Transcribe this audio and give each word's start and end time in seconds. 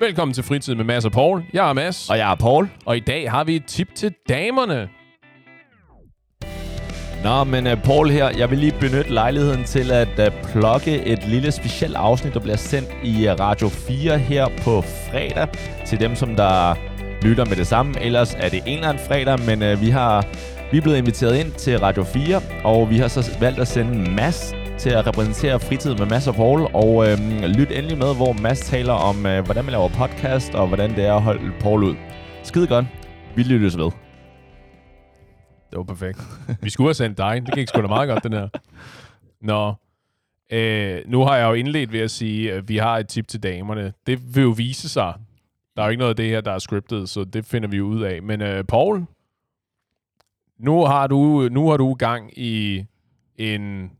Velkommen 0.00 0.34
til 0.34 0.44
Fritid 0.44 0.74
med 0.74 0.84
Mads 0.84 1.04
og 1.04 1.12
Paul. 1.12 1.42
Jeg 1.52 1.68
er 1.68 1.72
Mads, 1.72 2.10
Og 2.10 2.18
jeg 2.18 2.30
er 2.30 2.34
Paul. 2.34 2.68
og 2.86 2.96
i 2.96 3.00
dag 3.00 3.30
har 3.30 3.44
vi 3.44 3.56
et 3.56 3.64
tip 3.64 3.94
til 3.94 4.14
damerne. 4.28 4.88
Nå, 7.24 7.44
men 7.44 7.66
uh, 7.66 7.82
Paul 7.82 8.10
her, 8.10 8.30
jeg 8.38 8.50
vil 8.50 8.58
lige 8.58 8.72
benytte 8.80 9.12
lejligheden 9.12 9.64
til 9.64 9.92
at 9.92 10.08
uh, 10.18 10.50
plukke 10.50 11.02
et 11.04 11.26
lille 11.28 11.52
specielt 11.52 11.96
afsnit, 11.96 12.34
der 12.34 12.40
bliver 12.40 12.56
sendt 12.56 12.88
i 13.04 13.28
uh, 13.28 13.40
Radio 13.40 13.68
4 13.68 14.18
her 14.18 14.48
på 14.64 14.80
fredag. 14.82 15.48
Til 15.86 16.00
dem, 16.00 16.14
som 16.16 16.36
der 16.36 16.74
lytter 17.22 17.44
med 17.44 17.56
det 17.56 17.66
samme. 17.66 17.94
Ellers 18.00 18.34
er 18.34 18.48
det 18.48 18.62
en 18.66 18.74
eller 18.74 18.88
anden 18.88 19.04
fredag, 19.06 19.38
men 19.46 19.72
uh, 19.72 19.80
vi 19.80 19.90
har 19.90 20.26
vi 20.72 20.78
er 20.78 20.82
blevet 20.82 20.98
inviteret 20.98 21.36
ind 21.36 21.52
til 21.52 21.78
Radio 21.78 22.04
4, 22.04 22.40
og 22.64 22.90
vi 22.90 22.98
har 22.98 23.08
så 23.08 23.36
valgt 23.40 23.60
at 23.60 23.68
sende 23.68 24.10
Mads 24.10 24.54
til 24.78 24.90
at 24.90 25.06
repræsentere 25.06 25.60
fritid 25.60 25.94
med 25.94 26.06
Mads 26.06 26.26
og 26.28 26.34
Paul. 26.34 26.60
Og 26.74 27.06
øh, 27.06 27.18
lyt 27.58 27.70
endelig 27.70 27.98
med, 27.98 28.16
hvor 28.16 28.32
Mads 28.32 28.60
taler 28.60 28.92
om, 28.92 29.26
øh, 29.26 29.44
hvordan 29.44 29.64
man 29.64 29.72
laver 29.72 29.88
podcast, 29.88 30.54
og 30.54 30.68
hvordan 30.68 30.90
det 30.90 31.04
er 31.04 31.14
at 31.14 31.22
holde 31.22 31.52
Paul 31.60 31.84
ud. 31.84 31.94
Skide 32.42 32.66
godt. 32.66 32.86
Vi 33.36 33.42
lyttes 33.42 33.78
ved. 33.78 33.90
Det 35.70 35.78
var 35.78 35.82
perfekt. 35.82 36.18
Vi 36.62 36.70
skulle 36.70 36.88
have 36.88 36.94
sendt 36.94 37.18
dig. 37.18 37.42
Det 37.46 37.54
gik 37.54 37.68
sgu 37.68 37.82
da 37.82 37.86
meget 37.86 38.08
godt, 38.08 38.24
den 38.24 38.32
her. 38.32 38.48
Nå. 39.40 39.74
Øh, 40.52 41.00
nu 41.06 41.24
har 41.24 41.36
jeg 41.36 41.48
jo 41.48 41.52
indledt 41.52 41.92
ved 41.92 42.00
at 42.00 42.10
sige, 42.10 42.52
at 42.52 42.68
vi 42.68 42.76
har 42.76 42.98
et 42.98 43.08
tip 43.08 43.28
til 43.28 43.42
damerne. 43.42 43.92
Det 44.06 44.36
vil 44.36 44.42
jo 44.42 44.50
vise 44.50 44.88
sig. 44.88 45.14
Der 45.76 45.82
er 45.82 45.86
jo 45.86 45.90
ikke 45.90 46.00
noget 46.00 46.10
af 46.10 46.16
det 46.16 46.26
her, 46.26 46.40
der 46.40 46.52
er 46.52 46.58
scriptet, 46.58 47.08
så 47.08 47.24
det 47.24 47.44
finder 47.44 47.68
vi 47.68 47.80
ud 47.80 48.02
af. 48.02 48.22
Men 48.22 48.40
øh, 48.40 48.64
Paul, 48.64 49.04
nu 50.58 50.84
har 50.84 51.06
du 51.06 51.48
nu 51.52 51.68
har 51.68 51.76
du 51.76 51.94
gang 51.94 52.38
i 52.38 52.84
en 53.36 53.90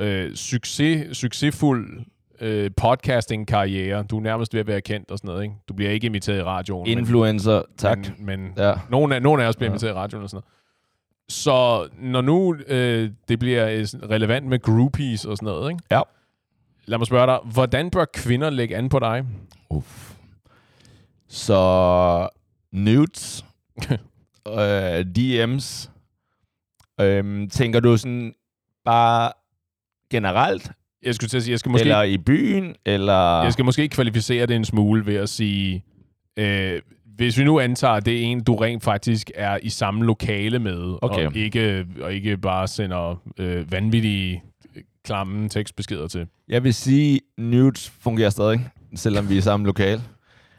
øh, 0.00 0.34
succes, 0.34 1.16
succesfuld 1.16 2.04
øh, 2.40 2.70
podcasting-karriere. 2.76 4.02
Du 4.02 4.16
er 4.16 4.20
nærmest 4.22 4.54
ved 4.54 4.60
at 4.60 4.66
være 4.66 4.80
kendt 4.80 5.10
og 5.10 5.18
sådan 5.18 5.28
noget, 5.28 5.42
ikke? 5.42 5.54
Du 5.68 5.74
bliver 5.74 5.90
ikke 5.90 6.06
inviteret 6.06 6.38
i 6.38 6.42
radioen. 6.42 6.88
men- 6.90 6.98
Influencer, 6.98 7.62
tak. 7.76 7.98
Men, 8.18 8.26
men 8.26 8.52
Ja. 8.56 8.74
nogle, 8.90 9.14
af, 9.14 9.22
nogle 9.22 9.44
af 9.44 9.48
os 9.48 9.56
bliver 9.56 9.70
Ja. 9.70 9.72
inviteret 9.72 9.90
i 9.90 9.94
radioen 9.94 10.22
og 10.24 10.30
sådan 10.30 10.36
noget. 10.36 10.52
Så 11.28 11.88
når 11.98 12.20
nu 12.20 12.56
øh, 12.66 13.10
det 13.28 13.38
bliver 13.38 13.68
øh, 13.68 13.86
relevant 14.10 14.46
med 14.46 14.58
groupies 14.62 15.24
og 15.24 15.36
sådan 15.36 15.46
noget, 15.46 15.70
ikke? 15.70 15.82
Ja. 15.90 16.00
Lad 16.86 16.98
mig 16.98 17.06
spørge 17.06 17.26
dig, 17.26 17.38
hvordan 17.52 17.90
bør 17.90 18.04
kvinder 18.14 18.50
lægge 18.50 18.76
an 18.76 18.88
på 18.88 18.98
dig? 18.98 19.24
Uff. 19.70 20.12
Så 21.28 22.28
nudes, 22.72 23.44
øh, 24.58 25.04
DM's, 25.18 25.90
øhm, 27.00 27.48
tænker 27.50 27.80
du 27.80 27.96
sådan 27.96 28.34
bare 28.84 29.32
generelt, 30.10 30.70
Jeg 31.02 31.14
skulle 31.14 31.28
til 31.28 31.36
at 31.36 31.42
sige, 31.42 31.52
jeg 31.52 31.58
skal 31.58 31.70
måske, 31.70 31.82
eller 31.82 32.02
i 32.02 32.18
byen, 32.18 32.74
eller... 32.86 33.42
jeg 33.42 33.52
skal 33.52 33.64
måske 33.64 33.88
kvalificere 33.88 34.46
det 34.46 34.56
en 34.56 34.64
smule 34.64 35.06
ved 35.06 35.14
at 35.16 35.28
sige, 35.28 35.84
øh, 36.36 36.80
hvis 37.16 37.38
vi 37.38 37.44
nu 37.44 37.60
antager, 37.60 37.92
at 37.94 38.06
det 38.06 38.16
er 38.16 38.20
en, 38.22 38.44
du 38.44 38.54
rent 38.56 38.82
faktisk 38.84 39.30
er 39.34 39.58
i 39.62 39.68
samme 39.68 40.04
lokale 40.04 40.58
med, 40.58 40.98
Okay. 41.02 41.26
og, 41.26 41.36
ikke, 41.36 41.86
og 42.00 42.12
ikke 42.14 42.36
bare 42.36 42.68
sender 42.68 43.22
øh, 43.38 43.72
vanvittige, 43.72 44.42
øh, 44.76 44.82
klamme 45.04 45.48
tekstbeskeder 45.48 46.06
til. 46.08 46.26
Jeg 46.48 46.64
vil 46.64 46.74
sige, 46.74 47.20
nudes 47.38 47.92
fungerer 48.00 48.30
stadig, 48.30 48.60
selvom 48.94 49.28
vi 49.28 49.34
er 49.34 49.38
i 49.38 49.42
samme 49.42 49.66
lokal. 49.66 50.00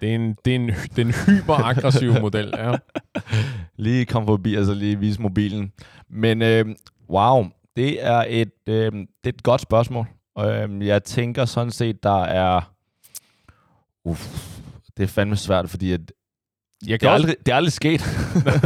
Det 0.02 0.12
er 0.12 0.16
en, 0.16 0.36
det 0.46 0.52
er 0.52 0.56
en, 0.56 0.68
det 0.68 0.98
er 1.02 1.06
en 1.06 1.14
hyperaggressiv 1.28 2.14
model, 2.22 2.54
ja. 2.58 2.76
Lige 3.78 4.06
kom 4.06 4.26
forbi, 4.26 4.56
altså 4.56 4.74
lige 4.74 5.00
vise 5.00 5.22
mobilen. 5.22 5.72
Men 6.10 6.42
øh, 6.42 6.66
wow, 7.10 7.46
det 7.78 8.06
er 8.06 8.26
et, 8.28 8.52
øh, 8.68 8.92
det 8.92 9.08
er 9.24 9.30
et 9.30 9.44
godt 9.44 9.62
spørgsmål. 9.62 10.08
Øh, 10.40 10.88
jeg 10.88 11.04
tænker 11.04 11.46
sådan 11.46 11.72
set, 11.72 12.04
der 12.04 12.24
er... 12.24 12.74
Uff, 14.06 14.58
det 14.98 15.04
er 15.04 15.08
fandme 15.08 15.36
svært, 15.36 15.70
fordi 15.70 15.92
at 15.92 16.00
Jeg 16.88 16.92
det, 16.92 17.00
kan, 17.00 17.10
er 17.10 17.14
også, 17.14 17.24
aldrig, 17.28 17.46
det 17.46 17.52
er 17.52 17.56
aldrig 17.56 17.74
sket. 17.74 18.02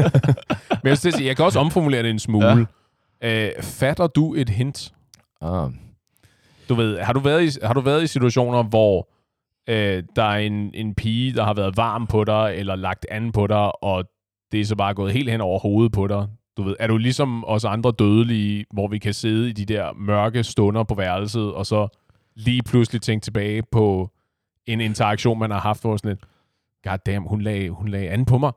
men 0.83 0.89
jeg, 0.89 0.97
sige, 0.97 1.25
jeg 1.25 1.35
kan 1.35 1.45
også 1.45 1.59
omformulere 1.59 2.03
det 2.03 2.09
en 2.09 2.19
smule. 2.19 2.67
Ja. 3.21 3.47
Øh, 3.47 3.63
fatter 3.63 4.07
du 4.07 4.33
et 4.33 4.49
hint? 4.49 4.93
ah. 5.41 5.69
Du 6.69 6.75
ved, 6.75 6.99
har 6.99 7.13
du 7.13 7.19
været 7.19 7.43
i, 7.43 7.59
har 7.63 7.73
du 7.73 7.81
været 7.81 8.03
i 8.03 8.07
situationer, 8.07 8.63
hvor 8.63 9.09
øh, 9.69 10.03
der 10.15 10.23
er 10.23 10.37
en, 10.37 10.71
en 10.73 10.95
pige, 10.95 11.33
der 11.33 11.43
har 11.43 11.53
været 11.53 11.77
varm 11.77 12.07
på 12.07 12.23
dig, 12.23 12.53
eller 12.55 12.75
lagt 12.75 13.05
an 13.11 13.31
på 13.31 13.47
dig, 13.47 13.83
og 13.83 14.05
det 14.51 14.61
er 14.61 14.65
så 14.65 14.75
bare 14.75 14.93
gået 14.93 15.13
helt 15.13 15.31
hen 15.31 15.41
over 15.41 15.59
hovedet 15.59 15.91
på 15.91 16.07
dig? 16.07 16.27
Du 16.61 16.67
ved, 16.67 16.75
er 16.79 16.87
du 16.87 16.97
ligesom 16.97 17.45
os 17.47 17.65
andre 17.65 17.91
dødelige, 17.91 18.65
hvor 18.73 18.87
vi 18.87 18.97
kan 18.97 19.13
sidde 19.13 19.49
i 19.49 19.53
de 19.53 19.65
der 19.65 19.93
mørke 19.93 20.43
stunder 20.43 20.83
på 20.83 20.95
værelset, 20.95 21.53
og 21.53 21.65
så 21.65 21.87
lige 22.35 22.63
pludselig 22.63 23.01
tænke 23.01 23.23
tilbage 23.23 23.63
på 23.71 24.09
en 24.65 24.81
interaktion, 24.81 25.39
man 25.39 25.51
har 25.51 25.59
haft, 25.59 25.81
hvor 25.81 25.97
sådan 25.97 26.11
et, 26.11 26.19
god 26.83 26.97
damn, 27.05 27.25
hun 27.25 27.41
lagde, 27.41 27.69
hun 27.69 27.87
lagde 27.87 28.09
an 28.09 28.25
på 28.25 28.37
mig. 28.37 28.51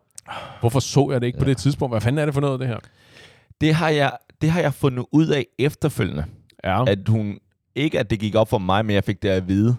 Hvorfor 0.61 0.81
så 0.81 1.09
jeg 1.11 1.21
det 1.21 1.27
ikke 1.27 1.37
ja. 1.37 1.43
på 1.43 1.49
det 1.49 1.57
tidspunkt? 1.57 1.93
Hvad 1.93 2.01
fanden 2.01 2.19
er 2.19 2.25
det 2.25 2.35
for 2.35 2.41
noget, 2.41 2.61
det 2.61 2.69
her? 2.69 2.79
det, 3.61 3.75
har 3.75 3.89
jeg, 3.89 4.13
det 4.41 4.51
har 4.51 4.61
jeg 4.61 4.75
fundet 4.75 5.05
ud 5.13 5.29
af 5.29 5.47
efterfølgende. 5.59 6.25
Ja, 6.65 6.85
At 6.85 7.09
hun... 7.09 7.39
Ikke, 7.77 7.99
at 7.99 8.11
det 8.11 8.21
gik 8.21 8.35
op 8.35 8.49
for 8.49 8.59
mig, 8.59 8.87
men 8.87 8.95
jeg 8.95 9.05
fik 9.05 9.23
det 9.23 9.29
at 9.29 9.49
vide. 9.49 9.77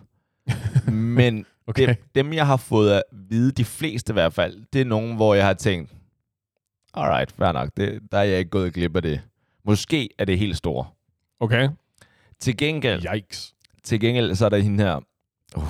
men 0.91 1.45
okay. 1.67 1.87
det, 1.87 1.97
dem, 2.15 2.33
jeg 2.33 2.47
har 2.47 2.57
fået 2.57 2.91
at 2.91 3.03
vide, 3.29 3.51
de 3.51 3.65
fleste 3.65 4.11
i 4.11 4.13
hvert 4.13 4.33
fald, 4.33 4.57
det 4.73 4.81
er 4.81 4.85
nogen, 4.85 5.15
hvor 5.15 5.33
jeg 5.33 5.45
har 5.45 5.53
tænkt, 5.53 5.91
alright, 6.97 7.31
fair 7.31 7.51
nok, 7.51 7.69
det, 7.77 7.99
der 8.11 8.17
er 8.17 8.23
jeg 8.23 8.39
ikke 8.39 8.49
gået 8.51 8.73
glip 8.73 8.95
af 8.95 9.01
det. 9.01 9.21
Måske 9.65 10.09
er 10.19 10.25
det 10.25 10.39
helt 10.39 10.57
store. 10.57 10.85
Okay. 11.39 11.69
Til 12.39 12.57
gengæld, 12.57 13.05
Yikes. 13.15 13.53
til 13.83 13.99
gengæld 13.99 14.35
så 14.35 14.45
er 14.45 14.49
der 14.49 14.57
hende 14.57 14.83
her. 14.83 14.99
Uh, 15.57 15.63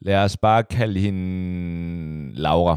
lad 0.00 0.16
os 0.24 0.36
bare 0.36 0.62
kalde 0.62 1.00
hende 1.00 2.34
Laura. 2.34 2.76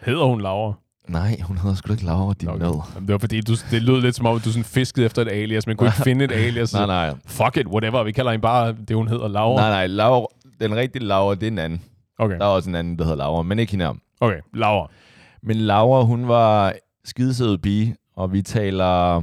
Hedder 0.00 0.24
hun 0.24 0.40
Laura? 0.40 0.72
Nej, 1.08 1.40
hun 1.40 1.58
hedder 1.58 1.76
sgu 1.76 1.88
da 1.88 1.92
ikke 1.92 2.04
Laura, 2.04 2.34
din 2.40 2.48
Okay. 2.48 2.64
nød. 2.64 2.80
Jamen, 2.94 3.06
det 3.08 3.12
var 3.12 3.18
fordi, 3.18 3.40
du, 3.40 3.52
det 3.70 3.82
lød 3.82 4.00
lidt 4.00 4.16
som 4.16 4.26
om, 4.26 4.40
du 4.40 4.50
sådan 4.50 4.64
fiskede 4.64 5.06
efter 5.06 5.22
et 5.22 5.28
alias, 5.28 5.66
men 5.66 5.76
kunne 5.76 5.88
ikke 5.88 6.02
finde 6.10 6.24
et 6.24 6.32
alias. 6.32 6.72
Nej, 6.72 6.86
nej. 6.86 7.14
Fuck 7.26 7.56
it, 7.56 7.66
whatever. 7.66 8.02
Vi 8.02 8.12
kalder 8.12 8.30
hende 8.30 8.42
bare 8.42 8.76
det, 8.88 8.96
hun 8.96 9.08
hedder, 9.08 9.28
Laura. 9.28 9.60
Nej, 9.60 9.70
nej, 9.70 9.86
Laura, 9.86 10.26
den 10.60 10.76
rigtige 10.76 11.04
Laura, 11.04 11.34
det 11.34 11.42
er 11.42 11.46
en 11.50 11.58
anden. 11.58 11.82
Okay, 12.18 12.34
Der 12.38 12.44
er 12.44 12.48
også 12.48 12.70
en 12.70 12.74
anden, 12.76 12.98
der 12.98 13.04
hedder 13.04 13.16
Laura, 13.18 13.42
men 13.42 13.58
ikke 13.58 13.70
hende 13.72 13.84
her. 13.84 13.94
okay. 14.20 14.38
Laura. 14.54 14.90
Men 15.42 15.56
Laura, 15.56 16.02
hun 16.04 16.28
var 16.28 16.74
skidesød 17.04 17.58
pige, 17.58 17.96
og 18.16 18.32
vi 18.32 18.42
taler... 18.42 19.22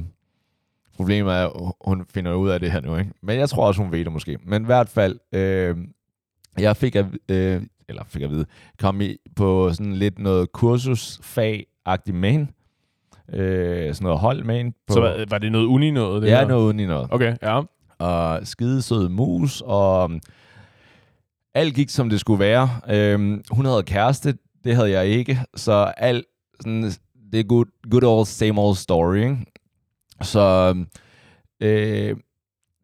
Problemet 0.96 1.34
er, 1.34 1.46
at 1.48 1.74
hun 1.82 2.06
finder 2.14 2.34
ud 2.34 2.50
af 2.50 2.60
det 2.60 2.72
her 2.72 2.82
nu, 2.82 2.98
ikke? 2.98 3.12
Men 3.22 3.40
jeg 3.40 3.50
tror 3.50 3.68
også, 3.68 3.82
hun 3.82 3.92
ved 3.92 4.06
det 4.06 4.12
måske. 4.12 4.38
Men 4.46 4.62
i 4.62 4.66
hvert 4.66 4.90
fald, 4.90 5.20
øh, 5.32 5.78
jeg 6.60 6.78
fik 6.78 6.96
at, 6.96 7.06
øh, 7.30 7.62
eller 7.90 8.04
fik 8.08 8.22
at 8.22 8.30
vide, 8.30 8.46
kom 8.80 9.02
i 9.02 9.16
på 9.36 9.74
sådan 9.74 9.94
lidt 9.94 10.20
noget 10.20 10.48
kursusfag-agtigt 10.58 12.16
med 12.16 12.32
hende. 12.32 12.48
Øh, 13.34 13.94
sådan 13.94 14.04
noget 14.06 14.20
hold 14.20 14.44
med 14.44 14.58
hende. 14.58 14.72
På, 14.88 14.94
Så 14.94 15.00
var, 15.00 15.26
var 15.30 15.38
det 15.38 15.52
noget 15.52 15.66
uni 15.66 15.92
noget? 15.92 16.22
Det 16.22 16.28
ja, 16.30 16.40
her? 16.40 16.48
noget 16.48 16.64
uden 16.64 16.80
i 16.80 16.86
noget. 16.86 17.08
Okay, 17.12 17.36
ja. 17.42 17.62
Og 18.00 18.48
skidesød 18.48 19.10
mus, 19.10 19.64
og 19.66 20.12
alt 21.54 21.76
gik, 21.76 21.90
som 21.90 22.10
det 22.10 22.20
skulle 22.20 22.40
være. 22.40 22.70
Øh, 22.90 23.40
hun 23.52 23.66
havde 23.66 23.84
kæreste, 23.84 24.34
det 24.64 24.76
havde 24.76 24.92
jeg 24.92 25.06
ikke, 25.08 25.40
så 25.56 25.94
alt 25.98 26.26
sådan, 26.60 26.84
det 27.32 27.40
er 27.40 27.44
good, 27.44 27.66
good 27.92 28.04
old 28.04 28.26
same 28.26 28.62
old 28.62 28.76
story, 28.76 29.16
ikke? 29.18 29.38
Så 30.22 30.76
øh, 31.60 31.70
Den, 32.10 32.18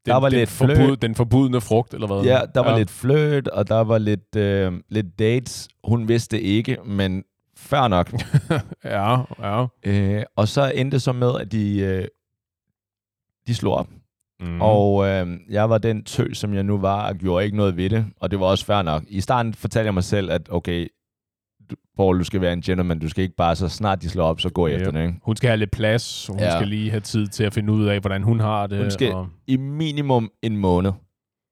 Der 0.06 0.16
var 0.16 0.30
den, 0.30 0.40
lidt 0.40 0.50
forbud, 0.50 0.76
fløt. 0.76 1.02
den 1.02 1.16
forbudne 1.16 1.62
frugt, 1.62 1.94
eller 1.94 2.08
hvad? 2.08 2.24
ja, 2.24 2.40
der 2.56 2.60
var 2.62 2.78
lidt 2.78 2.90
fløt, 2.90 3.48
og 3.48 3.68
der 3.68 3.80
var 3.80 3.98
lidt, 3.98 4.36
øh, 4.36 4.74
lidt 4.90 5.20
dates. 5.20 5.68
Hun 5.84 6.08
vidste 6.08 6.42
ikke, 6.42 6.78
men 6.86 7.24
fair 7.58 7.88
nok. 7.88 8.14
ja, 8.84 9.18
ja. 9.40 9.66
øh, 9.84 10.24
og 10.36 10.48
så 10.48 10.72
endte 10.76 10.96
det 10.96 11.02
så 11.02 11.12
med, 11.12 11.32
at 11.40 11.52
de, 11.52 11.80
øh, 11.80 12.08
de 13.48 13.56
slog 13.56 13.74
op. 13.76 13.88
Mm. 14.40 14.62
Og 14.62 15.08
øh, 15.08 15.28
jeg 15.50 15.70
var 15.70 15.78
den 15.78 16.04
tø, 16.04 16.34
som 16.34 16.54
jeg 16.54 16.64
nu 16.64 16.78
var, 16.78 17.08
og 17.10 17.16
gjorde 17.16 17.46
ikke 17.46 17.58
noget 17.58 17.78
ved 17.78 17.90
det. 17.90 18.06
Og 18.20 18.32
det 18.32 18.40
var 18.40 18.46
også 18.46 18.66
fair 18.66 18.82
nok. 18.82 19.04
I 19.08 19.22
starten 19.22 19.54
fortalte 19.54 19.86
jeg 19.86 19.94
mig 19.94 20.04
selv, 20.04 20.32
at 20.32 20.42
okay, 20.52 20.88
Paul, 21.98 22.20
du 22.20 22.24
skal 22.24 22.42
være 22.42 22.54
en 22.54 22.62
gentleman. 22.62 23.00
Du 23.00 23.10
skal 23.10 23.24
ikke 23.24 23.36
bare, 23.36 23.56
så 23.56 23.70
snart 23.70 24.02
de 24.02 24.10
slår 24.10 24.24
op, 24.26 24.42
så 24.42 24.50
gå 24.50 24.68
Ja. 24.68 24.76
efter 24.76 24.92
det. 24.92 25.02
Ikke? 25.02 25.14
Hun 25.24 25.36
skal 25.36 25.48
have 25.48 25.58
lidt 25.58 25.72
plads. 25.72 26.28
Hun 26.28 26.40
Ja. 26.40 26.56
skal 26.56 26.68
lige 26.68 26.90
have 26.90 27.00
tid 27.02 27.28
til 27.28 27.44
at 27.44 27.54
finde 27.54 27.74
ud 27.74 27.86
af, 27.86 28.00
hvordan 28.00 28.24
hun 28.24 28.40
har 28.40 28.68
det. 28.68 28.78
Hun 28.78 28.92
skal- 28.92 29.14
Og, 29.14 29.28
I 29.48 29.58
minimum 29.58 30.30
en 30.44 30.58
måned. 30.58 30.92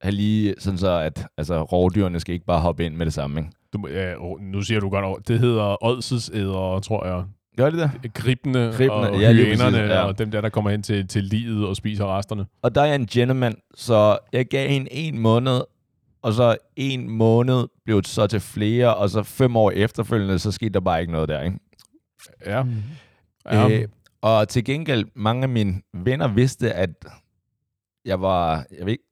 Have 0.02 0.12
lige 0.16 0.56
sådan 0.60 0.78
så, 0.78 0.90
at 0.92 1.28
altså, 1.38 1.64
rovdyrene 1.64 2.19
skal 2.19 2.34
ikke 2.34 2.46
bare 2.46 2.60
hoppe 2.62 2.86
ind 2.86 2.96
med 2.96 3.06
det 3.06 3.14
samme. 3.14 3.40
Ikke? 3.40 3.52
du, 3.74 3.88
ja, 3.88 4.14
nu 4.42 4.62
siger 4.62 4.80
du 4.80 4.90
godt, 4.90 5.28
det 5.28 5.40
hedder 5.40 5.86
ådselsæder, 5.86 6.80
tror 6.80 7.06
jeg. 7.06 7.24
Gør 7.58 7.69
det 7.69 7.80
der? 7.80 7.90
Gribende, 8.14 8.60
Gribende, 8.78 9.10
og 9.12 9.19
ja, 9.19 9.34
hyænerne, 9.34 9.78
ja. 9.78 10.00
og 10.04 10.19
dem 10.19 10.31
der, 10.31 10.42
der 10.42 10.50
kommer 10.50 10.72
hen 10.72 10.84
til, 10.84 11.08
til 11.08 11.24
livet 11.24 11.68
og 11.68 11.75
spiser 11.75 12.18
resterne. 12.18 12.46
Og 12.64 12.75
der 12.75 12.81
er 12.81 12.96
en 12.96 13.06
gentleman, 13.06 13.56
så 13.75 14.18
jeg 14.34 14.46
gav 14.46 14.69
hende 14.69 14.94
en 14.94 15.19
måned, 15.19 15.62
og 16.28 16.34
så 16.34 16.58
en 16.76 17.10
måned 17.10 17.68
blev 17.86 18.02
det 18.02 18.08
så 18.08 18.28
til 18.28 18.40
flere, 18.40 18.96
og 18.96 19.10
så 19.10 19.24
fem 19.24 19.56
år 19.56 19.72
efterfølgende, 19.72 20.40
så 20.40 20.52
skete 20.52 20.70
der 20.70 20.80
bare 20.80 21.02
ikke 21.02 21.14
noget 21.14 21.30
der. 21.30 21.42
Ikke? 21.42 21.60
Ja. 22.46 22.64
ja. 23.52 23.70
Øh, 23.70 23.88
og 24.22 24.48
til 24.48 24.64
gengæld, 24.66 25.06
mange 25.16 25.44
af 25.44 25.50
mine 25.50 25.82
venner 25.94 26.28
vidste, 26.28 26.74
at 26.74 26.90
jeg 28.06 28.22
var, 28.22 28.66
jeg 28.78 28.86
ved 28.86 28.92
ikke, 28.92 29.04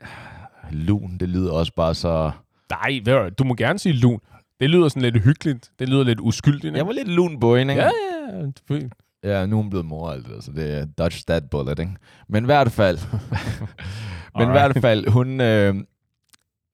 lun, 0.72 1.18
det 1.18 1.30
lyder 1.30 1.52
også 1.52 1.74
bare 1.76 1.96
så 1.96 2.32
Nej, 2.70 3.30
du, 3.40 3.44
må 3.44 3.56
gerne 3.56 3.80
sige 3.80 3.94
lun. 3.94 4.20
Det 4.60 4.70
lyder 4.70 4.88
sådan 4.88 5.02
lidt 5.02 5.24
hyggeligt. 5.24 5.72
Det 5.80 5.90
lyder 5.90 6.04
lidt 6.04 6.20
uskyldigt. 6.20 6.66
ikke? 6.66 6.78
Jeg 6.78 6.88
var 6.88 6.94
lidt 6.94 7.08
lun 7.08 7.40
på 7.40 7.56
hende, 7.58 7.74
ikke? 7.74 7.84
Ja, 7.84 7.90
ja, 8.30 8.38
ja. 8.38 8.52
selvfølgelig. 8.58 8.92
Ja, 9.24 9.46
nu 9.46 9.58
er 9.58 9.62
hun 9.62 9.70
blevet 9.70 9.86
mor, 9.86 10.10
altså, 10.10 10.42
så 10.42 10.52
det 10.52 10.78
er 10.78 10.86
dodge 10.86 11.24
that 11.28 11.50
bullet, 11.50 11.80
ikke? 11.80 11.92
Men 12.30 12.44
i 12.44 12.46
hvert 12.46 12.72
fald, 12.72 13.00
men 14.38 14.48
i 14.48 14.52
hvert 14.52 14.78
fald, 14.82 15.10
hun, 15.10 15.42
øh, 15.42 15.76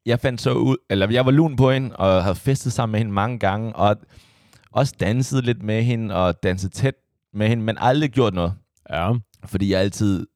jeg 0.06 0.19
fandt 0.19 0.42
så 0.42 0.53
ud, 0.53 0.77
eller 0.89 1.12
jeg 1.12 1.25
var 1.25 1.31
lun 1.31 1.56
på 1.56 1.71
hende, 1.71 1.95
og 1.95 2.24
havde 2.24 2.36
festet 2.36 2.74
sammen 2.74 2.92
med 2.92 3.00
hende 3.00 3.12
mange 3.12 3.39
gange, 3.39 3.75
og 3.75 3.95
også 4.71 4.95
danset 5.00 5.44
lidt 5.44 5.63
med 5.63 5.83
hende, 5.83 6.15
og 6.15 6.44
danset 6.44 6.71
tæt 6.71 6.95
med 7.33 7.48
hende, 7.48 7.63
men 7.63 7.77
aldrig 7.80 8.09
gjort 8.09 8.33
noget. 8.33 8.53
Ja. 8.89 9.13
Fordi 9.45 9.71
jeg 9.71 9.80
altid 9.80 10.27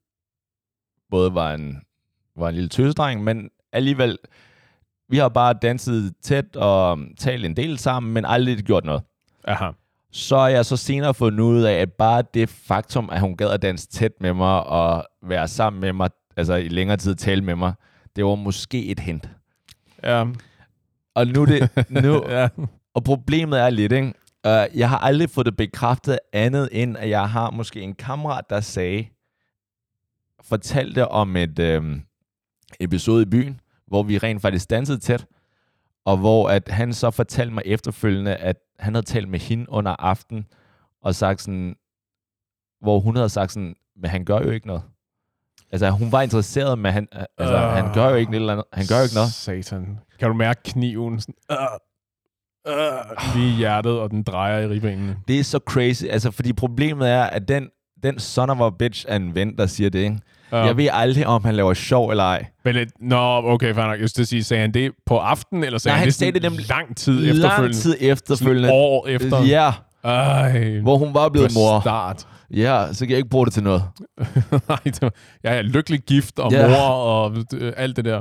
både 1.10 1.34
var 1.34 1.54
en, 1.54 1.76
var 2.36 2.48
en 2.48 2.54
lille 2.54 2.68
tøsedreng, 2.68 3.24
men 3.24 3.50
alligevel, 3.72 4.18
vi 5.08 5.16
har 5.16 5.28
bare 5.28 5.52
danset 5.52 6.14
tæt 6.22 6.56
og 6.56 6.98
talt 7.18 7.44
en 7.44 7.56
del 7.56 7.78
sammen, 7.78 8.12
men 8.12 8.24
aldrig 8.24 8.56
gjort 8.56 8.84
noget. 8.84 9.02
Aha. 9.44 9.70
Så 10.12 10.38
har 10.38 10.48
jeg 10.48 10.66
så 10.66 10.76
senere 10.76 11.14
fundet 11.14 11.40
ud 11.40 11.62
af, 11.62 11.72
at 11.72 11.92
bare 11.92 12.22
det 12.34 12.48
faktum, 12.48 13.10
at 13.12 13.20
hun 13.20 13.36
gad 13.36 13.50
at 13.50 13.62
danse 13.62 13.88
tæt 13.88 14.12
med 14.20 14.32
mig 14.32 14.64
og 14.64 15.04
være 15.22 15.48
sammen 15.48 15.80
med 15.80 15.92
mig, 15.92 16.10
altså 16.36 16.54
i 16.54 16.68
længere 16.68 16.96
tid 16.96 17.14
tale 17.14 17.44
med 17.44 17.56
mig, 17.56 17.72
det 18.16 18.24
var 18.24 18.34
måske 18.34 18.86
et 18.86 19.00
hint. 19.00 19.28
Ja. 20.06 20.24
Og 21.14 21.26
nu 21.26 21.44
det, 21.44 21.70
nu, 22.04 22.24
ja. 22.28 22.48
og 22.94 23.04
problemet 23.04 23.60
er 23.60 23.70
lidt, 23.70 23.92
ikke? 23.92 24.12
Uh, 24.46 24.78
jeg 24.78 24.88
har 24.88 24.98
aldrig 24.98 25.30
fået 25.30 25.46
det 25.46 25.56
bekræftet 25.56 26.18
andet 26.32 26.68
end, 26.72 26.96
at 26.96 27.08
jeg 27.08 27.30
har 27.30 27.50
måske 27.50 27.80
en 27.80 27.94
kammerat, 27.94 28.44
der 28.50 28.60
sagde, 28.60 29.06
fortalte 30.42 31.08
om 31.08 31.36
et 31.36 31.58
øhm, 31.58 32.02
episode 32.80 33.22
i 33.22 33.26
byen, 33.26 33.60
hvor 33.86 34.02
vi 34.02 34.18
rent 34.18 34.42
faktisk 34.42 34.70
dansede 34.70 34.98
tæt, 34.98 35.26
og 36.04 36.16
hvor 36.16 36.48
at 36.48 36.68
han 36.68 36.92
så 36.92 37.10
fortalte 37.10 37.54
mig 37.54 37.62
efterfølgende, 37.66 38.36
at 38.36 38.56
han 38.78 38.94
havde 38.94 39.06
talt 39.06 39.28
med 39.28 39.38
hende 39.38 39.66
under 39.68 39.96
aften, 39.98 40.46
og 41.02 41.14
sagt 41.14 41.42
sådan, 41.42 41.76
hvor 42.80 43.00
hun 43.00 43.16
havde 43.16 43.28
sagt 43.28 43.52
sådan, 43.52 43.74
men 43.96 44.10
han 44.10 44.24
gør 44.24 44.38
jo 44.38 44.50
ikke 44.50 44.66
noget. 44.66 44.82
Altså, 45.72 45.90
hun 45.90 46.12
var 46.12 46.22
interesseret, 46.22 46.78
men 46.78 46.92
han, 46.92 47.08
altså, 47.38 47.54
Øh. 47.56 47.60
han 47.70 47.94
gør 47.94 48.08
jo 48.08 48.14
ikke, 48.14 48.30
et 48.30 48.36
eller 48.36 48.52
andet, 48.52 48.64
han 48.72 48.86
gør 48.88 48.96
jo 48.96 49.02
ikke 49.02 49.14
noget. 49.14 49.32
Satan. 49.32 49.98
Kan 50.20 50.28
du 50.28 50.34
mærke 50.34 50.60
kniven? 50.64 51.20
Sådan, 51.20 51.34
øh, 51.50 51.56
øh, 52.68 53.34
lige 53.36 53.48
i 53.54 53.56
hjertet, 53.56 53.92
og 53.98 54.10
den 54.10 54.22
drejer 54.22 54.58
i 54.60 54.66
ribbenene. 54.66 55.16
Det 55.28 55.40
er 55.40 55.44
så 55.44 55.58
crazy, 55.68 56.04
altså, 56.04 56.30
fordi 56.30 56.52
problemet 56.52 57.10
er, 57.10 57.22
at 57.22 57.48
den, 57.48 57.68
den 58.02 58.18
son 58.18 58.50
of 58.50 58.60
a 58.60 58.70
bitch 58.78 59.04
er 59.08 59.16
en 59.16 59.34
ven, 59.34 59.56
der 59.58 59.66
siger 59.66 59.90
det, 59.90 59.98
ikke? 59.98 60.18
Ja. 60.52 60.56
Jeg 60.64 60.76
ved 60.76 60.88
aldrig, 60.92 61.26
om 61.26 61.44
han 61.44 61.54
laver 61.54 61.74
sjov 61.74 62.10
eller 62.10 62.24
ej. 62.24 62.46
Men 62.64 62.74
lidt, 62.74 62.88
nå, 63.00 63.42
okay, 63.52 63.74
fair 63.74 63.86
nok. 63.86 64.00
Jeg 64.00 64.08
skulle 64.10 64.26
sige, 64.26 64.44
sagde 64.44 64.60
han 64.60 64.74
det 64.74 64.92
på 65.06 65.18
aftenen, 65.18 65.64
eller 65.64 65.78
sagde 65.78 65.92
Nej, 65.92 65.98
han, 65.98 66.04
han 66.06 66.12
sagde 66.12 66.30
sådan 66.32 66.42
det 66.42 66.50
nemlig 66.50 66.68
lang 66.68 66.96
tid 66.96 67.18
efterfølgende? 67.30 67.62
Lang 67.62 67.74
tid 67.74 67.92
Sådan 67.92 68.10
efterfølgende. 68.12 68.70
år 68.72 69.06
efter? 69.06 69.42
Ja, 69.42 69.72
Ej, 70.04 70.78
hvor 70.80 70.96
hun 70.98 71.14
var 71.14 71.28
blevet 71.28 71.54
mor. 71.54 71.80
start. 71.80 72.26
Ja, 72.50 72.88
så 72.92 73.04
kan 73.06 73.10
jeg 73.10 73.18
ikke 73.18 73.28
bruge 73.30 73.46
det 73.46 73.54
til 73.54 73.62
noget. 73.62 73.82
Nej, 74.68 74.78
det 74.84 75.02
var, 75.02 75.12
jeg 75.42 75.58
er 75.58 75.62
lykkelig 75.62 76.00
gift 76.00 76.38
og 76.38 76.52
Ja. 76.52 76.68
mor 76.68 76.86
og 76.86 77.36
øh, 77.54 77.72
alt 77.76 77.96
det 77.96 78.04
der. 78.04 78.20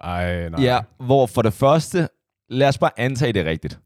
Ej, 0.00 0.48
nej. 0.48 0.62
Ja, 0.62 0.80
hvor 1.00 1.26
for 1.26 1.42
det 1.42 1.52
første, 1.52 2.08
lad 2.48 2.68
os 2.68 2.78
bare 2.78 2.90
antage 3.00 3.32
det 3.32 3.46
rigtigt. 3.46 3.78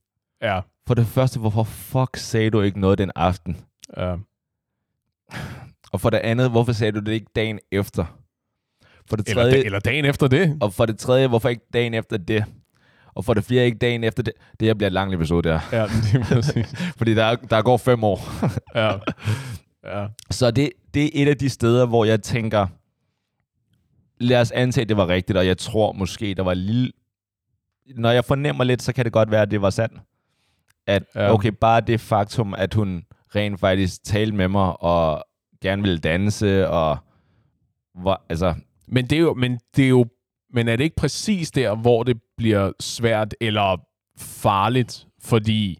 Ja, 0.42 0.60
For 0.86 0.94
det 0.94 1.06
første, 1.06 1.40
hvorfor 1.40 1.64
fuck 1.64 2.16
sagde 2.16 2.50
du 2.50 2.60
ikke 2.60 2.80
noget 2.80 2.98
den 2.98 3.10
aften? 3.16 3.56
ja. 3.96 4.16
Og 5.92 6.00
for 6.00 6.10
det 6.10 6.18
andet, 6.18 6.50
hvorfor 6.50 6.72
sagde 6.72 6.92
du 6.92 7.00
det 7.00 7.12
ikke 7.12 7.26
dagen 7.36 7.58
efter? 7.72 8.04
For 9.08 9.16
det 9.16 9.28
Eller, 9.28 9.42
tredje, 9.42 9.56
da, 9.58 9.64
eller 9.64 9.78
dagen 9.78 10.04
efter 10.04 10.28
det. 10.28 10.58
og 10.60 10.72
for 10.72 10.86
det 10.86 10.98
tredje, 10.98 11.28
hvorfor 11.28 11.48
ikke 11.48 11.66
dagen 11.72 11.94
efter 11.94 12.16
det? 12.16 12.44
Og 13.14 13.24
for 13.24 13.34
det 13.34 13.44
fjerde, 13.44 13.64
ikke 13.64 13.78
dagen 13.78 14.04
efter 14.04 14.22
det. 14.22 14.32
Det 14.60 14.68
her 14.68 14.74
bliver 14.74 14.86
et 14.86 14.92
langt 14.92 15.14
episode 15.14 15.48
der. 15.48 15.60
Ja, 15.72 15.82
det 16.02 16.14
er. 16.14 16.92
Fordi 16.96 17.14
der, 17.14 17.36
der 17.36 17.62
går 17.62 17.76
fem 17.76 18.04
år. 18.04 18.20
Ja. 18.74 18.92
ja. 19.84 20.06
Så 20.30 20.50
det, 20.50 20.70
det 20.94 21.04
er 21.04 21.22
et 21.22 21.28
af 21.28 21.36
de 21.36 21.48
steder, 21.48 21.86
hvor 21.86 22.04
jeg 22.04 22.22
tænker, 22.22 22.66
lad 24.20 24.40
os 24.40 24.50
antage, 24.50 24.82
at 24.82 24.88
det 24.88 24.96
var 24.96 25.08
rigtigt, 25.08 25.38
og 25.38 25.46
jeg 25.46 25.58
tror 25.58 25.92
måske, 25.92 26.34
der 26.34 26.42
var 26.42 26.54
lille... 26.54 26.92
Når 27.96 28.10
jeg 28.10 28.24
fornemmer 28.24 28.64
lidt, 28.64 28.82
så 28.82 28.92
kan 28.92 29.04
det 29.04 29.12
godt 29.12 29.30
være, 29.30 29.42
at 29.42 29.50
det 29.50 29.62
var 29.62 29.70
sandt. 29.70 30.00
At, 30.86 31.02
ja. 31.14 31.32
okay, 31.32 31.52
bare 31.60 31.80
det 31.80 32.00
faktum, 32.00 32.54
at 32.54 32.74
hun 32.74 33.04
rent 33.36 33.60
faktisk 33.60 34.04
talte 34.04 34.36
med 34.36 34.48
mig, 34.48 34.82
og 34.82 35.24
gerne 35.62 35.82
ville 35.82 35.98
danse, 35.98 36.68
og... 36.68 36.98
Hvor, 37.94 38.22
altså, 38.28 38.54
Men 38.88 39.06
det 39.06 39.16
er 39.16 39.20
jo, 39.20 39.34
men 39.34 39.58
det 39.76 39.84
er 39.84 39.88
jo, 39.88 40.06
men 40.52 40.68
er 40.68 40.76
det 40.76 40.84
ikke 40.84 40.96
præcis 40.96 41.50
der, 41.50 41.74
hvor 41.74 42.02
det 42.02 42.20
bliver 42.40 42.72
svært 42.80 43.34
eller 43.40 43.76
farligt? 44.18 45.06
Fordi, 45.22 45.78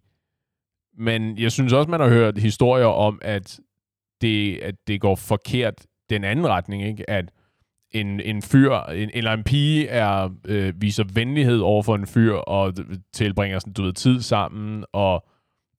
men 0.98 1.38
jeg 1.38 1.52
synes 1.52 1.72
også, 1.72 1.90
man 1.90 2.00
har 2.00 2.08
hørt 2.08 2.38
historier 2.38 2.86
om, 2.86 3.18
at 3.22 3.60
det, 4.20 4.58
at 4.58 4.74
det 4.86 5.00
går 5.00 5.14
forkert 5.14 5.86
den 6.10 6.24
anden 6.24 6.48
retning, 6.48 6.82
ikke? 6.82 7.10
At 7.10 7.32
en, 7.90 8.20
en 8.20 8.42
fyr, 8.42 8.72
en, 8.74 9.10
eller 9.14 9.32
en 9.32 9.44
pige 9.44 9.88
er, 9.88 10.28
øh, 10.44 10.82
viser 10.82 11.04
venlighed 11.14 11.58
over 11.58 11.82
for 11.82 11.94
en 11.94 12.06
fyr, 12.06 12.34
og 12.34 12.74
tilbringer 13.12 13.58
sådan, 13.58 13.72
du 13.72 13.82
ved, 13.82 13.92
tid 13.92 14.20
sammen, 14.20 14.84
og 14.92 15.28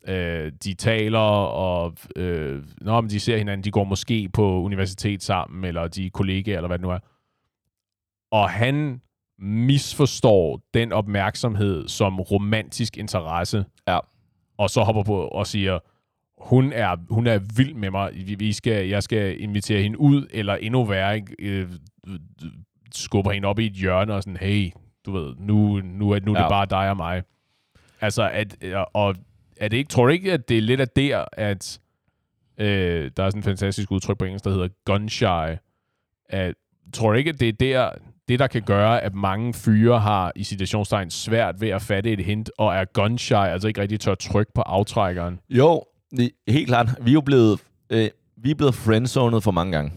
øh, 0.07 0.51
de 0.63 0.74
taler, 0.74 1.19
og 1.19 1.94
øh, 2.16 2.63
når 2.81 3.01
de 3.01 3.19
ser 3.19 3.38
hinanden, 3.38 3.63
de 3.63 3.72
går 3.72 3.84
måske 3.84 4.30
på 4.30 4.62
universitet 4.62 5.24
sammen, 5.24 5.66
eller 5.66 5.88
de 5.88 6.06
er 6.06 6.10
kollegaer, 6.10 6.57
eller 6.57 6.68
hvad 6.68 6.77
det 6.77 6.84
nu 6.84 6.92
er. 6.92 7.00
Og 8.31 8.50
han 8.50 9.01
misforstår 9.42 10.62
den 10.74 10.92
opmærksomhed 10.94 11.88
som 11.88 12.20
romantisk 12.20 12.98
interesse, 12.98 13.66
Ja. 13.88 14.00
og 14.58 14.70
så 14.70 14.82
hopper 14.82 15.04
på 15.04 15.22
og 15.28 15.48
siger, 15.48 15.80
hun 16.38 16.74
er, 16.74 16.96
hun 17.10 17.28
er 17.28 17.40
vild 17.58 17.74
med 17.74 17.92
mig, 17.92 18.12
vi, 18.40 18.54
skal, 18.54 18.88
jeg 18.88 19.04
skal 19.04 19.42
invitere 19.42 19.82
hende 19.82 20.00
ud, 20.00 20.28
eller 20.32 20.56
endnu 20.56 20.84
værre, 20.86 21.16
ikke? 21.16 21.36
Øh, 21.40 21.70
skubber 22.96 23.32
hende 23.32 23.48
op 23.48 23.60
i 23.60 23.66
et 23.66 23.74
hjørne 23.74 24.14
og 24.14 24.24
sådan, 24.24 24.38
hey, 24.38 24.70
du 25.06 25.12
ved, 25.12 25.36
nu, 25.40 25.82
nu, 25.84 26.12
er, 26.12 26.20
nu 26.20 26.32
er 26.32 26.36
det 26.38 26.44
Ja. 26.44 26.50
bare 26.50 26.66
dig 26.66 26.90
og 26.90 26.98
mig. 26.98 27.24
Altså, 28.02 28.30
at, 28.30 28.56
og 28.94 29.16
er 29.58 29.68
det 29.68 29.78
ikke, 29.78 29.88
tror 29.90 30.04
du 30.06 30.10
ikke, 30.12 30.34
at 30.34 30.50
det 30.50 30.58
er 30.58 30.62
lidt 30.62 30.82
af 30.82 30.88
der, 30.90 31.26
at 31.34 31.80
øh, 32.58 33.12
der 33.18 33.24
er 33.24 33.30
sådan 33.30 33.40
et 33.40 33.46
fantastisk 33.46 33.92
udtryk 33.92 34.18
på 34.18 34.26
engelsk, 34.26 34.46
der 34.46 34.52
hedder 34.52 34.68
gun 34.86 35.10
shy. 35.10 35.58
At, 36.30 36.56
tror 36.94 37.12
du 37.12 37.18
ikke, 37.18 37.30
at 37.30 37.40
det 37.40 37.48
er 37.48 37.54
der, 37.54 37.90
det 38.28 38.40
der 38.40 38.48
kan 38.48 38.62
gøre, 38.62 39.02
at 39.02 39.16
mange 39.16 39.54
fyre 39.54 40.00
har 40.00 40.32
i 40.36 40.44
situationstegn 40.44 41.10
svært 41.10 41.62
ved 41.62 41.70
at 41.70 41.82
fatte 41.82 42.12
et 42.12 42.26
hint, 42.26 42.50
og 42.58 42.75
er 42.75 42.86
gun 42.86 43.18
shy, 43.18 43.34
altså 43.34 43.68
ikke 43.68 43.82
rigtig 43.82 44.00
tør 44.00 44.16
trykke 44.16 44.51
på 44.56 44.62
aftrækkeren? 44.62 45.40
jo, 45.50 45.84
helt 46.48 46.68
klart. 46.68 46.90
Vi 47.01 47.10
er 47.12 47.13
jo 47.13 47.22
blevet, 47.22 47.60
øh, 47.90 48.10
vi 48.38 48.51
er 48.51 48.56
blevet 48.56 48.75
friendzonet 48.75 49.44
for 49.44 49.51
mange 49.51 49.72
gange. 49.72 49.92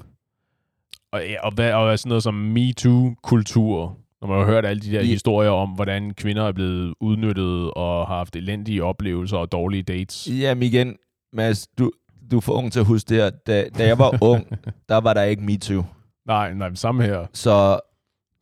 Og, 1.12 1.20
ja, 1.20 1.46
og, 1.46 1.52
hvad, 1.54 1.72
og 1.72 1.98
sådan 1.98 2.08
noget 2.08 2.22
som 2.22 2.34
MeToo-kultur, 2.34 3.96
når 4.20 4.28
man 4.28 4.38
har 4.38 4.46
hørt 4.46 4.66
alle 4.66 4.82
de 4.82 4.90
der 4.90 5.00
Ja. 5.00 5.06
historier 5.06 5.50
om, 5.50 5.70
hvordan 5.70 6.14
kvinder 6.14 6.42
er 6.42 6.52
blevet 6.52 6.94
udnyttet 7.00 7.70
og 7.70 8.06
har 8.06 8.16
haft 8.16 8.36
elendige 8.36 8.84
oplevelser 8.84 9.36
og 9.36 9.52
dårlige 9.52 9.82
dates. 9.82 10.28
Jamen 10.30 10.62
igen, 10.62 10.96
Mads, 11.32 11.66
du, 11.78 11.90
du 12.30 12.36
er 12.36 12.40
for 12.40 12.52
ung 12.52 12.72
til 12.72 12.80
at 12.80 12.86
huske 12.86 13.08
det 13.08 13.16
her. 13.16 13.30
Da, 13.30 13.68
da 13.78 13.86
jeg 13.86 13.98
var 13.98 14.18
ung, 14.22 14.46
der 14.88 14.96
var 15.00 15.14
der 15.14 15.22
ikke 15.22 15.42
MeToo. 15.42 15.82
Nej, 16.26 16.54
nej, 16.54 16.74
samme 16.74 17.02
her. 17.02 17.26
Så, 17.32 17.80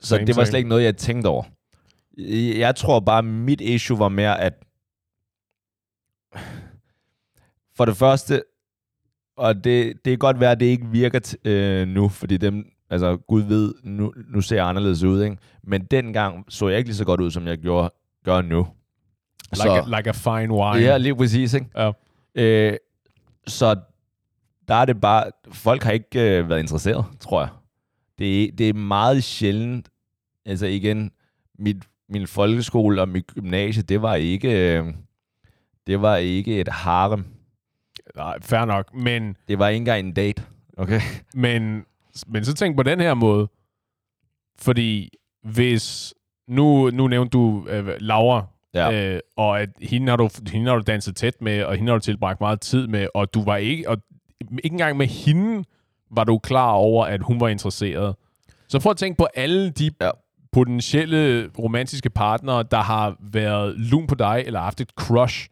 så 0.03 0.09
Same, 0.09 0.27
det 0.27 0.37
var 0.37 0.45
slet 0.45 0.59
ikke 0.59 0.69
noget, 0.69 0.85
jeg 0.85 0.97
tænkte 0.97 1.29
over. 1.29 1.45
Jeg 2.59 2.77
tror 2.77 3.01
bare, 3.01 3.23
mit 3.23 3.61
issue 3.61 3.99
var 3.99 4.09
mere, 4.09 4.41
at 4.41 4.55
for 7.77 7.85
det 7.85 7.97
første, 7.97 8.43
og 9.37 9.55
det, 9.65 9.93
det 10.05 10.11
kan 10.11 10.19
godt 10.19 10.41
være, 10.41 10.51
at 10.51 10.61
det 10.61 10.67
ikke 10.67 10.87
virker 10.87 11.21
t- 11.27 11.49
øh, 11.51 11.89
nu, 11.89 12.09
fordi 12.09 12.37
dem, 12.37 12.65
altså 12.91 13.17
Gud 13.17 13.43
ved, 13.43 13.75
nu, 13.85 14.13
nu 14.29 14.41
ser 14.41 14.57
jeg 14.57 14.69
anderledes 14.69 15.03
ud, 15.03 15.23
ikke? 15.23 15.37
Men 15.63 15.85
dengang 15.85 16.45
så 16.49 16.69
jeg 16.69 16.79
ikke 16.79 16.89
lige 16.89 16.97
så 16.97 17.05
godt 17.05 17.21
ud, 17.21 17.31
som 17.31 17.47
jeg 17.47 17.59
gjorde, 17.59 17.91
gør 18.25 18.43
nu. 18.43 18.67
Like, 19.53 19.71
a, 19.71 19.97
like 19.97 20.11
a 20.11 20.13
fine 20.13 20.53
wine. 20.55 20.87
Ja, 20.87 20.97
lige 20.97 21.17
præcis, 21.17 21.55
ikke? 21.55 21.67
Ja. 21.77 21.93
Øh, 22.35 22.77
så 23.47 23.77
der 24.69 24.75
er 24.75 24.85
det 24.85 25.01
bare, 25.01 25.25
folk 25.53 25.83
har 25.83 25.93
ikke 25.93 26.39
øh, 26.39 26.49
været 26.49 26.61
interesseret, 26.61 27.05
tror 27.21 27.41
jeg. 27.41 27.49
Det, 28.19 28.59
det 28.59 28.69
er 28.69 28.75
meget 28.75 29.25
sjældent, 29.25 29.89
altså 30.47 30.67
igen, 30.67 31.11
mit, 31.59 31.77
min 32.09 32.27
folkeskole 32.27 33.01
og 33.01 33.09
mit 33.09 33.27
gymnasie, 33.27 33.83
det 33.83 34.03
var 34.03 34.15
ikke, 34.15 34.79
øh, 34.79 34.95
det 35.87 36.03
var 36.03 36.17
ikke 36.17 36.61
et 36.61 36.69
harem. 36.69 37.25
Nej, 38.17 38.39
fair 38.43 38.65
nok. 38.65 38.95
Men, 38.95 39.37
Det 39.49 39.59
var 39.59 39.69
ikke 39.69 39.77
engang 39.77 40.07
en 40.07 40.13
date, 40.13 40.43
okay? 40.77 41.01
men, 41.35 41.85
men 42.27 42.45
så 42.45 42.55
tænk 42.55 42.77
på 42.77 42.83
den 42.83 43.01
her 43.01 43.15
måde. 43.15 43.49
Fordi 44.59 45.11
hvis... 45.43 46.15
Nu, 46.49 46.91
nu 46.91 47.09
nævnte 47.09 47.31
du 47.31 47.67
øh, 47.69 47.89
Laura, 48.01 48.47
Ja. 48.75 49.15
øh, 49.15 49.21
og 49.37 49.61
at 49.61 49.69
hende 49.83 50.09
har, 50.11 50.17
du, 50.17 50.29
hende 50.53 50.69
har 50.71 50.77
du 50.77 50.83
danset 50.87 51.17
tæt 51.17 51.43
med, 51.43 51.65
og 51.65 51.77
hende 51.77 51.91
har 51.91 51.99
du 51.99 52.03
tilbragt 52.03 52.41
meget 52.41 52.61
tid 52.61 52.87
med, 52.87 53.07
og 53.15 53.35
du 53.35 53.45
var 53.45 53.57
ikke... 53.57 53.89
Og 53.89 53.99
ikke 54.65 54.75
engang 54.75 54.97
med 54.97 55.07
hende 55.07 55.65
var 56.11 56.25
du 56.25 56.39
klar 56.39 56.71
over, 56.73 57.05
at 57.07 57.23
hun 57.23 57.41
var 57.41 57.49
interesseret. 57.49 58.17
Så 58.69 58.81
prøv 58.81 58.91
at 58.91 58.97
tænke 58.97 59.19
på 59.19 59.27
alle 59.35 59.71
de 59.71 59.91
Ja. 60.01 60.11
Potentielle 60.53 61.51
romantiske 61.59 62.11
partnere, 62.11 62.63
der 62.71 62.81
har 62.81 63.17
været 63.33 63.75
lun 63.79 64.07
på 64.07 64.15
dig, 64.15 64.43
eller 64.47 64.61
haft 64.61 64.81
et 64.81 64.91
crush, 64.91 65.49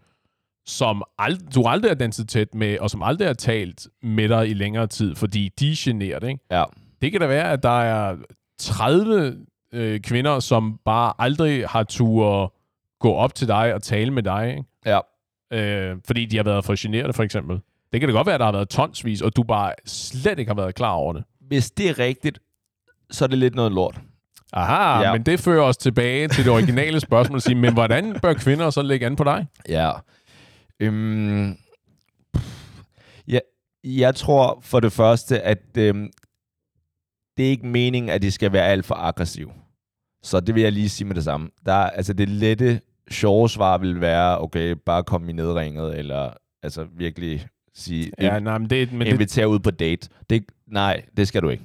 som 0.66 1.02
ald- 1.22 1.50
du 1.54 1.64
aldrig 1.66 1.90
har 1.90 1.94
danset 1.96 2.28
tæt 2.28 2.54
med, 2.54 2.78
og 2.78 2.90
som 2.90 3.02
aldrig 3.02 3.28
har 3.28 3.34
talt 3.34 3.88
med 4.02 4.28
dig 4.28 4.48
i 4.50 4.54
længere 4.54 4.86
tid, 4.86 5.14
fordi 5.14 5.48
de 5.60 5.70
er 5.70 5.74
generet, 5.78 6.22
ikke? 6.28 6.40
Ja. 6.50 6.64
Det 7.02 7.12
kan 7.12 7.20
da 7.20 7.26
være, 7.26 7.50
at 7.50 7.62
der 7.62 7.80
er 7.82 8.16
30 8.58 9.36
øh, 9.72 10.00
kvinder, 10.00 10.40
som 10.40 10.78
bare 10.84 11.12
aldrig 11.18 11.66
har 11.68 11.82
tur 11.82 12.54
gå 13.00 13.12
op 13.12 13.34
til 13.34 13.48
dig 13.48 13.74
og 13.74 13.82
tale 13.82 14.10
med 14.10 14.22
dig, 14.22 14.48
ikke? 14.50 14.64
Ja. 14.86 14.98
Øh, 15.52 15.96
fordi 16.06 16.26
de 16.26 16.36
har 16.36 16.44
været 16.44 16.64
for 16.64 16.74
generede, 16.78 17.12
for 17.12 17.22
eksempel. 17.22 17.60
Det 17.92 18.00
kan 18.00 18.08
da 18.08 18.14
godt 18.14 18.26
være, 18.26 18.34
at 18.34 18.40
der 18.40 18.44
har 18.44 18.52
været 18.52 18.68
tonsvis, 18.68 19.22
og 19.22 19.36
du 19.36 19.42
bare 19.42 19.72
slet 19.86 20.38
ikke 20.38 20.48
har 20.50 20.56
været 20.56 20.74
klar 20.74 20.92
over 20.92 21.12
det. 21.12 21.24
Hvis 21.40 21.70
det 21.70 21.88
er 21.88 21.98
rigtigt, 21.98 22.38
så 23.10 23.24
er 23.24 23.28
det 23.28 23.38
lidt 23.38 23.54
noget 23.54 23.72
lort. 23.72 24.00
Aha, 24.52 25.00
Ja. 25.02 25.12
men 25.12 25.22
det 25.22 25.40
fører 25.40 25.62
os 25.62 25.76
tilbage 25.76 26.28
til 26.28 26.44
det 26.44 26.52
originale 26.52 27.00
spørgsmål 27.00 27.36
at 27.36 27.42
sige, 27.42 27.54
men 27.54 27.72
hvordan 27.72 28.16
bør 28.22 28.32
kvinder 28.34 28.70
så 28.70 28.82
lægge 28.82 29.06
an 29.06 29.16
på 29.16 29.24
dig? 29.24 29.46
Ja. 29.68 29.92
Øhm, 30.80 31.56
ja, 33.28 33.38
jeg 33.84 34.14
tror 34.14 34.58
for 34.62 34.80
det 34.80 34.92
første, 34.92 35.40
at 35.42 35.62
øhm, 35.78 36.10
det 37.36 37.46
er 37.46 37.50
ikke 37.50 37.66
meningen, 37.66 38.10
at 38.10 38.22
de 38.22 38.30
skal 38.30 38.52
være 38.52 38.66
alt 38.66 38.86
for 38.86 38.94
aggressiv. 38.94 39.52
Så 40.22 40.40
det 40.40 40.54
vil 40.54 40.62
jeg 40.62 40.72
lige 40.72 40.88
sige 40.88 41.06
med 41.06 41.14
det 41.14 41.24
samme. 41.24 41.48
Der, 41.66 41.72
er- 41.72 41.90
altså 41.90 42.12
det 42.12 42.28
lette, 42.28 42.80
sjove 43.10 43.48
svar 43.48 43.78
vil 43.78 44.00
være, 44.00 44.40
okay, 44.40 44.74
bare 44.86 45.02
kom 45.04 45.28
i 45.28 45.32
nedringet, 45.32 45.98
eller 45.98 46.30
altså 46.62 46.86
virkelig 46.96 47.46
sige, 47.74 48.12
Ja, 48.20 48.38
nej, 48.38 48.58
men 48.58 48.70
det, 48.70 48.92
men 48.92 49.00
det, 49.06 49.12
invitere 49.12 49.48
ud 49.48 49.58
på 49.58 49.70
date. 49.70 50.08
Det, 50.30 50.44
nej, 50.66 51.02
det 51.16 51.28
skal 51.28 51.42
du 51.42 51.48
ikke. 51.48 51.64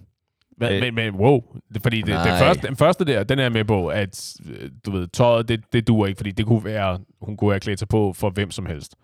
Men, 0.58 0.72
øh, 0.74 0.80
men, 0.82 0.96
men 0.96 1.16
wow. 1.16 1.42
Fordi 1.84 1.98
det, 2.02 2.08
Nej. 2.08 2.40
første, 2.40 2.68
den 2.68 2.76
første 2.76 3.06
der, 3.06 3.24
den 3.24 3.40
er 3.40 3.50
med 3.50 3.66
på, 3.66 3.88
at 3.88 4.36
øh, 4.46 4.70
du 4.86 4.92
ved, 4.92 5.08
tøjet, 5.08 5.48
det, 5.48 5.74
det 5.74 5.88
duer 5.88 6.08
ikke, 6.08 6.18
fordi 6.18 6.32
det 6.32 6.46
kunne 6.46 6.64
være, 6.64 7.00
hun 7.22 7.38
kunne 7.38 7.52
have 7.52 7.60
klædt 7.60 7.80
sig 7.80 7.88
på 7.88 8.14
for 8.14 8.30
hvem 8.30 8.52
som 8.52 8.66
helst. 8.66 8.96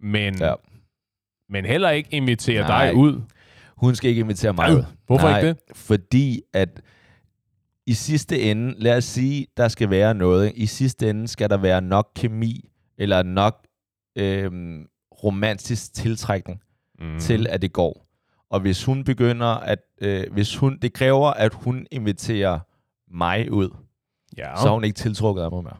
Men, 0.00 0.38
Ja. 0.38 0.54
men 1.48 1.64
heller 1.64 1.90
ikke 1.90 2.08
invitere 2.12 2.68
Nej. 2.68 2.86
dig 2.86 2.94
ud. 2.94 3.20
Hun 3.76 3.94
skal 3.94 4.10
ikke 4.10 4.20
invitere 4.20 4.52
mig 4.52 4.76
ud. 4.76 4.84
hvorfor 5.06 5.28
Nej, 5.28 5.38
ikke 5.38 5.48
det? 5.48 5.56
Fordi 5.76 6.40
at 6.52 6.82
i 7.86 7.92
sidste 7.94 8.40
ende, 8.40 8.74
lad 8.78 8.96
os 8.96 9.04
sige, 9.04 9.46
der 9.56 9.68
skal 9.68 9.90
være 9.90 10.14
noget. 10.14 10.52
I 10.54 10.66
sidste 10.66 11.10
ende 11.10 11.28
skal 11.28 11.50
der 11.50 11.56
være 11.56 11.80
nok 11.82 12.08
kemi, 12.16 12.68
eller 12.98 13.22
nok 13.22 13.66
øhm, 14.18 14.86
romantisk 15.24 15.94
tiltrækning 15.94 16.60
mm. 17.00 17.18
til, 17.20 17.46
at 17.46 17.62
det 17.62 17.72
går. 17.72 18.05
Og 18.50 18.60
hvis 18.60 18.84
hun 18.84 19.04
begynder 19.04 19.46
at, 19.46 19.78
øh, 20.00 20.32
hvis 20.32 20.56
hun, 20.56 20.78
det 20.82 20.92
kræver, 20.92 21.28
at 21.30 21.54
hun 21.54 21.86
inviterer 21.90 22.58
mig 23.10 23.52
ud, 23.52 23.70
Ja. 24.38 24.56
så 24.56 24.68
er 24.68 24.72
hun 24.72 24.84
ikke 24.84 24.94
tiltrukket 24.96 25.42
af 25.42 25.50
mig 25.50 25.62
mere. 25.64 25.76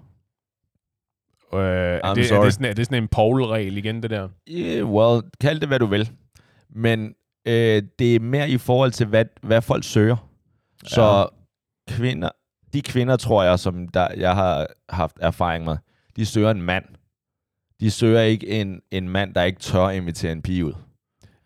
Øh, 1.55 2.01
er, 2.05 2.15
det, 2.15 2.25
er, 2.25 2.29
sorry. 2.29 2.45
det 2.45 2.53
sådan, 2.55 2.67
er 2.71 2.73
det 2.73 2.87
sådan 2.87 3.03
en 3.03 3.09
Paul-regel 3.09 3.77
igen, 3.77 4.03
det 4.03 4.11
der? 4.11 4.29
Yeah, 4.49 4.91
well, 4.91 5.23
kald 5.41 5.61
det, 5.61 5.69
hvad 5.69 5.79
du 5.79 5.87
vil. 5.87 6.11
Men 6.71 7.15
øh, 7.47 7.83
det 7.99 8.17
er 8.17 8.21
mere 8.21 8.51
i 8.51 8.59
forhold 8.59 8.93
til, 8.93 9.07
hvad, 9.07 9.25
hvad 9.43 9.63
folk 9.63 9.85
søger. 9.85 10.17
Så 10.85 11.03
Ja. 11.03 11.25
kvinder, 11.97 12.29
de 12.73 12.83
kvinder, 12.83 13.17
tror 13.17 13.43
jeg, 13.43 13.59
som 13.59 13.89
der, 13.89 14.09
jeg 14.17 14.35
har 14.35 14.67
haft 14.89 15.17
erfaring 15.21 15.65
med, 15.65 15.77
de 16.17 16.27
søger 16.27 16.51
en 16.51 16.63
mand. 16.63 16.85
De 17.81 17.91
søger 17.91 18.21
ikke 18.21 18.47
en, 18.61 18.81
en 18.91 19.09
mand, 19.09 19.35
der 19.35 19.43
ikke 19.43 19.61
tør 19.61 19.89
invitere 19.89 20.33
en 20.33 20.43
pige 20.43 20.65
ud. 20.65 20.73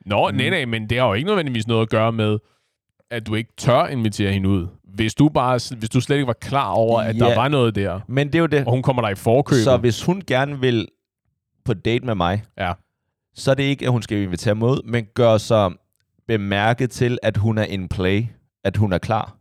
Nå, 0.06 0.30
Mm. 0.30 0.36
nej, 0.36 0.50
nej, 0.50 0.64
men 0.64 0.90
det 0.90 0.98
har 0.98 1.06
jo 1.06 1.14
ikke 1.14 1.26
nødvendigvis 1.26 1.66
noget 1.66 1.82
at 1.82 1.88
gøre 1.90 2.12
med, 2.12 2.38
at 3.10 3.26
du 3.26 3.34
ikke 3.34 3.50
tør 3.56 3.86
invitere 3.86 4.32
hende 4.32 4.48
ud. 4.48 4.66
Hvis 4.84 5.14
du 5.14 5.28
bare, 5.28 5.60
hvis 5.78 5.90
du 5.90 6.00
slet 6.00 6.16
ikke 6.16 6.26
var 6.26 6.32
klar 6.40 6.70
over, 6.70 7.00
at 7.00 7.14
Ja. 7.18 7.24
der 7.24 7.34
var 7.34 7.48
noget 7.48 7.74
der, 7.74 8.00
Men 8.08 8.26
det 8.26 8.34
er 8.34 8.38
jo 8.38 8.46
det. 8.46 8.64
og 8.66 8.72
hun 8.72 8.82
kommer 8.82 9.02
dig 9.02 9.12
i 9.12 9.14
forkøbet. 9.14 9.64
Så 9.64 9.76
hvis 9.76 10.04
hun 10.04 10.22
gerne 10.26 10.60
vil 10.60 10.88
på 11.64 11.74
date 11.74 12.06
med 12.06 12.14
mig, 12.14 12.42
Ja. 12.58 12.72
så 13.34 13.50
er 13.50 13.54
det 13.54 13.62
ikke, 13.62 13.84
at 13.86 13.90
hun 13.92 14.02
skal 14.02 14.18
invitere 14.18 14.54
mig 14.54 14.68
ud, 14.68 14.82
men 14.84 15.04
gør 15.14 15.38
sig 15.38 15.70
bemærket 16.28 16.90
til, 16.90 17.18
at 17.22 17.36
hun 17.36 17.58
er 17.58 17.64
in 17.64 17.88
play, 17.88 18.24
at 18.64 18.76
hun 18.76 18.92
er 18.92 18.98
klar. 18.98 19.36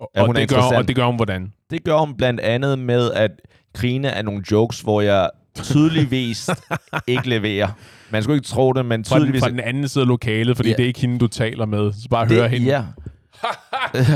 og, 0.00 0.10
og, 0.16 0.26
hun 0.26 0.36
er 0.36 0.40
det 0.40 0.48
gør, 0.48 0.78
og 0.78 0.88
det 0.88 0.96
gør 0.96 1.06
hun 1.06 1.16
hvordan? 1.16 1.52
Det 1.70 1.84
gør 1.84 1.98
hun 1.98 2.16
blandt 2.16 2.40
andet 2.40 2.78
med 2.78 3.12
at 3.12 3.30
grine 3.72 4.12
af 4.12 4.24
nogle 4.24 4.42
jokes, 4.52 4.80
hvor 4.80 5.00
jeg 5.00 5.30
tydeligvis 5.62 6.50
ikke 7.06 7.28
leverer. 7.28 7.68
Man 8.10 8.22
skulle 8.22 8.36
ikke 8.36 8.48
tro 8.48 8.72
det, 8.72 8.86
men 8.86 9.04
Fra 9.04 9.14
den, 9.14 9.22
tydeligvis... 9.22 9.42
fra 9.42 9.48
den 9.50 9.60
anden 9.60 9.88
side 9.88 10.02
af 10.02 10.08
lokalet, 10.08 10.56
fordi 10.56 10.68
Ja. 10.68 10.74
det 10.76 10.82
er 10.82 10.86
ikke 10.86 11.00
hende, 11.00 11.18
du 11.18 11.26
taler 11.26 11.66
med. 11.66 11.92
Så 11.92 12.08
bare 12.10 12.26
høre 12.26 12.48
hende. 12.48 12.66
Ja. 12.66 12.84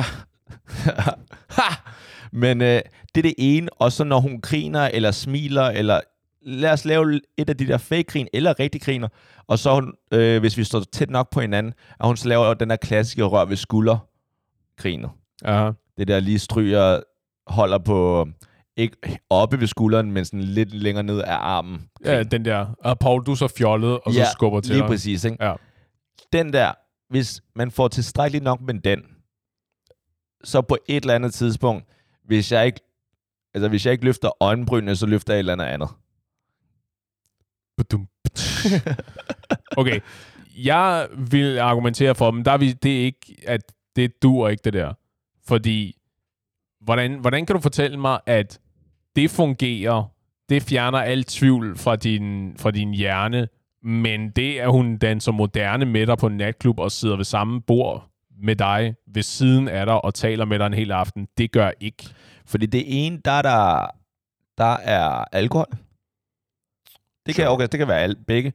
men 2.33 2.63
øh, 2.63 2.81
det 3.15 3.17
er 3.17 3.23
det 3.23 3.35
ene, 3.39 3.69
og 3.73 3.93
så 3.93 4.05
når 4.05 4.21
hun 4.21 4.41
griner 4.41 4.81
eller 4.95 5.11
smiler, 5.11 5.63
eller 5.65 6.01
lad 6.43 6.71
os 6.73 6.85
lave 6.85 7.21
et 7.39 7.51
af 7.51 7.57
de 7.57 7.67
der 7.67 7.79
fake 7.79 8.03
grin, 8.03 8.29
eller 8.33 8.61
rigtig 8.61 8.83
griner, 8.83 9.09
og 9.49 9.59
så 9.59 9.75
hun, 9.75 9.93
øh, 10.13 10.41
hvis 10.41 10.57
vi 10.57 10.65
står 10.65 10.83
tæt 10.93 11.11
nok 11.11 11.31
på 11.33 11.41
hinanden, 11.41 11.73
at 12.01 12.07
hun 12.07 12.17
så 12.17 12.29
laver 12.29 12.55
den 12.55 12.71
der 12.71 12.77
klassiske 12.77 13.25
rør 13.25 13.45
ved 13.45 13.57
skulder 13.57 13.99
grinet. 14.77 15.11
Ja. 15.45 15.71
Det 15.99 16.09
der 16.09 16.21
lige 16.21 16.39
stryger, 16.39 17.01
holder 17.47 17.79
på, 17.79 18.29
ikke 18.81 19.19
oppe 19.31 19.61
ved 19.61 19.67
skulderen, 19.67 20.13
men 20.13 20.25
sådan 20.25 20.41
lidt 20.43 20.75
længere 20.75 21.03
ned 21.05 21.19
af 21.21 21.35
armen. 21.35 21.89
ja, 22.05 22.23
den 22.23 22.45
der. 22.45 22.67
Og 22.79 22.99
Paul, 22.99 23.25
du 23.27 23.31
er 23.31 23.35
så 23.35 23.49
fjollet, 23.49 24.01
og 24.05 24.13
så 24.13 24.19
Ja, 24.19 24.27
skubber 24.33 24.61
til 24.61 24.71
Lige 24.73 24.81
dig. 24.81 24.89
præcis, 24.89 25.25
ikke? 25.25 25.45
Ja. 25.45 25.55
Den 26.33 26.53
der, 26.53 26.73
hvis 27.13 27.43
man 27.57 27.71
får 27.71 27.89
tilstrækkeligt 27.89 28.45
nok 28.45 28.61
med 28.61 28.75
den, 28.75 29.03
så 30.45 30.61
på 30.63 30.77
et 30.89 31.03
eller 31.05 31.15
andet 31.15 31.35
tidspunkt, 31.35 31.85
hvis 32.25 32.53
jeg 32.53 32.67
ikke, 32.67 32.81
altså 33.55 33.69
hvis 33.69 33.87
jeg 33.87 33.93
ikke 33.93 34.05
løfter 34.05 34.31
øjenbrynene, 34.43 34.97
så 34.97 35.07
løfter 35.07 35.33
jeg 35.33 35.37
et 35.39 35.41
eller 35.41 35.53
andet 35.53 35.65
andet. 35.65 35.89
Okay. 39.77 40.01
Jeg 40.57 41.09
vil 41.31 41.59
argumentere 41.59 42.15
for, 42.15 42.31
men 42.31 42.45
der 42.45 42.51
er 42.53 42.59
vi, 42.59 42.73
det 42.73 43.01
er 43.01 43.05
ikke, 43.05 43.37
at 43.47 43.61
det 43.97 44.23
duer 44.23 44.49
ikke 44.49 44.63
det 44.65 44.73
der. 44.73 44.93
Fordi, 45.47 45.97
hvordan, 46.81 47.15
hvordan 47.19 47.47
kan 47.47 47.57
du 47.57 47.63
fortælle 47.63 47.97
mig, 48.01 48.21
at 48.27 48.61
det 49.17 49.31
fungerer, 49.31 50.05
det 50.49 50.63
fjerner 50.63 50.99
al 50.99 51.25
tvivl 51.25 51.77
fra 51.79 51.97
din, 51.97 52.55
fra 52.59 52.71
din 52.71 52.95
hjerne, 52.95 53.49
men 53.83 54.31
det, 54.31 54.59
at 54.59 54.71
hun 54.71 54.97
danser 54.99 55.33
moderne 55.33 55.85
med 55.85 56.07
dig 56.07 56.19
på 56.19 56.27
en 56.27 56.37
natklub 56.37 56.79
og 56.79 56.91
sidder 56.93 57.17
ved 57.17 57.25
samme 57.25 57.61
bord 57.63 58.07
med 58.43 58.57
dig 58.57 58.95
ved 59.07 59.23
siden 59.23 59.69
af 59.69 59.87
dig 59.87 60.05
og 60.05 60.15
taler 60.15 60.45
med 60.45 60.59
dig 60.59 60.67
en 60.67 60.75
hel 60.75 60.93
aften, 60.93 61.29
det 61.39 61.53
gør 61.53 61.71
ikke. 61.81 62.05
Fordi 62.47 62.67
det 62.67 63.07
ene, 63.07 63.21
der 63.25 63.31
er 63.31 63.43
der, 63.43 63.87
der 64.59 64.77
er 64.77 65.25
alkohol. 65.33 65.67
Det 67.27 67.35
kan, 67.35 67.49
okay, 67.49 67.67
det 67.73 67.79
kan 67.79 67.89
være 67.89 67.99
alt, 68.01 68.27
begge. 68.27 68.53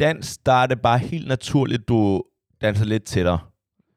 Dans, 0.00 0.38
der 0.38 0.52
er 0.52 0.66
det 0.66 0.80
bare 0.80 0.98
helt 0.98 1.28
naturligt, 1.28 1.88
du 1.88 2.22
danser 2.62 2.84
lidt 2.84 3.04
tættere. 3.04 3.38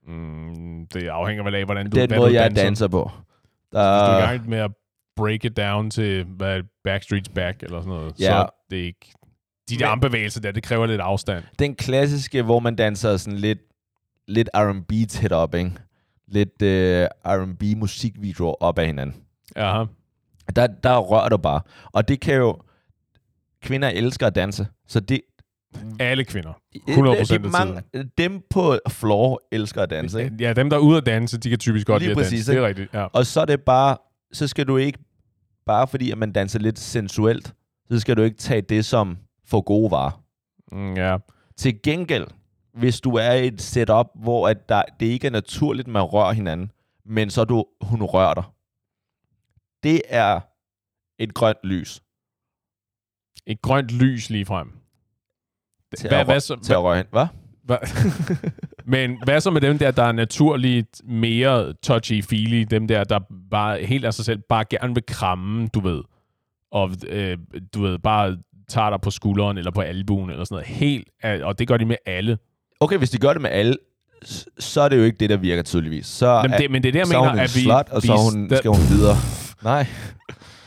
Mm, 0.08 0.88
det 0.94 1.08
afhænger 1.08 1.44
vel 1.44 1.56
af, 1.56 1.66
hvordan 1.66 1.90
du, 1.90 2.00
Den 2.00 2.10
hvad 2.10 2.18
måde, 2.18 2.30
du 2.30 2.34
jeg 2.34 2.44
danser. 2.44 2.64
danser 2.64 2.88
på. 2.88 3.12
Hvis 3.14 3.72
du 3.72 3.78
er 3.78 4.18
i 4.18 4.22
Der, 4.22 4.28
gang 4.28 4.50
med 4.50 4.58
at 4.58 4.72
break 5.15 5.45
it 5.45 5.57
down 5.57 5.89
til 5.91 6.24
hvad, 6.24 6.62
Backstreet's 6.88 7.34
Back 7.36 7.63
eller 7.63 7.81
sådan 7.81 7.89
noget, 7.93 8.13
Ja. 8.19 8.25
så 8.25 8.34
er 8.34 8.45
det 8.69 8.77
ikke... 8.77 9.13
De 9.69 9.77
der 9.77 9.88
armbevægelser 9.88 10.41
der, 10.41 10.51
det 10.51 10.63
kræver 10.63 10.86
lidt 10.86 11.01
afstand. 11.01 11.43
den 11.60 11.75
klassiske, 11.75 12.41
hvor 12.43 12.60
man 12.60 12.75
danser 12.75 13.17
sådan 13.17 13.39
lidt, 13.39 13.60
lidt 14.27 14.50
R&B 14.55 14.91
tæt 15.10 15.31
op, 15.31 15.55
ikke? 15.55 15.72
Lidt 16.27 16.62
øh, 16.62 17.07
R&B 17.25 17.63
musikvideoer 17.77 18.63
op 18.63 18.79
af 18.79 18.86
hinanden. 18.86 19.15
Aha. 19.55 19.84
Der, 20.55 20.67
der 20.67 20.98
rører 20.98 21.29
du 21.29 21.38
bare. 21.38 21.62
Og 21.93 22.07
det 22.07 22.19
kan 22.19 22.36
jo... 22.36 22.57
Kvinder 23.63 23.89
elsker 23.89 24.27
at 24.27 24.36
danse. 24.36 24.67
Så 24.88 25.00
det... 25.00 25.22
Alle 26.00 26.24
kvinder. 26.24 26.53
100% 26.89 27.34
de, 27.34 27.39
mange, 27.39 27.81
Dem 28.17 28.41
på 28.50 28.77
floor 28.89 29.41
elsker 29.51 29.81
at 29.81 29.89
danse, 29.89 30.24
ikke? 30.24 30.36
Ja, 30.39 30.53
dem 30.53 30.69
der 30.69 30.77
er 30.77 30.81
ude 30.81 30.98
at 30.98 31.05
danse, 31.05 31.38
de 31.38 31.50
kan 31.50 31.60
typisk 31.60 31.88
godt 31.88 32.01
lide 32.03 32.12
at 32.12 32.17
danse. 32.17 32.51
Det 32.51 32.60
er 32.60 32.67
rigtigt, 32.67 32.93
ja. 32.93 33.05
Og 33.05 33.25
så 33.25 33.41
er 33.41 33.45
det 33.45 33.62
bare... 33.62 33.98
Så 34.34 34.48
skal 34.48 34.67
du 34.67 34.77
ikke... 34.77 35.00
Bare 35.65 35.88
fordi, 35.88 36.12
at 36.12 36.17
man 36.17 36.32
danser 36.32 36.60
lidt 36.60 36.79
sensuelt, 36.79 37.53
så 37.89 38.00
skal 38.00 38.17
du 38.17 38.22
ikke 38.22 38.38
tage 38.38 38.62
det 38.62 38.86
som 38.86 39.17
for 39.46 39.62
gode 39.62 39.91
varer. 39.91 40.24
Mm, 40.72 40.94
ja. 40.94 41.17
Til 41.58 41.82
gengæld, 41.82 42.27
hvis 42.74 43.01
du 43.01 43.12
er 43.15 43.32
i 43.32 43.48
et 43.48 43.62
setup, 43.62 44.08
hvor 44.15 44.48
at 44.50 44.70
der, 44.70 44.84
det 45.00 45.05
ikke 45.05 45.27
er 45.27 45.32
naturligt, 45.32 45.88
man 45.88 46.01
rører 46.03 46.32
hinanden, 46.34 46.72
men 47.05 47.29
så 47.29 47.44
du, 47.44 47.65
hun 47.82 48.03
rører 48.03 48.34
dig. 48.34 48.44
Det 49.84 50.01
er 50.10 50.39
et 51.20 51.34
grønt 51.34 51.58
lys 51.63 52.01
Et 53.46 53.62
grønt 53.62 53.91
lys 53.91 54.29
lige 54.29 54.46
frem. 54.46 54.72
til, 55.98 56.10
Hvad- 56.10 56.20
at, 56.20 56.25
hvad 56.25 56.39
så- 56.39 56.60
til 56.63 56.74
at 56.74 56.84
røre 56.84 56.98
hende. 56.98 57.10
Hvad? 57.12 57.27
Hva? 57.63 57.77
Men 58.88 59.18
hvad 59.24 59.42
så 59.42 59.51
med 59.51 59.62
dem 59.62 59.77
der, 59.77 59.92
der 59.92 60.04
er 60.04 60.12
naturligt 60.12 61.01
mere 61.06 61.74
touchy-feely? 61.88 62.63
Dem 62.63 62.88
der, 62.88 63.04
der 63.04 63.20
bare 63.51 63.80
helt 63.84 64.06
af 64.06 64.13
sig 64.13 64.25
selv 64.25 64.39
bare 64.50 64.65
gerne 64.70 64.94
vil 64.94 65.04
kramme, 65.08 65.68
du 65.68 65.80
ved. 65.80 66.01
Og 66.72 66.92
øh, 67.08 67.38
du 67.74 67.82
ved, 67.82 68.00
bare 68.00 68.38
tager 68.70 68.89
dig 68.89 69.01
på 69.01 69.12
skulderen 69.12 69.58
eller 69.58 69.72
på 69.72 69.82
albuen 69.82 70.30
eller 70.30 70.44
sådan 70.46 70.56
noget. 70.56 70.68
Helt, 70.68 71.08
og 71.44 71.60
det 71.60 71.68
gør 71.68 71.77
de 71.77 71.86
med 71.86 71.96
alle. 72.06 72.38
Okay, 72.80 72.98
hvis 72.98 73.10
de 73.10 73.18
gør 73.18 73.34
det 73.34 73.42
med 73.42 73.50
alle, 73.50 73.77
så 74.60 74.82
er 74.82 74.89
det 74.89 74.98
jo 74.98 75.04
ikke 75.04 75.18
det, 75.18 75.30
der 75.30 75.38
virker 75.38 75.63
tydeligvis. 75.63 76.06
Så 76.06 76.27
Jamen, 76.27 76.54
er, 76.54 76.58
det, 76.58 76.72
men 76.72 76.84
det 76.84 76.88
er 76.88 76.92
det, 76.92 77.00
jeg 77.00 77.08
så 77.08 77.18
er 77.18 77.30
mener, 77.30 77.44
at 77.44 77.56
vi... 77.56 77.62
slut, 77.62 77.89
og 77.89 78.01
så 78.01 78.13
hun, 78.13 78.50
skal 78.58 78.70
hun 78.70 78.80
videre. 78.89 79.15
Nej. 79.63 79.88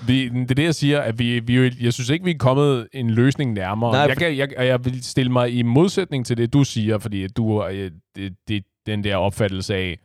Vi, 0.06 0.28
det 0.28 0.50
er 0.50 0.54
det, 0.54 0.64
jeg 0.64 0.74
siger, 0.74 1.00
at 1.00 1.18
vi, 1.18 1.40
vi, 1.40 1.56
jo- 1.56 1.70
jeg 1.80 1.92
synes 1.92 2.10
ikke, 2.10 2.24
vi 2.24 2.30
er 2.30 2.38
kommet 2.38 2.88
en 2.92 3.10
løsning 3.10 3.52
nærmere. 3.52 3.92
Nej, 3.92 4.00
jeg, 4.00 4.16
kan, 4.16 4.36
jeg, 4.36 4.48
jeg 4.58 4.84
vil 4.84 5.04
stille 5.04 5.32
mig 5.32 5.52
i 5.54 5.62
modsætning 5.62 6.26
til 6.26 6.36
det, 6.36 6.52
du 6.52 6.64
siger, 6.64 6.98
fordi 6.98 7.26
du 7.26 7.64
øh, 7.66 7.90
det, 8.16 8.34
det, 8.48 8.64
den 8.86 9.04
der 9.04 9.16
opfattelse 9.16 9.74
af, 9.74 9.98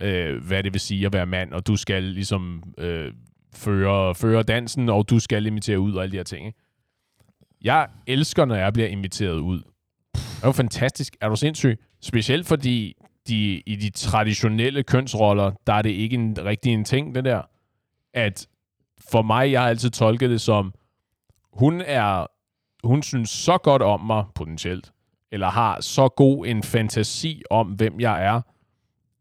øh, 0.00 0.44
hvad 0.46 0.62
det 0.62 0.72
vil 0.72 0.80
sige 0.80 1.06
at 1.06 1.12
være 1.12 1.26
mand, 1.26 1.52
og 1.52 1.66
du 1.66 1.76
skal 1.76 2.02
ligesom 2.02 2.62
øh, 2.78 3.12
føre, 3.54 4.14
føre 4.14 4.42
dansen, 4.42 4.88
og 4.88 5.10
du 5.10 5.18
skal 5.18 5.46
invitere 5.46 5.80
ud 5.80 5.94
og 5.94 6.02
alle 6.02 6.12
de 6.12 6.16
her 6.16 6.24
ting. 6.24 6.46
Ikke? 6.46 6.58
Jeg 7.64 7.86
elsker, 8.06 8.44
når 8.44 8.54
jeg 8.54 8.72
bliver 8.72 8.88
inviteret 8.88 9.38
ud. 9.38 9.58
Det 10.14 10.42
er 10.42 10.48
jo 10.48 10.52
fantastisk. 10.52 11.16
Er 11.20 11.28
du 11.28 11.36
sindssyg? 11.36 11.78
Specielt 12.00 12.46
fordi 12.46 12.94
de, 13.28 13.62
i 13.66 13.76
de 13.76 13.90
traditionelle 13.90 14.82
kønsroller, 14.82 15.52
der 15.66 15.72
er 15.72 15.82
det 15.82 15.90
ikke 15.90 16.14
en 16.14 16.36
rigtig 16.44 16.72
en 16.72 16.84
ting, 16.84 17.14
det 17.14 17.24
der. 17.24 17.42
At 18.14 18.46
for 19.12 19.22
mig, 19.22 19.52
jeg 19.52 19.60
har 19.60 19.68
altid 19.68 19.90
tolket 19.90 20.30
det 20.30 20.40
som, 20.40 20.74
hun 21.52 21.80
er, 21.80 22.26
hun 22.84 23.02
synes 23.02 23.30
så 23.30 23.58
godt 23.58 23.82
om 23.82 24.00
mig, 24.00 24.24
potentielt, 24.34 24.92
eller 25.32 25.50
har 25.50 25.80
så 25.80 26.08
god 26.08 26.46
en 26.46 26.62
fantasi 26.62 27.42
om, 27.50 27.66
hvem 27.66 28.00
jeg 28.00 28.24
er, 28.24 28.40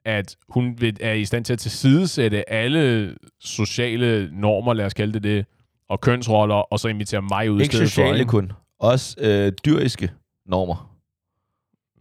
at 0.06 0.36
hun 0.50 0.78
er 1.02 1.14
i 1.14 1.26
stand 1.26 1.46
til 1.46 1.54
at 1.54 1.60
tilsidesætte 1.60 2.50
alle 2.50 3.16
sociale 3.40 4.30
normer, 4.32 4.74
lad 4.74 4.86
os 4.86 4.94
kalde 4.94 5.14
det 5.14 5.24
det, 5.24 5.46
og 5.90 6.02
kønsroller, 6.02 6.56
og 6.56 6.80
så 6.80 6.88
invitere 6.88 7.22
mig 7.22 7.52
ud 7.52 7.62
Ikke 7.62 7.74
stedet 7.76 7.90
sociale 7.90 8.10
for. 8.10 8.16
ikke? 8.20 8.30
kun. 8.30 8.52
Også 8.80 9.16
øh, 9.20 9.52
dyriske 9.66 10.12
normer. 10.46 10.92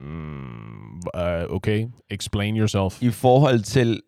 Mm, 0.01 1.01
uh, 1.15 1.57
okay, 1.57 1.87
explain 2.11 2.57
yourself. 2.57 3.03
I 3.03 3.11
forhold 3.11 3.61
til 3.61 4.03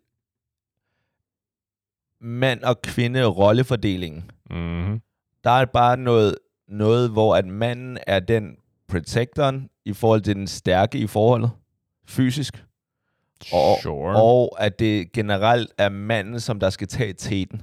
mand- 2.23 2.63
og 2.63 2.81
kvinde-rollefordelingen. 2.81 4.31
Mm-hmm. 4.49 5.01
Der 5.43 5.49
er 5.51 5.65
bare 5.65 5.97
noget, 5.97 6.35
noget, 6.67 7.09
hvor 7.09 7.35
at 7.35 7.45
manden 7.45 7.97
er 8.07 8.19
den 8.19 8.55
protectoren 8.87 9.69
i 9.85 9.93
forhold 9.93 10.21
til 10.21 10.35
den 10.35 10.47
stærke 10.47 10.97
i 10.97 11.07
forholdet, 11.07 11.51
fysisk. 12.07 12.65
Og, 13.53 13.77
Sure. 13.81 14.21
og 14.23 14.55
at 14.59 14.79
det 14.79 15.11
generelt 15.11 15.71
er 15.77 15.89
manden, 15.89 16.39
som 16.39 16.59
der 16.59 16.69
skal 16.69 16.87
tage 16.87 17.13
teten. 17.13 17.61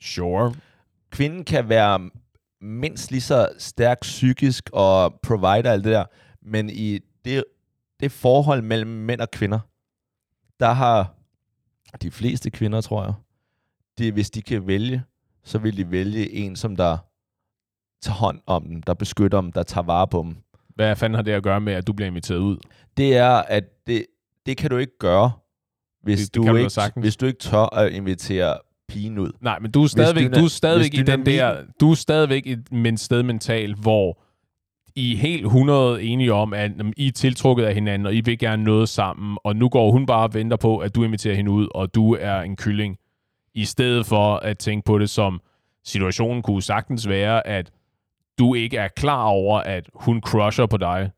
Sure. 0.00 0.54
Kvinden 1.10 1.44
kan 1.44 1.68
være 1.68 2.10
mindst 2.60 3.10
lige 3.10 3.20
så 3.20 3.48
stærk 3.58 4.00
psykisk 4.00 4.70
og 4.72 5.14
provider 5.22 5.72
alt 5.72 5.84
det 5.84 5.92
der, 5.92 6.04
men 6.42 6.70
i 6.70 6.98
det, 7.24 7.44
det 8.00 8.12
forhold 8.12 8.62
mellem 8.62 8.90
mænd 8.90 9.20
og 9.20 9.30
kvinder, 9.30 9.58
der 10.60 10.70
har 10.72 11.14
de 12.02 12.10
fleste 12.10 12.50
kvinder, 12.50 12.80
tror 12.80 13.04
jeg, 13.04 13.14
det, 13.98 14.12
hvis 14.12 14.30
de 14.30 14.42
kan 14.42 14.66
vælge, 14.66 15.02
så 15.44 15.58
vil 15.58 15.76
de 15.76 15.90
vælge 15.90 16.32
en, 16.32 16.56
som 16.56 16.76
der 16.76 16.96
tager 18.02 18.16
hånd 18.16 18.40
om 18.46 18.66
dem, 18.66 18.82
der 18.82 18.94
beskytter 18.94 19.40
dem, 19.40 19.52
der 19.52 19.62
tager 19.62 19.84
vare 19.84 20.06
på 20.08 20.22
dem. 20.22 20.36
Hvad 20.74 20.96
fanden 20.96 21.14
har 21.14 21.22
det 21.22 21.32
at 21.32 21.42
gøre 21.42 21.60
med, 21.60 21.72
at 21.72 21.86
du 21.86 21.92
bliver 21.92 22.06
inviteret 22.06 22.38
ud? 22.38 22.56
Det 22.96 23.16
er, 23.16 23.30
at 23.30 23.64
det, 23.86 24.06
det 24.46 24.56
kan 24.56 24.70
du 24.70 24.76
ikke 24.76 24.98
gøre, 24.98 25.32
hvis, 26.02 26.20
Det- 26.20 26.34
du, 26.34 26.48
du 26.48 26.54
ikke, 26.56 26.70
sagtens. 26.70 27.04
hvis 27.04 27.16
du 27.16 27.26
ikke 27.26 27.38
tør 27.38 27.74
at 27.76 27.92
invitere 27.92 28.58
pigen 28.88 29.18
ud. 29.18 29.30
Nej, 29.40 29.58
men 29.58 29.70
du 29.70 29.82
er 29.82 29.86
stadigvæk, 29.86 30.26
dyna- 30.26 30.38
du 30.40 30.44
er 30.44 30.48
stadigvæk 30.48 30.94
i 30.94 31.02
den 31.02 31.26
der, 31.26 31.62
du 31.80 31.90
er 31.90 31.94
stadigvæk 31.94 32.46
i 32.46 32.52
et 32.52 32.72
men 32.72 32.96
sted 32.96 33.22
mentalt, 33.22 33.78
hvor 33.78 34.20
I 34.96 35.12
er 35.14 35.16
helt 35.18 35.44
100 35.46 36.02
enige 36.02 36.32
om, 36.32 36.52
at 36.52 36.70
I 36.96 37.06
er 37.08 37.12
tiltrukket 37.12 37.64
af 37.64 37.74
hinanden, 37.74 38.06
og 38.06 38.14
I 38.14 38.20
vil 38.20 38.38
gerne 38.38 38.64
noget 38.64 38.88
sammen, 38.88 39.38
og 39.44 39.56
nu 39.56 39.68
går 39.68 39.90
hun 39.90 40.06
bare 40.06 40.22
og 40.28 40.34
venter 40.34 40.56
på, 40.56 40.78
at 40.78 40.94
du 40.94 41.04
inviterer 41.04 41.34
hende 41.34 41.50
ud, 41.50 41.68
og 41.74 41.94
du 41.94 42.14
er 42.20 42.40
en 42.40 42.56
kylling. 42.56 42.96
I 43.54 43.64
stedet 43.64 44.06
for 44.06 44.36
at 44.36 44.58
tænke 44.58 44.84
på 44.84 44.98
det 44.98 45.10
som, 45.10 45.40
situationen 45.84 46.42
kunne 46.42 46.62
sagtens 46.62 47.08
være, 47.08 47.46
at 47.46 47.70
du 48.38 48.54
ikke 48.54 48.76
er 48.76 48.88
klar 48.88 49.22
over, 49.24 49.58
at 49.60 49.84
hun 49.94 50.20
crusher 50.20 50.66
på 50.66 50.76
dig. 50.76 51.10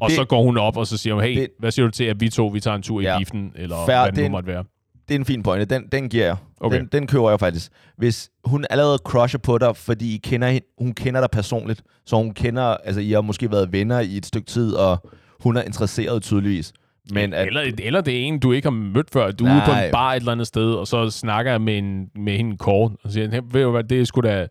Og 0.00 0.08
Det- 0.08 0.16
så 0.16 0.24
går 0.24 0.42
hun 0.42 0.58
op, 0.58 0.76
og 0.76 0.86
så 0.86 0.96
siger 0.96 1.14
hun, 1.14 1.22
hey, 1.22 1.40
Det- 1.40 1.48
hvad 1.58 1.70
siger 1.70 1.86
du 1.86 1.90
til, 1.90 2.04
at 2.04 2.20
vi 2.20 2.28
to, 2.28 2.46
vi 2.46 2.60
tager 2.60 2.74
en 2.74 2.82
tur 2.82 3.00
i 3.00 3.04
Ja. 3.04 3.18
biffen, 3.18 3.52
eller 3.54 3.76
Fair, 3.86 4.02
hvad 4.02 4.12
det 4.12 4.24
nu 4.24 4.28
måtte 4.30 4.46
være. 4.46 4.64
det 5.08 5.14
er 5.14 5.18
en 5.18 5.24
fin 5.24 5.42
pointe. 5.42 5.64
Den, 5.74 5.88
den 5.92 6.08
giver 6.08 6.24
jeg. 6.26 6.36
Okay. 6.60 6.78
Den, 6.78 6.86
den 6.92 7.06
køber 7.06 7.30
jeg 7.30 7.40
faktisk. 7.40 7.72
Hvis 7.96 8.30
hun 8.44 8.64
allerede 8.70 8.98
crusher 9.04 9.38
på 9.40 9.58
dig, 9.58 9.76
fordi 9.76 10.14
I 10.14 10.18
kender 10.18 10.48
hende, 10.48 10.66
hun 10.78 10.92
kender 10.94 11.20
dig 11.20 11.30
personligt, 11.30 11.82
så 12.06 12.16
hun 12.16 12.34
kender, 12.34 12.62
altså 12.62 13.00
I 13.00 13.10
har 13.10 13.20
måske 13.20 13.50
været 13.50 13.72
venner 13.72 14.00
i 14.00 14.16
et 14.16 14.26
stykke 14.26 14.46
tid, 14.46 14.74
og 14.74 15.10
hun 15.40 15.56
er 15.56 15.62
interesseret 15.62 16.22
tydeligvis. 16.22 16.72
Men 17.12 17.32
at, 17.34 17.46
Eller, 17.46 17.72
eller 17.78 18.00
det 18.00 18.14
er 18.16 18.20
en, 18.20 18.38
du 18.38 18.52
ikke 18.52 18.66
har 18.66 18.70
mødt 18.70 19.10
før. 19.10 19.30
Du 19.30 19.44
er 19.46 19.52
ude 19.54 19.62
på 19.64 19.70
Nej. 19.70 19.86
en 19.86 19.92
bar 19.92 20.12
et 20.12 20.16
eller 20.16 20.32
andet 20.32 20.46
sted, 20.46 20.72
og 20.74 20.86
så 20.86 21.10
snakker 21.10 21.50
jeg 21.50 21.60
med, 21.60 21.78
en, 21.78 22.10
med 22.14 22.36
hende 22.36 22.56
kort, 22.56 22.92
og 23.04 23.12
siger, 23.12 23.30
"Hey, 23.30 23.40
ved 23.50 23.62
du 23.62 23.70
hvad, 23.70 23.84
det 23.84 24.00
er 24.00 24.04
sgu 24.04 24.20
da, 24.20 24.46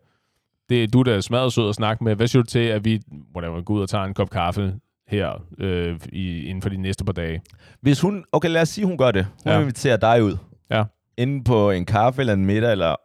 det, 0.69 0.93
du 0.93 0.99
er 0.99 1.03
da 1.03 1.21
smadret 1.21 1.53
sød 1.53 1.69
at 1.69 1.75
snakke 1.75 2.03
med. 2.03 2.15
Hvad 2.15 2.27
siger 2.27 2.41
du 2.43 2.47
til, 2.47 2.59
at 2.59 2.85
vi 2.85 3.01
whatever, 3.35 3.61
går 3.61 3.73
ud 3.73 3.81
og 3.81 3.89
tager 3.89 4.03
en 4.03 4.13
kop 4.13 4.29
kaffe 4.29 4.73
her 5.07 5.43
øh, 5.59 5.95
i, 6.13 6.45
inden 6.45 6.61
for 6.61 6.69
de 6.69 6.77
næste 6.77 7.05
par 7.05 7.13
dage? 7.13 7.41
hvis 7.81 8.01
hun, 8.01 8.23
okay 8.31 8.49
lad 8.49 8.61
os 8.61 8.69
sige, 8.69 8.85
hun 8.85 8.97
gør 8.97 9.11
det. 9.11 9.27
Hun 9.43 9.51
Ja. 9.53 9.59
inviterer 9.59 9.97
dig 9.97 10.23
ud. 10.23 10.37
Ja. 10.71 10.83
Inde 11.17 11.43
på 11.43 11.71
en 11.71 11.85
kaffe 11.85 12.21
eller 12.21 12.33
en 12.33 12.45
middag, 12.45 12.71
eller 12.71 12.95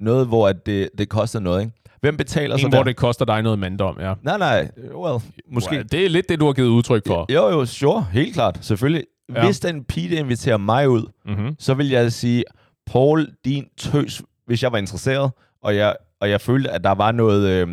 noget, 0.00 0.26
hvor 0.26 0.48
at 0.48 0.66
det, 0.66 0.88
det 0.98 1.08
koster 1.08 1.40
noget, 1.40 1.60
ikke? 1.60 1.72
Hvem 2.04 2.16
betaler 2.16 2.56
så 2.56 2.66
En, 2.66 2.72
der? 2.72 2.78
hvor 2.78 2.84
det 2.84 2.96
koster 2.96 3.24
dig 3.24 3.42
noget 3.42 3.58
mandom, 3.58 3.96
ja. 4.00 4.14
Nej, 4.22 4.38
nej, 4.38 4.68
well, 4.94 5.18
måske. 5.50 5.74
Well, 5.74 5.88
det 5.92 6.04
er 6.04 6.08
lidt 6.08 6.28
det, 6.28 6.40
du 6.40 6.46
har 6.46 6.52
givet 6.52 6.68
udtryk 6.68 7.02
for. 7.06 7.32
Jo, 7.32 7.48
jo, 7.48 7.64
sure, 7.66 8.06
helt 8.12 8.34
klart, 8.34 8.58
selvfølgelig. 8.64 9.04
Ja. 9.34 9.44
Hvis 9.44 9.60
den 9.60 9.84
pige 9.84 10.10
der 10.14 10.18
inviterer 10.20 10.56
mig 10.56 10.88
ud, 10.88 11.02
Mm-hmm. 11.26 11.56
så 11.58 11.74
vil 11.74 11.88
jeg 11.88 12.12
sige, 12.12 12.44
Paul, 12.86 13.26
din 13.44 13.64
tøs, 13.76 14.22
hvis 14.46 14.62
jeg 14.62 14.72
var 14.72 14.78
interesseret, 14.78 15.30
og 15.62 15.76
jeg, 15.76 15.96
og 16.20 16.30
jeg 16.30 16.40
følte, 16.40 16.70
at 16.70 16.84
der 16.84 16.90
var 16.94 17.12
noget, 17.12 17.48
øh, 17.48 17.68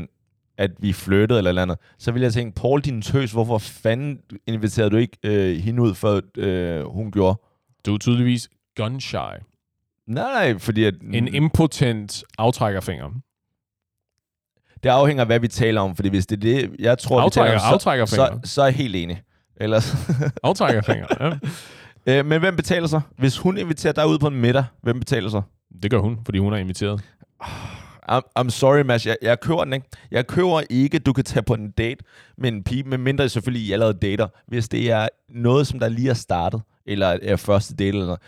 at 0.58 0.72
vi 0.80 0.94
flyttede 0.94 1.38
eller 1.38 1.50
eller 1.50 1.62
andet, 1.62 1.78
så 1.98 2.12
ville 2.12 2.24
jeg 2.26 2.34
tænke, 2.34 2.56
Paul, 2.56 2.82
din 2.82 3.02
tøs, 3.02 3.32
hvorfor 3.32 3.58
fanden 3.58 4.20
inviterede 4.48 4.90
du 4.90 4.98
ikke 4.98 5.18
øh, 5.24 5.58
hende 5.58 5.82
ud, 5.82 5.94
før 5.96 6.22
øh, 6.38 6.84
hun 6.86 7.12
gjorde? 7.12 7.40
Du 7.86 7.94
er 7.94 7.98
tydeligvis 7.98 8.50
gun-shy. 8.80 9.48
Nej, 10.08 10.34
nej, 10.52 10.58
fordi 10.60 10.84
at, 10.84 10.94
En 11.14 11.34
impotent 11.34 12.24
aftrækkerfinger. 12.38 13.10
Det 14.84 14.90
afhænger 14.90 15.22
af, 15.22 15.28
hvad 15.28 15.40
vi 15.40 15.48
taler 15.48 15.82
om, 15.82 15.96
fordi 15.96 16.10
hvis 16.10 16.26
det 16.26 16.36
er 16.36 16.40
det, 16.40 16.72
jeg 16.80 16.98
tror, 16.98 17.26
vi 17.26 17.30
taler 17.30 17.46
Aftrækker, 17.46 17.68
om, 17.68 17.74
aftrækkerfinger. 17.74 18.26
så, 18.26 18.40
så, 18.44 18.54
så 18.54 18.62
er 18.62 18.66
jeg 18.66 18.76
helt 18.76 18.96
enig. 18.96 19.22
Ellers, 19.58 19.96
Aftrækkerfinger, 20.44 21.08
ja. 21.20 21.32
øh, 22.20 22.26
men 22.26 22.40
hvem 22.40 22.56
betaler 22.56 22.88
så? 22.88 23.02
Hvis 23.18 23.38
hun 23.38 23.58
inviterer 23.58 23.94
dig 23.94 24.08
ud 24.08 24.20
på 24.20 24.28
en 24.28 24.36
middag, 24.36 24.66
hvem 24.82 25.00
betaler 25.00 25.30
så? 25.30 25.42
Det 25.84 25.92
gør 25.92 26.00
hun, 26.00 26.20
fordi 26.26 26.40
hun 26.40 26.54
er 26.54 26.58
inviteret. 26.58 27.02
I'm, 28.12 28.22
I'm 28.40 28.50
sorry, 28.50 28.82
Mads. 28.82 29.06
Jeg, 29.06 29.18
jeg 29.22 29.40
køber 29.40 29.64
den 29.64 29.74
ikke. 29.74 29.86
Jeg 30.12 30.28
køber 30.28 30.62
ikke, 30.70 31.00
du 31.00 31.14
kan 31.14 31.24
tage 31.24 31.44
på 31.44 31.54
en 31.54 31.72
date 31.72 32.04
med 32.38 32.52
en 32.52 32.64
pige, 32.64 32.84
medmindre 32.84 33.30
selvfølgelig 33.30 33.68
I 33.68 33.72
allerede 33.72 33.94
dater. 33.94 34.28
Hvis 34.48 34.70
det 34.70 34.92
er 34.92 35.08
noget, 35.30 35.68
som 35.68 35.80
der 35.80 35.90
lige 35.90 36.10
er 36.10 36.14
startet, 36.14 36.62
eller 36.86 37.18
er 37.22 37.36
første 37.36 37.76
date 37.76 37.88
eller 37.88 38.06
noget. 38.06 38.20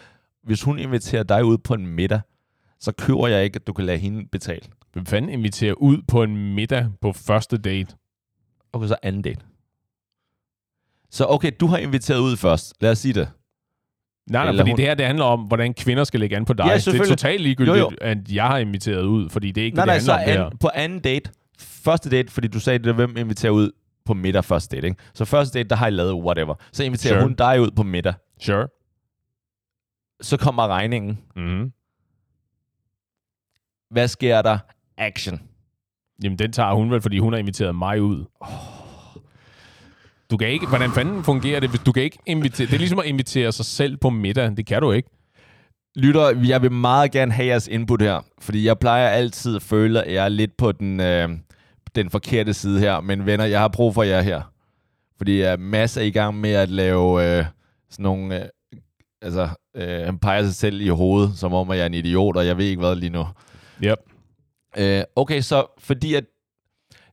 Hvis 0.43 0.61
hun 0.61 0.79
inviterer 0.79 1.23
dig 1.23 1.45
ud 1.45 1.57
på 1.57 1.73
en 1.73 1.87
middag, 1.87 2.21
så 2.79 2.91
køber 2.91 3.27
jeg 3.27 3.43
ikke, 3.43 3.55
at 3.55 3.67
du 3.67 3.73
kan 3.73 3.85
lade 3.85 3.97
hende 3.97 4.27
betale. 4.31 4.61
Hvem 4.93 5.05
fanden 5.05 5.31
inviterer 5.31 5.73
ud 5.73 5.97
på 6.07 6.23
en 6.23 6.55
middag 6.55 6.89
på 7.01 7.13
første 7.13 7.57
date? 7.57 7.95
Okay, 8.73 8.87
så 8.87 8.95
anden 9.03 9.21
date. 9.21 9.41
Så 11.09 11.25
okay, 11.29 11.51
du 11.59 11.67
har 11.67 11.77
inviteret 11.77 12.19
ud 12.19 12.37
først. 12.37 12.73
Lad 12.81 12.91
os 12.91 12.99
sige 12.99 13.13
det. 13.13 13.29
Nej, 14.29 14.41
nej, 14.43 14.49
Eller 14.49 14.61
fordi 14.61 14.71
hun- 14.71 14.77
det 14.77 14.85
her 14.85 14.95
det 14.95 15.05
handler 15.05 15.25
om, 15.25 15.39
hvordan 15.39 15.73
kvinder 15.73 16.03
skal 16.03 16.19
lægge 16.19 16.35
an 16.35 16.45
på 16.45 16.53
dig. 16.53 16.65
Ja, 16.65 16.73
det 16.77 16.87
er 17.01 17.05
totalt 17.05 17.41
ligegyldigt, 17.41 17.77
Jo, 17.77 17.81
jo. 17.91 17.91
at 18.01 18.31
jeg 18.31 18.47
har 18.47 18.57
inviteret 18.57 19.03
ud, 19.03 19.29
fordi 19.29 19.51
det 19.51 19.61
er 19.61 19.65
ikke 19.65 19.75
Nej, 19.75 19.85
det, 19.85 19.87
nej, 19.89 19.95
det 19.95 20.03
så 20.03 20.13
handler 20.13 20.41
om 20.43 20.49
det 20.51 20.53
an, 20.55 20.57
på 20.57 20.69
anden 20.73 20.99
date. 20.99 21.31
Første 21.59 22.09
date, 22.09 22.31
fordi 22.31 22.47
du 22.47 22.59
sagde, 22.59 22.79
det 22.79 22.87
er, 22.87 22.93
hvem 22.93 23.17
inviterer 23.17 23.51
ud 23.51 23.71
på 24.05 24.13
middag 24.13 24.43
første 24.45 24.75
date, 24.75 24.87
ikke? 24.87 25.01
Så 25.13 25.25
første 25.25 25.59
date, 25.59 25.69
der 25.69 25.75
har 25.75 25.87
I 25.87 25.91
lavet 25.91 26.13
whatever. 26.13 26.55
Så 26.71 26.83
inviterer 26.83 27.13
Sure. 27.13 27.23
hun 27.23 27.33
dig 27.33 27.61
ud 27.61 27.71
på 27.75 27.83
middag. 27.83 28.13
Sure. 28.41 28.67
Så 30.21 30.37
kommer 30.37 30.67
regningen. 30.67 31.19
Mm-hmm. 31.35 31.71
Hvad 33.89 34.07
sker 34.07 34.41
der? 34.41 34.57
Action. 34.97 35.41
Jamen, 36.23 36.39
den 36.39 36.51
tager 36.51 36.73
hun 36.73 36.91
vel, 36.91 37.01
fordi 37.01 37.19
hun 37.19 37.33
har 37.33 37.39
inviteret 37.39 37.75
mig 37.75 38.01
ud. 38.01 38.25
Du 40.31 40.37
kan 40.37 40.47
ikke... 40.47 40.67
Hvordan 40.67 40.91
fanden 40.91 41.23
fungerer 41.23 41.59
det? 41.59 41.69
hvis 41.69 41.81
Du 41.81 41.91
kan 41.91 42.03
ikke 42.03 42.17
invitere... 42.25 42.67
Det 42.67 42.73
er 42.73 42.77
ligesom 42.77 42.99
at 42.99 43.05
invitere 43.05 43.51
sig 43.51 43.65
selv 43.65 43.97
på 43.97 44.09
middag. 44.09 44.57
Det 44.57 44.65
kan 44.65 44.81
du 44.81 44.91
ikke. 44.91 45.09
Lytter, 45.95 46.41
jeg 46.47 46.61
vil 46.61 46.71
meget 46.71 47.11
gerne 47.11 47.31
have 47.31 47.47
jeres 47.47 47.67
input 47.67 48.01
her, 48.01 48.25
fordi 48.41 48.65
jeg 48.65 48.79
plejer 48.79 49.07
altid 49.07 49.55
at 49.55 49.61
føle, 49.61 50.03
at 50.03 50.13
jeg 50.13 50.25
er 50.25 50.29
lidt 50.29 50.57
på 50.57 50.71
den, 50.71 50.99
øh, 50.99 51.29
den 51.95 52.09
forkerte 52.09 52.53
side 52.53 52.79
her. 52.79 53.01
Men 53.01 53.25
venner, 53.25 53.45
jeg 53.45 53.59
har 53.59 53.67
brug 53.67 53.93
for 53.93 54.03
jer 54.03 54.21
her. 54.21 54.41
Fordi 55.17 55.53
uh, 55.53 55.59
Mads 55.59 55.97
er 55.97 56.01
i 56.01 56.11
gang 56.11 56.39
med 56.39 56.51
at 56.51 56.69
lave 56.69 57.37
øh, 57.37 57.45
sådan 57.89 58.03
nogle... 58.03 58.39
Øh, 58.39 58.49
altså, 59.21 59.49
øh, 59.75 60.05
han 60.05 60.17
peger 60.17 60.43
sig 60.43 60.55
selv 60.55 60.81
i 60.81 60.87
hovedet, 60.87 61.37
som 61.37 61.53
om 61.53 61.69
at 61.69 61.77
jeg 61.77 61.83
er 61.83 61.87
en 61.87 61.93
idiot, 61.93 62.37
og 62.37 62.45
jeg 62.45 62.57
ved 62.57 62.65
ikke 62.65 62.79
hvad 62.79 62.95
lige 62.95 63.09
nu. 63.09 63.25
Yep. 63.83 63.97
Øh, 64.77 65.03
okay, 65.15 65.41
så 65.41 65.65
fordi 65.77 66.13
at... 66.13 66.25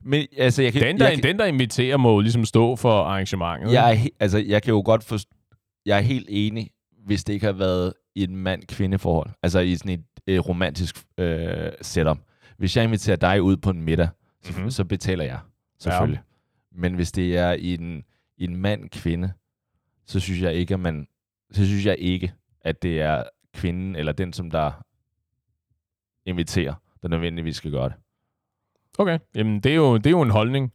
Men, 0.02 0.26
altså, 0.38 0.62
jeg 0.62 0.72
kan, 0.72 0.82
Den, 0.82 0.98
der, 0.98 1.08
jeg, 1.08 1.14
kan- 1.14 1.24
den, 1.24 1.38
der 1.38 1.44
inviterer, 1.44 1.96
må 1.96 2.12
jo 2.12 2.20
ligesom 2.20 2.44
stå 2.44 2.76
for 2.76 3.02
arrangementet. 3.02 3.72
jeg, 3.72 3.92
er 4.04 4.08
altså, 4.20 4.38
jeg 4.38 4.62
kan 4.62 4.74
jo 4.74 4.82
godt 4.84 5.04
forstå... 5.04 5.30
jeg 5.86 5.96
er 5.96 6.02
helt 6.02 6.26
enig, 6.30 6.70
hvis 7.06 7.24
det 7.24 7.32
ikke 7.32 7.46
har 7.46 7.52
været 7.52 7.92
i 8.14 8.22
et 8.22 8.30
mand-kvinde-forhold. 8.30 9.30
Altså 9.42 9.58
i 9.60 9.76
sådan 9.76 9.92
et 9.92 10.04
øh, 10.26 10.38
romantisk 10.40 11.04
øh, 11.18 11.70
setup. 11.82 12.18
Hvis 12.58 12.76
jeg 12.76 12.84
inviterer 12.84 13.16
dig 13.16 13.42
ud 13.42 13.56
på 13.56 13.70
en 13.70 13.82
middag, 13.82 14.08
så, 14.42 14.50
Mhm. 14.50 14.56
mm-hmm. 14.58 14.70
så 14.70 14.84
betaler 14.84 15.24
jeg. 15.24 15.38
Selvfølgelig. 15.78 16.20
Ja. 16.74 16.78
Men 16.80 16.94
hvis 16.94 17.12
det 17.12 17.38
er 17.38 17.52
i 17.52 17.74
en, 17.74 18.04
i 18.38 18.44
en 18.44 18.56
mand-kvinde, 18.56 19.32
så 20.06 20.20
synes 20.20 20.40
jeg 20.42 20.54
ikke, 20.54 20.74
at 20.74 20.80
man, 20.80 21.06
så 21.52 21.66
synes 21.66 21.86
jeg 21.86 21.96
ikke, 21.98 22.32
at 22.60 22.82
det 22.82 23.00
er 23.00 23.22
kvinden 23.54 23.96
eller 23.96 24.12
den, 24.12 24.32
som 24.32 24.50
der 24.50 24.70
inviterer, 26.26 26.74
der 27.02 27.08
nødvendigvis 27.08 27.56
skal 27.56 27.70
gøre 27.70 27.88
det. 27.88 27.94
Okay, 28.98 29.18
jamen 29.34 29.60
det 29.60 29.72
er, 29.72 29.76
jo, 29.76 29.96
det 29.96 30.06
er 30.06 30.10
jo 30.10 30.22
en 30.22 30.30
holdning. 30.30 30.72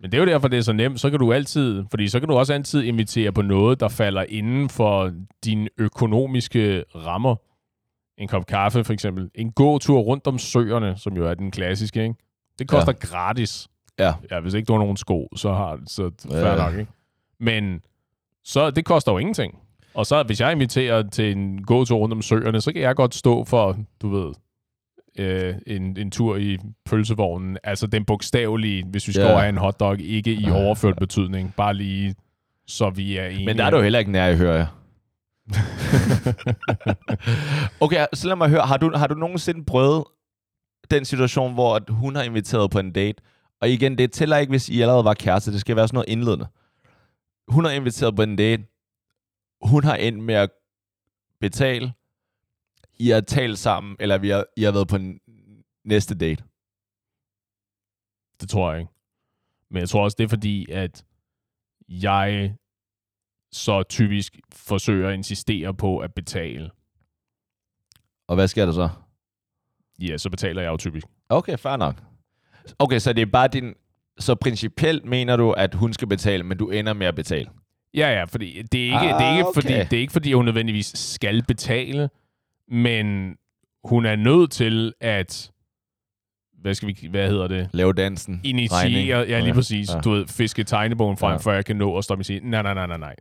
Men 0.00 0.12
det 0.12 0.18
er 0.18 0.22
jo 0.22 0.28
derfor, 0.28 0.48
det 0.48 0.56
er 0.58 0.62
så 0.62 0.72
nemt. 0.72 1.00
Så 1.00 1.10
kan 1.10 1.18
du 1.18 1.32
altid, 1.32 1.84
fordi 1.90 2.08
så 2.08 2.20
kan 2.20 2.28
du 2.28 2.34
også 2.34 2.54
altid 2.54 2.82
invitere 2.82 3.32
på 3.32 3.42
noget, 3.42 3.80
der 3.80 3.88
falder 3.88 4.22
inden 4.28 4.68
for 4.68 5.12
dine 5.44 5.68
økonomiske 5.78 6.84
rammer. 6.94 7.36
En 8.18 8.28
kop 8.28 8.46
kaffe 8.46 8.84
for 8.84 8.92
eksempel. 8.92 9.30
En 9.34 9.52
gåtur 9.52 9.98
rundt 10.00 10.26
om 10.26 10.38
søerne, 10.38 10.96
som 10.96 11.16
jo 11.16 11.26
er 11.26 11.34
den 11.34 11.50
klassiske, 11.50 12.02
ikke? 12.02 12.14
Det 12.58 12.68
koster 12.68 12.92
ja. 13.02 13.06
gratis. 13.06 13.68
Ja. 13.98 14.14
Ja, 14.30 14.40
hvis 14.40 14.54
ikke 14.54 14.66
du 14.66 14.72
har 14.72 14.78
nogen 14.80 14.96
sko, 14.96 15.28
så 15.36 15.52
har 15.52 15.80
så 15.86 16.10
fair 16.30 16.46
Ja. 16.46 16.56
nok, 16.56 16.78
ikke? 16.78 16.92
Men 17.40 17.80
så 18.44 18.70
det 18.70 18.84
koster 18.84 19.12
jo 19.12 19.18
ingenting. 19.18 19.58
Og 19.94 20.06
så 20.06 20.22
hvis 20.22 20.40
jeg 20.40 20.52
inviterer 20.52 21.02
til 21.02 21.32
en 21.36 21.64
gåtur 21.64 21.98
rundt 21.98 22.12
om 22.12 22.22
søerne, 22.22 22.60
så 22.60 22.72
kan 22.72 22.82
jeg 22.82 22.96
godt 22.96 23.14
stå 23.14 23.44
for, 23.44 23.76
du 24.02 24.08
ved, 24.08 24.32
øh, 25.18 25.54
en, 25.66 25.98
en 25.98 26.10
tur 26.10 26.36
i 26.36 26.58
pølsevognen. 26.84 27.58
Altså 27.64 27.86
den 27.86 28.04
bogstavelige, 28.04 28.84
hvis 28.90 29.08
vi 29.08 29.12
skal 29.12 29.22
yeah. 29.22 29.32
over 29.32 29.40
have 29.40 29.48
en 29.48 29.58
hotdog, 29.58 30.00
ikke 30.00 30.32
i 30.32 30.50
overført 30.50 30.98
betydning. 30.98 31.54
Bare 31.56 31.74
lige, 31.74 32.14
så 32.66 32.90
vi 32.90 33.16
er 33.16 33.26
enige. 33.26 33.46
Men 33.46 33.58
der 33.58 33.64
er 33.64 33.70
du 33.70 33.80
heller 33.80 33.98
ikke 33.98 34.12
nær, 34.12 34.34
hører 34.34 34.56
jeg. 34.56 34.66
okay, 37.80 38.06
så 38.12 38.28
lad 38.28 38.36
mig 38.36 38.48
høre, 38.48 38.60
har 38.60 38.76
du, 38.76 38.92
har 38.96 39.06
du 39.06 39.14
nogensinde 39.14 39.64
prøvet 39.64 40.04
den 40.90 41.04
situation, 41.04 41.54
hvor 41.54 41.76
at 41.76 41.82
hun 41.88 42.16
har 42.16 42.22
inviteret 42.22 42.70
på 42.70 42.78
en 42.78 42.92
date, 42.92 43.22
og 43.60 43.70
igen, 43.70 43.98
det 43.98 44.12
tæller 44.12 44.36
ikke, 44.36 44.50
hvis 44.50 44.68
I 44.68 44.80
allerede 44.80 45.04
var 45.04 45.14
kærester, 45.14 45.52
det 45.52 45.60
skal 45.60 45.76
være 45.76 45.88
sådan 45.88 45.96
noget 45.96 46.08
indledende. 46.08 46.46
Hun 47.48 47.64
har 47.64 47.72
inviteret 47.72 48.16
på 48.16 48.22
en 48.22 48.36
date, 48.36 48.64
hun 49.62 49.84
har 49.84 49.94
endt 49.94 50.24
med 50.24 50.34
at 50.34 50.50
betale, 51.40 51.92
I 52.98 53.08
har 53.08 53.20
talt 53.20 53.58
sammen, 53.58 53.96
eller 54.00 54.18
vi 54.18 54.28
har, 54.28 54.44
I 54.56 54.62
har 54.62 54.72
været 54.72 54.88
på 54.88 54.96
en 54.96 55.20
næste 55.84 56.14
date. 56.14 56.44
Det 58.40 58.48
tror 58.48 58.72
jeg 58.72 58.80
ikke. 58.80 58.92
Men 59.70 59.80
jeg 59.80 59.88
tror 59.88 60.04
også, 60.04 60.14
det 60.18 60.24
er 60.24 60.28
fordi, 60.28 60.70
at 60.70 61.04
jeg 61.88 62.54
så 63.52 63.82
typisk 63.82 64.38
forsøger 64.52 65.08
at 65.08 65.14
insistere 65.14 65.74
på 65.74 65.98
at 65.98 66.14
betale. 66.14 66.70
Og 68.28 68.34
hvad 68.34 68.48
sker 68.48 68.64
der 68.64 68.72
så? 68.72 68.88
Ja, 70.00 70.16
så 70.18 70.30
betaler 70.30 70.62
jeg 70.62 70.68
jo 70.68 70.76
typisk. 70.76 71.06
Okay, 71.28 71.58
fair 71.58 71.76
nok. 71.76 72.02
Okay, 72.78 72.98
så 72.98 73.12
det 73.12 73.22
er 73.22 73.26
bare 73.26 73.48
din... 73.48 73.74
Så 74.18 74.34
principielt 74.34 75.04
mener 75.04 75.36
du, 75.36 75.52
at 75.52 75.74
hun 75.74 75.92
skal 75.92 76.08
betale, 76.08 76.42
men 76.44 76.58
du 76.58 76.70
ender 76.70 76.92
med 76.92 77.06
at 77.06 77.14
betale? 77.14 77.50
Ja, 77.94 78.08
ja, 78.08 78.24
fordi 78.24 78.62
det 78.62 78.80
er 78.80 78.84
ikke, 78.84 78.96
Ah, 79.14 79.20
det 79.20 79.26
er 79.26 79.32
ikke, 79.32 79.46
okay. 79.46 79.62
fordi, 79.62 79.72
det 79.72 79.92
er 79.92 80.00
ikke 80.00 80.12
fordi, 80.12 80.32
hun 80.32 80.44
nødvendigvis 80.44 80.86
skal 80.86 81.44
betale, 81.48 82.10
men 82.70 83.36
hun 83.84 84.06
er 84.06 84.16
nødt 84.16 84.50
til 84.50 84.92
at, 85.00 85.50
hvad 86.60 86.74
skal 86.74 86.88
vi, 86.88 87.08
hvad 87.10 87.28
hedder 87.30 87.48
det, 87.48 87.70
Lave 87.72 87.92
dansen. 87.92 88.40
initiere, 88.44 88.80
regning. 88.82 89.08
ja 89.08 89.40
lige 89.40 89.54
præcis, 89.54 89.94
ja. 89.94 90.00
du 90.00 90.10
ved, 90.10 90.26
fiske 90.26 90.64
tegnebogen 90.64 91.16
frem, 91.16 91.30
Ja. 91.32 91.36
før 91.36 91.52
jeg 91.52 91.64
kan 91.64 91.76
nå 91.76 91.96
at 91.98 92.04
stoppe 92.04 92.20
og 92.22 92.26
sige, 92.26 92.40
nej, 92.50 92.62
nej, 92.62 92.74
nej, 92.74 92.86
nej, 92.86 92.96
nej, 92.98 93.14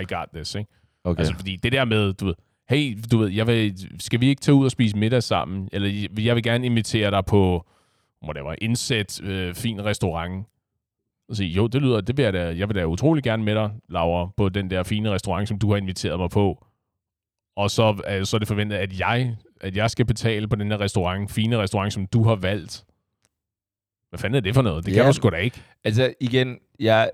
I 0.00 0.04
got 0.14 0.26
this, 0.34 0.54
ikke? 0.54 0.70
Okay. 1.04 1.18
Altså, 1.20 1.34
fordi 1.34 1.56
det 1.56 1.72
der 1.72 1.84
med, 1.84 2.12
du 2.12 2.24
ved, 2.26 2.34
hey, 2.68 2.98
du 3.12 3.18
ved, 3.18 3.28
jeg 3.30 3.46
vil, 3.46 3.74
skal 4.00 4.20
vi 4.20 4.26
ikke 4.28 4.40
tage 4.40 4.54
ud 4.54 4.64
og 4.64 4.70
spise 4.70 4.96
middag 4.96 5.22
sammen? 5.22 5.68
Eller 5.72 6.08
jeg 6.18 6.34
vil 6.34 6.42
gerne 6.42 6.66
invitere 6.66 7.10
dig 7.10 7.24
på, 7.24 7.66
whatever, 8.24 8.54
indsæt, 8.62 9.20
øh, 9.22 9.54
fin 9.54 9.84
restaurant. 9.84 10.46
Og 11.28 11.36
sige, 11.36 11.48
jo, 11.50 11.66
det 11.66 11.82
lyder, 11.82 12.00
det 12.00 12.16
vil 12.16 12.22
jeg 12.22 12.32
da, 12.32 12.56
jeg 12.56 12.68
vil 12.68 12.76
da 12.76 12.84
utrolig 12.84 13.22
gerne 13.24 13.42
med 13.44 13.54
dig, 13.54 13.70
Laura, 13.88 14.30
på 14.36 14.48
den 14.48 14.70
der 14.70 14.82
fine 14.82 15.10
restaurant, 15.10 15.48
som 15.48 15.58
du 15.58 15.70
har 15.70 15.76
inviteret 15.76 16.18
mig 16.18 16.30
på. 16.30 16.66
Og 17.56 17.70
så, 17.70 18.02
øh, 18.10 18.26
så 18.26 18.36
er 18.36 18.38
det 18.38 18.48
forventet, 18.48 18.76
at 18.76 18.98
jeg, 18.98 19.36
at 19.60 19.76
jeg 19.76 19.90
skal 19.90 20.06
betale 20.06 20.48
på 20.48 20.56
den 20.56 20.70
her 20.70 20.80
restaurant, 20.80 21.30
fine 21.30 21.58
restaurant, 21.58 21.92
som 21.92 22.06
du 22.06 22.22
har 22.24 22.34
valgt. 22.34 22.84
Hvad 24.08 24.18
fanden 24.18 24.36
er 24.36 24.40
det 24.40 24.54
for 24.54 24.62
noget? 24.62 24.84
Det 24.86 24.92
kan 24.94 25.02
Ja. 25.02 25.08
du 25.08 25.12
sgu 25.12 25.28
da 25.30 25.36
ikke. 25.36 25.60
Altså 25.84 26.14
igen, 26.20 26.58
jeg, 26.80 27.10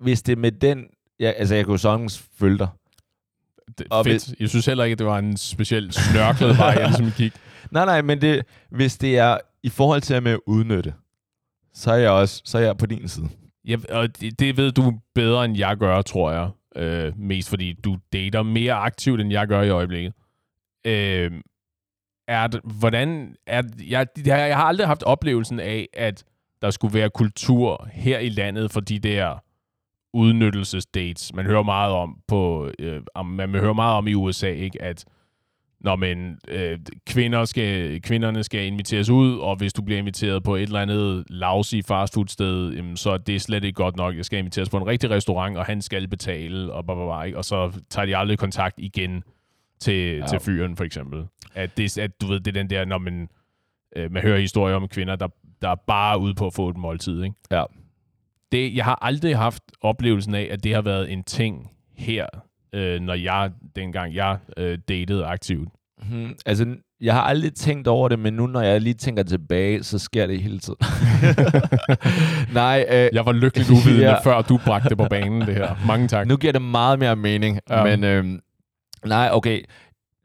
hvis 0.00 0.22
det 0.22 0.32
er 0.32 0.36
med 0.36 0.52
den... 0.52 0.86
Jeg, 1.18 1.34
altså, 1.36 1.54
jeg 1.54 1.64
kunne 1.64 1.78
sagtens 1.78 2.24
følge 2.38 2.58
dig. 2.58 2.68
Det, 3.78 3.86
Og 3.90 4.04
fedt. 4.04 4.34
Jeg 4.40 4.48
synes 4.48 4.66
heller 4.66 4.84
ikke, 4.84 4.92
at 4.92 4.98
det 4.98 5.06
var 5.06 5.18
en 5.18 5.36
speciel 5.36 5.92
snørklet 5.92 6.58
vej, 6.58 6.66
jeg 6.68 6.86
ligesom 6.88 7.12
gik. 7.16 7.32
Nej, 7.70 7.84
nej, 7.84 8.02
men 8.02 8.20
det, 8.20 8.44
hvis 8.70 8.98
det 8.98 9.18
er 9.18 9.38
i 9.62 9.68
forhold 9.68 10.00
til 10.00 10.14
at 10.14 10.22
med 10.22 10.32
at 10.32 10.40
udnytte, 10.46 10.94
så 11.74 11.90
er 11.92 11.96
jeg 11.96 12.10
også 12.10 12.42
så 12.44 12.58
er 12.58 12.62
jeg 12.62 12.76
på 12.76 12.86
din 12.86 13.08
side. 13.08 13.28
Ja, 13.64 13.76
og 13.90 14.20
det, 14.20 14.38
det 14.38 14.56
ved 14.56 14.72
du 14.72 15.00
bedre, 15.14 15.44
end 15.44 15.56
jeg 15.58 15.76
gør, 15.76 16.02
tror 16.02 16.32
jeg. 16.32 16.50
Øh, 16.76 17.18
mest 17.18 17.48
fordi 17.48 17.72
du 17.72 17.98
dater 18.12 18.42
mere 18.42 18.74
aktivt, 18.74 19.20
end 19.20 19.32
jeg 19.32 19.48
gør 19.48 19.62
i 19.62 19.68
øjeblikket. 19.68 20.12
Øh, 20.84 21.30
er 22.28 22.46
det, 22.46 22.60
hvordan 22.64 23.36
er 23.46 23.62
det, 23.62 23.90
jeg, 23.90 24.06
jeg, 24.16 24.48
jeg 24.48 24.56
har 24.56 24.64
aldrig 24.64 24.86
haft 24.86 25.02
oplevelsen 25.02 25.60
af, 25.60 25.88
at 25.92 26.24
der 26.62 26.70
skulle 26.70 26.94
være 26.94 27.10
kultur 27.10 27.88
her 27.92 28.18
i 28.18 28.28
landet 28.28 28.70
for 28.70 28.80
de 28.80 28.98
der 28.98 29.38
udnyttelsesdates. 30.14 31.34
Man 31.34 31.46
hører 31.46 31.62
meget 31.62 31.92
om 31.92 32.18
på, 32.28 32.70
øh, 32.78 33.02
man 33.24 33.54
hører 33.54 33.72
meget 33.72 33.96
om 33.96 34.06
i 34.06 34.14
USA, 34.14 34.48
ikke, 34.48 34.82
at 34.82 35.04
når 35.80 35.96
man, 35.96 36.38
øh, 36.48 36.78
kvinder 37.06 37.44
skal, 37.44 38.02
kvinderne 38.02 38.44
skal 38.44 38.66
inviteres 38.66 39.10
ud, 39.10 39.38
og 39.38 39.56
hvis 39.56 39.72
du 39.72 39.82
bliver 39.82 39.98
inviteret 39.98 40.42
på 40.42 40.56
et 40.56 40.62
eller 40.62 40.80
andet 40.80 41.24
lousy 41.30 41.74
fastfoodsted, 41.88 42.72
jamen, 42.72 42.96
så 42.96 43.10
er 43.10 43.18
det 43.18 43.42
slet 43.42 43.64
ikke 43.64 43.76
godt 43.76 43.96
nok. 43.96 44.16
Jeg 44.16 44.24
skal 44.24 44.38
inviteres 44.38 44.68
på 44.68 44.76
en 44.76 44.86
rigtig 44.86 45.10
restaurant, 45.10 45.56
og 45.56 45.64
han 45.64 45.82
skal 45.82 46.08
betale, 46.08 46.72
og, 46.72 46.84
blah, 46.84 46.96
blah, 46.96 47.06
blah, 47.06 47.38
og 47.38 47.44
så 47.44 47.80
tager 47.90 48.06
de 48.06 48.16
aldrig 48.16 48.38
kontakt 48.38 48.74
igen 48.78 49.22
til, 49.80 50.16
ja. 50.16 50.26
til 50.26 50.40
fyren, 50.40 50.76
for 50.76 50.84
eksempel. 50.84 51.24
At, 51.54 51.76
det, 51.76 51.98
at 51.98 52.20
du 52.20 52.26
ved, 52.26 52.40
det 52.40 52.56
er 52.56 52.60
den 52.62 52.70
der, 52.70 52.84
når 52.84 52.98
man, 52.98 53.28
øh, 53.96 54.12
man 54.12 54.22
hører 54.22 54.40
historier 54.40 54.76
om 54.76 54.88
kvinder, 54.88 55.16
der, 55.16 55.28
der 55.62 55.68
er 55.68 55.76
bare 55.86 56.18
ude 56.20 56.34
på 56.34 56.46
at 56.46 56.54
få 56.54 56.68
et 56.68 56.76
måltid. 56.76 57.22
Ikke? 57.22 57.36
Ja. 57.50 57.64
Det, 58.52 58.76
jeg 58.76 58.84
har 58.84 58.98
aldrig 59.02 59.36
haft 59.36 59.62
oplevelsen 59.80 60.34
af, 60.34 60.48
at 60.50 60.64
det 60.64 60.74
har 60.74 60.82
været 60.82 61.12
en 61.12 61.24
ting 61.24 61.70
her, 61.96 62.26
øh, 62.76 63.00
når 63.00 63.14
jeg, 63.14 63.50
dengang 63.76 64.14
jeg 64.14 64.38
øh, 64.56 64.78
datede 64.88 65.24
aktivt. 65.26 65.68
Hmm, 66.10 66.34
altså, 66.46 66.66
jeg 67.00 67.14
har 67.14 67.20
aldrig 67.20 67.54
tænkt 67.54 67.88
over 67.88 68.08
det, 68.08 68.18
men 68.18 68.34
nu 68.34 68.46
når 68.46 68.60
jeg 68.60 68.80
lige 68.80 68.94
tænker 68.94 69.22
tilbage, 69.22 69.82
så 69.82 69.98
sker 69.98 70.26
det 70.26 70.42
hele 70.42 70.58
tiden. 70.58 70.78
nej, 72.52 72.86
øh, 72.90 73.08
Jeg 73.12 73.26
var 73.26 73.32
lykkeligt 73.32 73.70
uvidende, 73.70 74.04
Ja. 74.10 74.18
før 74.20 74.42
du 74.42 74.58
bragte 74.66 74.88
det 74.88 74.98
på 74.98 75.06
banen, 75.10 75.40
det 75.40 75.54
her. 75.54 75.76
Mange 75.86 76.08
tak. 76.08 76.26
nu 76.26 76.36
giver 76.36 76.52
det 76.52 76.62
meget 76.62 76.98
mere 76.98 77.16
mening. 77.16 77.60
Ja. 77.70 77.84
Men 77.84 78.04
øhm, 78.04 78.40
nej, 79.04 79.28
okay. 79.32 79.62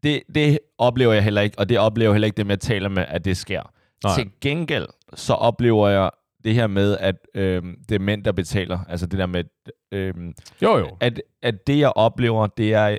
Det, 0.03 0.21
det 0.35 0.59
oplever 0.77 1.13
jeg 1.13 1.23
heller 1.23 1.41
ikke, 1.41 1.59
og 1.59 1.69
det 1.69 1.79
oplever 1.79 2.09
jeg 2.09 2.13
heller 2.15 2.25
ikke 2.25 2.37
det 2.37 2.45
med 2.45 2.53
at 2.53 2.59
tale 2.59 2.89
med, 2.89 3.05
at 3.07 3.25
det 3.25 3.37
sker. 3.37 3.61
Nej. 4.03 4.15
Til 4.15 4.27
gengæld, 4.41 4.87
så 5.13 5.33
oplever 5.33 5.89
jeg 5.89 6.09
det 6.43 6.53
her 6.53 6.67
med, 6.67 6.97
at 6.97 7.15
øhm, 7.35 7.75
det 7.89 7.95
er 7.95 7.99
mænd, 7.99 8.23
der 8.23 8.31
betaler. 8.31 8.79
Altså 8.89 9.05
det 9.05 9.19
der 9.19 9.25
med, 9.25 9.43
øhm, 9.91 10.33
Jo, 10.61 10.77
jo. 10.77 10.97
at, 10.99 11.21
at 11.41 11.67
det, 11.67 11.79
jeg 11.79 11.91
oplever, 11.95 12.47
det 12.47 12.73
er... 12.73 12.97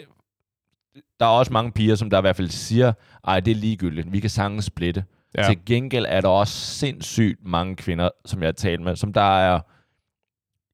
Der 1.21 1.27
er 1.27 1.31
også 1.31 1.53
mange 1.53 1.73
piger, 1.73 1.95
som 1.95 2.11
der 2.11 2.19
i 2.19 2.21
hvert 2.21 2.37
fald 2.37 2.49
siger, 2.49 2.93
ej, 3.25 3.41
det 3.41 3.51
er 3.51 3.55
ligegyldigt, 3.55 4.13
vi 4.13 4.21
kan 4.21 4.31
sagtens 4.31 4.65
splitte. 4.65 5.05
Ja. 5.35 5.43
Ja. 5.43 5.49
Til 5.49 5.65
gengæld 5.67 6.07
er 6.09 6.21
der 6.21 6.29
også 6.29 6.59
sindssygt 6.59 7.45
mange 7.45 7.77
kvinder, 7.77 8.11
som 8.25 8.41
jeg 8.43 8.47
har 8.47 8.53
talt 8.53 8.83
med, 8.83 8.97
som 8.97 9.13
der 9.13 9.39
er, 9.39 9.61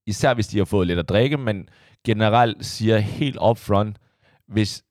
især 0.07 0.35
hvis 0.35 0.47
de 0.47 0.59
har 0.59 0.65
fået 0.65 0.87
lidt 0.87 0.99
at 0.99 1.09
drikke, 1.09 1.37
men 1.37 1.69
generelt 2.07 2.67
siger 2.67 2.99
helt 2.99 3.39
upfront, 3.51 3.97
hvis 4.49 4.83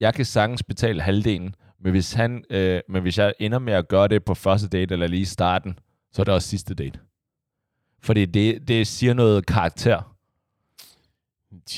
jeg 0.00 0.14
kan 0.14 0.24
sagtens 0.24 0.62
betale 0.62 1.02
halvdelen, 1.02 1.54
men 1.80 1.90
hvis, 1.90 2.12
han, 2.12 2.44
øh, 2.50 2.80
men 2.88 3.02
hvis 3.02 3.18
jeg 3.18 3.34
ender 3.40 3.58
med 3.58 3.72
at 3.72 3.88
gøre 3.88 4.08
det 4.08 4.24
på 4.24 4.34
første 4.34 4.68
date, 4.68 4.92
eller 4.92 5.06
lige 5.06 5.20
i 5.20 5.24
starten, 5.24 5.78
så 6.12 6.22
er 6.22 6.24
det 6.24 6.34
også 6.34 6.48
sidste 6.48 6.74
date. 6.74 6.98
Fordi 8.02 8.24
det, 8.24 8.68
det 8.68 8.86
siger 8.86 9.14
noget 9.14 9.46
karakter. 9.46 10.16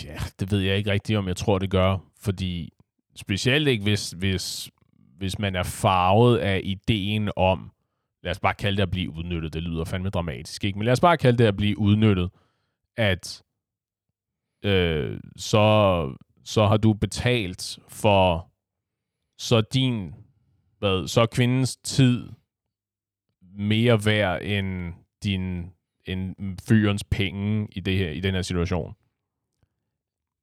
Ja, 0.05 0.17
det 0.41 0.51
ved 0.51 0.61
jeg 0.61 0.77
ikke 0.77 0.91
rigtigt, 0.91 1.19
om 1.19 1.29
jeg 1.29 1.37
tror, 1.37 1.59
det 1.59 1.71
gør. 1.71 1.99
Fordi 2.21 2.73
specielt 3.17 3.69
ikke, 3.69 3.83
hvis, 3.83 4.11
hvis, 4.11 4.71
hvis 5.17 5.39
man 5.39 5.57
er 5.57 5.63
farvet 5.63 6.39
af 6.39 6.61
ideen 6.65 7.31
om, 7.37 7.71
lad 8.23 8.31
os 8.31 8.41
bare 8.41 8.55
kalde 8.55 8.77
det 8.77 8.83
at 8.83 8.91
blive 8.91 9.11
udnyttet, 9.11 9.53
det 9.53 9.63
lyder 9.63 9.85
fandme 9.85 10.11
dramatisk, 10.11 10.65
ikke? 10.65 10.79
Men 10.79 10.85
lad 10.85 10.93
os 10.93 11.01
bare 11.01 11.17
kalde 11.17 11.39
det 11.39 11.45
at 11.45 11.57
blive 11.57 11.79
udnyttet, 11.79 12.31
at 12.97 13.43
øh, 14.65 15.21
så, 15.37 16.17
så 16.45 16.67
har 16.67 16.77
du 16.77 16.93
betalt 16.93 17.79
for, 17.89 18.51
så 19.39 19.61
din, 19.61 20.15
hvad, 20.79 21.09
så 21.09 21.27
kvindens 21.27 21.77
tid 21.77 22.29
mere 23.43 24.05
værd 24.05 24.43
end 24.43 24.95
din 25.23 25.73
end 26.09 26.57
fyrens 26.69 27.05
penge 27.05 27.69
i, 27.73 27.81
det 27.81 27.99
her, 27.99 28.11
i 28.11 28.21
den 28.21 28.35
her 28.35 28.43
situation. 28.43 28.95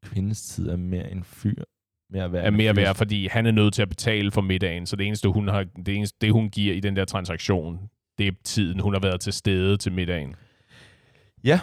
kvindens 0.05 0.41
tid 0.41 0.69
er 0.69 0.75
mere 0.75 1.11
en 1.11 1.23
fyr. 1.23 1.63
Mere 2.09 2.31
værd 2.31 2.45
er 2.45 2.49
mere 2.49 2.75
værd, 2.75 2.95
fordi 2.95 3.27
han 3.27 3.45
er 3.45 3.51
nødt 3.51 3.73
til 3.73 3.81
at 3.81 3.89
betale 3.89 4.31
for 4.31 4.41
middagen, 4.41 4.85
så 4.85 4.95
det 4.95 5.07
eneste, 5.07 5.29
hun 5.29 5.47
har, 5.47 5.65
det, 5.85 5.95
eneste, 5.95 6.17
det, 6.21 6.31
hun 6.31 6.49
giver 6.49 6.73
i 6.73 6.79
den 6.79 6.95
der 6.95 7.05
transaktion, 7.05 7.79
det 8.17 8.27
er 8.27 8.31
tiden, 8.43 8.79
hun 8.79 8.93
har 8.93 8.99
været 8.99 9.21
til 9.21 9.33
stede 9.33 9.77
til 9.77 9.91
middagen. 9.91 10.35
Ja. 11.43 11.59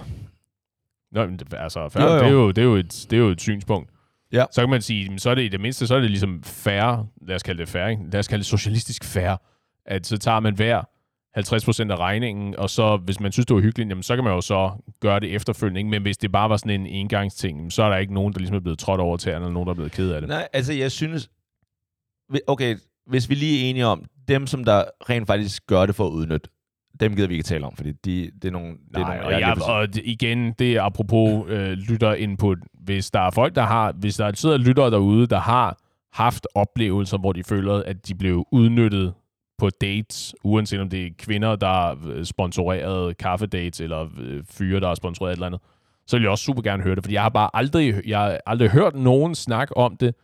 Nå, 1.13 1.27
men 1.27 1.41
altså, 1.53 1.89
fair, 1.89 2.05
Jo, 2.05 2.11
jo. 2.11 2.19
Det, 2.19 2.27
er 2.27 2.33
jo, 2.33 2.49
det, 2.49 2.59
er 2.59 2.63
jo 2.63 2.77
et, 2.77 3.07
det 3.11 3.17
er 3.17 3.21
jo 3.21 3.29
et 3.29 3.41
synspunkt. 3.41 3.91
Ja. 4.33 4.45
Så 4.53 4.61
kan 4.61 4.71
man 4.71 4.83
sige, 4.83 5.19
så 5.19 5.31
er 5.31 5.35
det 5.35 5.43
i 5.43 5.49
det 5.49 5.61
mindste, 5.61 5.87
så 5.87 5.95
er 5.95 6.01
det 6.01 6.11
ligesom 6.11 6.43
fair, 6.43 7.07
lad 7.27 7.37
os 7.37 7.43
kalde 7.43 7.67
det 7.67 7.91
ikke? 7.91 8.03
lad 8.13 8.21
os 8.21 8.29
kalde 8.29 8.41
det 8.41 8.47
socialistisk 8.47 9.05
fair, 9.05 9.37
at 9.87 10.07
så 10.07 10.19
tager 10.19 10.41
man 10.41 10.55
hver 10.55 10.83
50% 11.39 11.91
af 11.91 11.97
regningen, 11.97 12.57
og 12.59 12.71
så, 12.71 12.97
hvis 12.97 13.21
man 13.21 13.33
synes, 13.33 13.47
det 13.47 13.55
var 13.55 13.61
hyggeligt, 13.63 13.89
jamen, 13.89 14.03
så 14.03 14.15
kan 14.15 14.25
man 14.25 14.33
jo 14.33 14.41
så 14.41 14.71
gøre 15.01 15.21
det 15.21 15.35
efterfølgende. 15.35 15.81
Ikke? 15.81 15.91
Men 15.91 16.03
hvis 16.03 16.19
det 16.19 16.33
bare 16.33 16.51
var 16.51 16.57
sådan 16.57 16.81
en 16.81 16.87
engangsting, 16.87 17.73
så 17.73 17.83
er 17.83 17.89
der 17.89 17.97
ikke 17.97 18.15
nogen, 18.15 18.33
der 18.33 18.39
ligesom 18.39 18.57
er 18.57 18.61
blevet 18.61 18.79
trådt 18.79 19.01
over 19.01 19.17
tæerne, 19.17 19.45
eller 19.45 19.53
nogen, 19.53 19.67
der 19.67 19.71
er 19.71 19.75
blevet 19.75 19.93
ked 19.93 20.11
af 20.11 20.21
det. 20.21 20.29
Nej, 20.29 20.49
altså 20.53 20.73
jeg 20.73 20.93
synes... 20.93 21.31
Okay, 22.47 22.77
hvis 23.07 23.29
vi 23.29 23.35
lige 23.35 23.67
er 23.67 23.71
enige 23.71 23.87
om, 23.87 24.05
dem 24.29 24.47
som 24.47 24.65
der 24.65 24.85
rent 25.11 25.27
faktisk 25.27 25.67
gør 25.67 25.87
det 25.87 25.95
for 25.95 26.07
at 26.07 26.11
udnytte, 26.11 26.51
dem 27.01 27.17
gider 27.17 27.29
vi 27.29 27.35
ikke 27.35 27.45
tale 27.45 27.67
om, 27.67 27.77
fordi 27.77 27.93
de, 27.93 28.31
det 28.43 28.49
er 28.49 28.53
nogle... 28.53 28.73
Det 28.89 28.97
er 28.97 29.07
nogle 29.07 29.25
og, 29.25 29.33
jeg, 29.33 29.57
og 29.69 29.89
igen, 30.05 30.53
det 30.53 30.77
er 30.77 30.83
apropos 30.83 31.51
øh, 31.51 31.71
lytterinput. 31.73 32.59
Hvis 32.75 33.11
der 33.11 33.21
er 33.21 33.31
folk, 33.31 33.55
der 33.55 33.63
har, 33.63 33.93
hvis 33.93 34.17
der 34.17 34.33
sidder 34.35 34.57
lyttere 34.57 34.91
derude, 34.91 35.27
der 35.27 35.41
har 35.41 35.79
haft 36.13 36.47
oplevelser, 36.55 37.19
hvor 37.19 37.33
de 37.33 37.45
føler, 37.45 37.83
at 37.87 38.09
de 38.09 38.15
blev 38.15 38.45
udnyttet 38.53 39.15
på 39.63 39.71
dates, 39.71 40.35
uanset 40.45 40.81
om 40.81 40.89
det 40.89 41.07
er 41.07 41.11
kvinder, 41.19 41.57
der 41.57 41.67
har 41.67 41.99
øh, 42.07 42.25
sponsoreret 42.25 43.17
kaffedates, 43.17 43.81
eller 43.81 44.09
øh, 44.21 44.45
fyre, 44.51 44.81
der 44.81 44.89
har 44.89 44.95
sponsoreret 44.95 45.33
et 45.33 45.37
eller 45.37 45.47
andet, 45.47 45.61
så 46.07 46.17
vil 46.17 46.23
jeg 46.23 46.31
også 46.31 46.45
super 46.45 46.63
gerne 46.63 46.83
høre 46.83 46.95
det, 46.95 47.05
fordi 47.05 47.15
jeg 47.15 47.23
har 47.23 47.29
bare 47.29 47.51
aldrig, 47.55 48.07
jeg 48.07 48.19
har 48.19 48.39
aldrig 48.47 48.71
hørt 48.71 48.95
nogen 48.95 49.35
snak 49.35 49.69
om 49.77 49.97
det, 49.97 50.15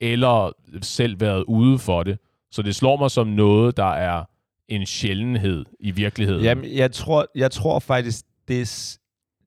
eller 0.00 0.46
øh, 0.46 0.82
selv 0.82 1.20
været 1.20 1.44
ude 1.44 1.78
for 1.78 2.02
det. 2.02 2.18
Så 2.50 2.62
det 2.62 2.74
slår 2.74 2.96
mig 2.96 3.10
som 3.10 3.26
noget, 3.26 3.76
der 3.76 3.92
er 3.92 4.24
en 4.68 4.86
sjældenhed 4.86 5.64
i 5.80 5.90
virkeligheden. 5.90 6.42
Jamen, 6.42 6.76
jeg 6.76 6.92
tror, 6.92 7.26
jeg 7.34 7.50
tror 7.50 7.78
faktisk, 7.78 8.24
det, 8.48 8.98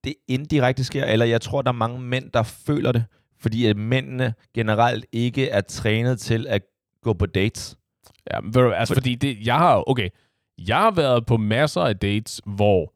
det 0.03 0.13
indirekte 0.27 0.83
sker, 0.83 1.05
eller 1.05 1.25
jeg 1.25 1.41
tror, 1.41 1.61
der 1.61 1.69
er 1.69 1.73
mange 1.73 2.01
mænd, 2.01 2.31
der 2.31 2.43
føler 2.43 2.91
det, 2.91 3.05
fordi 3.39 3.65
at 3.65 3.77
mændene 3.77 4.33
generelt 4.53 5.05
ikke 5.11 5.49
er 5.49 5.61
trænet 5.61 6.19
til 6.19 6.47
at 6.47 6.61
gå 7.03 7.13
på 7.13 7.25
dates. 7.25 7.77
Ja, 8.33 8.39
men 8.41 8.73
altså 8.73 8.93
fordi 8.93 9.15
det, 9.15 9.37
jeg 9.45 9.57
har, 9.57 9.89
okay, 9.89 10.09
jeg 10.67 10.77
har 10.77 10.91
været 10.91 11.25
på 11.25 11.37
masser 11.37 11.81
af 11.81 11.97
dates, 11.97 12.41
hvor, 12.45 12.93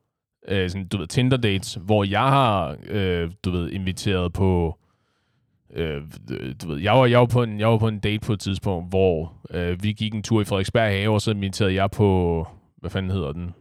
øh, 0.47 0.69
sådan, 0.69 0.87
du 0.87 0.97
ved, 0.97 1.07
Tinder-dates, 1.07 1.77
hvor 1.81 2.03
jeg 2.03 2.21
har, 2.21 2.77
øh, 2.89 3.31
du 3.45 3.51
ved, 3.51 3.71
inviteret 3.71 4.33
på, 4.33 4.77
øh, 5.73 6.01
du 6.61 6.67
ved, 6.67 6.77
jeg 6.79 6.93
var, 6.93 7.05
jeg, 7.05 7.19
var 7.19 7.25
på 7.25 7.43
en, 7.43 7.59
jeg 7.59 7.67
var 7.67 7.77
på 7.77 7.87
en 7.87 7.99
date 7.99 8.19
på 8.19 8.33
et 8.33 8.39
tidspunkt, 8.39 8.89
hvor 8.89 9.33
øh, 9.49 9.83
vi 9.83 9.91
gik 9.91 10.15
en 10.15 10.23
tur 10.23 10.41
i 10.41 10.43
Frederiksberg 10.43 10.91
have, 10.91 11.13
og 11.13 11.21
så 11.21 11.31
inviterede 11.31 11.73
jeg 11.73 11.91
på, 11.91 12.47
hvad 12.77 12.89
fanden 12.89 13.11
hedder 13.11 13.31
den? 13.31 13.53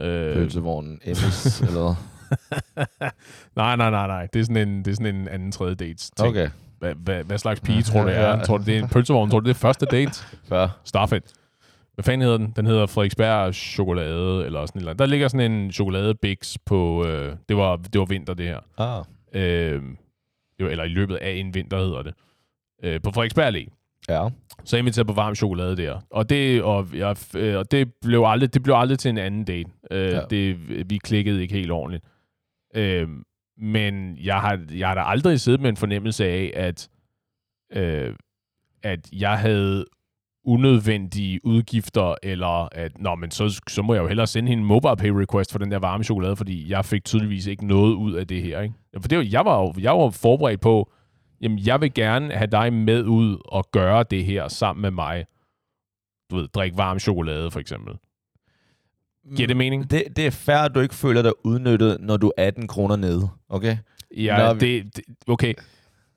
Øh, 0.00 0.34
Pølsevognen, 0.34 1.00
MS, 1.06 1.60
eller 1.68 1.94
nej, 3.56 3.76
nej, 3.76 3.90
nej, 3.90 4.06
nej. 4.06 4.26
Det 4.32 4.40
er 4.40 4.44
sådan 4.44 4.68
en, 4.68 4.78
det 4.78 4.90
er 4.90 4.94
sådan 4.94 5.16
en 5.16 5.28
anden 5.28 5.52
tredje 5.52 5.74
date. 5.74 5.94
ting. 5.94 6.28
Okay, 6.28 6.48
Hvad, 6.84 6.94
hvad, 6.94 7.24
hvad 7.24 7.38
slags 7.38 7.60
pige 7.60 7.82
tror 7.82 8.02
du, 8.02 8.08
det 8.08 8.16
er? 8.16 8.44
Tror 8.44 8.58
du, 8.58 8.64
det 8.64 8.76
er 8.76 8.82
en 8.82 8.88
pølsevogn? 8.88 9.30
Tror 9.30 9.40
du, 9.40 9.44
det 9.48 9.54
er 9.54 9.58
første 9.58 9.86
date? 9.86 10.12
før. 10.48 10.68
Starfed. 10.84 11.20
Hvad 11.94 12.02
fanden 12.02 12.22
hedder 12.22 12.36
den? 12.38 12.52
Den 12.56 12.66
hedder 12.66 12.86
Frederiksberg 12.86 13.54
Chokolade, 13.54 14.46
eller 14.46 14.66
sådan 14.66 14.78
et 14.78 14.80
eller 14.80 14.90
andet. 14.90 14.98
Der 14.98 15.06
ligger 15.06 15.28
sådan 15.28 15.52
en 15.52 15.72
chokoladebix 15.72 16.56
på... 16.66 17.06
Øh, 17.06 17.36
det, 17.48 17.56
var, 17.56 17.76
det 17.76 17.98
var 17.98 18.04
vinter, 18.04 18.34
det 18.34 18.46
her. 18.46 18.58
Ah. 18.78 19.04
Øh, 19.34 19.82
jo, 20.60 20.68
eller 20.68 20.84
i 20.84 20.88
løbet 20.88 21.16
af 21.16 21.30
en 21.30 21.54
vinter 21.54 21.78
hedder 21.78 22.02
det. 22.02 22.14
Øh, 22.84 23.00
på 23.02 23.10
Frederiksberg 23.10 23.54
Allé. 23.54 23.68
Ja. 24.08 24.28
Så 24.64 24.76
jeg 24.76 24.78
inviterede 24.78 25.06
på 25.06 25.12
varm 25.12 25.34
chokolade 25.34 25.76
der. 25.76 26.00
Og 26.10 26.30
det, 26.30 26.62
og 26.62 26.88
jeg, 26.94 27.16
øh, 27.36 27.58
og 27.58 27.70
det, 27.70 27.92
blev, 28.02 28.24
aldrig, 28.26 28.54
det 28.54 28.62
blev 28.62 28.74
aldrig 28.74 28.98
til 28.98 29.08
en 29.08 29.18
anden 29.18 29.44
date. 29.44 29.70
Øh, 29.90 29.98
Ja. 30.12 30.16
ja. 30.16 30.20
det, 30.30 30.56
vi 30.90 30.98
klikkede 31.04 31.42
ikke 31.42 31.54
helt 31.54 31.70
ordentligt. 31.70 32.04
Øh, 32.74 33.08
men 33.58 34.16
jeg 34.16 34.40
har, 34.40 34.60
jeg 34.72 34.88
har 34.88 34.94
da 34.94 35.00
aldrig 35.00 35.40
siddet 35.40 35.60
med 35.60 35.70
en 35.70 35.76
fornemmelse 35.76 36.24
af, 36.24 36.52
at, 36.54 36.88
øh, 37.72 38.14
at 38.82 39.08
jeg 39.12 39.38
havde 39.38 39.84
unødvendige 40.44 41.40
udgifter, 41.44 42.14
eller 42.22 42.68
at, 42.72 42.98
nå, 42.98 43.14
men 43.14 43.30
så, 43.30 43.62
så 43.68 43.82
må 43.82 43.94
jeg 43.94 44.02
jo 44.02 44.08
hellere 44.08 44.26
sende 44.26 44.48
hende 44.48 44.60
en 44.60 44.66
mobile 44.66 44.96
pay 44.96 45.08
request 45.08 45.52
for 45.52 45.58
den 45.58 45.70
der 45.70 45.78
varme 45.78 46.04
chokolade, 46.04 46.36
fordi 46.36 46.70
jeg 46.70 46.84
fik 46.84 47.04
tydeligvis 47.04 47.46
ikke 47.46 47.66
noget 47.66 47.94
ud 47.94 48.12
af 48.12 48.26
det 48.26 48.42
her, 48.42 48.60
ikke? 48.60 48.74
For 49.00 49.08
det 49.08 49.18
var, 49.18 49.24
jeg 49.30 49.44
var 49.44 49.60
jo 49.60 49.74
jeg 49.78 49.92
var 49.92 50.10
forberedt 50.10 50.60
på, 50.60 50.92
jamen, 51.40 51.58
jeg 51.58 51.80
vil 51.80 51.94
gerne 51.94 52.34
have 52.34 52.46
dig 52.46 52.72
med 52.72 53.04
ud 53.04 53.38
og 53.44 53.68
gøre 53.72 54.02
det 54.02 54.24
her 54.24 54.48
sammen 54.48 54.82
med 54.82 54.90
mig. 54.90 55.24
Du 56.30 56.36
ved, 56.36 56.48
drikke 56.48 56.76
varm 56.76 56.98
chokolade, 56.98 57.50
for 57.50 57.60
eksempel. 57.60 57.94
Giver 59.36 59.46
det 59.46 59.56
mening? 59.56 59.90
Det, 59.90 60.04
det 60.16 60.26
er 60.26 60.30
fair, 60.30 60.56
at 60.56 60.74
du 60.74 60.80
ikke 60.80 60.94
føler 60.94 61.22
dig 61.22 61.32
udnyttet, 61.46 61.96
når 62.00 62.16
du 62.16 62.32
er 62.36 62.46
18 62.46 62.66
kroner 62.68 62.96
nede, 62.96 63.28
okay? 63.48 63.76
Ja, 64.16 64.52
Nå, 64.52 64.58
det, 64.60 64.96
det, 64.96 65.04
okay. 65.28 65.54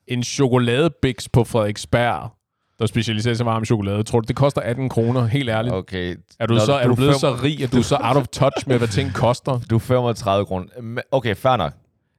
En 0.06 0.22
chokoladebix 0.24 1.26
på 1.32 1.44
Frederiksberg, 1.44 2.30
der 2.78 2.86
specialiserer 2.86 3.34
sig 3.34 3.44
i 3.44 3.46
varm 3.46 3.64
chokolade, 3.64 4.02
tror 4.02 4.20
du, 4.20 4.24
det 4.28 4.36
koster 4.36 4.60
18 4.60 4.88
kroner? 4.88 5.26
Helt 5.26 5.48
ærligt. 5.48 5.74
Okay. 5.74 6.16
Er 6.38 6.46
du, 6.46 6.54
Når 6.54 6.60
så, 6.64 6.72
er 6.72 6.86
du 6.88 6.94
blevet 6.94 7.14
så 7.16 7.36
fem- 7.36 7.42
rig, 7.44 7.62
at 7.62 7.72
du 7.72 7.78
er 7.78 7.82
så 7.82 7.98
out 8.00 8.16
of 8.16 8.26
touch 8.28 8.68
med, 8.68 8.78
hvad 8.78 8.88
ting 8.88 9.14
koster? 9.14 9.60
Du 9.70 9.74
er 9.74 9.78
35 9.80 10.46
kroner. 10.46 10.66
Okay, 11.10 11.36
fair 11.36 11.56
nok. 11.56 11.72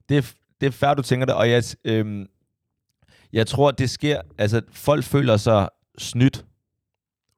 Det 0.09 0.17
er, 0.17 0.31
det 0.61 0.67
er 0.67 0.71
fair, 0.71 0.93
du 0.93 1.01
tænker 1.01 1.25
det, 1.25 1.35
og 1.35 1.49
jeg, 1.49 1.63
øhm, 1.85 2.25
jeg 3.33 3.47
tror, 3.47 3.71
det 3.71 3.89
sker, 3.89 4.21
altså 4.37 4.61
folk 4.71 5.03
føler 5.03 5.37
sig 5.37 5.69
snydt, 5.97 6.45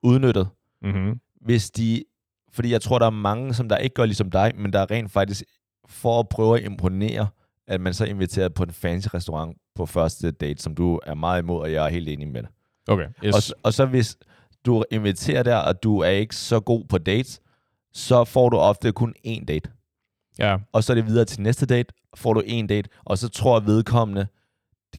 udnyttet, 0.04 0.48
Mm-hmm. 0.84 1.20
hvis 1.42 1.72
de, 1.72 2.04
fordi 2.54 2.72
jeg 2.72 2.82
tror, 2.82 3.00
der 3.00 3.06
er 3.06 3.10
mange, 3.10 3.54
som 3.54 3.70
der 3.70 3.78
ikke 3.78 3.94
gør 3.94 4.06
ligesom 4.06 4.32
dig, 4.32 4.52
men 4.56 4.74
der 4.74 4.80
er 4.80 4.92
rent 4.92 5.12
faktisk, 5.12 5.44
for 5.88 6.20
at 6.20 6.30
prøve 6.30 6.58
at 6.60 6.66
imponere, 6.66 7.28
at 7.68 7.82
man 7.82 7.94
så 7.94 8.04
er 8.04 8.08
inviteret 8.08 8.54
på 8.54 8.64
en 8.64 8.72
fancy 8.72 9.08
restaurant 9.14 9.58
på 9.76 9.86
første 9.86 10.32
date, 10.32 10.62
som 10.64 10.76
du 10.76 11.00
er 11.04 11.14
meget 11.14 11.42
imod, 11.42 11.62
og 11.62 11.72
jeg 11.74 11.86
er 11.86 11.90
helt 11.90 12.10
enig 12.10 12.28
med 12.28 12.42
dig. 12.42 12.50
Okay. 12.88 13.08
Yes. 13.26 13.52
Og, 13.52 13.58
og 13.64 13.74
så 13.74 13.86
hvis 13.86 14.18
du 14.66 14.84
inviterer 14.92 15.44
der, 15.44 15.56
og 15.56 15.84
du 15.84 16.00
er 16.00 16.10
ikke 16.10 16.36
så 16.36 16.60
god 16.60 16.86
på 16.86 16.98
dates, 16.98 17.42
så 17.94 18.24
får 18.24 18.50
du 18.50 18.58
ofte 18.58 18.92
kun 18.92 19.14
én 19.28 19.46
date. 19.46 19.70
ja. 20.40 20.58
Og 20.74 20.84
så 20.84 20.94
er 20.94 20.96
det 20.96 21.06
videre 21.06 21.26
til 21.26 21.42
næste 21.42 21.66
date, 21.66 21.94
får 22.16 22.34
du 22.34 22.44
en 22.46 22.68
date, 22.68 22.90
og 23.06 23.18
så 23.18 23.30
tror 23.30 23.60
vedkommende, 23.60 24.28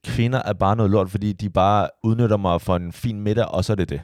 kvinder 0.05 0.43
er 0.45 0.53
bare 0.53 0.77
noget 0.77 0.91
lort, 0.91 1.11
fordi 1.11 1.33
de 1.33 1.51
bare 1.51 1.89
udnytter 2.05 2.37
mig 2.37 2.61
for 2.61 2.77
en 2.77 2.93
fin 2.93 3.21
middag, 3.21 3.45
og 3.45 3.65
så 3.65 3.73
er 3.73 3.77
det 3.77 3.89
det. 3.89 4.01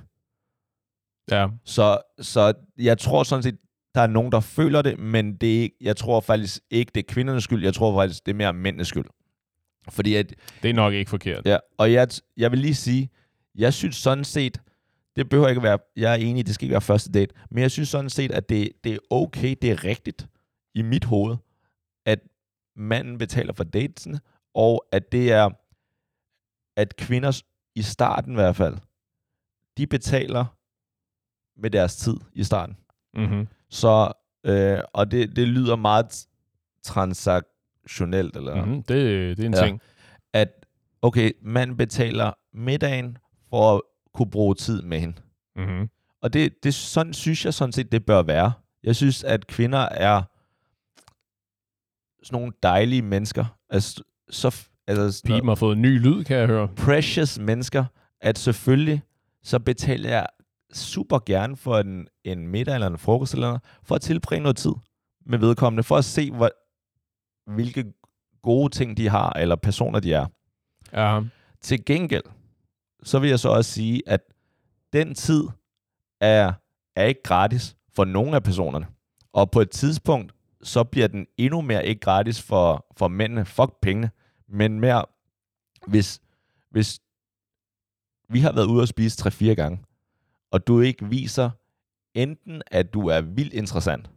Ja. 1.30 1.46
Så, 1.64 1.98
så 2.20 2.52
jeg 2.78 2.98
tror 2.98 3.22
sådan 3.22 3.42
set, 3.42 3.56
der 3.94 4.00
er 4.00 4.06
nogen, 4.06 4.32
der 4.32 4.40
føler 4.40 4.82
det, 4.82 4.98
men 4.98 5.36
det 5.36 5.64
er 5.64 5.68
jeg 5.80 5.96
tror 5.96 6.20
faktisk 6.20 6.62
ikke, 6.70 6.90
det 6.94 7.00
er 7.00 7.12
kvindernes 7.12 7.44
skyld. 7.44 7.64
Jeg 7.64 7.74
tror 7.74 8.00
faktisk, 8.00 8.26
det 8.26 8.32
er 8.32 8.36
mere 8.36 8.52
mændenes 8.52 8.88
skyld. 8.88 9.04
Fordi 9.88 10.14
at, 10.14 10.34
Det 10.62 10.70
er 10.70 10.74
nok 10.74 10.92
ikke 10.94 11.10
forkert. 11.10 11.46
ja, 11.46 11.58
og 11.78 11.92
jeg, 11.92 12.08
jeg 12.36 12.50
vil 12.50 12.58
lige 12.58 12.74
sige, 12.74 13.10
jeg 13.54 13.74
synes 13.74 13.96
sådan 13.96 14.24
set, 14.24 14.60
det 15.16 15.28
behøver 15.28 15.48
ikke 15.48 15.58
at 15.58 15.62
være, 15.62 15.78
jeg 15.96 16.12
er 16.12 16.16
enig, 16.16 16.46
det 16.46 16.54
skal 16.54 16.64
ikke 16.64 16.72
være 16.72 16.80
første 16.80 17.12
date, 17.12 17.34
men 17.50 17.62
jeg 17.62 17.70
synes 17.70 17.88
sådan 17.88 18.10
set, 18.10 18.32
at 18.32 18.48
det, 18.48 18.68
det 18.84 18.92
er 18.92 18.98
okay, 19.10 19.56
det 19.62 19.70
er 19.70 19.84
rigtigt 19.84 20.28
i 20.74 20.82
mit 20.82 21.04
hoved, 21.04 21.36
at 22.06 22.18
manden 22.76 23.18
betaler 23.18 23.52
for 23.52 23.64
datesen, 23.64 24.18
og 24.54 24.84
at 24.92 25.12
det 25.12 25.32
er, 25.32 25.50
at 26.76 26.96
kvinder 26.96 27.42
i 27.74 27.82
starten 27.82 28.32
i 28.32 28.34
hvert 28.34 28.56
fald, 28.56 28.76
de 29.76 29.86
betaler 29.86 30.57
med 31.58 31.70
deres 31.70 31.96
tid 31.96 32.14
i 32.32 32.44
starten. 32.44 32.76
Mm-hmm. 33.14 33.48
Så, 33.70 34.12
øh, 34.44 34.78
og 34.92 35.10
det, 35.10 35.36
det 35.36 35.48
lyder 35.48 35.76
meget 35.76 36.26
transaktionelt, 36.82 38.36
eller 38.36 38.64
Mm-hmm. 38.64 38.82
Det, 38.82 39.36
det 39.36 39.42
er 39.44 39.46
en 39.48 39.54
Ja. 39.54 39.64
ting. 39.64 39.80
at 40.32 40.66
okay, 41.02 41.32
man 41.42 41.76
betaler 41.76 42.32
middagen 42.54 43.18
for 43.50 43.74
at 43.76 43.80
kunne 44.14 44.30
bruge 44.30 44.54
tid 44.54 44.82
med 44.82 45.00
hende. 45.00 45.14
Mm-hmm. 45.56 45.88
Og 46.22 46.32
det, 46.32 46.64
det 46.64 46.74
sådan 46.74 47.12
synes 47.12 47.44
jeg 47.44 47.54
sådan 47.54 47.72
set, 47.72 47.92
det 47.92 48.06
bør 48.06 48.22
være. 48.22 48.52
Jeg 48.84 48.96
synes, 48.96 49.24
at 49.24 49.46
kvinder 49.46 49.78
er 49.78 50.22
sådan 52.22 52.36
nogle 52.40 52.52
dejlige 52.62 53.02
mennesker. 53.02 53.44
Altså, 53.70 54.02
så, 54.30 54.66
altså 54.86 55.22
Pipen 55.26 55.48
har 55.48 55.54
fået 55.54 55.76
en 55.76 55.82
ny 55.82 55.98
lyd, 56.00 56.24
kan 56.24 56.36
jeg 56.36 56.46
høre. 56.46 56.68
precious 56.68 57.38
mennesker, 57.38 57.84
at 58.20 58.38
selvfølgelig 58.38 59.02
så 59.42 59.58
betaler 59.58 60.10
jeg 60.10 60.26
super 60.72 61.18
gerne 61.26 61.56
for 61.56 61.78
en, 61.78 62.08
en 62.24 62.46
middag 62.46 62.74
eller 62.74 62.86
en 62.86 62.98
frokost 62.98 63.34
eller 63.34 63.46
noget, 63.46 63.62
for 63.82 63.94
at 63.94 64.00
tilbringe 64.00 64.42
noget 64.42 64.56
tid 64.56 64.72
med 65.26 65.38
vedkommende, 65.38 65.82
for 65.82 65.96
at 65.96 66.04
se, 66.04 66.30
hvor, 66.30 66.50
hvilke 67.54 67.92
gode 68.42 68.74
ting 68.74 68.96
de 68.96 69.08
har, 69.08 69.32
eller 69.32 69.56
personer 69.56 70.00
de 70.00 70.12
er. 70.12 70.26
Ja. 70.92 71.20
Til 71.60 71.84
gengæld, 71.84 72.22
så 73.02 73.18
vil 73.18 73.30
jeg 73.30 73.38
så 73.38 73.48
også 73.48 73.72
sige, 73.72 74.02
at 74.06 74.20
den 74.92 75.14
tid 75.14 75.44
er, 76.20 76.52
er 76.96 77.04
ikke 77.04 77.22
gratis 77.22 77.76
for 77.94 78.04
nogen 78.04 78.34
af 78.34 78.42
personerne. 78.42 78.86
Og 79.32 79.50
på 79.50 79.60
et 79.60 79.70
tidspunkt, 79.70 80.32
så 80.62 80.84
bliver 80.84 81.08
den 81.08 81.26
endnu 81.36 81.60
mere 81.60 81.86
ikke 81.86 82.00
gratis 82.00 82.42
for, 82.42 82.86
for 82.96 83.08
mændene. 83.08 83.44
Fuck 83.44 83.80
pengene. 83.82 84.10
Men 84.48 84.80
mere, 84.80 85.04
hvis, 85.86 86.20
hvis 86.70 87.00
vi 88.28 88.40
har 88.40 88.52
været 88.52 88.66
ude 88.66 88.82
og 88.82 88.88
spise 88.88 89.28
3-4 89.28 89.54
gange, 89.54 89.78
og 90.50 90.66
du 90.66 90.80
ikke 90.80 91.08
viser 91.08 91.50
enten, 92.14 92.62
at 92.66 92.94
du 92.94 93.06
er 93.06 93.20
vildt 93.20 93.52
interessant, 93.52 94.10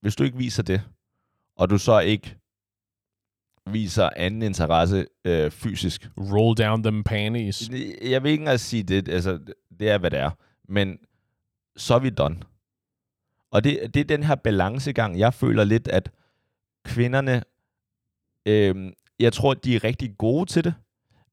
hvis 0.00 0.16
du 0.16 0.24
ikke 0.24 0.38
viser 0.38 0.62
det, 0.62 0.82
og 1.56 1.70
du 1.70 1.78
så 1.78 1.98
ikke 1.98 2.38
viser 3.66 4.10
anden 4.16 4.42
interesse 4.42 5.06
øh, 5.24 5.50
fysisk. 5.50 6.10
Roll 6.16 6.56
down 6.56 6.82
them 6.82 7.04
panties. 7.04 7.70
Jeg 8.02 8.22
vil 8.22 8.30
ikke 8.30 8.42
engang 8.42 8.60
sige 8.60 8.82
det, 8.82 9.08
altså 9.08 9.38
det 9.78 9.90
er, 9.90 9.98
hvad 9.98 10.10
det 10.10 10.18
er. 10.18 10.30
Men 10.68 10.98
så 11.76 11.94
er 11.94 11.98
vi 11.98 12.10
done. 12.10 12.42
Og 13.50 13.64
det, 13.64 13.94
det 13.94 14.00
er 14.00 14.04
den 14.04 14.22
her 14.22 14.34
balancegang, 14.34 15.18
jeg 15.18 15.34
føler 15.34 15.64
lidt, 15.64 15.88
at 15.88 16.10
kvinderne, 16.84 17.42
øh, 18.46 18.92
jeg 19.18 19.32
tror, 19.32 19.54
de 19.54 19.76
er 19.76 19.84
rigtig 19.84 20.18
gode 20.18 20.46
til 20.46 20.64
det, 20.64 20.74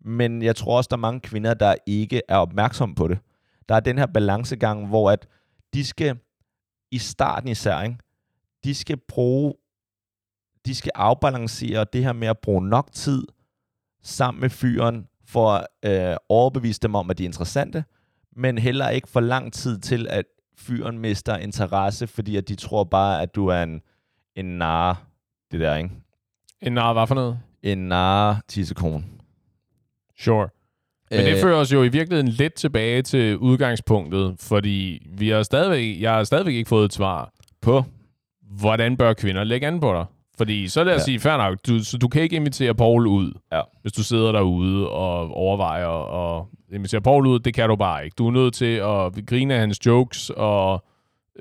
men 0.02 0.42
jeg 0.42 0.56
tror 0.56 0.78
også, 0.78 0.88
der 0.92 0.96
er 0.98 1.02
mange 1.02 1.20
kvinder, 1.20 1.54
der 1.54 1.76
ikke 1.86 2.22
er 2.28 2.38
opmærksomme 2.38 2.96
på 2.96 3.08
det. 3.08 3.20
Der 3.70 3.76
er 3.76 3.80
den 3.80 3.98
her 3.98 4.06
balancegang, 4.06 4.88
hvor 4.88 5.12
at 5.12 5.28
de 5.74 5.86
skal, 5.86 6.18
i 6.92 6.98
starten 6.98 7.50
især, 7.50 7.82
ikke? 7.82 7.98
de 8.64 8.76
skal 8.76 8.98
bruge, 8.98 9.54
de 10.66 10.76
skal 10.76 10.92
afbalancere 10.96 11.86
det 11.94 12.04
her 12.04 12.14
med 12.14 12.28
at 12.28 12.40
bruge 12.40 12.68
nok 12.68 12.92
tid 12.92 13.24
sammen 14.04 14.42
med 14.42 14.50
fyren, 14.50 15.08
for 15.26 15.68
at 15.84 16.12
øh, 16.12 16.18
overbevise 16.30 16.80
dem 16.80 16.96
om, 16.96 17.10
at 17.10 17.18
de 17.18 17.24
er 17.24 17.28
interessante, 17.28 17.84
men 18.36 18.58
heller 18.58 18.90
ikke 18.90 19.10
for 19.10 19.20
lang 19.20 19.54
tid 19.54 19.80
til, 19.80 20.08
at 20.10 20.26
fyren 20.58 21.00
mister 21.00 21.38
interesse, 21.38 22.08
fordi 22.08 22.36
at 22.36 22.48
de 22.48 22.56
tror 22.56 22.84
bare, 22.84 23.22
at 23.22 23.36
du 23.36 23.48
er 23.48 23.64
en, 23.64 23.82
en 24.36 24.46
nar, 24.46 25.04
det 25.52 25.60
der, 25.60 25.76
ikke? 25.76 25.90
En 26.62 26.74
nar, 26.74 26.94
hvad 26.94 27.08
for 27.08 27.16
noget? 27.16 27.40
En 27.64 27.78
nar 27.78 28.42
tissekone. 28.48 29.04
Sure. 30.20 30.50
Men 31.12 31.20
det 31.26 31.34
Øh, 31.36 31.42
fører 31.42 31.56
os 31.56 31.74
jo 31.74 31.84
i 31.84 31.88
virkeligheden 31.88 32.28
lidt 32.28 32.54
tilbage 32.54 33.02
til 33.02 33.38
udgangspunktet, 33.38 34.36
fordi 34.40 35.08
vi 35.18 35.30
har 35.30 35.44
stadigvæk, 35.44 36.02
jeg 36.02 36.14
har 36.14 36.24
stadigvæk 36.24 36.54
ikke 36.56 36.70
fået 36.70 36.86
et 36.86 36.94
svar. 36.94 37.32
På? 37.62 37.84
Hvordan 38.60 38.98
bør 38.98 39.14
kvinder 39.14 39.44
lægge 39.44 39.68
an 39.68 39.80
på 39.80 39.94
dig? 39.94 40.06
Fordi 40.38 40.68
så 40.68 40.84
lad 40.84 40.94
os 40.94 40.98
Ja. 40.98 41.02
ja. 41.02 41.06
sige, 41.06 41.20
fair 41.20 41.38
nok, 41.38 41.58
du, 41.68 41.84
så 41.84 41.98
du 41.98 42.08
kan 42.08 42.22
ikke 42.22 42.36
invitere 42.36 42.76
Paul 42.76 43.08
ud, 43.08 43.32
Ja. 43.52 43.62
hvis 43.82 43.94
du 43.94 44.04
sidder 44.04 44.32
derude 44.32 44.90
og 44.90 45.32
overvejer 45.32 45.88
at 46.38 46.46
invitere 46.74 47.02
Paul 47.02 47.26
ud. 47.28 47.40
Det 47.40 47.54
kan 47.54 47.70
du 47.70 47.76
bare 47.76 48.06
ikke. 48.06 48.16
Du 48.18 48.28
er 48.28 48.32
nødt 48.32 48.54
til 48.54 48.76
at 48.76 49.26
grine 49.28 49.54
af 49.54 49.60
hans 49.60 49.86
jokes 49.86 50.30
og 50.30 50.86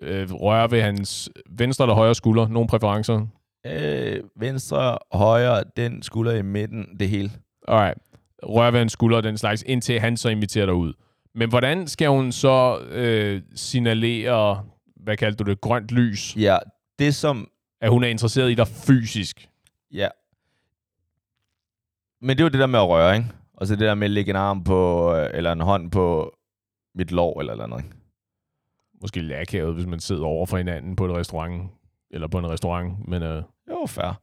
øh, 0.02 0.32
røre 0.32 0.70
ved 0.70 0.82
hans 0.82 1.30
venstre 1.50 1.84
eller 1.84 1.94
højre 1.94 2.14
skulder. 2.14 2.48
Nogle 2.48 2.68
præferencer? 2.68 3.26
Øh, 3.66 4.20
venstre, 4.36 4.98
højre, 5.12 5.62
den 5.76 6.02
skulder 6.02 6.32
i 6.32 6.42
midten, 6.42 6.86
det 7.00 7.08
hele. 7.08 7.30
Alright. 7.68 7.98
Røre 8.42 8.72
ved 8.72 8.80
hans 8.80 8.92
skulder 8.92 9.16
og 9.16 9.22
den 9.22 9.38
slags, 9.38 9.64
indtil 9.66 10.00
han 10.00 10.16
så 10.16 10.28
inviterer 10.28 10.66
dig 10.66 10.74
ud. 10.74 10.92
Men 11.34 11.48
hvordan 11.48 11.88
skal 11.88 12.08
hun 12.08 12.32
så 12.32 12.78
øh, 12.78 13.42
signalere, 13.54 14.64
hvad 14.96 15.16
kaldte 15.16 15.44
du 15.44 15.50
det, 15.50 15.60
grønt 15.60 15.90
lys, 15.90 16.36
Ja, 16.36 16.58
det 16.98 17.14
som... 17.14 17.48
at 17.80 17.90
hun 17.90 18.04
er 18.04 18.08
interesseret 18.08 18.50
i 18.50 18.54
dig 18.54 18.68
fysisk? 18.68 19.48
Ja. 19.92 20.08
Men 22.20 22.28
det 22.36 22.40
er 22.40 22.44
jo 22.44 22.50
det 22.50 22.60
der 22.60 22.66
med 22.66 22.78
at 22.78 22.88
røre, 22.88 23.16
ikke? 23.16 23.28
Og 23.54 23.66
så 23.66 23.74
det 23.76 23.80
der 23.80 23.94
med 23.94 24.04
at 24.04 24.10
lægge 24.10 24.30
en 24.30 24.36
arm 24.36 24.64
på, 24.64 25.14
øh, 25.14 25.30
eller 25.34 25.52
en 25.52 25.60
hånd 25.60 25.90
på 25.90 26.36
mit 26.94 27.12
lår, 27.12 27.40
eller 27.40 27.52
eller 27.52 27.64
andet, 27.64 27.78
ikke? 27.78 27.90
Måske 29.02 29.20
lidt 29.20 29.38
akavet, 29.38 29.74
hvis 29.74 29.86
man 29.86 30.00
sidder 30.00 30.24
over 30.24 30.46
for 30.46 30.56
hinanden 30.56 30.96
på 30.96 31.06
et 31.06 31.12
restaurant, 31.16 31.70
eller 32.10 32.28
på 32.28 32.38
en 32.38 32.50
restaurant, 32.50 33.08
men 33.08 33.22
øh, 33.22 33.42
Jo, 33.70 33.86
fair. 33.86 34.20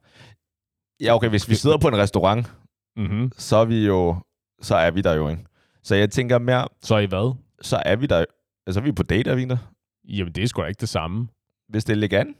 Ja, 1.00 1.14
okay, 1.14 1.28
hvis 1.28 1.48
vi 1.48 1.54
sidder 1.54 1.78
på 1.78 1.88
en 1.88 1.96
restaurant, 1.96 2.52
mm-hmm. 2.96 3.32
så 3.36 3.56
er 3.56 3.64
vi 3.64 3.86
jo... 3.86 4.16
Så 4.62 4.76
er 4.76 4.90
vi 4.90 5.00
der 5.00 5.14
jo, 5.14 5.28
ikke? 5.28 5.44
Så 5.82 5.94
jeg 5.94 6.10
tænker 6.10 6.38
mere, 6.38 6.68
så 6.82 6.94
er 6.94 6.98
I 6.98 7.06
hvad? 7.06 7.34
så 7.62 7.82
er 7.84 7.96
vi 7.96 8.06
der... 8.06 8.24
Altså, 8.66 8.80
vi 8.80 8.88
er 8.88 8.92
på 8.92 9.02
date, 9.02 9.30
er 9.30 9.34
vi 9.34 9.40
ikke 9.40 9.50
der? 9.50 9.72
Jamen, 10.08 10.32
det 10.32 10.42
er 10.44 10.48
sgu 10.48 10.62
da 10.62 10.66
ikke 10.66 10.80
det 10.80 10.88
samme. 10.88 11.28
Hvis 11.68 11.84
det 11.84 11.98
ligger 11.98 12.20
an. 12.20 12.34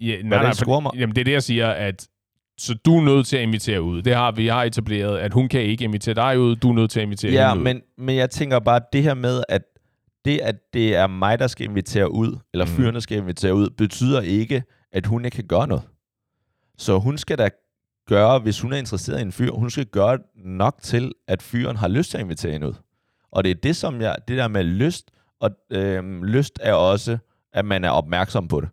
Ja, 0.00 0.22
nej, 0.22 0.42
nej, 0.42 0.52
scorer 0.52 0.80
mig? 0.80 0.90
for, 0.94 0.98
jamen, 0.98 1.14
det 1.14 1.20
er 1.20 1.24
det, 1.24 1.32
jeg 1.32 1.42
siger, 1.42 1.70
at 1.70 2.08
så 2.58 2.74
du 2.84 2.96
er 2.96 3.02
nødt 3.02 3.26
til 3.26 3.36
at 3.36 3.42
invitere 3.42 3.82
ud. 3.82 4.02
Det 4.02 4.14
har 4.14 4.32
vi 4.32 4.46
har 4.46 4.64
etableret, 4.64 5.18
at 5.18 5.32
hun 5.32 5.48
kan 5.48 5.60
ikke 5.60 5.84
invitere 5.84 6.14
dig 6.14 6.38
ud, 6.38 6.56
du 6.56 6.70
er 6.70 6.74
nødt 6.74 6.90
til 6.90 7.00
at 7.00 7.04
invitere 7.04 7.32
Ja, 7.32 7.48
hende 7.48 7.60
ud. 7.60 7.64
men, 7.64 7.82
men 7.98 8.16
jeg 8.16 8.30
tænker 8.30 8.58
bare, 8.58 8.80
det 8.92 9.02
her 9.02 9.14
med, 9.14 9.44
at 9.48 9.62
det, 10.24 10.38
at 10.38 10.56
det 10.72 10.96
er 10.96 11.06
mig, 11.06 11.38
der 11.38 11.46
skal 11.46 11.68
invitere 11.68 12.10
ud, 12.10 12.38
eller 12.52 12.64
mm. 12.64 12.70
fyrene 12.70 13.00
skal 13.00 13.18
invitere 13.18 13.54
ud, 13.54 13.70
betyder 13.70 14.20
ikke, 14.20 14.62
at 14.92 15.06
hun 15.06 15.24
ikke 15.24 15.34
kan 15.34 15.46
gøre 15.46 15.66
noget. 15.66 15.82
Så 16.78 16.98
hun 16.98 17.18
skal 17.18 17.38
da 17.38 17.48
gøre, 18.06 18.38
hvis 18.38 18.60
hun 18.60 18.72
er 18.72 18.76
interesseret 18.76 19.18
i 19.18 19.22
en 19.22 19.32
fyr, 19.32 19.50
hun 19.50 19.70
skal 19.70 19.86
gøre 19.86 20.18
nok 20.36 20.78
til, 20.82 21.12
at 21.28 21.42
fyren 21.42 21.76
har 21.76 21.88
lyst 21.88 22.10
til 22.10 22.18
at 22.18 22.24
invitere 22.24 22.52
hende 22.52 22.68
ud. 22.68 22.74
Og 23.32 23.44
det 23.44 23.50
er 23.50 23.54
det, 23.54 23.76
som 23.76 24.00
jeg, 24.00 24.16
det 24.28 24.38
der 24.38 24.48
med 24.48 24.64
lyst, 24.64 25.10
og 25.40 25.50
øhm, 25.70 26.24
lyst 26.24 26.58
er 26.62 26.74
også, 26.74 27.18
at 27.52 27.64
man 27.64 27.84
er 27.84 27.90
opmærksom 27.90 28.48
på 28.48 28.60
det. 28.60 28.68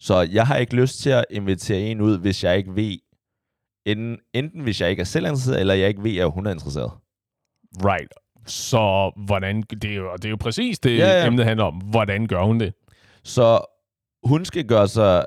Så 0.00 0.20
jeg 0.20 0.46
har 0.46 0.56
ikke 0.56 0.76
lyst 0.76 0.98
til 0.98 1.10
at 1.10 1.24
invitere 1.30 1.80
en 1.80 2.00
ud, 2.00 2.18
hvis 2.18 2.44
jeg 2.44 2.56
ikke 2.56 2.76
ved, 2.76 2.96
enten, 3.86 4.18
enten 4.32 4.60
hvis 4.62 4.80
jeg 4.80 4.90
ikke 4.90 5.00
er 5.00 5.04
selv 5.04 5.26
interesseret, 5.26 5.60
eller 5.60 5.74
jeg 5.74 5.88
ikke 5.88 6.02
ved, 6.02 6.16
at 6.16 6.30
hun 6.30 6.46
er 6.46 6.50
interesseret. 6.50 6.90
Right. 7.84 8.12
Så 8.46 9.12
hvordan, 9.26 9.62
det 9.62 9.84
er 9.84 9.94
jo, 9.94 10.12
det 10.12 10.24
er 10.24 10.30
jo 10.30 10.36
præcis 10.36 10.78
det, 10.78 10.98
Ja, 10.98 11.20
ja, 11.20 11.26
emnet 11.26 11.44
handler 11.44 11.64
om. 11.64 11.74
Hvordan 11.74 12.26
gør 12.26 12.42
hun 12.42 12.60
det? 12.60 12.74
Så 13.24 13.60
hun 14.24 14.44
skal 14.44 14.66
gøre 14.66 14.88
sig 14.88 15.24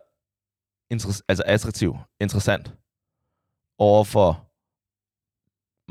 altså 1.27 1.43
attraktiv, 1.45 1.97
interessant 2.21 2.73
over 3.81 4.03
for 4.03 4.47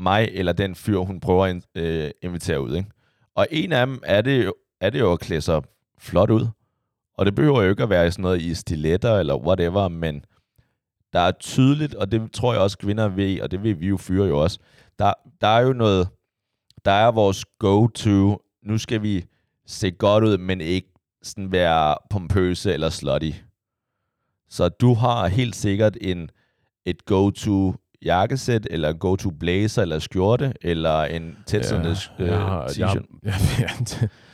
mig 0.01 0.29
eller 0.31 0.53
den 0.53 0.75
fyr, 0.75 0.97
hun 0.97 1.19
prøver 1.19 1.45
at 1.45 1.63
øh, 1.75 2.11
invitere 2.21 2.61
ud. 2.61 2.75
Ikke? 2.75 2.89
Og 3.35 3.47
en 3.51 3.71
af 3.71 3.87
dem 3.87 3.99
er 4.03 4.21
det, 4.21 4.45
jo, 4.45 4.53
er 4.81 4.89
det 4.89 4.99
jo 4.99 5.11
at 5.11 5.19
klæde 5.19 5.41
sig 5.41 5.61
flot 5.99 6.29
ud. 6.29 6.47
Og 7.13 7.25
det 7.25 7.35
behøver 7.35 7.61
jo 7.61 7.69
ikke 7.69 7.83
at 7.83 7.89
være 7.89 8.11
sådan 8.11 8.23
noget 8.23 8.41
i 8.41 8.53
stiletter 8.53 9.17
eller 9.17 9.35
whatever, 9.35 9.87
men 9.87 10.25
der 11.13 11.19
er 11.19 11.31
tydeligt, 11.31 11.95
og 11.95 12.11
det 12.11 12.31
tror 12.31 12.53
jeg 12.53 12.61
også 12.61 12.77
kvinder 12.77 13.07
ved, 13.07 13.41
og 13.41 13.51
det 13.51 13.63
vil 13.63 13.79
vi 13.79 13.87
jo 13.87 13.97
fyre 13.97 14.27
jo 14.27 14.39
også, 14.39 14.59
der, 14.99 15.13
der 15.41 15.47
er 15.47 15.59
jo 15.59 15.73
noget, 15.73 16.09
der 16.85 16.91
er 16.91 17.11
vores 17.11 17.45
go-to, 17.59 18.41
nu 18.63 18.77
skal 18.77 19.01
vi 19.01 19.25
se 19.65 19.91
godt 19.91 20.23
ud, 20.23 20.37
men 20.37 20.61
ikke 20.61 20.93
sådan 21.23 21.51
være 21.51 21.95
pompøse 22.09 22.73
eller 22.73 22.89
slutty. 22.89 23.31
Så 24.49 24.69
du 24.69 24.93
har 24.93 25.27
helt 25.27 25.55
sikkert 25.55 25.97
en, 26.01 26.29
et 26.85 27.05
go-to 27.05 27.75
jakkesæt, 28.05 28.67
eller 28.71 28.93
go-to 28.93 29.29
blazer, 29.29 29.81
eller 29.81 29.99
skjorte, 29.99 30.53
eller 30.61 31.01
en 31.01 31.37
tætsiddende 31.47 31.95
øh, 32.19 32.27
har- 32.29 32.73
jeg 32.77 32.87
har- 32.87 32.95
t-shirt. 32.95 33.05
Ja, 33.23 33.33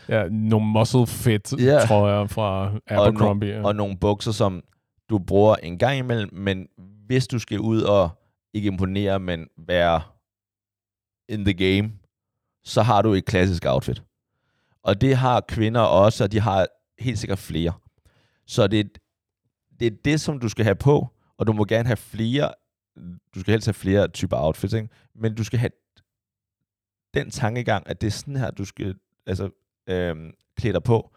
ja, 0.10 0.24
ja, 0.24 0.30
nogle 0.30 0.66
muscle 0.68 1.08
fit, 1.08 1.54
Ja. 1.60 1.66
jeg, 1.80 1.88
fra 2.30 2.72
Abercrombie. 2.88 3.50
ja. 3.50 3.64
og 3.64 3.76
nogle 3.76 3.98
bukser, 3.98 4.32
som 4.32 4.64
du 5.10 5.20
bruger 5.20 5.56
en 5.56 5.78
gang 5.78 5.98
imellem, 5.98 6.30
men 6.34 6.68
hvis 7.06 7.28
du 7.28 7.40
skal 7.40 7.60
ud 7.60 7.82
og 7.82 8.10
ikke 8.54 8.68
imponere, 8.68 9.20
men 9.20 9.48
være 9.58 10.02
in 11.30 11.46
the 11.46 11.54
game, 11.54 11.92
så 12.66 12.82
har 12.82 13.02
du 13.02 13.14
et 13.14 13.26
klassisk 13.26 13.64
outfit. 13.68 14.04
Og 14.84 15.02
det 15.02 15.16
har 15.18 15.42
kvinder 15.42 15.82
også, 15.82 16.24
og 16.24 16.32
de 16.32 16.40
har 16.40 16.68
helt 17.00 17.20
sikkert 17.20 17.40
flere. 17.40 17.74
Så 18.48 18.68
det, 18.68 18.98
det 19.80 19.86
er 19.88 19.92
det, 20.06 20.22
som 20.22 20.40
du 20.40 20.50
skal 20.50 20.64
have 20.66 20.76
på, 20.76 21.08
og 21.38 21.48
du 21.48 21.54
må 21.54 21.66
gerne 21.66 21.88
have 21.88 21.98
flere, 21.98 22.54
du 23.36 23.40
skal 23.40 23.52
helst 23.52 23.68
have 23.68 23.74
flere 23.74 24.08
typer 24.08 24.38
outfits, 24.38 24.74
ikke? 24.74 24.90
men 25.16 25.36
du 25.36 25.44
skal 25.44 25.60
have 25.60 25.72
den 27.14 27.30
tankegang, 27.30 27.90
at 27.90 28.02
det 28.02 28.08
er 28.08 28.12
sådan 28.12 28.36
her, 28.36 28.52
du 28.52 28.66
skal 28.66 28.96
altså, 29.26 29.50
øhm, 29.88 30.34
klæde 30.56 30.74
dig 30.74 30.84
på. 30.84 31.14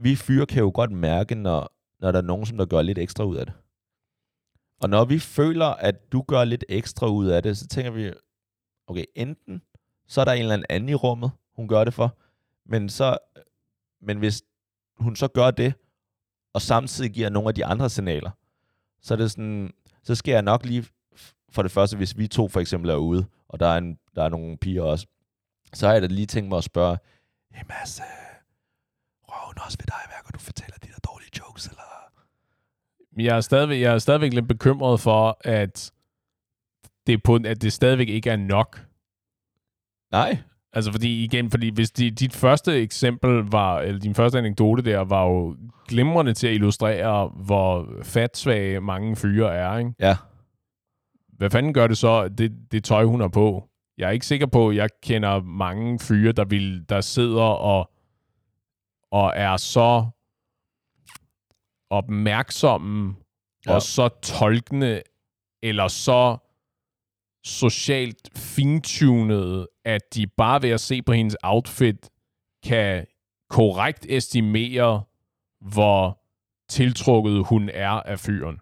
Vi 0.00 0.16
fyre 0.16 0.46
kan 0.46 0.62
jo 0.62 0.70
godt 0.74 0.92
mærke, 0.92 1.34
når, 1.34 1.72
når 2.00 2.12
der 2.12 2.18
er 2.18 2.22
nogen, 2.22 2.46
som 2.46 2.58
der 2.58 2.66
gør 2.66 2.82
lidt 2.82 2.98
ekstra 2.98 3.24
ud 3.24 3.36
af 3.36 3.46
det. 3.46 3.54
Og 4.80 4.90
når 4.90 5.04
vi 5.04 5.18
føler, 5.18 5.66
at 5.66 6.12
du 6.12 6.22
gør 6.22 6.44
lidt 6.44 6.64
ekstra 6.68 7.08
ud 7.08 7.26
af 7.26 7.42
det, 7.42 7.58
så 7.58 7.66
tænker 7.66 7.90
vi, 7.90 8.12
okay, 8.86 9.04
enten 9.14 9.62
så 10.06 10.20
er 10.20 10.24
der 10.24 10.32
en 10.32 10.42
eller 10.42 10.64
anden 10.68 10.88
i 10.88 10.94
rummet, 10.94 11.30
hun 11.56 11.68
gør 11.68 11.84
det 11.84 11.94
for, 11.94 12.18
men, 12.66 12.88
så, 12.88 13.18
men 14.00 14.18
hvis 14.18 14.42
hun 14.96 15.16
så 15.16 15.28
gør 15.28 15.50
det, 15.50 15.74
og 16.52 16.62
samtidig 16.62 17.10
giver 17.10 17.28
nogle 17.28 17.48
af 17.48 17.54
de 17.54 17.64
andre 17.64 17.90
signaler, 17.90 18.30
så 19.00 19.14
er 19.14 19.18
det 19.18 19.30
sådan, 19.30 19.72
så 20.02 20.14
skal 20.14 20.32
jeg 20.32 20.42
nok 20.42 20.64
lige, 20.64 20.86
for 21.50 21.62
det 21.62 21.70
første, 21.70 21.96
hvis 21.96 22.18
vi 22.18 22.28
to 22.28 22.48
for 22.48 22.60
eksempel 22.60 22.90
er 22.90 22.96
ude, 22.96 23.26
og 23.48 23.60
der 23.60 23.66
er, 23.66 23.78
en, 23.78 23.98
der 24.16 24.24
er 24.24 24.28
nogle 24.28 24.56
piger 24.56 24.82
også, 24.82 25.06
så 25.72 25.86
har 25.86 25.92
jeg 25.92 26.02
da 26.02 26.06
lige 26.06 26.26
tænkt 26.26 26.48
mig 26.48 26.58
at 26.58 26.64
spørge, 26.64 26.98
hey 27.50 27.64
Mads, 27.68 28.00
øh, 28.00 28.04
røver 29.22 29.46
hun 29.46 29.54
også 29.64 29.78
ved 29.80 29.86
dig, 29.86 30.00
hver 30.06 30.22
gang 30.22 30.34
du 30.34 30.38
fortæller 30.38 30.76
de 30.82 30.88
der 30.88 31.10
dårlige 31.10 31.30
jokes, 31.38 31.66
eller? 31.66 31.82
Jeg 33.16 33.36
er, 33.36 33.40
stadigvæk, 33.40 33.80
jeg 33.80 33.94
er 33.94 33.98
stadigvæk 33.98 34.32
lidt 34.32 34.48
bekymret 34.48 35.00
for, 35.00 35.38
at 35.40 35.92
det, 37.06 37.22
på, 37.22 37.38
at 37.44 37.62
det 37.62 37.72
stadigvæk 37.72 38.08
ikke 38.08 38.30
er 38.30 38.36
nok. 38.36 38.86
Nej. 40.10 40.38
Altså 40.72 40.92
fordi 40.92 41.24
igen, 41.24 41.50
fordi 41.50 41.70
hvis 41.74 41.90
de, 41.90 42.10
dit 42.10 42.34
første 42.34 42.82
eksempel 42.82 43.30
var, 43.30 43.80
eller 43.80 44.00
din 44.00 44.14
første 44.14 44.38
anekdote 44.38 44.82
der, 44.82 45.00
var 45.00 45.24
jo 45.24 45.56
glimrende 45.88 46.34
til 46.34 46.46
at 46.46 46.54
illustrere, 46.54 47.28
hvor 47.28 47.88
fatsvage 48.02 48.80
mange 48.80 49.16
fyre 49.16 49.54
er, 49.54 49.78
ikke? 49.78 49.92
Ja. 50.00 50.16
hvad 51.36 51.50
fanden 51.50 51.74
gør 51.74 51.86
det 51.86 51.98
så, 51.98 52.28
det, 52.28 52.52
det 52.72 52.84
tøj, 52.84 53.04
hun 53.04 53.20
har 53.20 53.28
på? 53.28 53.68
Jeg 53.98 54.06
er 54.06 54.10
ikke 54.10 54.26
sikker 54.26 54.46
på, 54.46 54.68
at 54.68 54.76
jeg 54.76 54.88
kender 55.02 55.42
mange 55.42 55.98
fyre, 55.98 56.32
der, 56.32 56.44
vil, 56.44 56.84
der 56.88 57.00
sidder 57.00 57.42
og, 57.42 57.90
og 59.10 59.32
er 59.36 59.56
så 59.56 60.06
opmærksomme 61.90 63.16
ja. 63.66 63.74
og 63.74 63.82
så 63.82 64.08
tolkende, 64.22 65.02
eller 65.62 65.88
så 65.88 66.36
socialt 67.48 68.28
fintunede, 68.36 69.68
at 69.84 70.14
de 70.14 70.26
bare 70.26 70.62
ved 70.62 70.70
at 70.70 70.80
se 70.80 71.02
på 71.02 71.12
hendes 71.12 71.36
outfit, 71.42 72.08
kan 72.64 73.06
korrekt 73.50 74.06
estimere, 74.08 75.02
hvor 75.60 76.18
tiltrukket 76.68 77.44
hun 77.46 77.70
er 77.74 77.90
af 77.90 78.18
fyren. 78.18 78.58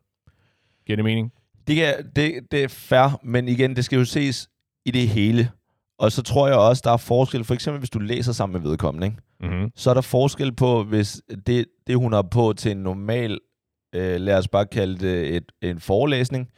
Giver 0.87 0.97
det 0.97 1.05
mening? 1.05 1.32
Det, 1.66 1.76
kan, 1.76 1.95
det, 2.16 2.41
det 2.51 2.64
er 2.64 2.68
fair, 2.68 3.20
men 3.22 3.49
igen, 3.49 3.76
det 3.76 3.84
skal 3.84 3.99
jo 3.99 4.05
ses 4.05 4.49
i 4.84 4.91
det 4.91 5.09
hele. 5.09 5.51
Og 5.99 6.12
så 6.12 6.22
tror 6.22 6.49
jeg 6.49 6.57
også, 6.57 6.82
der 6.84 6.93
er 6.93 6.97
forskel. 6.97 7.45
For 7.45 7.55
eksempel, 7.55 7.78
hvis 7.78 7.91
du 7.91 7.99
læser 7.99 8.32
sammen 8.32 8.62
med 8.62 8.70
vedkommende, 8.70 9.07
ikke? 9.07 9.18
Mm-hmm. 9.41 9.70
så 9.76 9.91
er 9.91 9.95
der 9.95 10.01
forskel 10.01 10.53
på, 10.53 10.84
hvis 10.84 11.22
det, 11.47 11.66
det 11.87 11.97
hun 11.97 12.12
har 12.12 12.22
på 12.22 12.53
til 12.57 12.70
en 12.70 12.76
normal, 12.76 13.39
øh, 13.95 14.20
lad 14.20 14.39
os 14.39 14.49
bare 14.49 14.66
kalde 14.66 14.99
det 14.99 15.37
et, 15.37 15.53
en 15.62 15.80
forelæsning, 15.80 16.49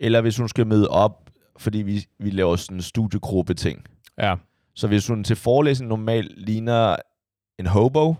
eller 0.00 0.20
hvis 0.20 0.36
hun 0.36 0.48
skal 0.48 0.66
møde 0.66 0.88
op, 0.88 1.25
fordi 1.58 1.78
vi, 1.78 2.06
vi 2.18 2.30
laver 2.30 2.56
sådan 2.56 2.76
en 2.76 2.82
studiegruppe-ting. 2.82 3.84
Ja. 4.18 4.34
Så 4.74 4.86
hvis 4.88 5.06
hun 5.06 5.24
til 5.24 5.36
forelæsning 5.36 5.88
normalt 5.88 6.32
ligner 6.46 6.96
en 7.58 7.66
hobo, 7.66 8.14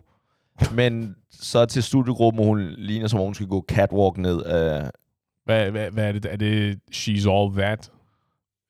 men 0.74 1.16
så 1.30 1.66
til 1.66 1.82
studiegruppen, 1.82 2.45
hun 2.45 2.61
ligner 2.78 3.07
som 3.07 3.20
om 3.20 3.24
hun 3.24 3.34
skal 3.34 3.47
gå 3.47 3.64
catwalk 3.68 4.16
ned 4.18 4.43
af... 4.43 4.91
Hvad, 5.45 5.70
hvad, 5.70 5.91
hvad 5.91 6.09
er 6.09 6.12
det? 6.12 6.26
Er 6.26 6.37
det 6.37 6.78
She's 6.95 7.30
All 7.30 7.55
That? 7.55 7.91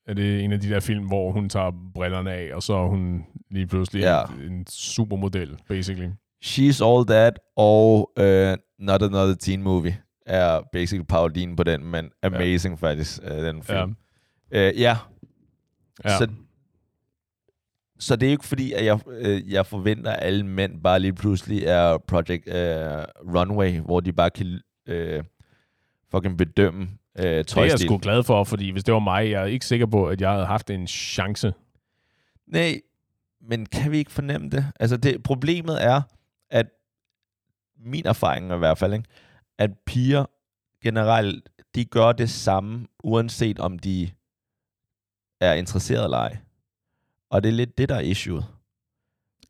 Er 0.07 0.13
det 0.13 0.43
en 0.43 0.51
af 0.51 0.59
de 0.59 0.69
der 0.69 0.79
film, 0.79 1.05
hvor 1.07 1.31
hun 1.31 1.49
tager 1.49 1.71
brillerne 1.93 2.31
af, 2.31 2.55
og 2.55 2.63
så 2.63 2.73
er 2.73 2.87
hun 2.87 3.25
lige 3.51 3.67
pludselig 3.67 4.01
Ja. 4.01 4.23
en, 4.23 4.51
en 4.51 4.67
supermodel, 4.69 5.57
basically? 5.67 6.09
She's 6.45 6.85
All 6.85 7.05
That 7.05 7.39
og 7.55 8.11
uh, 8.19 8.53
Not 8.79 9.03
Another 9.03 9.35
Teen 9.39 9.63
Movie 9.63 9.97
er 10.25 10.61
basically 10.73 11.05
parodien 11.05 11.55
på 11.55 11.63
den, 11.63 11.85
men 11.85 12.09
amazing 12.23 12.79
ja. 12.81 12.87
faktisk, 12.87 13.19
uh, 13.23 13.37
den 13.37 13.63
film. 13.63 13.77
Ja. 13.77 13.85
Uh, 14.51 14.57
ja. 14.57 14.97
Ja. 16.03 16.17
Så, 16.17 16.27
så 17.99 18.15
det 18.15 18.27
er 18.27 18.31
ikke 18.31 18.45
fordi, 18.45 18.73
at 18.73 18.85
jeg, 18.85 18.99
øh, 19.07 19.51
jeg 19.51 19.65
forventer, 19.65 20.11
at 20.11 20.23
alle 20.23 20.45
mænd 20.45 20.81
bare 20.81 20.99
lige 20.99 21.13
pludselig 21.13 21.63
er 21.63 21.97
Project 21.97 22.47
øh, 22.47 23.03
Runway, 23.35 23.79
hvor 23.79 23.99
de 23.99 24.13
bare 24.13 24.29
kan 24.29 24.59
øh, 24.87 25.23
fucking 26.11 26.37
bedømme 26.37 26.81
øh, 26.81 27.23
det 27.23 27.29
er 27.29 27.35
jeg 27.35 27.47
tøjstil. 27.47 27.87
sgu 27.87 27.97
glad 27.97 28.23
for, 28.23 28.43
fordi 28.43 28.69
hvis 28.69 28.83
det 28.83 28.93
var 28.93 28.99
mig, 28.99 29.31
jeg 29.31 29.41
er 29.41 29.45
ikke 29.45 29.65
sikker 29.65 29.85
på, 29.85 30.07
at 30.07 30.21
jeg 30.21 30.31
havde 30.31 30.45
haft 30.45 30.69
en 30.69 30.87
chance. 30.87 31.53
Nej, 32.47 32.81
men 33.41 33.65
kan 33.65 33.91
vi 33.91 33.97
ikke 33.97 34.11
fornemme 34.11 34.49
det? 34.49 34.65
Altså, 34.79 34.97
det, 34.97 35.23
problemet 35.23 35.83
er, 35.83 36.01
at 36.49 36.67
min 37.79 38.05
erfaring 38.05 38.51
er 38.51 38.55
i 38.55 38.59
hvert 38.59 38.77
fald, 38.77 38.93
ikke, 38.93 39.09
at 39.57 39.71
piger 39.85 40.25
generelt, 40.83 41.49
de 41.75 41.85
gør 41.85 42.11
det 42.11 42.29
samme, 42.29 42.87
uanset 43.03 43.59
om 43.59 43.79
de 43.79 44.09
er 45.41 45.53
interesseret 45.53 46.03
eller 46.03 46.17
ej. 46.17 46.37
Og 47.29 47.43
det 47.43 47.49
er 47.49 47.53
lidt 47.53 47.77
det, 47.77 47.89
der 47.89 47.95
er 47.95 47.99
issuet. 47.99 48.45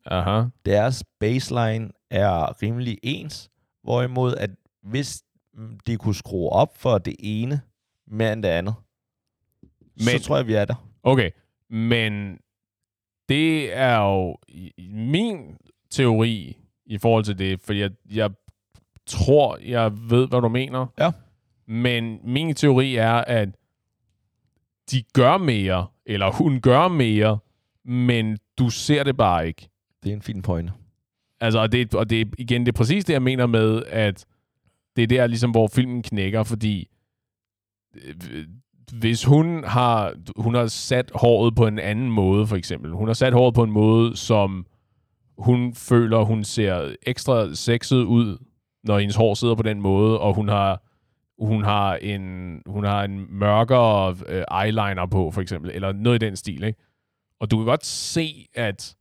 Aha. 0.06 0.44
Deres 0.66 1.04
baseline 1.20 1.90
er 2.10 2.62
rimelig 2.62 2.98
ens, 3.04 3.50
hvorimod 3.84 4.36
at 4.36 4.50
hvis 4.84 5.24
de 5.88 5.98
kunne 5.98 6.16
skrue 6.16 6.50
op 6.50 6.78
for 6.78 6.98
det 6.98 7.16
ene 7.20 7.62
mere 8.08 8.34
end 8.34 8.44
det 8.44 8.50
andet, 8.50 8.76
men, 9.96 10.00
så 10.00 10.20
tror 10.20 10.36
jeg, 10.36 10.48
vi 10.48 10.54
er 10.54 10.66
der. 10.66 10.90
Okay, 11.04 11.32
men 11.70 12.40
det 13.30 13.78
er 13.78 13.98
jo 13.98 14.38
min 14.78 15.58
teori 15.90 16.58
i 16.86 16.98
forhold 16.98 17.24
til 17.24 17.38
det, 17.38 17.62
fordi 17.62 17.80
jeg, 17.80 17.92
jeg 18.10 18.32
tror, 19.06 19.58
jeg 19.58 19.92
ved, 20.10 20.28
hvad 20.28 20.42
du 20.42 20.48
mener. 20.50 20.88
Ja. 21.00 21.12
Men 21.68 22.20
min 22.24 22.56
teori 22.56 22.96
er, 22.96 23.14
at 23.14 23.50
de 24.92 25.04
gør 25.14 25.38
mere, 25.38 25.88
eller 26.06 26.32
hun 26.32 26.62
gør 26.62 26.88
mere, 26.88 27.38
men 27.86 28.38
du 28.58 28.70
ser 28.70 29.04
det 29.04 29.18
bare 29.18 29.48
ikke. 29.48 29.70
Det 30.04 30.10
er 30.10 30.14
en 30.14 30.22
fin 30.22 30.42
pointe. 30.42 30.74
Altså, 31.40 31.60
og 31.60 31.72
det, 31.72 31.96
og 31.96 32.10
det 32.10 32.22
er 32.22 32.26
igen, 32.38 32.66
det 32.66 32.72
er 32.72 32.78
præcis 32.78 33.06
det, 33.06 33.14
jeg 33.14 33.22
mener 33.22 33.46
med, 33.46 33.84
at 33.88 34.26
det 34.96 35.04
er 35.04 35.08
der, 35.08 35.28
ligesom, 35.28 35.52
hvor 35.52 35.68
filmen 35.68 36.04
knækker, 36.04 36.44
fordi 36.44 36.90
øh, 37.96 38.46
hvis 38.94 39.24
hun 39.24 39.64
har, 39.64 40.14
hun 40.36 40.56
har 40.56 40.68
sat 40.68 41.12
håret 41.16 41.56
på 41.56 41.68
en 41.68 41.80
anden 41.80 42.12
måde, 42.12 42.48
for 42.48 42.56
eksempel. 42.56 42.92
Hun 42.92 43.08
har 43.08 43.14
sat 43.14 43.34
håret 43.34 43.54
på 43.54 43.64
en 43.64 43.72
måde, 43.72 44.18
som 44.18 44.66
hun 45.38 45.74
føler, 45.74 46.24
hun 46.24 46.44
ser 46.44 46.96
ekstra 47.04 47.54
sexet 47.54 48.04
ud, 48.04 48.38
når 48.84 49.00
hendes 49.00 49.16
hår 49.16 49.34
sidder 49.34 49.56
på 49.56 49.64
den 49.64 49.82
måde, 49.82 50.20
og 50.20 50.34
hun 50.34 50.48
har 50.48 50.87
hun 51.40 51.64
har 51.64 51.96
en, 51.96 52.22
hun 52.66 52.84
har 52.84 53.04
en 53.04 53.26
mørkere 53.30 54.16
øh, 54.28 54.44
eyeliner 54.64 55.06
på, 55.06 55.32
for 55.32 55.42
eksempel, 55.42 55.72
eller 55.74 55.92
noget 55.92 56.24
i 56.24 56.26
den 56.26 56.36
stil, 56.36 56.64
ikke? 56.64 56.80
Og 57.40 57.52
du 57.52 57.58
kan 57.58 57.66
godt 57.66 57.86
se, 57.86 58.48
at 58.54 58.96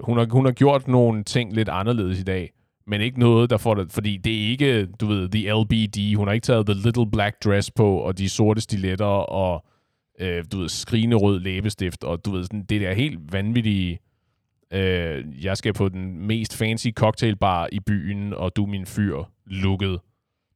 hun 0.00 0.18
har, 0.18 0.26
hun 0.30 0.44
har 0.44 0.52
gjort 0.52 0.88
nogle 0.88 1.24
ting 1.24 1.52
lidt 1.52 1.68
anderledes 1.68 2.20
i 2.20 2.22
dag, 2.22 2.52
men 2.86 3.00
ikke 3.00 3.18
noget, 3.18 3.50
der 3.50 3.56
får 3.56 3.74
det, 3.74 3.92
fordi 3.92 4.16
det 4.16 4.44
er 4.44 4.48
ikke, 4.48 4.86
du 4.86 5.06
ved, 5.06 5.28
the 5.28 5.52
LBD, 5.52 6.16
hun 6.16 6.26
har 6.26 6.32
ikke 6.32 6.44
taget 6.44 6.66
the 6.66 6.74
little 6.74 7.10
black 7.10 7.44
dress 7.44 7.70
på, 7.70 7.96
og 7.96 8.18
de 8.18 8.28
sorte 8.28 8.60
stiletter, 8.60 9.06
og 9.06 9.64
øh, 10.20 10.44
du 10.52 10.58
ved, 10.58 10.68
skrigende 10.68 11.16
rød 11.16 11.40
læbestift, 11.40 12.04
og 12.04 12.24
du 12.24 12.30
ved, 12.30 12.44
sådan, 12.44 12.64
det 12.64 12.80
der 12.80 12.94
helt 12.94 13.32
vanvittige, 13.32 13.98
øh, 14.72 15.44
jeg 15.44 15.56
skal 15.56 15.72
på 15.72 15.88
den 15.88 16.26
mest 16.26 16.56
fancy 16.56 16.88
cocktailbar 16.88 17.68
i 17.72 17.80
byen, 17.80 18.34
og 18.34 18.56
du 18.56 18.62
er 18.64 18.68
min 18.68 18.86
fyr, 18.86 19.24
lukket. 19.46 20.00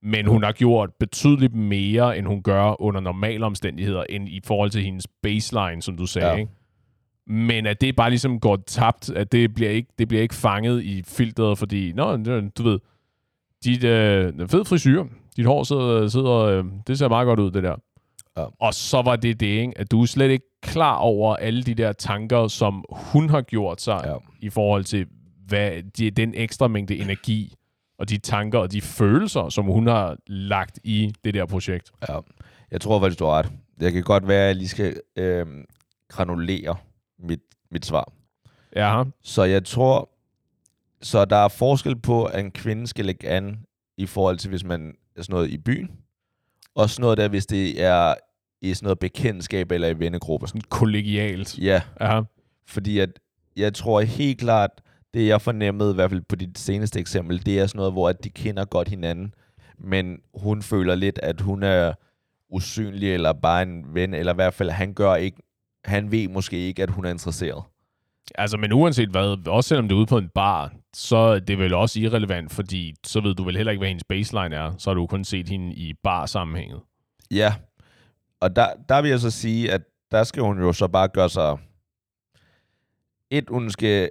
Men 0.03 0.27
hun 0.27 0.43
har 0.43 0.53
gjort 0.53 0.91
betydeligt 1.01 1.55
mere, 1.55 2.19
end 2.19 2.27
hun 2.27 2.43
gør 2.43 2.81
under 2.83 3.01
normale 3.01 3.47
omstændigheder, 3.47 4.05
end 4.09 4.29
i 4.29 4.41
forhold 4.45 4.71
til 4.71 4.83
hendes 4.83 5.07
baseline, 5.23 5.83
som 5.83 5.97
du 5.97 6.07
sagde, 6.07 6.29
Ja. 6.29 6.35
ikke? 6.37 6.53
Men 7.27 7.67
at 7.67 7.81
det 7.81 7.97
bare 7.97 8.11
ligesom 8.11 8.41
går 8.41 8.57
tabt, 8.67 9.11
at 9.11 9.33
det 9.33 9.55
bliver 9.55 9.71
ikke, 9.71 9.89
det 9.99 10.09
bliver 10.09 10.23
ikke 10.23 10.35
fanget 10.35 10.85
i 10.85 11.03
filteret, 11.07 11.59
fordi, 11.59 11.93
nå, 11.93 12.17
du 12.59 12.63
ved, 12.63 12.79
dit 13.65 13.85
øh, 13.85 14.49
fed 14.49 14.65
frisyr, 14.65 15.05
dit 15.37 15.47
hår 15.47 15.63
sidder, 15.65 16.09
sidder 16.09 16.35
øh, 16.37 16.65
det 16.87 16.99
ser 16.99 17.09
meget 17.09 17.27
godt 17.27 17.41
ud, 17.41 17.51
det 17.51 17.63
der. 17.63 17.75
Ja. 18.37 18.45
Og 18.61 18.75
så 18.75 19.03
var 19.03 19.17
det 19.17 19.41
det, 19.41 19.47
ikke? 19.47 19.73
at 19.77 19.91
du 19.91 20.03
er 20.03 20.07
slet 20.07 20.31
ikke 20.31 20.47
klar 20.63 20.97
over 20.97 21.37
alle 21.37 21.63
de 21.63 21.75
der 21.75 21.93
tanker, 21.93 22.49
som 22.49 22.85
hun 22.91 23.31
har 23.31 23.41
gjort 23.43 23.81
sig 23.81 24.03
Ja. 24.07 24.15
i 24.41 24.49
forhold 24.51 24.85
til 24.85 25.07
hvad, 25.47 25.71
de, 25.99 26.11
den 26.11 26.33
ekstra 26.37 26.69
mængde 26.69 26.97
energi, 26.97 27.55
og 27.99 28.09
de 28.09 28.19
tanker 28.19 28.59
og 28.59 28.73
de 28.73 28.81
følelser, 28.81 29.49
som 29.49 29.65
hun 29.65 29.87
har 29.87 30.17
lagt 30.27 30.79
i 30.85 31.13
det 31.25 31.35
der 31.35 31.47
projekt. 31.47 31.91
Ja. 32.09 32.19
Jeg 32.71 32.81
tror 32.81 33.01
faktisk, 33.01 33.19
du 33.19 33.25
har 33.25 33.33
ret. 33.33 33.53
Det 33.81 33.93
kan 33.93 34.03
godt 34.03 34.29
være, 34.29 34.41
at 34.43 34.47
jeg 34.47 34.57
lige 34.57 34.69
skal 34.69 35.01
øh, 35.17 35.47
granulere 36.09 36.77
mit, 37.19 37.41
mit 37.71 37.87
svar. 37.87 38.13
Ja, 38.77 39.03
Så 39.23 39.43
jeg 39.43 39.65
tror, 39.65 40.11
så 41.03 41.25
der 41.25 41.37
er 41.37 41.49
forskel 41.49 41.97
på, 41.97 42.25
at 42.25 42.41
en 42.41 42.51
kvinde 42.51 42.87
skal 42.87 43.05
lægge 43.05 43.29
an 43.29 43.59
i 43.97 44.07
forhold 44.07 44.39
til, 44.39 44.51
hvis 44.51 44.65
man 44.65 44.95
er 45.17 45.23
sådan 45.23 45.35
noget 45.35 45.51
i 45.51 45.59
byen, 45.59 45.91
og 46.75 46.91
sådan 46.91 47.03
noget 47.03 47.19
der, 47.19 47.29
hvis 47.29 47.47
det 47.47 47.83
er 47.83 48.15
i 48.63 48.75
sådan 48.75 48.87
noget 48.87 48.99
bekendtskab 48.99 49.73
eller 49.73 49.89
i 49.89 49.99
vennegruppe. 49.99 50.47
sådan 50.49 50.61
kollegialt. 50.61 51.59
Ja, 51.59 51.83
Ja, 52.01 52.23
fordi 52.67 52.99
at 52.99 53.11
jeg 53.57 53.75
tror 53.75 54.01
helt 54.01 54.39
klart, 54.41 54.71
det 55.15 55.27
jeg 55.27 55.41
fornemmede, 55.41 55.91
i 55.91 55.95
hvert 55.95 56.11
fald 56.11 56.23
på 56.29 56.37
dit 56.37 56.59
seneste 56.59 57.01
eksempel, 57.01 57.47
det 57.47 57.59
er 57.59 57.67
sådan 57.67 57.79
noget, 57.79 57.93
hvor 57.93 58.09
at 58.09 58.25
de 58.25 58.31
kender 58.31 58.65
godt 58.65 58.89
hinanden, 58.89 59.35
men 59.79 60.19
hun 60.35 60.63
føler 60.63 60.95
lidt, 60.95 61.19
at 61.23 61.41
hun 61.41 61.63
er 61.63 61.93
usynlig, 62.51 63.15
eller 63.15 63.33
bare 63.33 63.63
en 63.63 63.95
ven, 63.95 64.15
eller 64.15 64.33
i 64.33 64.35
hvert 64.35 64.55
fald, 64.55 64.71
han 64.71 64.95
gør 64.95 65.15
ikke, 65.15 65.43
han 65.85 66.11
ved 66.11 66.29
måske 66.29 66.57
ikke, 66.57 66.83
at 66.83 66.91
hun 66.91 67.05
er 67.05 67.11
interesseret. 67.11 67.63
altså, 68.35 68.57
men 68.57 68.73
uanset 68.73 69.09
hvad, 69.09 69.49
også 69.49 69.69
selvom 69.69 69.89
det 69.89 69.95
er 69.95 69.99
ude 69.99 70.07
på 70.07 70.19
en 70.19 70.29
bar, 70.29 70.73
så 70.95 71.17
er 71.17 71.39
det 71.39 71.59
vel 71.59 71.75
også 71.75 72.01
irrelevant, 72.01 72.53
fordi 72.53 72.95
så 73.07 73.21
ved 73.21 73.35
du 73.35 73.45
vel 73.45 73.57
heller 73.57 73.71
ikke, 73.71 73.81
hvad 73.81 73.89
hendes 73.89 74.05
baseline 74.05 74.57
er. 74.57 74.75
Så 74.79 74.91
har 74.91 74.95
du 74.95 75.07
kun 75.07 75.25
set 75.25 75.49
hende 75.49 75.75
i 75.75 75.95
bar-sammenhænget. 76.03 76.81
Ja, 77.31 77.55
og 78.41 78.57
der, 78.57 78.67
der 78.89 79.03
vil 79.03 79.11
jeg 79.11 79.21
så 79.21 79.31
sige, 79.31 79.73
at 79.73 79.83
der 80.11 80.25
skal 80.25 80.43
hun 80.43 80.59
jo 80.59 80.73
så 80.73 80.89
bare 80.89 81.09
gøre 81.09 81.29
sig... 81.29 81.59
Et, 83.31 83.45
hun 83.49 83.71
skal, 83.71 84.11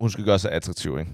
hun 0.00 0.10
skal 0.10 0.24
gøre 0.24 0.38
sig 0.38 0.52
attraktiv, 0.52 0.98
ikke? 0.98 1.10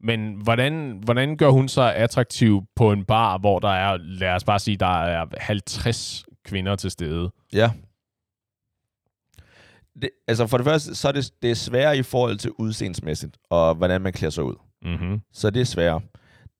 Men 0.00 0.34
hvordan, 0.42 1.00
hvordan 1.04 1.36
gør 1.36 1.50
hun 1.50 1.68
sig 1.68 1.96
attraktiv 1.96 2.62
på 2.76 2.92
en 2.92 3.04
bar, 3.04 3.38
hvor 3.38 3.58
der 3.58 3.68
er, 3.68 3.96
lad 3.96 4.34
os 4.34 4.44
bare 4.44 4.58
sige, 4.58 4.76
der 4.76 5.02
er 5.02 5.26
50 5.38 6.24
kvinder 6.44 6.76
til 6.76 6.90
stede? 6.90 7.30
Ja. 7.52 7.70
Det, 10.02 10.10
altså 10.28 10.46
for 10.46 10.56
det 10.56 10.64
første, 10.64 10.94
så 10.94 11.08
er 11.08 11.12
det, 11.12 11.30
det 11.42 11.50
er 11.50 11.54
sværere 11.54 11.98
i 11.98 12.02
forhold 12.02 12.38
til 12.38 12.50
udseendsmæssigt, 12.58 13.36
og 13.50 13.74
hvordan 13.74 14.00
man 14.00 14.12
klæder 14.12 14.30
sig 14.30 14.44
ud. 14.44 14.54
Mm-hmm. 14.82 15.20
Så 15.32 15.50
det 15.50 15.60
er 15.60 15.64
sværere. 15.64 16.00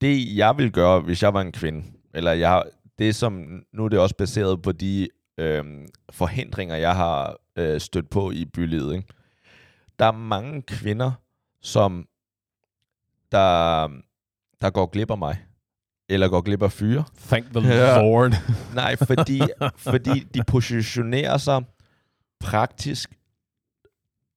Det 0.00 0.36
jeg 0.36 0.58
vil 0.58 0.72
gøre, 0.72 1.00
hvis 1.00 1.22
jeg 1.22 1.34
var 1.34 1.40
en 1.40 1.52
kvinde, 1.52 1.84
eller 2.14 2.32
jeg, 2.32 2.62
det 2.98 3.14
som, 3.14 3.62
nu 3.72 3.84
er 3.84 3.88
det 3.88 3.98
også 3.98 4.16
baseret 4.16 4.62
på 4.62 4.72
de 4.72 5.08
øh, 5.38 5.64
forhindringer, 6.10 6.76
jeg 6.76 6.96
har 6.96 7.36
øh, 7.56 7.80
stødt 7.80 8.10
på 8.10 8.30
i 8.30 8.44
bylivet. 8.44 8.94
Ikke? 8.94 9.08
Der 10.02 10.08
er 10.08 10.12
mange 10.12 10.62
kvinder, 10.62 11.12
som 11.60 12.08
der, 13.32 13.88
der 14.60 14.70
går 14.70 14.86
glip 14.86 15.10
af 15.10 15.18
mig. 15.18 15.44
Eller 16.08 16.28
går 16.28 16.40
glip 16.40 16.62
af 16.62 16.72
fyre. 16.72 17.04
Thank 17.18 17.46
the 17.54 17.68
ja. 17.68 18.02
Lord. 18.02 18.32
Nej, 18.74 18.96
fordi, 18.96 19.40
fordi 19.92 20.20
de 20.20 20.42
positionerer 20.48 21.36
sig 21.38 21.64
praktisk 22.40 23.18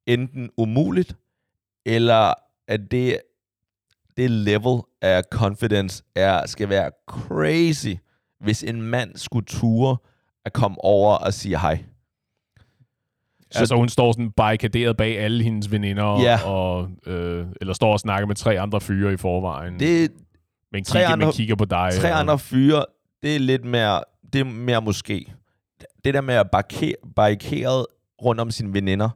enten 0.05 0.49
umuligt, 0.57 1.17
eller 1.85 2.33
at 2.67 2.91
det, 2.91 3.21
det 4.17 4.31
level 4.31 4.81
af 5.01 5.23
confidence 5.31 6.03
er, 6.15 6.45
skal 6.47 6.69
være 6.69 6.91
crazy, 7.07 7.93
hvis 8.39 8.63
en 8.63 8.81
mand 8.81 9.15
skulle 9.15 9.45
ture 9.45 9.97
at 10.45 10.53
komme 10.53 10.77
over 10.83 11.15
og 11.15 11.33
sige 11.33 11.59
hej. 11.59 11.83
Så 13.55 13.59
altså 13.59 13.75
hun 13.75 13.89
står 13.89 14.11
sådan 14.11 14.31
barrikaderet 14.31 14.97
bag 14.97 15.19
alle 15.19 15.43
hendes 15.43 15.71
veninder, 15.71 16.21
Ja. 16.21 16.39
og, 16.49 16.89
øh, 17.05 17.45
eller 17.61 17.73
står 17.73 17.93
og 17.93 17.99
snakker 17.99 18.27
med 18.27 18.35
tre 18.35 18.59
andre 18.59 18.81
fyre 18.81 19.13
i 19.13 19.17
forvejen. 19.17 19.79
Det, 19.79 20.11
men, 20.71 20.83
tre 20.83 20.99
kigger, 20.99 21.09
andre- 21.13 21.25
men 21.27 21.33
kigger 21.33 21.55
på 21.55 21.65
dig. 21.65 21.89
tre 21.93 22.11
og- 22.13 22.19
andre 22.19 22.39
fyre, 22.39 22.85
det 23.23 23.35
er 23.35 23.39
lidt 23.39 23.65
mere, 23.65 24.01
det 24.33 24.41
er 24.41 24.45
mere 24.45 24.81
måske. 24.81 25.33
Det 26.05 26.13
der 26.13 26.21
med 26.21 26.35
at 26.35 26.51
barrikere, 26.51 26.95
barrikeret 27.15 27.85
rundt 28.23 28.41
om 28.41 28.51
sine 28.51 28.73
veninder, 28.73 29.09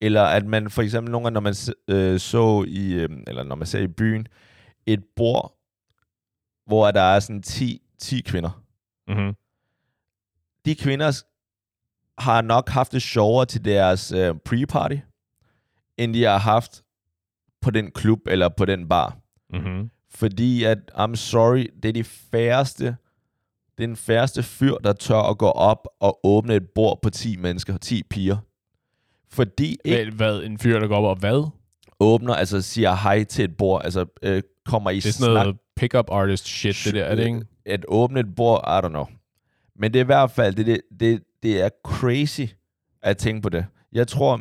eller 0.00 0.22
at 0.22 0.46
man 0.46 0.70
for 0.70 0.82
eksempel 0.82 1.12
nogle 1.12 1.24
gange, 1.24 1.34
når 1.34 1.40
man 1.40 1.54
øh, 1.88 2.20
så 2.20 2.64
i, 2.68 2.92
øh, 2.94 3.08
eller 3.26 3.42
når 3.42 3.54
man 3.56 3.66
ser 3.66 3.78
i 3.80 3.86
byen, 3.86 4.26
et 4.86 5.02
bord, 5.16 5.52
hvor 6.66 6.90
der 6.90 7.00
er 7.02 7.20
sådan 7.20 7.42
10, 7.42 7.82
10 7.98 8.20
kvinder. 8.20 8.62
Mm-hmm. 9.08 9.34
De 10.64 10.74
kvinder 10.74 11.22
har 12.18 12.42
nok 12.42 12.68
haft 12.68 12.92
det 12.92 13.02
sjovere 13.02 13.46
til 13.46 13.64
deres 13.64 14.12
øh, 14.12 14.34
pre-party, 14.48 14.98
end 15.98 16.14
de 16.14 16.22
har 16.22 16.38
haft 16.38 16.82
på 17.62 17.70
den 17.70 17.90
klub 17.90 18.20
eller 18.26 18.48
på 18.48 18.64
den 18.64 18.88
bar. 18.88 19.16
Mm-hmm. 19.52 19.90
Fordi 20.14 20.64
at, 20.64 20.78
I'm 20.94 21.14
sorry, 21.14 21.66
det 21.82 21.88
er 21.88 21.92
de 21.92 22.04
færreste, 22.04 22.84
det 23.78 23.84
er 23.84 23.86
den 23.86 23.96
færreste 23.96 24.42
fyr, 24.42 24.74
der 24.74 24.92
tør 24.92 25.30
at 25.30 25.38
gå 25.38 25.46
op 25.48 25.88
og 26.00 26.20
åbne 26.24 26.54
et 26.54 26.68
bord 26.74 26.98
på 27.02 27.10
10 27.10 27.36
mennesker, 27.36 27.76
10 27.78 28.02
piger. 28.10 28.36
Fordi 29.30 29.76
ikke 29.84 30.10
Hvad, 30.10 30.32
hvad, 30.32 30.42
en 30.42 30.58
fyr, 30.58 30.78
der 30.78 30.86
går 30.86 30.96
op 30.96 31.04
og 31.04 31.16
hvad? 31.16 31.50
åbner, 32.00 32.34
altså 32.34 32.62
siger 32.62 32.94
hej 32.94 33.24
til 33.24 33.44
et 33.44 33.56
bord, 33.56 33.80
altså 33.84 34.06
øh, 34.22 34.42
kommer 34.64 34.90
i 34.90 34.96
Det 34.96 35.06
er 35.06 35.12
sådan 35.12 35.34
snak. 35.34 35.44
noget 35.44 35.56
pick-up 35.76 36.10
artist 36.10 36.46
shit, 36.46 36.76
det 36.84 36.94
der, 36.94 37.04
er 37.04 37.14
det 37.14 37.26
ikke? 37.26 37.42
At 37.66 37.84
åbne 37.88 38.20
et 38.20 38.34
bord, 38.34 38.64
I 38.66 38.86
don't 38.86 38.88
know. 38.88 39.06
Men 39.78 39.92
det 39.92 39.98
er 39.98 40.04
i 40.04 40.06
hvert 40.06 40.30
fald, 40.30 40.54
det, 40.54 40.66
det, 40.66 40.80
det, 41.00 41.22
det 41.46 41.60
er 41.60 41.68
crazy 41.84 42.40
at 43.02 43.16
tænke 43.18 43.42
på 43.42 43.48
det. 43.48 43.66
Jeg 43.92 44.08
tror 44.08 44.40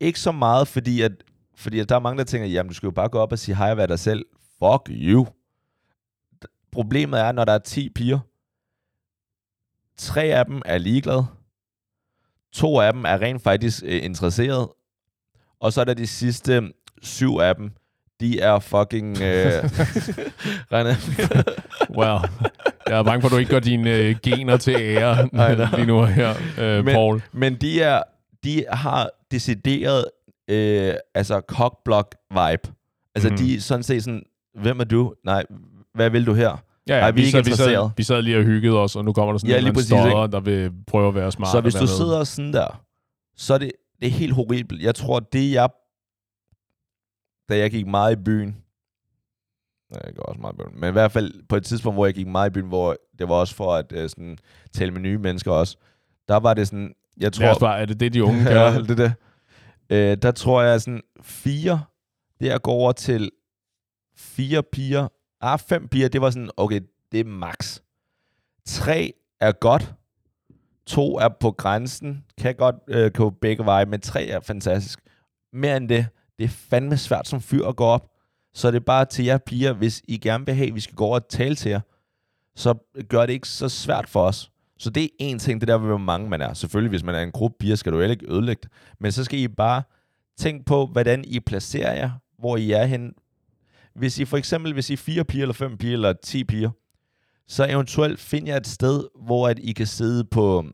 ikke 0.00 0.20
så 0.20 0.32
meget, 0.32 0.68
fordi 0.68 1.00
at, 1.00 1.12
fordi 1.54 1.78
at 1.78 1.88
der 1.88 1.94
er 1.94 2.00
mange, 2.00 2.18
der 2.18 2.24
tænker, 2.24 2.48
jamen 2.48 2.68
du 2.68 2.74
skal 2.74 2.86
jo 2.86 2.90
bare 2.90 3.08
gå 3.08 3.18
op 3.18 3.32
og 3.32 3.38
sige 3.38 3.56
hej 3.56 3.70
og 3.70 3.76
være 3.76 3.86
dig 3.86 3.98
selv. 3.98 4.26
Fuck 4.58 4.88
you. 4.90 5.26
Problemet 6.72 7.20
er, 7.20 7.32
når 7.32 7.44
der 7.44 7.52
er 7.52 7.58
10 7.58 7.88
piger, 7.88 8.18
tre 9.96 10.22
af 10.22 10.46
dem 10.46 10.62
er 10.64 10.78
ligeglade, 10.78 11.26
to 12.52 12.80
af 12.80 12.92
dem 12.92 13.04
er 13.04 13.20
rent 13.20 13.42
faktisk 13.42 13.82
øh, 13.86 14.04
interesseret, 14.04 14.68
og 15.60 15.72
så 15.72 15.80
er 15.80 15.84
der 15.84 15.94
de 15.94 16.06
sidste 16.06 16.72
syv 17.02 17.36
af 17.36 17.56
dem, 17.56 17.70
de 18.20 18.40
er 18.40 18.58
fucking... 18.58 19.20
Øh, 19.20 19.70
Well, 21.98 22.18
jeg 22.88 22.98
er 22.98 23.02
bange 23.02 23.20
for, 23.20 23.28
at 23.28 23.32
du 23.32 23.36
ikke 23.36 23.50
gør 23.50 23.60
dine 23.60 23.90
øh, 23.96 24.16
gener 24.22 24.56
til 24.56 24.74
ære 24.78 25.28
Ej, 25.32 25.54
nå. 25.54 25.64
lige 25.76 25.86
nu 25.86 26.04
her, 26.04 26.34
øh, 26.58 26.84
Men- 26.84 26.94
Paul. 26.94 27.22
Men 27.32 27.54
de 27.54 27.82
er, 27.82 28.02
de 28.44 28.64
har 28.70 29.10
decideret, 29.30 30.04
øh, 30.50 30.94
altså 31.14 31.40
cockblock 31.48 32.14
vibe. 32.30 32.72
Altså 33.14 33.30
mm. 33.30 33.36
de 33.36 33.54
er 33.56 33.60
sådan 33.60 33.82
set 33.82 34.04
sådan, 34.04 34.22
hvem 34.60 34.80
er 34.80 34.84
du? 34.84 35.14
Nej, 35.24 35.44
hvad 35.94 36.10
vil 36.10 36.26
du 36.26 36.34
her? 36.34 36.62
Ja, 36.88 36.96
ja, 36.96 37.00
Ej, 37.02 37.10
vi 37.10 37.20
er 37.20 37.24
ikke 37.26 37.36
sad, 37.38 37.44
vi, 37.44 37.50
sad, 37.52 37.90
vi 37.96 38.02
sad 38.02 38.22
lige 38.22 38.38
og 38.38 38.44
hyggede 38.44 38.78
os, 38.78 38.96
og 38.96 39.04
nu 39.04 39.12
kommer 39.12 39.32
der 39.32 39.38
sådan 39.38 39.62
Ja, 39.62 39.68
en 39.68 39.74
præcis, 39.74 39.88
stodder, 39.88 40.26
der 40.26 40.40
vil 40.40 40.70
prøve 40.86 41.08
at 41.08 41.14
være 41.14 41.32
smart. 41.32 41.50
så 41.52 41.60
hvis 41.60 41.74
du 41.74 41.78
dernede. 41.78 41.96
sidder 41.96 42.24
sådan 42.24 42.52
der, 42.52 42.82
så 43.36 43.54
er 43.54 43.58
det, 43.58 43.72
det 44.00 44.06
er 44.06 44.10
helt 44.12 44.32
horribelt. 44.32 44.82
Jeg 44.82 44.94
tror, 44.94 45.20
det 45.20 45.52
jeg, 45.52 45.68
da 47.48 47.58
jeg 47.58 47.70
gik 47.70 47.86
meget 47.86 48.12
i 48.12 48.22
byen, 48.24 48.56
jeg 50.04 50.14
går 50.14 50.22
også 50.22 50.40
meget 50.40 50.54
i 50.54 50.56
byen, 50.56 50.80
men 50.80 50.88
i 50.88 50.92
hvert 50.92 51.12
fald 51.12 51.48
på 51.48 51.56
et 51.56 51.64
tidspunkt, 51.64 51.96
hvor 51.96 52.06
jeg 52.06 52.14
gik 52.14 52.26
meget 52.26 52.50
i 52.50 52.52
byen, 52.52 52.68
hvor 52.68 52.96
det 53.18 53.28
var 53.28 53.34
også 53.34 53.54
for 53.54 53.74
at 53.74 53.92
øh, 53.92 54.08
sådan, 54.08 54.38
tale 54.72 54.90
med 54.90 55.00
nye 55.00 55.18
mennesker 55.18 55.52
også, 55.52 55.76
der 56.28 56.36
var 56.36 56.54
det 56.54 56.68
sådan, 56.68 56.94
jeg 57.16 57.32
tror... 57.32 57.42
Det 57.42 57.46
er, 57.46 57.50
også 57.50 57.60
bare, 57.60 57.78
er 57.78 57.86
det 57.86 58.00
det, 58.00 58.14
de 58.14 58.24
unge 58.24 58.42
ja, 58.50 58.52
gør? 58.52 58.70
det 58.70 58.90
er 58.90 58.94
det. 58.94 59.12
Øh, 59.90 60.16
der 60.22 60.30
tror 60.30 60.62
jeg 60.62 60.80
sådan 60.80 61.02
fire, 61.22 61.84
det 62.40 62.50
at 62.50 62.62
gå 62.62 62.70
over 62.70 62.92
til 62.92 63.30
fire 64.16 64.62
piger, 64.62 65.08
ah, 65.40 65.58
fem 65.58 65.88
piger, 65.88 66.08
det 66.08 66.20
var 66.20 66.30
sådan, 66.30 66.50
okay, 66.56 66.80
det 67.12 67.20
er 67.20 67.24
max. 67.24 67.80
Tre 68.66 69.12
er 69.40 69.52
godt, 69.52 69.94
to 70.86 71.18
er 71.18 71.28
på 71.28 71.50
grænsen, 71.50 72.24
kan 72.38 72.54
godt 72.54 72.76
øh, 72.88 73.10
gå 73.14 73.30
begge 73.30 73.64
veje, 73.64 73.86
men 73.86 74.00
tre 74.00 74.26
er 74.26 74.40
fantastisk. 74.40 75.00
Mere 75.52 75.76
end 75.76 75.88
det, 75.88 76.06
det 76.38 76.44
er 76.44 76.48
fandme 76.48 76.96
svært 76.96 77.28
som 77.28 77.40
fyr 77.40 77.66
at 77.66 77.76
gå 77.76 77.84
op. 77.84 78.10
Så 78.54 78.70
det 78.70 78.76
er 78.76 78.84
bare 78.84 79.04
til 79.04 79.24
jer 79.24 79.38
piger, 79.38 79.72
hvis 79.72 80.02
I 80.08 80.18
gerne 80.18 80.46
vil 80.46 80.54
have, 80.54 80.68
at 80.68 80.74
vi 80.74 80.80
skal 80.80 80.96
gå 80.96 81.04
over 81.04 81.14
og 81.14 81.28
tale 81.28 81.54
til 81.54 81.70
jer, 81.70 81.80
så 82.56 82.74
gør 83.08 83.26
det 83.26 83.32
ikke 83.32 83.48
så 83.48 83.68
svært 83.68 84.08
for 84.08 84.22
os. 84.24 84.50
Så 84.78 84.90
det 84.90 85.04
er 85.04 85.08
en 85.18 85.38
ting, 85.38 85.60
det 85.60 85.68
der 85.68 85.78
med, 85.78 85.88
hvor 85.88 85.98
mange 85.98 86.28
man 86.28 86.40
er. 86.40 86.54
Selvfølgelig, 86.54 86.90
hvis 86.90 87.04
man 87.04 87.14
er 87.14 87.22
en 87.22 87.32
gruppe 87.32 87.56
piger, 87.60 87.76
skal 87.76 87.92
du 87.92 87.98
heller 87.98 88.12
ikke 88.12 88.32
ødelægge 88.32 88.60
det. 88.62 88.70
Men 89.00 89.12
så 89.12 89.24
skal 89.24 89.38
I 89.38 89.48
bare 89.48 89.82
tænke 90.38 90.64
på, 90.64 90.86
hvordan 90.86 91.24
I 91.24 91.40
placerer 91.40 91.94
jer, 91.94 92.10
hvor 92.38 92.56
I 92.56 92.70
er 92.70 92.84
hen. 92.84 93.12
Hvis 93.94 94.18
I 94.18 94.24
for 94.24 94.36
eksempel, 94.36 94.72
hvis 94.72 94.90
I 94.90 94.92
er 94.92 94.96
fire 94.96 95.24
piger, 95.24 95.42
eller 95.42 95.52
fem 95.52 95.76
piger, 95.76 95.92
eller 95.92 96.12
ti 96.12 96.44
piger, 96.44 96.70
så 97.48 97.66
eventuelt 97.68 98.20
find 98.20 98.46
jer 98.46 98.56
et 98.56 98.66
sted, 98.66 99.04
hvor 99.24 99.48
at 99.48 99.58
I 99.58 99.72
kan 99.72 99.86
sidde 99.86 100.24
på 100.24 100.64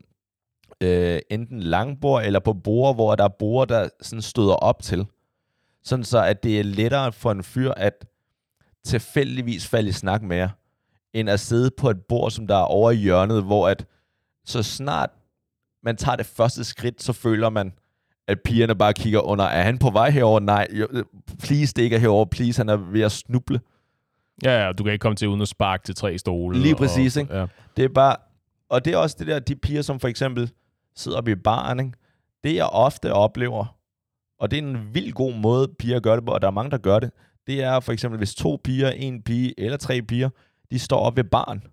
øh, 0.81 1.19
enten 1.29 1.59
langbord, 1.59 2.25
eller 2.25 2.39
på 2.39 2.53
bord, 2.53 2.95
hvor 2.95 3.15
der 3.15 3.23
er 3.23 3.35
bord, 3.39 3.67
der 3.67 3.89
sådan 4.01 4.21
støder 4.21 4.53
op 4.53 4.81
til. 4.81 5.05
Sådan 5.83 6.03
så, 6.03 6.23
at 6.23 6.43
det 6.43 6.59
er 6.59 6.63
lettere 6.63 7.11
for 7.11 7.31
en 7.31 7.43
fyr 7.43 7.71
at 7.71 8.05
tilfældigvis 8.83 9.67
falde 9.67 9.89
i 9.89 9.91
snak 9.91 10.21
med 10.21 10.37
jer, 10.37 10.49
end 11.13 11.29
at 11.29 11.39
sidde 11.39 11.71
på 11.77 11.89
et 11.89 12.01
bord, 12.01 12.31
som 12.31 12.47
der 12.47 12.55
er 12.55 12.63
over 12.63 12.91
i 12.91 12.95
hjørnet, 12.95 13.43
hvor 13.43 13.69
at 13.69 13.85
så 14.45 14.63
snart 14.63 15.09
man 15.83 15.97
tager 15.97 16.15
det 16.15 16.25
første 16.25 16.63
skridt, 16.63 17.03
så 17.03 17.13
føler 17.13 17.49
man, 17.49 17.73
at 18.27 18.41
pigerne 18.41 18.75
bare 18.75 18.93
kigger 18.93 19.19
under, 19.19 19.45
er 19.45 19.63
han 19.63 19.77
på 19.77 19.89
vej 19.89 20.09
herover? 20.09 20.39
Nej, 20.39 20.67
jo, 20.71 20.87
please, 21.39 21.73
det 21.73 21.81
ikke 21.81 21.95
er 21.95 21.99
herover. 21.99 22.25
Please, 22.25 22.59
han 22.59 22.69
er 22.69 22.75
ved 22.75 23.01
at 23.01 23.11
snuble. 23.11 23.59
Ja, 24.43 24.65
ja, 24.65 24.71
du 24.71 24.83
kan 24.83 24.93
ikke 24.93 25.03
komme 25.03 25.15
til 25.15 25.27
uden 25.27 25.41
at 25.41 25.47
sparke 25.47 25.83
til 25.83 25.95
tre 25.95 26.17
stole. 26.17 26.59
Lige 26.59 26.75
præcis, 26.75 27.17
og, 27.17 27.21
ikke? 27.21 27.37
Ja. 27.37 27.45
Det 27.77 27.85
er 27.85 27.89
bare, 27.89 28.15
og 28.69 28.85
det 28.85 28.93
er 28.93 28.97
også 28.97 29.15
det 29.19 29.27
der, 29.27 29.39
de 29.39 29.55
piger, 29.55 29.81
som 29.81 29.99
for 29.99 30.07
eksempel 30.07 30.51
sidder 30.95 31.17
oppe 31.17 31.31
i 31.31 31.35
baren, 31.35 31.79
ikke? 31.79 31.91
det 32.43 32.55
jeg 32.55 32.65
ofte 32.65 33.13
oplever, 33.13 33.77
og 34.41 34.51
det 34.51 34.59
er 34.59 34.63
en 34.63 34.93
vild 34.93 35.13
god 35.13 35.33
måde, 35.33 35.67
piger 35.79 35.99
gør 35.99 36.15
det 36.15 36.25
på, 36.25 36.31
og 36.31 36.41
der 36.41 36.47
er 36.47 36.51
mange, 36.51 36.71
der 36.71 36.77
gør 36.77 36.99
det, 36.99 37.11
det 37.47 37.63
er 37.63 37.79
for 37.79 37.91
eksempel, 37.91 38.17
hvis 38.17 38.35
to 38.35 38.59
piger, 38.63 38.89
en 38.89 39.21
pige 39.23 39.59
eller 39.59 39.77
tre 39.77 40.01
piger, 40.01 40.29
de 40.71 40.79
står 40.79 40.99
op 40.99 41.17
ved 41.17 41.23
barn, 41.23 41.63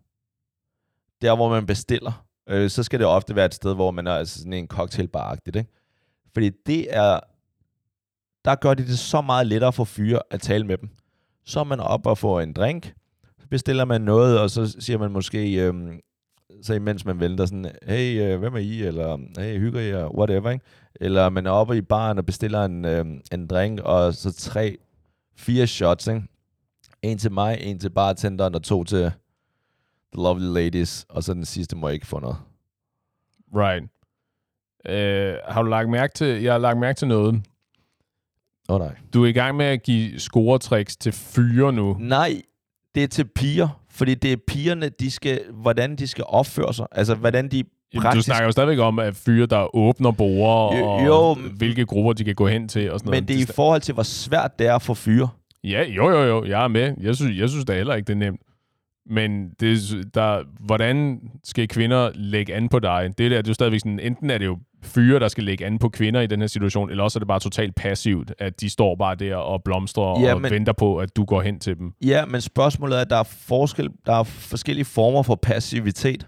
der 1.23 1.37
hvor 1.37 1.49
man 1.49 1.67
bestiller, 1.67 2.27
øh, 2.49 2.71
så 2.71 2.83
skal 2.83 2.99
det 2.99 3.07
ofte 3.07 3.37
være 3.37 3.47
et 3.47 3.55
sted, 3.55 3.75
hvor 3.75 3.91
man 3.91 4.07
er 4.07 4.13
altså 4.13 4.39
sådan 4.39 4.53
en 4.53 4.69
cocktailbar-agtigt, 4.73 5.57
ikke? 5.57 5.71
Fordi 6.33 6.51
det 6.67 6.97
er, 6.97 7.21
der 8.45 8.55
gør 8.55 8.75
de 8.75 8.87
det 8.87 8.99
så 8.99 9.21
meget 9.21 9.47
lettere 9.47 9.73
for 9.73 9.85
fyre 9.85 10.21
at 10.31 10.41
tale 10.41 10.67
med 10.67 10.79
dem. 10.79 10.89
Så 11.45 11.61
er 11.61 11.65
man 11.65 11.81
op 11.81 12.07
og 12.07 12.19
får 12.19 12.41
en 12.41 12.53
drink, 12.53 12.95
så 13.41 13.47
bestiller 13.51 13.85
man 13.85 14.01
noget, 14.01 14.41
og 14.41 14.51
så 14.51 14.77
siger 14.81 14.99
man 14.99 15.11
måske, 15.11 15.55
øh, 15.55 15.75
så 16.63 16.75
imens 16.75 17.05
man 17.05 17.21
venter 17.21 17.47
sådan, 17.47 17.71
hey, 17.83 18.23
øh, 18.23 18.39
hvem 18.39 18.55
er 18.55 18.59
I? 18.59 18.83
Eller, 18.83 19.19
hey, 19.39 19.59
hygger? 19.59 20.05
Og 20.05 20.19
Whatever, 20.19 20.51
ikke? 20.51 20.65
Eller 21.01 21.29
man 21.29 21.47
er 21.47 21.51
oppe 21.51 21.77
i 21.77 21.81
baren 21.81 22.19
og 22.19 22.27
bestiller 22.27 22.65
en, 22.65 22.85
øhm, 22.85 23.21
en 23.33 23.47
drink, 23.47 23.81
og 23.81 24.15
så 24.15 24.33
tre, 24.33 24.77
fire 25.37 25.67
shots, 25.67 26.07
ikke? 26.07 26.23
En 27.03 27.19
til 27.19 27.33
mig, 27.33 27.59
en 27.61 27.79
til 27.79 27.91
bartenderen, 27.91 28.55
og 28.55 28.63
to 28.63 28.85
til 28.85 28.99
the 28.99 29.13
lovely 30.15 30.55
ladies, 30.55 31.07
og 31.09 31.25
så 31.25 31.35
den 31.35 31.45
sidste 31.45 31.77
må 31.77 31.89
jeg 31.89 31.95
ikke 31.95 32.07
få 32.07 32.21
noget. 32.21 32.37
Right. 33.55 33.85
Øh, 34.87 35.37
har 35.49 35.63
du 35.63 35.69
lagt 35.69 35.89
mærke 35.89 36.15
til, 36.15 36.43
jeg 36.43 36.53
har 36.53 36.59
lagt 36.59 36.79
mærke 36.79 36.97
til 36.97 37.09
noget. 37.09 37.35
Åh 38.69 38.75
oh, 38.75 38.81
nej. 38.81 38.97
Du 39.15 39.25
er 39.25 39.29
i 39.29 39.33
gang 39.33 39.57
med 39.57 39.67
at 39.67 39.83
give 39.83 40.19
scoretricks 40.19 40.97
til 40.97 41.13
fyre 41.13 41.73
nu. 41.73 41.97
Nej, 42.01 42.43
det 42.95 43.03
er 43.03 43.09
til 43.09 43.25
piger, 43.25 43.83
fordi 43.99 44.15
det 44.15 44.33
er 44.33 44.37
pigerne, 44.49 44.89
de 44.89 45.11
skal, 45.11 45.41
hvordan 45.53 45.97
de 45.97 46.07
skal 46.07 46.25
opføre 46.29 46.75
sig. 46.75 46.87
Altså, 46.93 47.15
hvordan 47.15 47.49
de 47.49 47.57
Jamen, 47.57 48.03
Du 48.03 48.07
praktisk... 48.07 48.25
snakker 48.25 48.45
jo 48.45 48.53
stadigvæk 48.53 48.79
om, 48.79 48.99
at 48.99 49.17
fyre, 49.17 49.47
der 49.47 49.77
åbner 49.77 50.11
borer, 50.11 50.83
og 50.83 51.07
jo, 51.07 51.35
hvilke 51.35 51.87
grupper 51.87 52.13
de 52.13 52.25
kan 52.25 52.35
gå 52.35 52.47
hen 52.49 52.69
til 52.69 52.93
og 52.93 52.99
sådan 52.99 53.11
noget. 53.11 53.23
Men 53.23 53.29
det 53.29 53.37
er 53.37 53.41
i 53.41 53.55
forhold 53.55 53.81
til, 53.81 53.95
hvor 53.95 54.03
svært 54.03 54.59
det 54.59 54.67
er 54.67 54.79
for 54.79 54.95
fyre. 54.95 55.29
Ja, 55.65 55.85
jo, 55.89 56.11
jo, 56.11 56.23
jo. 56.23 56.45
Jeg 56.45 56.65
er 56.65 56.69
med. 56.69 56.95
Jeg 57.01 57.17
synes, 57.17 57.39
jeg 57.39 57.49
synes 57.49 57.65
da 57.65 57.77
heller 57.77 57.95
ikke, 57.95 58.07
det 58.07 58.13
er 58.13 58.19
nemt. 58.19 58.41
Men 59.11 59.51
det, 59.61 59.79
der, 60.15 60.45
hvordan 60.61 61.21
skal 61.45 61.69
kvinder 61.69 62.11
lægge 62.15 62.55
an 62.55 62.69
på 62.69 62.79
dig? 62.79 63.13
Det, 63.19 63.31
der, 63.31 63.37
det 63.37 63.47
er 63.47 63.51
jo 63.51 63.55
stadigvæk 63.55 63.81
sådan, 63.81 64.01
enten 64.01 64.31
er 64.31 64.39
det 64.39 64.47
jo 64.47 64.59
fyre, 64.83 65.19
der 65.21 65.29
skal 65.29 65.45
lægge 65.45 65.67
an 65.67 65.79
på 65.79 65.89
kvinder 65.89 66.21
i 66.21 66.27
den 66.27 66.41
her 66.41 66.47
situation, 66.47 66.91
eller 66.91 67.05
også 67.05 67.19
er 67.19 67.21
det 67.21 67.29
bare 67.29 67.41
totalt 67.41 67.75
passivt, 67.75 68.33
at 68.39 68.61
de 68.61 68.71
står 68.71 68.95
bare 68.97 69.15
der 69.15 69.37
og 69.37 69.63
blomstrer 69.65 70.21
Ja, 70.21 70.35
og 70.35 70.41
men- 70.41 70.51
venter 70.51 70.73
på, 70.73 70.97
at 70.99 71.17
du 71.17 71.25
går 71.25 71.43
hen 71.43 71.61
til 71.61 71.79
dem. 71.79 71.93
Ja, 72.05 72.25
men 72.25 72.41
spørgsmålet 72.41 72.97
er, 72.97 73.01
at 73.01 73.11
der 73.11 73.17
er, 73.17 73.23
forskel, 73.23 73.89
der 74.07 74.13
er 74.15 74.23
forskellige 74.25 74.85
former 74.85 75.23
for 75.23 75.35
passivitet. 75.35 76.27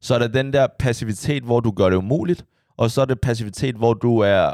Så 0.00 0.14
er 0.14 0.18
der 0.18 0.28
den 0.28 0.52
der 0.52 0.66
passivitet, 0.78 1.42
hvor 1.42 1.60
du 1.60 1.70
gør 1.70 1.90
det 1.90 1.96
umuligt, 1.96 2.44
og 2.78 2.90
så 2.90 3.00
er 3.00 3.04
det 3.04 3.20
passivitet, 3.20 3.74
hvor 3.76 3.94
du 3.94 4.18
er 4.18 4.52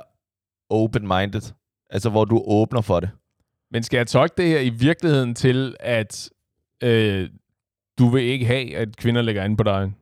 open-minded. 0.70 1.52
Altså, 1.90 2.10
hvor 2.10 2.24
du 2.24 2.42
åbner 2.46 2.80
for 2.80 3.00
det. 3.00 3.10
Men 3.70 3.82
skal 3.82 3.96
jeg 3.98 4.06
tolke 4.06 4.34
det 4.36 4.48
her 4.48 4.60
i 4.60 4.68
virkeligheden 4.68 5.34
til, 5.34 5.76
at 5.80 6.30
øh, 6.82 7.28
du 7.98 8.08
vil 8.08 8.22
ikke 8.22 8.46
have, 8.46 8.76
at 8.76 8.96
kvinder 8.96 9.22
lægger 9.22 9.42
an 9.42 9.56
på 9.56 9.62
dig? 9.62 9.92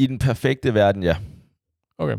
I 0.00 0.06
den 0.06 0.18
perfekte 0.18 0.74
verden, 0.74 1.02
ja. 1.02 1.16
Okay. 1.98 2.16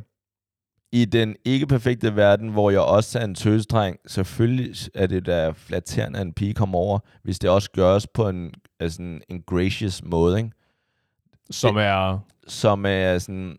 I 0.92 1.06
den 1.06 1.36
ikke 1.46 1.68
perfekte 1.68 2.16
verden, 2.16 2.50
hvor 2.50 2.72
jeg 2.72 2.82
også 2.82 3.20
er 3.20 3.24
en 3.24 3.36
tøsedreng, 3.36 3.98
selvfølgelig 4.08 4.76
er 4.96 5.08
det 5.08 5.26
da 5.26 5.50
flatterende, 5.50 6.20
at 6.20 6.26
en 6.26 6.34
pige 6.34 6.54
kommer 6.54 6.80
over, 6.80 7.00
hvis 7.24 7.40
det 7.40 7.50
også 7.50 7.72
gøres 7.72 8.08
på 8.08 8.30
en, 8.30 8.54
altså 8.80 9.02
en, 9.02 9.22
en 9.30 9.42
gracious 9.42 10.04
måde, 10.04 10.38
ikke? 10.38 10.52
Som 11.52 11.78
er... 11.78 12.20
som 12.48 12.86
er 12.86 13.18
sådan, 13.18 13.58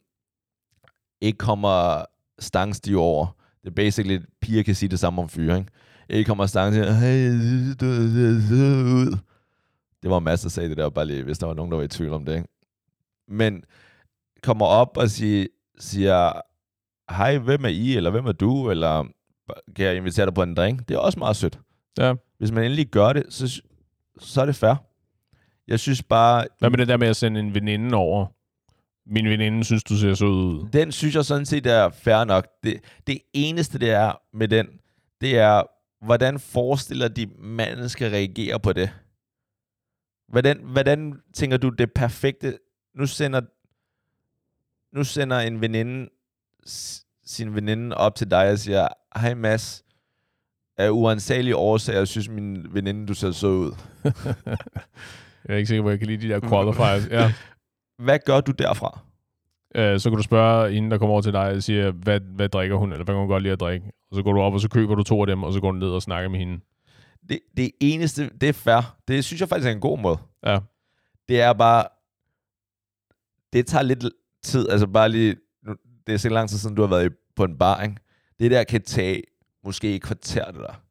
ikke 1.20 1.38
kommer 1.38 2.04
stangstiv 2.38 2.98
over. 2.98 3.26
Det 3.62 3.70
er 3.70 3.74
basically, 3.74 4.14
at 4.14 4.22
piger 4.40 4.62
kan 4.62 4.74
sige 4.74 4.88
det 4.88 4.98
samme 4.98 5.22
om 5.22 5.28
fyre, 5.28 5.58
ikke? 5.58 5.70
Ikke 6.08 6.28
kommer 6.28 6.46
stangstiv, 6.46 6.84
hey, 6.84 7.30
ud. 8.94 9.18
Det 10.02 10.10
var 10.10 10.18
masser, 10.18 10.48
der 10.48 10.50
sagde 10.50 10.68
det 10.68 10.76
der, 10.76 10.90
bare 10.90 11.06
lige, 11.06 11.22
hvis 11.22 11.38
der 11.38 11.46
var 11.46 11.54
nogen, 11.54 11.70
der 11.70 11.76
var 11.76 11.84
i 11.84 11.88
tvivl 11.88 12.12
om 12.12 12.24
det, 12.24 12.34
ikke? 12.34 12.48
Men 13.28 13.64
kommer 14.42 14.66
op 14.66 14.96
og 14.96 15.10
siger, 15.10 15.46
siger 15.78 16.32
hej, 17.10 17.38
hvem 17.38 17.64
er 17.64 17.68
I, 17.68 17.96
eller 17.96 18.10
hvem 18.10 18.26
er 18.26 18.32
du, 18.32 18.70
eller 18.70 19.04
kan 19.76 19.86
jeg 19.86 19.96
invitere 19.96 20.26
dig 20.26 20.34
på 20.34 20.42
en 20.42 20.54
drink? 20.54 20.88
Det 20.88 20.94
er 20.94 20.98
også 20.98 21.18
meget 21.18 21.36
sødt. 21.36 21.58
Ja. 21.98 22.14
Hvis 22.38 22.52
man 22.52 22.64
endelig 22.64 22.86
gør 22.86 23.12
det, 23.12 23.24
så, 23.28 23.62
så 24.18 24.40
er 24.40 24.46
det 24.46 24.56
fair. 24.56 24.74
Jeg 25.68 25.80
synes 25.80 26.02
bare, 26.02 26.46
Hvad 26.58 26.70
med 26.70 26.78
det 26.78 26.88
der 26.88 26.96
med 26.96 27.08
at 27.08 27.16
sende 27.16 27.40
en 27.40 27.54
veninde 27.54 27.96
over? 27.96 28.26
Min 29.06 29.24
veninde 29.24 29.64
synes, 29.64 29.84
du 29.84 29.96
ser 29.96 30.14
sød 30.14 30.28
ud. 30.28 30.68
Den 30.72 30.92
synes 30.92 31.14
jeg 31.14 31.24
sådan 31.24 31.46
set 31.46 31.66
er 31.66 31.88
fair 31.88 32.24
nok. 32.24 32.46
Det, 32.62 32.80
det 33.06 33.18
eneste, 33.32 33.78
det 33.78 33.90
er 33.90 34.12
med 34.32 34.48
den, 34.48 34.66
det 35.20 35.38
er, 35.38 35.62
hvordan 36.04 36.38
forestiller 36.38 37.08
de, 37.08 37.26
manden 37.38 37.88
skal 37.88 38.10
reagere 38.10 38.60
på 38.60 38.72
det? 38.72 38.90
Hvordan, 40.28 40.60
hvordan 40.64 41.20
tænker 41.34 41.56
du, 41.56 41.68
det 41.68 41.92
perfekte... 41.92 42.58
Nu 42.94 43.06
sender, 43.06 43.40
nu 44.92 45.04
sender 45.04 45.38
en 45.38 45.60
veninde 45.60 46.08
sin 47.24 47.54
veninde 47.54 47.96
op 47.96 48.14
til 48.14 48.30
dig 48.30 48.50
og 48.50 48.58
siger, 48.58 48.88
hej 49.16 49.34
Mads, 49.34 49.84
af 50.76 50.90
uansagelige 50.90 51.56
årsager 51.56 52.04
synes 52.04 52.28
min 52.28 52.66
veninde, 52.74 53.06
du 53.06 53.14
ser 53.14 53.30
så 53.30 53.46
ud. 53.46 53.72
Jeg 55.48 55.54
er 55.54 55.56
ikke 55.56 55.66
sikker 55.66 55.82
på, 55.82 55.88
at 55.88 55.92
jeg 55.92 55.98
kan 55.98 56.08
lide 56.08 56.28
de 56.28 56.34
der 56.34 56.40
qualifiers. 56.50 57.08
Ja. 57.10 57.32
Hvad 57.98 58.18
gør 58.26 58.40
du 58.40 58.52
derfra? 58.52 58.98
Øh, 59.74 60.00
så 60.00 60.10
kan 60.10 60.16
du 60.16 60.22
spørge 60.22 60.72
hende, 60.72 60.90
der 60.90 60.98
kommer 60.98 61.12
over 61.12 61.22
til 61.22 61.32
dig 61.32 61.50
og 61.50 61.62
siger, 61.62 61.90
hvad, 61.90 62.20
hvad 62.20 62.48
drikker 62.48 62.76
hun, 62.76 62.92
eller 62.92 63.04
hvad 63.04 63.14
kan 63.14 63.18
hun 63.20 63.28
godt 63.28 63.42
lide 63.42 63.52
at 63.52 63.60
drikke? 63.60 63.92
Og 64.10 64.16
så 64.16 64.22
går 64.22 64.32
du 64.32 64.40
op, 64.40 64.52
og 64.52 64.60
så 64.60 64.68
køber 64.68 64.94
du 64.94 65.02
to 65.02 65.20
af 65.20 65.26
dem, 65.26 65.42
og 65.42 65.52
så 65.52 65.60
går 65.60 65.70
du 65.70 65.78
ned 65.78 65.88
og 65.88 66.02
snakker 66.02 66.30
med 66.30 66.38
hende. 66.38 66.60
Det, 67.28 67.40
det 67.56 67.70
eneste, 67.80 68.30
det 68.40 68.48
er 68.48 68.52
fair. 68.52 68.96
Det 69.08 69.24
synes 69.24 69.40
jeg 69.40 69.48
faktisk 69.48 69.68
er 69.68 69.72
en 69.72 69.80
god 69.80 69.98
måde. 69.98 70.18
Ja. 70.46 70.58
det 71.28 71.40
er 71.40 71.52
bare, 71.52 71.84
det 73.52 73.66
tager 73.66 73.82
lidt 73.82 74.04
tid, 74.44 74.68
altså 74.68 74.86
bare 74.86 75.08
lige, 75.08 75.36
det 76.06 76.14
er 76.14 76.18
så 76.18 76.28
lang 76.28 76.48
tid 76.48 76.58
siden, 76.58 76.76
du 76.76 76.82
har 76.82 76.88
været 76.88 77.12
på 77.36 77.44
en 77.44 77.58
bar, 77.58 77.82
ikke? 77.82 77.96
Det 78.40 78.50
der 78.50 78.64
kan 78.64 78.82
tage 78.82 79.22
måske 79.64 79.94
et 79.94 80.02
kvarter, 80.02 80.44
det 80.44 80.60
der. 80.60 80.82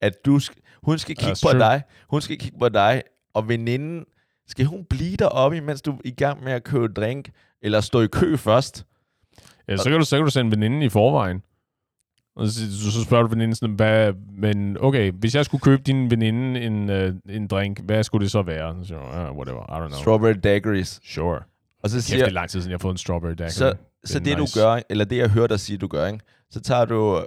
At 0.00 0.24
du 0.24 0.38
skal, 0.38 0.62
hun 0.82 0.98
skal 0.98 1.16
kigge 1.16 1.32
That's 1.32 1.42
på 1.42 1.50
true. 1.50 1.60
dig, 1.60 1.82
hun 2.10 2.20
skal 2.20 2.38
kigge 2.38 2.58
på 2.58 2.68
dig, 2.68 3.02
og 3.34 3.48
veninden, 3.48 4.04
skal 4.46 4.64
hun 4.64 4.84
blive 4.84 5.16
deroppe, 5.16 5.56
imens 5.56 5.82
du 5.82 5.92
er 5.92 5.98
i 6.04 6.10
gang 6.10 6.44
med 6.44 6.52
at 6.52 6.64
købe 6.64 6.88
drink, 6.88 7.30
eller 7.62 7.80
stå 7.80 8.00
i 8.00 8.06
kø 8.06 8.36
først? 8.36 8.86
Ja, 9.68 9.76
så 9.76 9.90
kan 9.90 9.98
du, 9.98 10.04
så 10.04 10.16
kan 10.16 10.24
du 10.24 10.30
sende 10.30 10.50
veninden 10.50 10.82
i 10.82 10.88
forvejen. 10.88 11.42
Og 12.36 12.48
så, 12.48 12.90
så, 12.92 13.04
spørger 13.04 13.22
du 13.22 13.28
veninden 13.28 13.54
sådan, 13.54 13.74
hvad, 13.74 14.12
men 14.32 14.76
okay, 14.80 15.12
hvis 15.12 15.34
jeg 15.34 15.44
skulle 15.44 15.60
købe 15.60 15.82
din 15.82 16.10
veninde 16.10 16.60
en, 16.60 16.90
uh, 16.90 17.34
en 17.34 17.46
drink, 17.46 17.80
hvad 17.80 18.02
skulle 18.02 18.22
det 18.22 18.30
så 18.30 18.42
være? 18.42 18.84
Så 18.84 18.94
uh, 18.94 19.36
whatever, 19.36 19.62
I 19.62 19.84
don't 19.84 19.88
know. 19.88 20.00
Strawberry 20.00 20.34
daggeries. 20.44 21.00
Sure. 21.04 21.42
Og 21.82 21.90
så 21.90 21.96
Kæft, 21.96 22.06
siger, 22.06 22.18
det 22.24 22.30
er 22.30 22.34
lang 22.34 22.50
tid 22.50 22.60
siden, 22.60 22.70
jeg 22.70 22.74
har 22.76 22.78
fået 22.82 22.92
en 22.94 22.98
strawberry 22.98 23.30
daiquiri. 23.30 23.50
så, 23.50 23.74
så 24.04 24.18
er 24.18 24.22
det 24.22 24.38
nice. 24.38 24.60
du 24.60 24.60
gør, 24.66 24.80
eller 24.90 25.04
det 25.04 25.16
jeg 25.16 25.28
hører 25.30 25.46
dig 25.46 25.60
sige, 25.60 25.78
du 25.78 25.86
gør, 25.86 26.06
ikke? 26.06 26.20
så 26.50 26.60
tager 26.60 26.84
du 26.84 27.26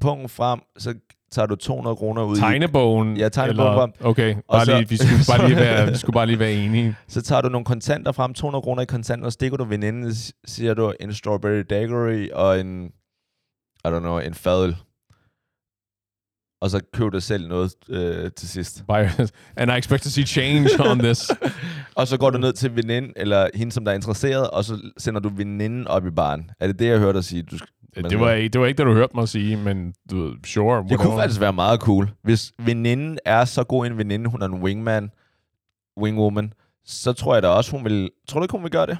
pungen 0.00 0.28
frem, 0.28 0.60
så 0.78 0.94
tager 1.32 1.46
du 1.46 1.56
200 1.56 1.96
kroner 1.96 2.22
ud 2.22 2.36
i 2.36 2.40
Tegnebogen? 2.40 3.16
Ja, 3.16 3.28
tegnebogen 3.28 3.68
eller- 3.72 3.78
frem. 3.80 3.92
Okay, 4.00 4.36
bare 4.52 4.64
så- 4.66 4.76
lige, 4.76 4.88
vi, 4.88 4.96
skulle 4.96 5.38
bare 5.38 5.48
lige 5.48 5.56
være, 5.66 5.86
vi 5.90 5.96
skulle 5.96 6.14
bare 6.14 6.26
lige 6.26 6.38
være 6.38 6.52
enige. 6.52 6.96
Så 7.08 7.22
tager 7.22 7.42
du 7.42 7.48
nogle 7.48 7.64
kontanter 7.64 8.12
frem, 8.12 8.34
200 8.34 8.62
kroner 8.62 8.82
i 8.82 8.86
kontanter, 8.86 9.26
og 9.26 9.32
stikker 9.32 9.56
du 9.56 9.64
veninden, 9.64 10.12
siger 10.46 10.74
du 10.74 10.92
en 11.00 11.14
strawberry 11.14 11.64
daiquiri 11.70 12.30
og 12.32 12.60
en, 12.60 12.84
I 13.84 13.88
don't 13.88 13.98
know, 13.98 14.18
en 14.18 14.34
fadøl. 14.34 14.76
Og 16.60 16.70
så 16.70 16.80
køb 16.92 17.12
dig 17.12 17.22
selv 17.22 17.48
noget 17.48 17.72
øh, 17.88 18.30
til 18.36 18.48
sidst. 18.48 18.84
And 19.56 19.70
I 19.70 19.74
expect 19.78 20.02
to 20.02 20.10
see 20.10 20.24
change 20.26 20.68
on 20.80 20.98
this. 20.98 21.30
Og 21.96 22.08
så 22.08 22.16
går 22.18 22.30
du 22.30 22.38
ned 22.38 22.52
til 22.52 22.76
veninden, 22.76 23.12
eller 23.16 23.48
hende, 23.54 23.72
som 23.72 23.84
der 23.84 23.92
er 23.92 23.96
interesseret, 23.96 24.50
og 24.50 24.64
så 24.64 24.90
sender 24.98 25.20
du 25.20 25.28
veninden 25.28 25.86
op 25.86 26.06
i 26.06 26.10
baren. 26.10 26.50
Er 26.60 26.66
det 26.66 26.78
det, 26.78 26.86
jeg 26.86 26.98
hørte 26.98 27.16
dig 27.16 27.24
sige? 27.24 27.42
Du, 27.42 27.56
det, 27.94 28.20
var, 28.20 28.32
ikke- 28.32 28.48
det 28.48 28.60
var 28.60 28.66
ikke 28.66 28.78
det, 28.78 28.86
du 28.86 28.92
hørte 28.92 29.12
mig 29.16 29.28
sige, 29.28 29.56
men 29.56 29.94
du 30.10 30.22
ved, 30.24 30.32
sure. 30.46 30.84
det 30.88 30.98
kunne 30.98 31.18
faktisk 31.18 31.40
være 31.40 31.52
meget 31.52 31.80
cool. 31.80 32.10
Hvis 32.22 32.52
veninden 32.58 33.18
er 33.24 33.44
så 33.44 33.64
god 33.64 33.86
en 33.86 33.98
veninde, 33.98 34.30
hun 34.30 34.42
er 34.42 34.46
en 34.46 34.62
wingman, 34.62 35.10
wingwoman, 36.00 36.52
så 36.84 37.12
tror 37.12 37.34
jeg 37.34 37.42
da 37.42 37.48
også, 37.48 37.70
hun 37.70 37.84
vil... 37.84 38.10
Tror 38.28 38.40
du 38.40 38.44
ikke, 38.44 38.52
hun 38.52 38.62
vil 38.62 38.70
gøre 38.70 38.86
det? 38.86 38.98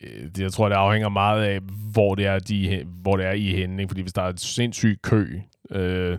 Øh, 0.00 0.40
Jeg 0.42 0.52
tror, 0.52 0.68
det 0.68 0.76
afhænger 0.76 1.08
meget 1.08 1.42
af, 1.42 1.60
hvor 1.92 2.14
det 2.14 2.26
er, 2.26 2.38
de, 2.38 2.84
hvor 3.02 3.16
det 3.16 3.26
er 3.26 3.32
i 3.32 3.54
hende. 3.54 3.82
Ikke? 3.82 3.90
Fordi 3.90 4.00
hvis 4.02 4.12
der 4.12 4.22
er 4.22 4.28
et 4.28 4.40
sindssygt 4.40 5.02
kø, 5.02 5.40
øh, 5.70 6.18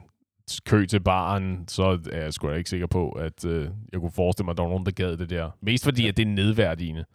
kø 0.60 0.86
til 0.86 1.00
baren, 1.00 1.68
så 1.68 2.00
er 2.12 2.22
jeg 2.22 2.34
sgu 2.34 2.50
da 2.50 2.54
ikke 2.54 2.70
sikker 2.70 2.88
på, 2.88 3.10
at 3.10 3.46
øh, 3.46 3.70
jeg 3.92 4.00
kunne 4.00 4.12
forestille 4.12 4.46
mig, 4.46 4.52
at 4.52 4.58
der 4.58 4.64
var 4.64 4.70
nogen, 4.70 4.86
der 4.86 4.92
gad 4.92 5.18
det 5.18 5.30
der. 5.30 5.50
Mest 5.62 5.84
fordi, 5.84 6.08
at 6.08 6.18
det 6.18 6.28
er 6.28 6.32
nedværdigende. 6.32 7.06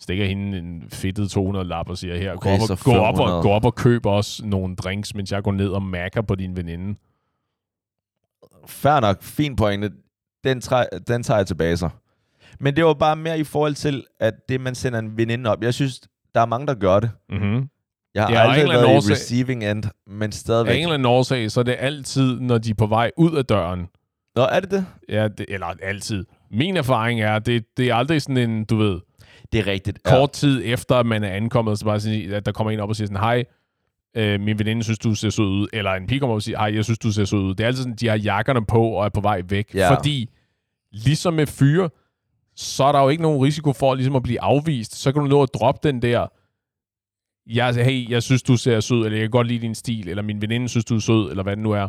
Stikker 0.00 0.24
hende 0.24 0.58
en 0.58 0.84
fedtet 0.88 1.30
200 1.30 1.64
lap 1.68 1.88
og 1.88 1.98
siger, 1.98 2.16
her, 2.16 2.32
Okay, 2.32 2.58
gå, 2.58 2.64
op 2.64 2.70
og, 2.70 2.78
gå, 2.84 2.92
op 2.92 3.16
500. 3.16 3.36
og, 3.36 3.42
gå 3.42 3.50
op 3.50 3.64
og 3.64 3.74
køb 3.74 4.06
også 4.06 4.46
nogle 4.46 4.76
drinks, 4.76 5.14
mens 5.14 5.32
jeg 5.32 5.42
går 5.42 5.52
ned 5.52 5.68
og 5.68 5.82
makker 5.82 6.22
på 6.22 6.34
din 6.34 6.56
veninde. 6.56 6.98
Fair 8.66 9.00
nok, 9.00 9.22
fin 9.22 9.56
pointe. 9.56 9.92
Den, 10.44 10.60
træ, 10.60 10.84
den 11.08 11.22
tager 11.22 11.38
jeg 11.38 11.46
tilbage 11.46 11.76
så. 11.76 11.88
Men 12.60 12.76
det 12.76 12.84
var 12.84 12.94
bare 12.94 13.16
mere 13.16 13.38
i 13.38 13.44
forhold 13.44 13.74
til, 13.74 14.04
at 14.20 14.48
det, 14.48 14.60
man 14.60 14.74
sender 14.74 14.98
en 14.98 15.16
veninde 15.16 15.50
op. 15.50 15.62
Jeg 15.62 15.74
synes, 15.74 16.00
der 16.34 16.40
er 16.40 16.46
mange, 16.46 16.66
der 16.66 16.74
gør 16.74 17.00
det. 17.00 17.10
Mm-hmm. 17.28 17.68
Jeg 18.14 18.22
har 18.22 18.30
Ja, 18.32 18.44
og 18.46 18.52
aldrig 18.52 18.68
været 18.68 18.82
i 18.92 18.96
årsag- 18.96 19.12
receiving 19.12 19.64
end, 19.64 19.82
men 20.06 20.22
Af 20.22 20.26
en 20.26 20.32
stadigvæk. 20.32 20.80
eller 20.82 20.94
anden 20.94 21.06
årsag, 21.06 21.50
så 21.50 21.60
er 21.60 21.64
det 21.64 21.76
altid, 21.78 22.40
når 22.40 22.58
de 22.58 22.70
er 22.70 22.74
på 22.74 22.86
vej 22.86 23.10
ud 23.16 23.36
af 23.36 23.44
døren. 23.44 23.86
Nå, 24.36 24.42
er 24.42 24.60
det 24.60 24.70
det? 24.70 24.86
Ja, 25.08 25.28
det, 25.28 25.46
eller 25.48 25.66
altid. 25.82 26.24
Min 26.50 26.76
erfaring 26.76 27.20
er, 27.20 27.38
det, 27.38 27.64
det 27.76 27.88
er 27.90 27.94
aldrig 27.94 28.22
sådan 28.22 28.36
en, 28.50 28.64
du 28.64 28.76
ved, 28.76 29.00
Det 29.52 29.60
er 29.60 29.66
rigtigt. 29.66 30.02
kort 30.02 30.32
tid 30.32 30.62
efter, 30.64 31.02
man 31.02 31.24
er 31.24 31.28
ankommet, 31.28 31.78
så 31.78 31.84
bare 31.84 32.00
sige, 32.00 32.36
at 32.36 32.46
der 32.46 32.52
kommer 32.52 32.70
en 32.70 32.80
op 32.80 32.88
og 32.88 32.96
siger 32.96 33.06
sådan, 33.06 33.20
hej, 33.20 33.44
øh, 34.16 34.40
min 34.40 34.58
veninde 34.58 34.82
synes, 34.84 34.98
du 34.98 35.14
ser 35.14 35.30
sød 35.30 35.44
ud. 35.44 35.66
Eller 35.72 35.90
en 35.92 36.06
pige 36.06 36.20
kommer 36.20 36.34
op 36.34 36.36
og 36.38 36.42
siger, 36.42 36.58
hej, 36.58 36.74
jeg 36.74 36.84
synes, 36.84 36.98
du 36.98 37.12
ser 37.12 37.24
sød 37.24 37.38
ud. 37.38 37.54
Det 37.54 37.64
er 37.64 37.66
altid 37.66 37.82
sådan, 37.82 37.96
de 37.96 38.08
har 38.08 38.16
jakkerne 38.16 38.66
på 38.66 38.82
og 38.88 39.04
er 39.04 39.08
på 39.08 39.20
vej 39.20 39.42
væk. 39.48 39.74
Ja. 39.74 39.94
Fordi, 39.94 40.30
ligesom 40.92 41.34
med 41.34 41.46
fyre, 41.46 41.90
så 42.56 42.84
er 42.84 42.92
der 42.92 43.00
jo 43.02 43.08
ikke 43.08 43.22
nogen 43.22 43.42
risiko 43.44 43.72
for 43.72 43.94
ligesom 43.94 44.16
at 44.16 44.22
blive 44.22 44.40
afvist. 44.40 44.96
Så 45.02 45.12
kan 45.12 45.22
du 45.22 45.28
nå 45.28 45.42
at 45.42 45.48
droppe 45.54 45.88
den 45.88 46.02
der, 46.02 46.26
jeg, 47.46 47.74
hey, 47.74 48.10
jeg 48.10 48.22
synes, 48.22 48.42
du 48.42 48.56
ser 48.56 48.80
sød, 48.80 49.04
eller 49.04 49.18
jeg 49.18 49.22
kan 49.24 49.30
godt 49.30 49.46
lide 49.46 49.58
din 49.62 49.74
stil, 49.74 50.08
eller 50.08 50.22
min 50.22 50.42
veninde 50.42 50.68
synes, 50.68 50.84
du 50.84 50.96
er 50.96 51.00
sød, 51.00 51.30
eller 51.30 51.42
hvad 51.42 51.56
det 51.56 51.62
nu 51.62 51.70
er. 51.72 51.88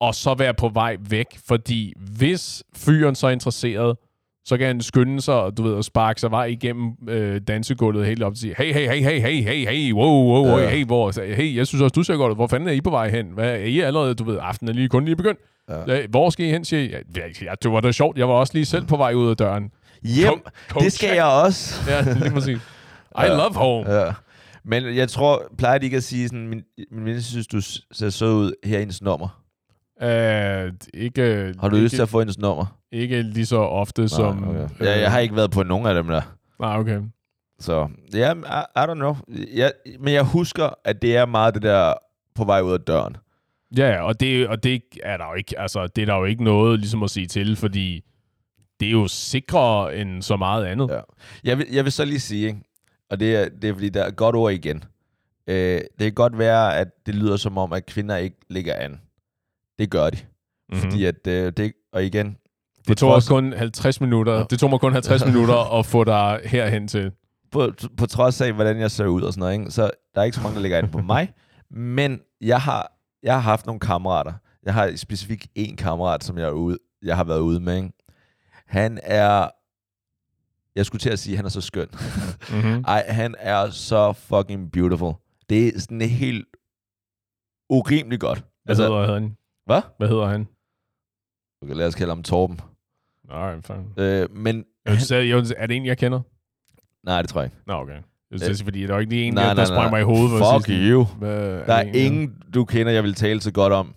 Og 0.00 0.14
så 0.14 0.34
være 0.34 0.54
på 0.54 0.68
vej 0.68 0.96
væk, 1.10 1.26
fordi 1.48 1.92
hvis 2.16 2.62
fyren 2.76 3.14
så 3.14 3.26
er 3.26 3.30
interesseret, 3.30 3.96
så 4.46 4.56
kan 4.56 4.66
han 4.66 4.80
skynde 4.80 5.20
sig, 5.20 5.34
og 5.34 5.56
du 5.56 5.62
ved, 5.62 5.78
at 5.78 5.84
sparke 5.84 6.20
sig 6.20 6.30
vej 6.30 6.44
igennem 6.44 6.92
øh, 7.08 7.40
dansegulvet 7.48 8.06
helt 8.06 8.22
op 8.22 8.32
og 8.32 8.36
sige, 8.36 8.54
hey, 8.58 8.72
hey, 8.72 8.88
hey, 8.88 9.02
hey, 9.02 9.20
hey, 9.20 9.42
hey, 9.42 9.68
hey, 9.68 9.92
wow, 9.92 10.24
wow, 10.24 10.46
wow, 10.48 10.58
Ja. 10.58 10.68
hey, 10.68 10.84
hvor, 10.84 11.34
hey, 11.34 11.56
jeg 11.56 11.66
synes 11.66 11.82
også, 11.82 11.92
du 11.92 12.02
ser 12.02 12.16
godt 12.16 12.30
ud. 12.30 12.36
Hvor 12.36 12.46
fanden 12.46 12.68
er 12.68 12.72
I 12.72 12.80
på 12.80 12.90
vej 12.90 13.10
hen? 13.10 13.26
Hvad, 13.34 13.50
er 13.50 13.56
I 13.56 13.80
allerede, 13.80 14.14
du 14.14 14.24
ved, 14.24 14.38
aftenen 14.42 14.68
er 14.68 14.74
lige 14.74 14.88
kun 14.88 15.04
lige 15.04 15.16
begyndt? 15.16 15.40
Ja. 15.88 16.06
Hvor 16.06 16.30
skal 16.30 16.46
I 16.46 16.50
hen, 16.50 16.64
siger 16.64 16.82
I? 16.82 17.02
Ja, 17.42 17.54
det 17.62 17.72
var 17.72 17.80
da 17.80 17.92
sjovt. 17.92 18.18
Jeg 18.18 18.28
var 18.28 18.34
også 18.34 18.54
lige 18.54 18.64
selv 18.64 18.86
på 18.86 18.96
vej 18.96 19.12
ud 19.14 19.30
af 19.30 19.36
døren. 19.36 19.70
Hjem, 20.02 20.40
det 20.78 20.92
skal 20.92 21.14
jeg 21.14 21.24
også. 21.24 21.90
Ja, 21.90 22.12
lige 22.12 22.30
præcis. 22.30 22.56
I 22.58 23.20
Ja. 23.20 23.28
love 23.36 23.54
home. 23.54 23.90
Ja. 23.92 24.12
Men 24.64 24.96
jeg 24.96 25.08
tror, 25.08 25.52
plejer 25.58 25.78
de 25.78 25.84
ikke 25.84 25.96
at 25.96 26.04
sige 26.04 26.28
sådan, 26.28 26.48
min, 26.48 26.62
min 26.90 27.04
veninde 27.04 27.22
synes, 27.22 27.46
du 27.46 27.60
ser 27.92 28.10
sød 28.10 28.34
ud 28.34 28.52
her 28.64 28.78
hendes 28.78 29.02
nummer. 29.02 29.40
Uh, 30.02 30.72
ikke, 30.94 31.54
Har 31.60 31.68
du 31.68 31.76
ikke, 31.76 31.84
lyst 31.84 31.94
til 31.94 32.02
at 32.02 32.08
få 32.08 32.18
hendes 32.18 32.38
nummer? 32.38 32.78
Ikke 32.92 33.22
lige 33.22 33.46
så 33.46 33.56
ofte 33.56 34.08
som... 34.08 34.36
Nej, 34.36 34.64
okay. 34.64 34.84
ja, 34.84 35.00
jeg 35.00 35.10
har 35.10 35.18
ikke 35.18 35.36
været 35.36 35.50
på 35.50 35.62
nogen 35.62 35.86
af 35.86 35.94
dem 35.94 36.06
der. 36.06 36.22
Nej, 36.60 36.78
okay. 36.78 37.00
Så, 37.58 37.88
ja, 38.14 38.34
I, 38.34 38.62
I 38.76 38.90
don't 38.90 38.94
know. 38.94 39.16
Jeg, 39.54 39.72
men 40.00 40.14
jeg 40.14 40.24
husker, 40.24 40.70
at 40.84 41.02
det 41.02 41.16
er 41.16 41.26
meget 41.26 41.54
det 41.54 41.62
der 41.62 41.94
på 42.34 42.44
vej 42.44 42.60
ud 42.60 42.72
af 42.72 42.80
døren. 42.80 43.16
Ja, 43.76 44.02
og 44.02 44.20
det, 44.20 44.48
og 44.48 44.62
det 44.62 44.82
er 45.02 45.16
der 45.16 45.26
jo 45.26 45.34
ikke, 45.34 45.60
altså, 45.60 45.86
det 45.86 46.02
er 46.02 46.06
der 46.06 46.16
jo 46.16 46.24
ikke 46.24 46.44
noget 46.44 46.80
ligesom 46.80 47.02
at 47.02 47.10
sige 47.10 47.26
til, 47.26 47.56
fordi 47.56 48.04
det 48.80 48.88
er 48.88 48.92
jo 48.92 49.08
sikrere 49.08 49.96
end 49.96 50.22
så 50.22 50.36
meget 50.36 50.64
andet. 50.64 50.90
Ja. 50.90 51.00
Jeg, 51.44 51.58
vil, 51.58 51.66
jeg 51.72 51.84
vil 51.84 51.92
så 51.92 52.04
lige 52.04 52.20
sige, 52.20 52.46
ikke? 52.46 52.60
Og 53.10 53.20
det 53.20 53.36
er, 53.36 53.48
det 53.48 53.70
er 53.70 53.74
fordi, 53.74 53.88
der 53.88 54.02
er 54.02 54.08
et 54.08 54.16
godt 54.16 54.36
ord 54.36 54.52
igen. 54.52 54.84
Øh, 55.46 55.80
det 55.80 56.00
kan 56.00 56.12
godt 56.12 56.38
være, 56.38 56.76
at 56.76 56.88
det 57.06 57.14
lyder 57.14 57.36
som 57.36 57.58
om, 57.58 57.72
at 57.72 57.86
kvinder 57.86 58.16
ikke 58.16 58.36
ligger 58.50 58.74
an. 58.74 59.00
Det 59.78 59.90
gør 59.90 60.10
de. 60.10 60.16
Mm-hmm. 60.16 60.80
Fordi 60.80 61.04
at, 61.04 61.26
øh, 61.26 61.52
det, 61.56 61.72
og 61.92 62.04
igen... 62.04 62.36
Det, 62.88 62.98
tog 62.98 63.14
også 63.14 63.28
kun 63.28 63.52
50 63.52 64.00
minutter. 64.00 64.32
Ja. 64.32 64.44
Det 64.50 64.58
tog 64.58 64.70
mig 64.70 64.80
kun 64.80 64.92
50 64.92 65.24
minutter 65.30 65.78
at 65.78 65.86
få 65.86 66.04
dig 66.04 66.40
herhen 66.44 66.88
til. 66.88 67.12
På, 67.50 67.72
på 67.96 68.06
trods 68.06 68.40
af, 68.40 68.52
hvordan 68.52 68.80
jeg 68.80 68.90
ser 68.90 69.06
ud 69.06 69.22
og 69.22 69.32
sådan 69.32 69.40
noget, 69.40 69.52
ikke? 69.58 69.70
så 69.70 69.90
der 70.14 70.20
er 70.20 70.24
ikke 70.24 70.36
så 70.36 70.42
mange, 70.42 70.54
der 70.54 70.62
ligger 70.62 70.78
an 70.78 70.88
på 70.90 70.98
mig. 71.12 71.32
Men 71.70 72.20
jeg 72.40 72.60
har, 72.60 72.92
jeg 73.22 73.34
har 73.34 73.40
haft 73.40 73.66
nogle 73.66 73.80
kammerater. 73.80 74.32
Jeg 74.64 74.74
har 74.74 74.92
specifikt 74.96 75.46
en 75.54 75.76
kammerat, 75.76 76.24
som 76.24 76.38
jeg, 76.38 76.44
er 76.46 76.50
ude, 76.50 76.78
jeg 77.02 77.16
har 77.16 77.24
været 77.24 77.40
ude 77.40 77.60
med. 77.60 77.76
Ikke? 77.76 77.92
Han 78.66 78.98
er... 79.02 79.48
Jeg 80.76 80.86
skulle 80.86 81.00
til 81.00 81.10
at 81.10 81.18
sige, 81.18 81.32
at 81.34 81.36
han 81.36 81.44
er 81.44 81.50
så 81.50 81.60
skøn. 81.60 81.88
Mm-hmm. 82.50 82.84
Ej, 82.94 83.04
han 83.08 83.34
er 83.38 83.70
så 83.70 84.12
fucking 84.12 84.72
beautiful. 84.72 85.12
Det 85.48 85.68
er 85.68 85.80
sådan 85.80 86.00
helt 86.00 86.46
urimeligt 87.70 88.20
godt. 88.20 88.38
Hvad 88.38 88.70
altså, 88.70 88.82
hedder 88.82 89.14
han? 89.14 89.36
Hvad? 89.66 89.82
Hvad 89.98 90.08
hedder 90.08 90.26
han? 90.26 90.48
Okay, 91.62 91.74
lad 91.74 91.86
os 91.86 91.94
kalde 91.94 92.10
ham 92.10 92.22
Torben. 92.22 92.60
Alright, 93.30 93.66
fine. 93.66 93.84
Øh, 93.96 94.36
men... 94.36 94.64
Jeg 94.86 95.00
sagde, 95.00 95.24
jo, 95.24 95.44
er 95.56 95.66
det 95.66 95.76
en, 95.76 95.86
jeg 95.86 95.98
kender? 95.98 96.20
Nej, 97.06 97.22
det 97.22 97.30
tror 97.30 97.40
jeg 97.40 97.46
ikke. 97.46 97.56
Nå, 97.66 97.74
okay. 97.74 97.98
Synes, 98.36 98.60
øh, 98.60 98.64
fordi 98.64 98.86
der 98.86 98.94
er 98.94 98.98
ikke 98.98 99.12
lige 99.12 99.24
en, 99.24 99.34
nej, 99.34 99.44
der, 99.44 99.54
der 99.54 99.64
sprang 99.64 99.90
mig 99.90 100.00
i 100.00 100.04
hovedet. 100.04 100.30
Fuck 100.30 100.66
sådan, 100.66 100.90
you. 100.90 101.04
Hvad, 101.04 101.46
er 101.46 101.64
Der 101.66 101.74
er 101.74 101.84
det 101.84 102.06
en, 102.06 102.12
ingen, 102.12 102.42
du 102.54 102.64
kender, 102.64 102.92
jeg 102.92 103.02
vil 103.02 103.14
tale 103.14 103.40
så 103.40 103.52
godt 103.52 103.72
om. 103.72 103.94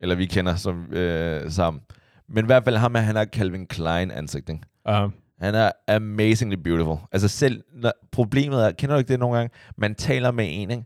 Eller 0.00 0.14
vi 0.14 0.26
kender 0.26 0.56
som, 0.56 0.92
øh, 0.92 1.50
sammen. 1.50 1.82
Men 2.28 2.44
i 2.44 2.46
hvert 2.46 2.64
fald 2.64 2.76
ham 2.76 2.94
han 2.94 3.16
har 3.16 3.24
Calvin 3.24 3.66
Klein 3.66 4.10
ansigt, 4.10 4.48
ikke? 4.48 4.62
Uh, 4.88 5.10
Han 5.40 5.54
er 5.54 5.70
amazingly 5.88 6.56
beautiful. 6.56 6.96
Altså 7.12 7.28
selv, 7.28 7.62
når, 7.72 7.92
problemet 8.12 8.66
er, 8.66 8.72
kender 8.72 8.94
du 8.94 8.98
ikke 8.98 9.12
det 9.12 9.20
nogle 9.20 9.36
gange? 9.36 9.54
Man 9.76 9.94
taler 9.94 10.30
med 10.30 10.46
en, 10.48 10.70
ikke? 10.70 10.84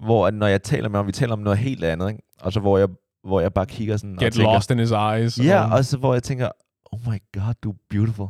Hvor 0.00 0.26
at 0.26 0.34
når 0.34 0.46
jeg 0.46 0.62
taler 0.62 0.88
med 0.88 0.98
ham, 0.98 1.06
vi 1.06 1.12
taler 1.12 1.32
om 1.32 1.38
noget 1.38 1.58
helt 1.58 1.84
andet, 1.84 2.08
ikke? 2.08 2.22
Og 2.40 2.52
så 2.52 2.60
hvor 2.60 2.78
jeg, 2.78 2.88
hvor 3.24 3.40
jeg 3.40 3.52
bare 3.54 3.66
kigger 3.66 3.96
sådan 3.96 4.12
og 4.12 4.20
get 4.24 4.32
tænker, 4.32 4.52
lost 4.52 4.70
in 4.70 4.78
his 4.78 4.90
eyes. 4.90 5.38
Ja, 5.38 5.64
og, 5.64 5.70
og 5.70 5.84
så 5.84 5.96
hvor 5.96 6.12
jeg 6.14 6.22
tænker, 6.22 6.48
oh 6.92 7.00
my 7.00 7.22
god, 7.32 7.54
du 7.62 7.70
er 7.70 7.76
beautiful. 7.90 8.28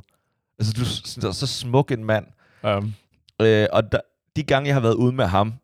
Altså 0.58 0.72
du 0.72 0.80
er 0.80 1.32
så, 1.32 1.32
så 1.32 1.46
smuk 1.46 1.90
en 1.90 2.04
mand. 2.04 2.26
um, 2.64 2.94
Øh, 3.42 3.66
og 3.72 3.92
der, 3.92 3.98
de 4.36 4.42
gange, 4.42 4.66
jeg 4.66 4.74
har 4.74 4.80
været 4.80 4.94
ude 4.94 5.12
med 5.12 5.24
ham, 5.24 5.54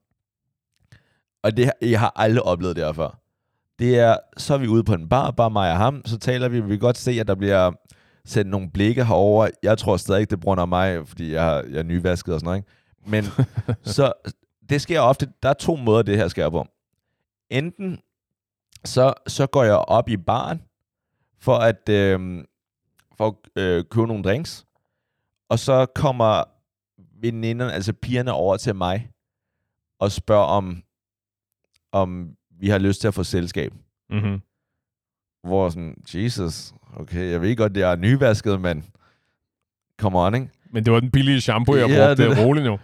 og 1.42 1.56
det, 1.56 1.70
jeg 1.82 2.00
har 2.00 2.12
aldrig 2.16 2.42
oplevet 2.42 2.76
det 2.76 2.84
her 2.84 2.92
før, 2.92 3.18
det 3.78 3.98
er, 3.98 4.16
så 4.36 4.54
er 4.54 4.58
vi 4.58 4.68
ude 4.68 4.84
på 4.84 4.94
en 4.94 5.08
bar, 5.08 5.30
bare 5.30 5.50
mig 5.50 5.70
og 5.70 5.76
ham, 5.76 6.02
så 6.04 6.18
taler 6.18 6.48
vi, 6.48 6.60
vi 6.60 6.68
kan 6.68 6.78
godt 6.78 6.98
se, 6.98 7.10
at 7.10 7.28
der 7.28 7.34
bliver 7.34 7.72
sendt 8.24 8.50
nogle 8.50 8.70
blikke 8.70 9.04
herover. 9.04 9.48
Jeg 9.62 9.78
tror 9.78 9.96
stadig 9.96 10.20
ikke, 10.20 10.30
det 10.30 10.40
bruger 10.40 10.66
mig, 10.66 11.08
fordi 11.08 11.32
jeg, 11.32 11.42
har, 11.42 11.54
jeg 11.54 11.78
er 11.78 11.82
nyvasket 11.82 12.34
og 12.34 12.40
sådan 12.40 12.46
noget. 12.46 12.58
Ikke? 12.58 12.70
Men 13.10 13.46
så, 13.94 14.12
det 14.68 14.80
sker 14.82 15.00
ofte, 15.00 15.28
der 15.42 15.48
er 15.48 15.54
to 15.54 15.76
måder, 15.76 16.02
det 16.02 16.16
her 16.16 16.28
sker 16.28 16.50
på. 16.50 16.66
Enten, 17.50 17.98
så, 18.84 19.14
så 19.26 19.46
går 19.46 19.64
jeg 19.64 19.76
op 19.76 20.08
i 20.08 20.16
baren, 20.16 20.62
for 21.38 21.54
at, 21.54 21.88
øh, 21.88 22.44
for 23.16 23.26
at 23.28 23.62
øh, 23.62 23.84
købe 23.90 24.06
nogle 24.06 24.22
drinks, 24.22 24.66
og 25.48 25.58
så 25.58 25.86
kommer 25.86 26.44
veninderne, 27.20 27.72
altså 27.72 27.92
pigerne 27.92 28.32
over 28.32 28.56
til 28.56 28.74
mig, 28.74 29.10
og 29.98 30.12
spørger 30.12 30.44
om, 30.44 30.82
om 31.92 32.36
vi 32.50 32.68
har 32.68 32.78
lyst 32.78 33.00
til 33.00 33.08
at 33.08 33.14
få 33.14 33.24
selskab. 33.24 33.72
mm-hmm. 34.10 34.42
Hvor 35.42 35.68
sådan, 35.68 35.94
Jesus, 36.14 36.74
okay, 36.96 37.30
jeg 37.30 37.40
ved 37.42 37.56
godt, 37.56 37.74
det 37.74 37.82
er 37.82 37.96
nyvasket, 37.96 38.60
men 38.60 38.84
come 40.00 40.18
on, 40.18 40.34
ikke? 40.34 40.48
Men 40.70 40.84
det 40.84 40.92
var 40.92 41.00
den 41.00 41.10
billige 41.10 41.40
shampoo, 41.40 41.76
jeg 41.76 41.88
Ja, 41.88 42.06
brugte. 42.06 42.22
det 42.30 42.38
er 42.38 42.44
roligt 42.46 42.66
nu. 42.66 42.78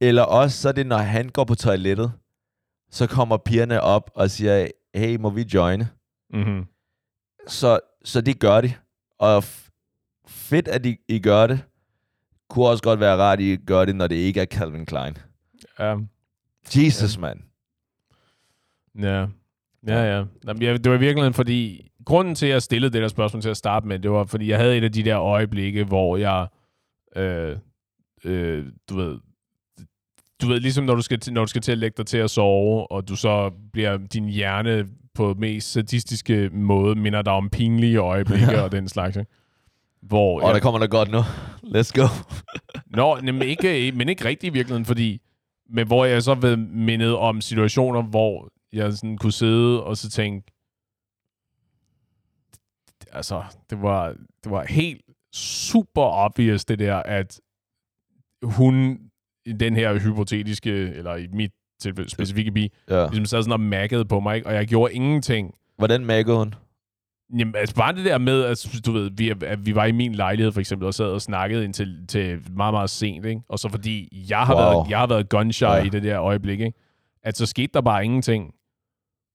Eller 0.00 0.22
også, 0.22 0.60
så 0.62 0.68
er 0.68 0.72
det, 0.72 0.86
når 0.86 0.96
han 0.98 1.28
går 1.28 1.44
på 1.44 1.54
toilettet, 1.54 2.12
så 2.90 3.06
kommer 3.06 3.36
pigerne 3.36 3.80
op 3.80 4.10
og 4.14 4.30
siger, 4.30 4.68
hey, 4.94 5.16
må 5.16 5.30
vi 5.30 5.46
joine? 5.54 5.88
Mm-hmm. 6.30 6.66
Så, 7.48 7.80
så 8.04 8.20
det 8.20 8.38
gør 8.40 8.60
de. 8.60 8.72
Og 9.18 9.44
fedt, 10.26 10.68
at 10.68 10.86
I, 10.86 10.96
I 11.08 11.18
gør 11.18 11.46
det. 11.46 11.62
Kunne 12.50 12.66
også 12.66 12.82
godt 12.82 13.00
være 13.00 13.16
rart, 13.16 13.38
at 13.38 13.44
I 13.44 13.56
gør 13.56 13.84
det, 13.84 13.96
når 13.96 14.06
det 14.06 14.16
ikke 14.16 14.40
er 14.40 14.46
Calvin 14.46 14.86
Klein. 14.86 15.16
Um, 15.82 16.08
Jesus, 16.76 17.18
mand. 17.18 17.40
Ja, 18.98 19.26
ja, 19.86 20.16
ja. 20.16 20.24
Jamen, 20.46 20.62
jeg, 20.62 20.84
det 20.84 20.90
var 20.90 20.96
i 20.96 21.00
virkeligheden, 21.00 21.34
fordi 21.34 21.88
grunden 22.04 22.34
til, 22.34 22.46
at 22.46 22.52
jeg 22.52 22.62
stillede 22.62 22.92
det 22.92 23.02
der 23.02 23.08
spørgsmål 23.08 23.42
til 23.42 23.48
at 23.48 23.56
starte 23.56 23.86
med, 23.86 23.98
det 23.98 24.10
var, 24.10 24.24
fordi 24.24 24.48
jeg 24.50 24.58
havde 24.58 24.76
et 24.78 24.84
af 24.84 24.92
de 24.92 25.02
der 25.02 25.20
øjeblikke, 25.20 25.84
hvor 25.84 26.16
jeg, 26.16 26.46
øh, 27.16 27.56
øh, 28.24 28.64
du 28.90 28.96
ved, 28.96 29.18
du 30.42 30.46
ved, 30.48 30.60
ligesom 30.60 30.84
når 30.84 30.94
du, 30.94 31.02
skal 31.02 31.20
når 31.30 31.40
du 31.44 31.46
skal 31.46 31.62
til 31.62 31.72
at 31.72 31.78
lægge 31.78 31.94
dig 31.96 32.06
til 32.06 32.18
at 32.18 32.30
sove, 32.30 32.92
og 32.92 33.08
du 33.08 33.16
så 33.16 33.50
bliver 33.72 33.96
din 33.96 34.28
hjerne 34.28 34.86
på 35.14 35.34
mest 35.38 35.72
sadistiske 35.72 36.50
måde, 36.52 36.94
minder 36.94 37.22
dig 37.22 37.32
om 37.32 37.50
pinlige 37.50 37.96
øjeblikke 37.98 38.50
Ja. 38.50 38.60
og 38.60 38.72
den 38.72 38.88
slags. 38.88 39.16
Ikke? 39.16 39.30
Hvor 40.02 40.40
Og 40.40 40.54
der 40.54 40.60
kommer 40.60 40.80
der 40.80 40.86
godt 40.86 41.10
nu. 41.10 41.18
Let's 41.78 41.92
go. 41.94 42.06
Nå, 42.96 43.20
men 43.20 43.42
ikke, 43.42 43.92
men 43.94 44.08
ikke 44.08 44.24
rigtig 44.24 44.46
i 44.46 44.52
virkeligheden, 44.52 44.84
fordi 44.84 45.20
men 45.70 45.86
hvor 45.86 46.04
jeg 46.04 46.22
så 46.22 46.34
ved 46.34 46.56
mindet 46.56 47.16
om 47.16 47.40
situationer, 47.40 48.02
hvor 48.02 48.48
jeg 48.74 48.92
sådan 48.92 49.18
kunne 49.18 49.32
sidde 49.32 49.84
og 49.84 49.96
så 49.96 50.10
tænke, 50.10 50.52
altså, 53.12 53.42
det 53.70 53.82
var, 53.82 54.08
det 54.44 54.52
var 54.52 54.64
helt 54.68 55.02
super 55.34 56.02
obvious, 56.02 56.64
det 56.64 56.78
der, 56.78 56.96
at 56.96 57.40
hun, 58.42 58.98
i 59.46 59.52
den 59.52 59.76
her 59.76 59.98
hypotetiske, 59.98 60.70
eller 60.70 61.16
i 61.16 61.26
mit 61.32 61.52
tilfælde 61.80 62.10
specifikke 62.10 62.50
bi, 62.52 62.72
Ja. 62.90 63.06
ligesom 63.06 63.24
sad 63.26 63.42
sådan 63.42 63.52
og 63.52 63.60
makkede 63.60 64.04
på 64.04 64.20
mig, 64.20 64.36
ikke? 64.36 64.48
og 64.48 64.54
jeg 64.54 64.66
gjorde 64.66 64.94
ingenting. 64.94 65.54
Hvordan 65.78 66.04
maggede 66.04 66.36
hun? 66.38 66.54
Jamen, 67.38 67.54
altså 67.56 67.74
bare 67.74 67.94
det 67.96 68.04
der 68.04 68.18
med, 68.18 68.42
at 68.44 68.66
du 68.86 68.92
ved, 68.92 69.10
vi, 69.16 69.30
at 69.42 69.66
vi 69.66 69.74
var 69.74 69.84
i 69.84 69.92
min 69.92 70.14
lejlighed 70.14 70.52
for 70.52 70.60
eksempel, 70.60 70.86
og 70.86 70.94
sad 70.94 71.06
og 71.06 71.22
snakkede 71.22 71.64
indtil 71.64 72.06
til 72.08 72.40
meget, 72.56 72.74
meget 72.74 72.90
sent, 72.90 73.26
ikke? 73.26 73.40
Og 73.48 73.58
så 73.58 73.68
fordi 73.68 74.24
jeg 74.30 74.38
har, 74.46 74.54
Wow. 74.54 74.62
været, 74.62 74.90
jeg 74.90 74.98
har 74.98 75.06
været 75.06 75.28
gunshy 75.28 75.62
ja. 75.62 75.76
i 75.82 75.88
det 75.88 76.02
der 76.02 76.20
øjeblik, 76.20 76.60
ikke? 76.60 76.78
At 77.22 77.36
så 77.36 77.46
skete 77.46 77.70
der 77.74 77.80
bare 77.80 78.04
ingenting. 78.04 78.54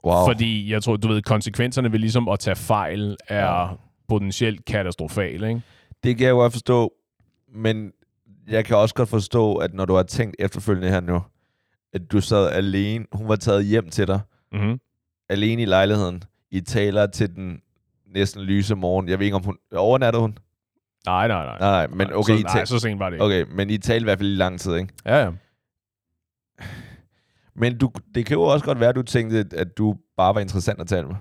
Wow. 0.06 0.28
Fordi 0.28 0.72
jeg 0.72 0.84
tror, 0.84 0.98
du 0.98 1.08
ved, 1.08 1.22
konsekvenserne 1.22 1.92
ved 1.92 2.00
ligesom 2.00 2.30
at 2.30 2.40
tage 2.40 2.56
fejl 2.56 3.18
er 3.28 3.46
Ja. 3.62 3.68
potentielt 4.08 4.66
katastrofale, 4.66 5.48
ikke? 5.50 5.62
Det 6.04 6.18
kan 6.18 6.26
jeg 6.28 6.34
godt 6.34 6.54
forstå, 6.54 6.94
men 7.56 7.92
jeg 8.48 8.66
kan 8.66 8.78
også 8.78 8.96
godt 8.96 9.10
forstå, 9.10 9.56
at 9.56 9.74
når 9.74 9.86
du 9.86 9.94
har 9.94 10.04
tænkt 10.04 10.36
efterfølgende 10.40 10.90
her 10.90 11.00
nu, 11.00 11.22
at 11.94 12.12
du 12.12 12.22
sad 12.22 12.50
alene, 12.52 13.06
hun 13.12 13.28
var 13.28 13.36
taget 13.36 13.66
hjem 13.66 13.90
til 13.90 14.08
dig, 14.08 14.20
Mm-hmm. 14.52 14.80
alene 15.30 15.62
i 15.62 15.66
lejligheden, 15.66 16.24
I 16.52 16.62
taler 16.62 17.08
til 17.08 17.36
den 17.36 17.62
næsten 18.16 18.42
lyse 18.42 18.76
morgen. 18.76 19.10
Jeg 19.10 19.20
ved 19.20 19.26
ikke, 19.26 19.36
om 19.36 19.44
hun... 19.44 19.58
Overnatter 19.76 20.20
hun? 20.20 20.38
Nej, 21.06 21.28
nej, 21.28 21.46
nej. 21.46 21.60
Nej, 21.60 21.88
nej, 21.88 21.88
men 21.88 22.14
okay, 22.14 22.34
så, 22.34 22.40
I 22.40 22.42
nej, 22.42 22.54
tal- 22.54 22.68
så 22.68 22.80
sent 22.80 23.00
var 23.00 23.10
det 23.10 23.16
ikke. 23.16 23.26
okay, 23.26 23.46
men 23.52 23.70
I 23.70 23.78
talte 23.78 24.02
i 24.02 24.04
hvert 24.04 24.18
fald 24.20 24.32
i 24.32 24.36
lang 24.36 24.60
tid, 24.60 24.76
ikke? 24.76 24.94
Ja, 25.06 25.18
ja. 25.24 25.32
Men 27.56 27.78
du, 27.78 27.92
det 28.16 28.26
kan 28.26 28.36
jo 28.36 28.42
også 28.44 28.66
godt 28.66 28.80
være, 28.80 28.90
at 28.90 28.96
du 28.96 29.02
tænkte, 29.02 29.46
at 29.56 29.78
du 29.78 29.96
bare 30.18 30.36
var 30.36 30.42
interessant 30.42 30.82
at 30.82 30.88
tale 30.88 31.08
med. 31.08 31.16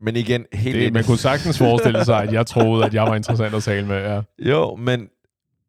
Men 0.00 0.16
igen, 0.16 0.44
helt 0.52 0.74
Det, 0.74 0.82
enig. 0.82 0.92
man 0.92 1.04
kunne 1.04 1.18
sagtens 1.18 1.58
forestille 1.58 2.04
sig, 2.04 2.22
at 2.22 2.32
jeg 2.32 2.46
troede, 2.54 2.84
at 2.84 2.94
jeg 2.94 3.02
var 3.02 3.14
interessant 3.14 3.54
at 3.54 3.62
tale 3.62 3.86
med. 3.86 3.96
Ja. 3.96 4.22
Jo, 4.50 4.76
men, 4.76 5.08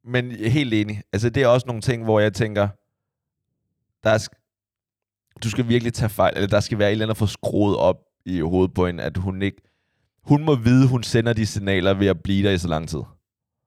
men 0.06 0.32
helt 0.32 0.74
enig. 0.74 1.02
Altså, 1.14 1.30
det 1.30 1.44
er 1.44 1.48
også 1.48 1.68
nogle 1.68 1.82
ting, 1.82 2.04
hvor 2.04 2.20
jeg 2.20 2.34
tænker, 2.34 2.68
der 4.04 4.10
er, 4.10 4.28
du 5.44 5.50
skal 5.50 5.68
virkelig 5.68 5.94
tage 5.94 6.10
fejl, 6.10 6.34
eller 6.36 6.48
der 6.48 6.60
skal 6.60 6.80
være 6.80 6.88
et 6.88 6.92
eller 6.92 7.06
andet 7.06 7.18
for 7.18 7.26
skruet 7.26 7.78
op 7.78 7.96
i 8.26 8.40
hovedet 8.40 8.74
på 8.74 8.88
hende, 8.88 9.04
at 9.04 9.18
hun 9.18 9.42
ikke... 9.42 9.62
Hun 10.24 10.46
må 10.46 10.56
vide, 10.56 10.88
hun 10.88 11.04
sender 11.04 11.34
de 11.34 11.46
signaler 11.46 11.94
ved 11.94 12.08
at 12.08 12.24
blive 12.24 12.48
der 12.48 12.54
i 12.54 12.58
så 12.58 12.68
lang 12.68 12.90
tid. 12.90 13.00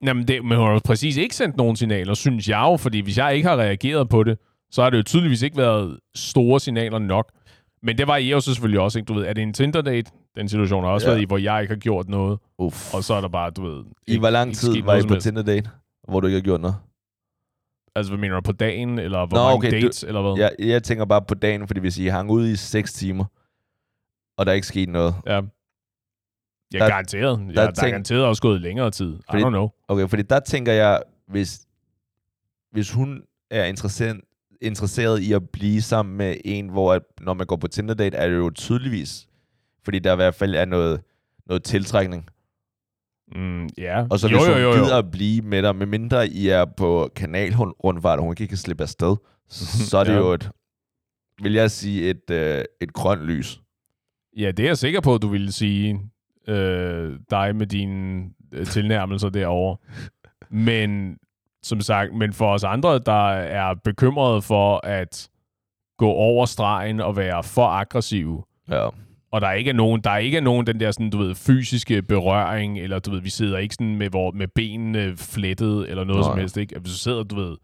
Jamen, 0.04 0.28
det, 0.28 0.44
men 0.44 0.58
hun 0.58 0.66
har 0.66 0.72
jo 0.72 0.80
præcis 0.84 1.16
ikke 1.16 1.36
sendt 1.36 1.56
nogen 1.56 1.76
signaler, 1.76 2.14
synes 2.14 2.48
jeg 2.48 2.58
jo, 2.58 2.76
fordi 2.76 3.00
hvis 3.00 3.18
jeg 3.18 3.36
ikke 3.36 3.48
har 3.48 3.56
reageret 3.56 4.08
på 4.08 4.22
det, 4.22 4.38
så 4.74 4.82
har 4.82 4.90
det 4.90 4.98
jo 4.98 5.02
tydeligvis 5.02 5.42
ikke 5.42 5.56
været 5.56 5.98
store 6.14 6.60
signaler 6.60 6.98
nok. 6.98 7.32
Men 7.82 7.98
det 7.98 8.06
var 8.06 8.16
I 8.16 8.30
jo 8.30 8.40
så 8.40 8.54
selvfølgelig 8.54 8.80
også, 8.80 8.98
ikke? 8.98 9.06
Du 9.08 9.14
ved, 9.14 9.24
er 9.26 9.32
det 9.32 9.42
en 9.42 9.52
Tinder-date? 9.52 10.10
Den 10.36 10.48
situation 10.48 10.84
har 10.84 10.90
også 10.90 11.06
Ja. 11.06 11.10
ja. 11.10 11.14
været 11.14 11.22
i, 11.22 11.26
hvor 11.26 11.38
jeg 11.38 11.62
ikke 11.62 11.74
har 11.74 11.78
gjort 11.80 12.08
noget, 12.08 12.38
Uff. 12.58 12.94
og 12.94 13.04
så 13.04 13.14
er 13.14 13.20
der 13.20 13.28
bare, 13.28 13.50
du 13.50 13.62
ved... 13.62 13.84
I 14.06 14.18
hvor 14.18 14.30
lang 14.30 14.54
tid 14.54 14.82
var 14.82 14.94
I 14.96 15.02
på. 15.08 15.14
Tinder-date, 15.14 15.70
hvor 16.08 16.20
du 16.20 16.26
ikke 16.26 16.36
har 16.36 16.42
gjort 16.44 16.60
noget? 16.60 16.76
Altså, 17.96 18.12
hvad 18.12 18.20
mener 18.20 18.34
du, 18.34 18.40
på 18.40 18.52
dagen, 18.52 18.98
eller 18.98 19.26
hvor 19.26 19.36
Nå, 19.36 19.42
mange 19.42 19.54
okay, 19.56 19.70
du- 19.70 19.76
dates, 19.86 20.02
eller 20.04 20.22
hvad? 20.22 20.38
Jeg, 20.38 20.68
jeg 20.70 20.82
tænker 20.82 21.04
bare 21.04 21.22
på 21.22 21.34
dagen, 21.34 21.66
fordi 21.66 21.80
hvis 21.80 21.98
I 21.98 22.06
hang 22.06 22.30
ud 22.30 22.48
i 22.48 22.56
6 22.56 22.92
timer, 22.92 23.24
og 24.38 24.46
der 24.46 24.52
er 24.52 24.54
ikke 24.54 24.66
sket 24.66 24.88
noget, 24.88 25.14
ja. 25.26 25.34
Ja, 25.34 26.78
Der- 26.78 26.88
garanteret. 26.88 27.38
Ja, 27.40 27.44
der 27.46 27.52
der, 27.52 27.60
er 27.62 27.64
der 27.64 27.68
er 27.70 27.72
ting- 27.72 27.90
garanteret 27.90 28.24
også 28.24 28.42
gået 28.42 28.60
længere 28.60 28.90
tid. 28.90 29.14
I 29.14 29.20
Fordi- 29.30 29.42
don't 29.42 29.48
know. 29.48 29.68
Okay, 29.88 30.08
fordi 30.08 30.22
der 30.22 30.40
tænker 30.40 30.72
jeg, 30.72 31.02
hvis, 31.28 31.66
hvis 32.72 32.92
hun 32.92 33.22
er 33.50 33.64
interesseret, 33.64 34.20
interesseret 34.64 35.20
i 35.20 35.32
at 35.32 35.50
blive 35.50 35.82
sammen 35.82 36.16
med 36.16 36.36
en, 36.44 36.68
hvor 36.68 36.92
at, 36.94 37.02
når 37.20 37.34
man 37.34 37.46
går 37.46 37.56
på 37.56 37.66
Tinder-date, 37.68 38.16
er 38.16 38.28
det 38.28 38.36
jo 38.36 38.50
tydeligvis, 38.50 39.28
fordi 39.84 39.98
der 39.98 40.12
i 40.12 40.16
hvert 40.16 40.34
fald 40.34 40.54
er 40.54 40.64
noget, 40.64 41.00
noget 41.46 41.62
tiltrækning. 41.62 42.26
Mm, 43.34 43.68
ja. 43.78 44.06
Og 44.10 44.18
så 44.18 44.28
jo, 44.28 44.36
hvis 44.36 44.46
jo, 44.48 44.52
hun 44.52 44.62
jo, 44.62 44.68
jo. 44.68 44.82
gider 44.84 44.98
at 44.98 45.10
blive 45.10 45.42
med 45.42 45.62
dig, 45.62 45.76
medmindre 45.76 46.28
I 46.28 46.48
er 46.48 46.64
på 46.76 47.10
kanalrundfart, 47.16 48.18
og 48.18 48.24
hun 48.24 48.32
ikke 48.32 48.46
kan 48.46 48.56
slippe 48.56 48.82
afsted, 48.82 49.16
så, 49.48 49.86
så 49.88 49.98
er 49.98 50.04
det 50.04 50.12
Ja. 50.12 50.18
jo 50.18 50.32
et, 50.32 50.50
vil 51.42 51.52
jeg 51.52 51.70
sige, 51.70 52.10
et, 52.10 52.30
øh, 52.30 52.64
et 52.80 52.92
grønt 52.92 53.22
lys. 53.22 53.60
Ja, 54.36 54.50
det 54.50 54.62
er 54.62 54.68
jeg 54.68 54.78
sikker 54.78 55.00
på, 55.00 55.14
at 55.14 55.22
du 55.22 55.28
ville 55.28 55.52
sige 55.52 56.00
øh, 56.48 57.18
dig 57.30 57.56
med 57.56 57.66
dine 57.66 58.24
øh, 58.52 58.66
tilnærmelser 58.66 59.28
derovre. 59.28 59.76
Men 60.66 61.18
som 61.64 61.80
sagt, 61.80 62.14
men 62.14 62.32
for 62.32 62.52
os 62.54 62.64
andre, 62.64 62.98
der 62.98 63.28
er 63.32 63.74
bekymrede 63.84 64.42
for 64.42 64.86
at 64.86 65.28
gå 65.98 66.08
over 66.08 66.46
stregen 66.46 67.00
og 67.00 67.16
være 67.16 67.42
for 67.42 67.66
aggressive, 67.66 68.42
Ja. 68.70 68.88
og 69.32 69.40
der 69.40 69.46
er 69.46 69.52
ikke 69.52 69.70
er 69.70 69.74
nogen, 69.74 70.00
der 70.00 70.10
er 70.10 70.18
ikke 70.18 70.36
er 70.36 70.40
nogen 70.42 70.66
den 70.66 70.80
der 70.80 70.90
sådan, 70.90 71.10
du 71.10 71.18
ved, 71.18 71.34
fysiske 71.34 72.02
berøring, 72.02 72.78
eller 72.78 72.98
du 72.98 73.10
ved, 73.10 73.20
vi 73.20 73.30
sidder 73.30 73.58
ikke 73.58 73.74
sådan 73.74 73.96
med, 73.96 74.08
hvor, 74.10 74.30
med 74.30 74.48
benene 74.54 75.16
flettet, 75.16 75.90
eller 75.90 76.04
noget 76.04 76.20
Nej. 76.20 76.30
som 76.30 76.38
helst, 76.38 76.56
ikke? 76.56 76.78
Hvis 76.78 76.92
du 76.92 76.98
sidder, 76.98 77.22
du 77.22 77.34
ved, 77.36 77.56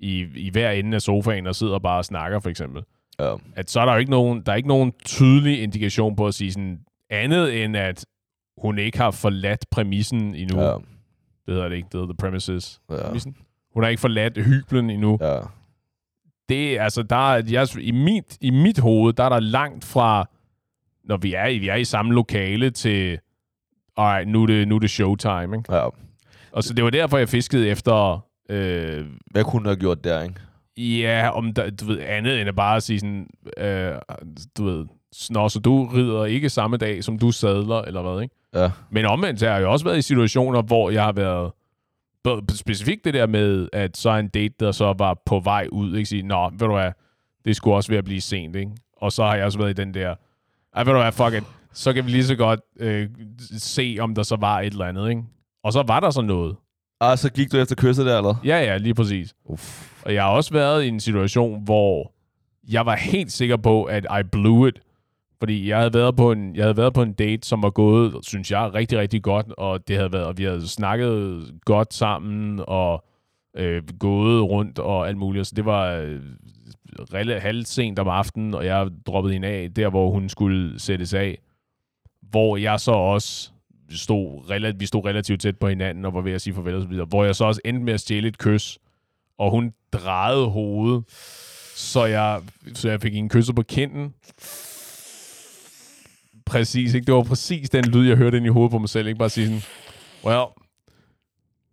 i, 0.00 0.26
i 0.36 0.50
hver 0.50 0.70
ende 0.70 0.94
af 0.94 1.02
sofaen 1.02 1.46
og 1.46 1.54
sidder 1.54 1.78
bare 1.78 1.98
og 1.98 2.04
snakker, 2.04 2.40
for 2.40 2.50
eksempel, 2.50 2.82
ja. 3.20 3.34
at 3.56 3.70
så 3.70 3.80
er 3.80 3.84
der 3.84 3.92
jo 3.92 3.98
ikke 3.98 4.10
nogen, 4.10 4.42
der 4.46 4.52
er 4.52 4.56
ikke 4.56 4.68
nogen 4.68 4.92
tydelig 5.04 5.62
indikation 5.62 6.16
på 6.16 6.26
at 6.26 6.34
sige 6.34 6.52
sådan 6.52 6.80
andet 7.10 7.64
end, 7.64 7.76
at 7.76 8.06
hun 8.58 8.78
ikke 8.78 8.98
har 8.98 9.10
forladt 9.10 9.64
præmissen 9.70 10.34
endnu. 10.34 10.60
Ja. 10.60 10.74
Det 11.46 11.54
hedder 11.54 11.68
det 11.68 11.76
ikke, 11.76 11.86
det 11.92 12.00
hedder 12.00 12.06
the 12.14 12.16
premises. 12.16 12.80
Ja. 12.90 12.96
Hun 13.74 13.82
har 13.82 13.88
ikke 13.90 14.00
forladt 14.00 14.38
hyblen 14.44 14.90
endnu. 14.90 15.18
ja. 15.20 15.38
Det 16.48 16.78
er, 16.78 16.82
altså, 16.84 17.02
der 17.02 17.32
er, 17.34 17.42
jeg, 17.50 17.66
i, 17.80 17.90
mit, 17.90 18.38
i 18.40 18.50
mit 18.50 18.78
hoved, 18.78 19.12
der 19.12 19.24
er 19.24 19.28
der 19.28 19.40
langt 19.40 19.84
fra, 19.84 20.28
når 21.04 21.16
vi 21.16 21.34
er, 21.34 21.46
i- 21.46 21.58
vi 21.58 21.68
er 21.68 21.74
i 21.74 21.84
samme 21.84 22.14
lokale 22.14 22.70
til, 22.70 23.18
alright, 23.96 24.28
nu 24.28 24.42
er 24.42 24.46
det, 24.46 24.68
nu 24.68 24.74
er 24.74 24.78
det 24.78 24.90
showtime, 24.90 25.56
ikke? 25.56 25.74
ja. 25.74 25.88
Og 26.52 26.62
så 26.64 26.74
det 26.74 26.84
var 26.84 26.90
derfor, 26.90 27.18
jeg 27.18 27.28
fiskede 27.28 27.68
efter, 27.68 28.24
øh, 28.48 29.06
Hvad 29.30 29.44
kunne 29.44 29.52
hun 29.52 29.64
have 29.66 29.76
gjort 29.76 30.04
der, 30.04 30.22
ikke? 30.22 30.34
Ja, 31.00 31.30
om 31.30 31.54
der, 31.54 31.70
du 31.70 31.84
ved, 31.84 32.00
andet 32.00 32.40
end 32.40 32.48
at 32.48 32.56
bare 32.56 32.80
sige 32.80 33.00
sådan, 33.00 33.26
øh, 33.58 33.94
du 34.58 34.64
ved, 34.64 34.86
Nå, 35.30 35.48
så 35.48 35.58
du 35.58 35.86
rider 35.86 36.24
ikke 36.24 36.48
samme 36.48 36.76
dag, 36.76 37.04
som 37.04 37.18
du 37.18 37.30
sadler, 37.30 37.82
eller 37.82 38.02
hvad, 38.02 38.22
ikke? 38.22 38.34
Ja. 38.54 38.70
Men 38.90 39.04
omvendt 39.04 39.42
har 39.42 39.48
jeg 39.48 39.62
jo 39.62 39.72
også 39.72 39.84
været 39.84 39.98
i 39.98 40.02
situationer, 40.02 40.62
hvor 40.62 40.90
jeg 40.90 41.04
har 41.04 41.12
været 41.12 41.52
både 42.24 42.58
specifikt 42.58 43.04
det 43.04 43.14
der 43.14 43.26
med, 43.26 43.68
at 43.72 43.96
så 43.96 44.10
er 44.10 44.16
en 44.16 44.28
date, 44.28 44.54
der 44.60 44.72
så 44.72 44.94
var 44.98 45.22
på 45.26 45.40
vej 45.40 45.68
ud, 45.72 45.96
ikke? 45.96 46.08
Sige, 46.08 46.22
nå, 46.22 46.50
ved 46.52 46.66
du 46.68 46.72
hvad, 46.74 46.92
det 47.44 47.56
skulle 47.56 47.76
også 47.76 47.92
ved 47.92 47.98
at 47.98 48.04
blive 48.04 48.20
sent, 48.20 48.56
ikke? 48.56 48.70
Og 48.96 49.12
så 49.12 49.24
har 49.24 49.34
jeg 49.34 49.44
også 49.44 49.58
været 49.58 49.70
i 49.70 49.82
den 49.82 49.94
der, 49.94 50.14
ej, 50.76 50.84
ved 50.84 50.92
du 50.92 50.98
hvad, 50.98 51.12
fuck 51.12 51.34
it, 51.34 51.44
så 51.72 51.92
kan 51.92 52.06
vi 52.06 52.10
lige 52.10 52.24
så 52.24 52.36
godt 52.36 52.60
øh, 52.80 53.08
se, 53.58 53.96
om 54.00 54.14
der 54.14 54.22
så 54.22 54.36
var 54.36 54.60
et 54.60 54.72
eller 54.72 54.84
andet, 54.84 55.08
ikke? 55.10 55.22
Og 55.64 55.72
så 55.72 55.82
var 55.86 56.00
der 56.00 56.10
så 56.10 56.20
noget. 56.22 56.56
Ah, 57.00 57.18
så 57.18 57.32
gik 57.32 57.52
du 57.52 57.56
efter 57.56 57.74
kysset 57.76 58.06
der, 58.06 58.16
eller? 58.16 58.34
Ja, 58.44 58.58
ja, 58.58 58.76
lige 58.76 58.94
præcis. 58.94 59.34
Uff. 59.44 59.92
Og 60.04 60.14
jeg 60.14 60.22
har 60.22 60.30
også 60.30 60.52
været 60.52 60.84
i 60.84 60.88
en 60.88 61.00
situation, 61.00 61.64
hvor 61.64 62.12
jeg 62.68 62.86
var 62.86 62.96
helt 62.96 63.32
sikker 63.32 63.56
på, 63.56 63.84
at 63.84 64.06
I 64.20 64.22
blew 64.32 64.66
it. 64.66 64.80
Fordi 65.40 65.68
jeg 65.68 65.78
havde 65.78 65.94
været 65.94 66.16
på 66.16 66.32
en, 66.32 66.56
jeg 66.56 66.64
havde 66.64 66.76
været 66.76 66.94
på 66.94 67.02
en 67.02 67.12
date, 67.12 67.48
som 67.48 67.62
var 67.62 67.70
gået, 67.70 68.14
synes 68.22 68.50
jeg, 68.50 68.74
rigtig, 68.74 68.98
rigtig 68.98 69.22
godt. 69.22 69.52
Og 69.52 69.88
det 69.88 69.96
havde 69.96 70.12
været, 70.12 70.24
og 70.24 70.38
vi 70.38 70.44
havde 70.44 70.68
snakket 70.68 71.44
godt 71.64 71.94
sammen, 71.94 72.60
og 72.66 73.04
øh, 73.56 73.82
gået 73.98 74.42
rundt 74.42 74.78
og 74.78 75.08
alt 75.08 75.16
muligt. 75.16 75.46
Så 75.46 75.52
det 75.56 75.64
var 75.64 75.92
øh, 75.92 76.20
halvt 77.40 77.68
sent 77.68 77.98
om 77.98 78.08
aftenen, 78.08 78.54
og 78.54 78.66
jeg 78.66 78.88
droppede 79.06 79.32
hende 79.32 79.48
af, 79.48 79.74
der 79.76 79.90
hvor 79.90 80.10
hun 80.10 80.28
skulle 80.28 80.80
sættes 80.80 81.14
af. 81.14 81.38
Hvor 82.22 82.56
jeg 82.56 82.80
så 82.80 82.92
også 82.92 83.50
stod, 83.90 84.78
vi 84.78 84.86
stod 84.86 85.04
relativt 85.04 85.40
tæt 85.40 85.58
på 85.58 85.68
hinanden, 85.68 86.04
og 86.04 86.14
var 86.14 86.20
ved 86.20 86.32
at 86.32 86.40
sige 86.40 86.54
farvel 86.54 86.74
og 86.74 86.82
så 86.82 86.88
videre. 86.88 87.06
Hvor 87.06 87.24
jeg 87.24 87.36
så 87.36 87.44
også 87.44 87.60
endte 87.64 87.84
med 87.84 87.92
at 87.92 88.00
stjæle 88.00 88.28
et 88.28 88.38
kys, 88.38 88.78
og 89.38 89.50
hun 89.50 89.72
drejede 89.92 90.46
hovedet, 90.46 91.04
så 91.74 92.04
jeg, 92.04 92.40
så 92.74 92.90
jeg 92.90 93.00
fik 93.00 93.16
en 93.16 93.28
kysset 93.28 93.56
på 93.56 93.62
kinden. 93.62 94.14
Præcis, 96.50 96.94
ikke? 96.94 97.06
Det 97.06 97.14
var 97.14 97.22
præcis 97.22 97.70
den 97.70 97.84
lyd, 97.84 98.08
jeg 98.08 98.16
hørte 98.16 98.36
ind 98.36 98.46
i 98.46 98.48
hovedet 98.48 98.70
på 98.70 98.78
mig 98.78 98.88
selv. 98.88 99.06
Ikke 99.06 99.18
bare 99.18 99.30
sige 99.30 99.46
sådan, 99.46 99.62
well, 100.24 100.44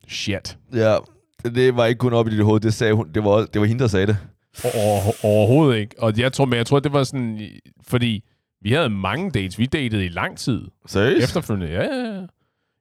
shit. 0.08 0.58
Ja, 0.74 0.98
det 1.44 1.76
var 1.76 1.86
ikke 1.86 2.00
kun 2.00 2.14
op 2.14 2.28
i 2.28 2.32
dit 2.32 2.44
hoved, 2.44 2.60
det 2.60 2.74
sagde 2.74 2.94
hun. 2.94 3.12
Det 3.14 3.24
var, 3.24 3.46
det 3.46 3.62
var 3.62 3.68
hende, 3.68 3.82
der 3.82 3.88
sagde 3.88 4.08
det. 4.08 4.18
Over, 4.64 5.26
overhovedet 5.26 5.80
ikke. 5.80 5.96
Og 6.00 6.20
jeg 6.20 6.34
tror, 6.34 6.46
men 6.46 6.58
jeg 6.58 6.66
tror, 6.66 6.80
det 6.80 6.94
var 6.94 7.04
sådan, 7.04 7.50
fordi 7.88 8.24
vi 8.62 8.72
havde 8.72 8.90
mange 8.90 9.32
dates. 9.32 9.60
Vi 9.60 9.66
datede 9.66 10.06
i 10.06 10.10
lang 10.10 10.38
tid. 10.38 10.62
Seriøst? 10.88 11.24
Efterfølgende, 11.24 11.74
ja, 11.74 11.84
ja, 11.84 12.14
ja. 12.16 12.26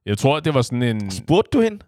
Jeg 0.07 0.19
tror, 0.19 0.41
det 0.41 0.55
var 0.55 0.63
sådan 0.63 0.83
en... 0.83 1.11
Spurgte 1.11 1.59
du 1.59 1.63
hende? 1.63 1.79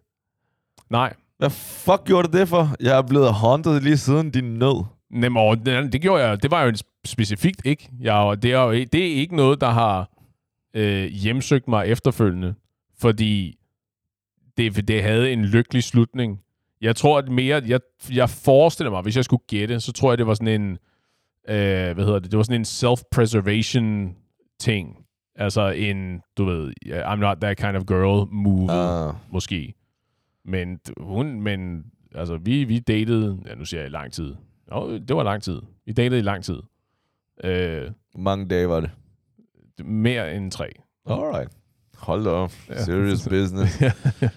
Nej, 0.90 1.14
Hvad 1.38 1.50
fuck 1.50 2.04
gjorde 2.04 2.28
du 2.28 2.38
det 2.38 2.48
for? 2.48 2.74
Jeg 2.80 2.98
er 2.98 3.02
blevet 3.02 3.34
haunted 3.34 3.80
lige 3.80 3.96
siden 3.98 4.30
din 4.30 4.44
nød. 4.44 4.84
Nem, 5.10 5.36
og 5.36 5.66
det, 5.66 5.92
det 5.92 6.00
gjorde 6.02 6.24
jeg. 6.24 6.42
Det 6.42 6.50
var 6.50 6.62
jo 6.62 6.72
specifikt 7.04 7.62
ikke. 7.64 7.90
Jeg, 8.00 8.42
det, 8.42 8.52
er 8.52 8.62
jo, 8.62 8.72
det 8.72 8.94
er 8.94 9.14
ikke 9.14 9.36
noget, 9.36 9.60
der 9.60 9.70
har 9.70 10.10
øh, 10.74 11.04
hjemsøgt 11.04 11.68
mig 11.68 11.86
efterfølgende, 11.86 12.54
fordi 13.00 13.58
det, 14.56 14.88
det 14.88 15.02
havde 15.02 15.32
en 15.32 15.44
lykkelig 15.44 15.82
slutning. 15.84 16.40
Jeg 16.80 16.96
tror, 16.96 17.18
at 17.18 17.28
mere... 17.28 17.62
Jeg, 17.66 17.80
jeg 18.12 18.30
forestiller 18.30 18.90
mig, 18.90 19.02
hvis 19.02 19.16
jeg 19.16 19.24
skulle 19.24 19.42
gætte, 19.46 19.80
så 19.80 19.92
tror 19.92 20.10
jeg, 20.10 20.18
det 20.18 20.26
var 20.26 20.34
sådan 20.34 20.60
en... 20.60 20.70
Øh, 21.48 21.94
hvad 21.94 22.04
hedder 22.04 22.18
det? 22.18 22.30
Det 22.30 22.36
var 22.36 22.42
sådan 22.42 22.60
en 22.60 22.64
self-preservation 22.64 24.16
ting. 24.60 24.96
Altså 25.36 25.68
en, 25.68 26.20
du 26.36 26.44
ved, 26.44 26.72
I'm 26.86 27.16
not 27.16 27.36
that 27.40 27.56
kind 27.56 27.76
of 27.76 27.84
girl 27.86 28.28
move, 28.32 28.70
Ah. 28.72 29.14
måske. 29.32 29.74
Men 30.44 30.80
hun, 31.00 31.40
men 31.40 31.84
altså, 32.14 32.36
vi, 32.36 32.64
vi 32.64 32.78
datede, 32.78 33.38
ja, 33.46 33.54
nu 33.54 33.64
siger 33.64 33.80
jeg 33.80 33.88
i 33.88 33.92
lang 33.92 34.12
tid. 34.12 34.34
Jo, 34.72 34.98
det 34.98 35.16
var 35.16 35.22
lang 35.22 35.42
tid. 35.42 35.60
Vi 35.86 35.92
datede 35.92 36.18
i 36.18 36.22
lang 36.22 36.44
tid. 36.44 36.58
Øh, 37.44 37.82
Hvor 38.12 38.20
mange 38.20 38.48
dage 38.48 38.68
var 38.68 38.80
det? 38.80 38.90
mere 39.84 40.34
end 40.34 40.50
tre. 40.50 40.68
Alright. 41.06 41.50
Hold 41.98 42.24
da 42.24 42.30
op. 42.30 42.52
Ja. 42.68 42.84
Serious 42.84 43.28
business. 43.28 43.82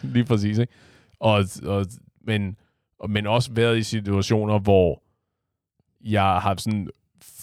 Lige 0.03 0.25
præcis, 0.25 0.57
ikke? 0.57 0.73
Og, 1.19 1.43
og, 1.65 1.85
men, 2.21 2.57
og, 2.99 3.09
men 3.09 3.27
også 3.27 3.53
været 3.53 3.77
i 3.77 3.83
situationer, 3.83 4.59
hvor 4.59 5.03
jeg 6.03 6.23
har 6.41 6.55
sådan 6.57 6.89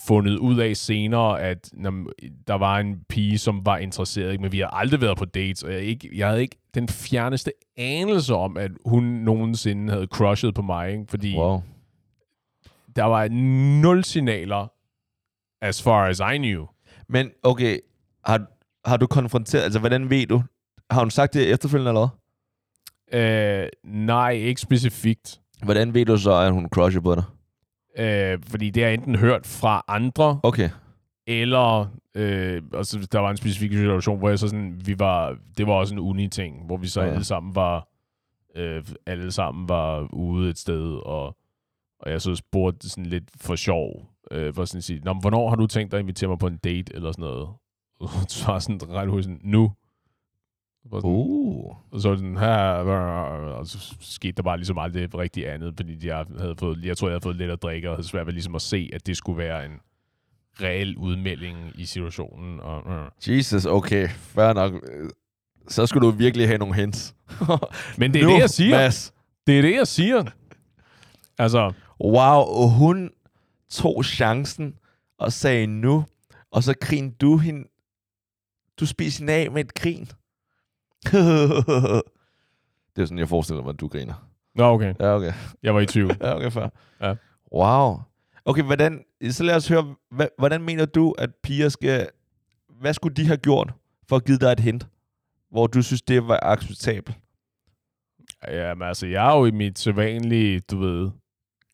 fundet 0.06 0.36
ud 0.38 0.58
af 0.58 0.76
senere, 0.76 1.42
at 1.42 1.70
når, 1.74 2.10
der 2.46 2.54
var 2.54 2.78
en 2.78 3.00
pige, 3.08 3.38
som 3.38 3.66
var 3.66 3.78
interesseret, 3.78 4.32
ikke? 4.32 4.42
men 4.42 4.52
vi 4.52 4.58
har 4.58 4.66
aldrig 4.66 5.00
været 5.00 5.18
på 5.18 5.24
dates, 5.24 5.62
og 5.62 5.72
jeg, 5.72 5.80
ikke, 5.82 6.10
jeg 6.14 6.28
havde 6.28 6.42
ikke 6.42 6.56
den 6.74 6.88
fjerneste 6.88 7.52
anelse 7.76 8.34
om, 8.34 8.56
at 8.56 8.70
hun 8.86 9.04
nogensinde 9.04 9.92
havde 9.92 10.06
crushet 10.06 10.54
på 10.54 10.62
mig, 10.62 10.90
ikke? 10.92 11.04
fordi 11.08 11.36
Wow. 11.36 11.60
Der 12.98 13.04
var 13.04 13.28
nul 13.82 14.04
signaler, 14.04 14.66
as 15.64 15.82
far 15.82 16.06
as 16.06 16.20
I 16.34 16.36
knew. 16.38 16.66
Men 17.08 17.30
okay, 17.42 17.78
har, 18.24 18.46
har 18.88 18.96
du 18.96 19.06
konfronteret, 19.06 19.62
altså 19.62 19.78
hvordan 19.78 20.10
ved 20.10 20.26
du? 20.26 20.42
Har 20.90 21.00
hun 21.00 21.10
sagt 21.10 21.34
det 21.34 21.50
efterfølgende 21.52 21.88
eller 21.90 22.08
hvad? 23.10 23.62
Øh, 23.62 23.68
nej, 23.84 24.30
ikke 24.30 24.60
specifikt. 24.60 25.40
Hvordan 25.64 25.94
ved 25.94 26.04
du 26.06 26.16
så, 26.16 26.32
at 26.32 26.52
hun 26.52 26.68
crusher 26.68 27.00
på 27.00 27.14
dig? 27.14 27.24
Øh, 27.98 28.38
fordi 28.48 28.70
det 28.70 28.82
har 28.82 28.88
jeg 28.88 28.94
enten 28.94 29.16
hørt 29.16 29.46
fra 29.46 29.84
andre, 29.88 30.40
Okay. 30.42 30.70
eller 31.26 31.86
øh, 32.14 32.62
altså, 32.74 33.08
der 33.12 33.18
var 33.18 33.30
en 33.30 33.36
specifik 33.36 33.72
situation, 33.72 34.18
hvor 34.18 34.28
jeg 34.28 34.38
så 34.38 34.48
sådan, 34.48 34.80
vi 34.84 34.98
var, 34.98 35.36
det 35.58 35.66
var 35.66 35.72
også 35.72 35.94
en 35.94 35.98
uni-ting, 36.00 36.66
hvor 36.66 36.76
vi 36.76 36.88
så 36.88 37.00
Ja. 37.02 37.06
alle 37.08 37.24
sammen 37.24 37.54
var, 37.54 37.88
øh, 38.56 38.84
alle 39.06 39.32
sammen 39.32 39.68
var 39.68 40.08
ude 40.14 40.50
et 40.50 40.58
sted, 40.58 41.06
og, 41.06 41.36
og 42.00 42.10
jeg 42.10 42.22
så 42.22 42.34
spurgte 42.34 42.88
sådan 42.88 43.06
lidt 43.06 43.24
for 43.36 43.56
sjov, 43.56 44.06
øh, 44.30 44.54
for 44.54 44.64
sådan 44.64 44.78
at 44.78 44.84
sige, 44.84 45.00
Nå, 45.04 45.12
men 45.12 45.20
hvornår 45.20 45.48
har 45.48 45.56
du 45.56 45.66
tænkt 45.66 45.92
dig 45.92 45.98
at 45.98 46.02
invitere 46.02 46.28
mig 46.28 46.38
på 46.38 46.46
en 46.46 46.56
date, 46.56 46.94
eller 46.94 47.12
sådan 47.12 47.22
noget? 47.22 47.48
Og 48.00 48.08
så 48.28 48.46
var 48.46 48.58
sådan 48.58 48.88
ret 48.88 49.08
hurtigt 49.08 49.24
sådan, 49.24 49.40
nu. 49.44 49.72
Var 50.90 51.00
sådan, 51.00 51.10
Uh. 51.10 51.76
og 51.92 52.00
så 52.00 52.16
sådan 52.16 52.36
her, 52.36 52.56
og 53.58 53.66
så 53.66 53.94
skete 54.00 54.32
der 54.32 54.42
bare 54.42 54.56
ligesom 54.56 54.78
aldrig 54.78 55.14
rigtig 55.18 55.48
andet, 55.48 55.74
fordi 55.76 56.06
jeg 56.06 56.24
havde 56.38 56.54
fået, 56.58 56.84
jeg 56.84 56.96
tror, 56.96 57.08
jeg 57.08 57.12
havde 57.12 57.22
fået 57.22 57.36
lidt 57.36 57.50
at 57.50 57.62
drikke, 57.62 57.90
og 57.90 57.96
havde 57.96 58.08
svært 58.08 58.26
ved 58.26 58.32
ligesom 58.32 58.54
at 58.54 58.62
se, 58.62 58.90
at 58.92 59.06
det 59.06 59.16
skulle 59.16 59.38
være 59.38 59.64
en 59.64 59.72
reel 60.60 60.96
udmelding 60.96 61.72
i 61.74 61.84
situationen. 61.84 62.60
Og, 62.60 62.86
uh. 62.86 63.28
Jesus, 63.36 63.66
okay. 63.66 64.08
Fair 64.08 64.52
nok. 64.52 64.72
Så 65.68 65.86
skulle 65.86 66.06
du 66.06 66.10
virkelig 66.12 66.46
have 66.46 66.58
nogle 66.58 66.74
hints. 66.74 67.14
Men 67.98 68.14
det 68.14 68.22
er 68.22 68.26
Nu, 68.26 68.32
det, 68.32 68.38
jeg 68.38 68.50
siger. 68.50 68.76
Mads. 68.76 69.12
Det 69.46 69.58
er 69.58 69.62
det, 69.62 69.74
jeg 69.74 69.86
siger. 69.86 70.24
Altså, 71.38 71.72
Wow, 72.00 72.40
og 72.40 72.70
hun 72.70 73.10
tog 73.70 74.04
chancen 74.04 74.74
og 75.18 75.32
sagde 75.32 75.66
nu, 75.66 76.04
og 76.50 76.62
så 76.62 76.74
grin 76.80 77.10
du 77.10 77.36
hende. 77.36 77.68
Du 78.80 78.86
spiser 78.86 79.20
hende 79.20 79.32
af 79.32 79.50
med 79.50 79.64
et 79.64 79.74
grin. 79.74 80.04
det 82.96 83.02
er 83.02 83.04
sådan, 83.04 83.18
jeg 83.18 83.28
forestiller 83.28 83.62
mig, 83.62 83.70
at 83.70 83.80
du 83.80 83.88
griner. 83.88 84.28
Nå, 84.54 84.64
okay. 84.64 84.94
Ja, 85.00 85.14
okay. 85.14 85.32
Jeg 85.62 85.74
var 85.74 85.80
i 85.80 85.86
tvivl. 85.86 86.16
Ja, 86.20 86.36
okay, 86.36 86.50
fair. 86.50 86.68
Ja. 87.00 87.14
Wow. 87.52 88.00
Okay, 88.44 88.62
hvordan, 88.62 89.04
så 89.30 89.44
lad 89.44 89.56
os 89.56 89.68
høre, 89.68 89.94
hvordan 90.38 90.62
mener 90.62 90.86
du, 90.86 91.14
at 91.18 91.30
piger 91.42 91.68
skal... 91.68 92.08
Hvad 92.80 92.94
skulle 92.94 93.14
de 93.14 93.26
have 93.26 93.36
gjort 93.36 93.72
for 94.08 94.16
at 94.16 94.24
give 94.24 94.38
dig 94.38 94.52
et 94.52 94.60
hint, 94.60 94.86
hvor 95.50 95.66
du 95.66 95.82
synes, 95.82 96.02
det 96.02 96.28
var 96.28 96.38
acceptabelt? 96.42 97.16
Jamen, 98.48 98.88
altså, 98.88 99.06
jeg 99.06 99.30
er 99.32 99.38
jo 99.38 99.44
i 99.44 99.50
mit 99.50 99.78
sædvanlige, 99.78 100.60
du 100.60 100.78
ved, 100.78 101.10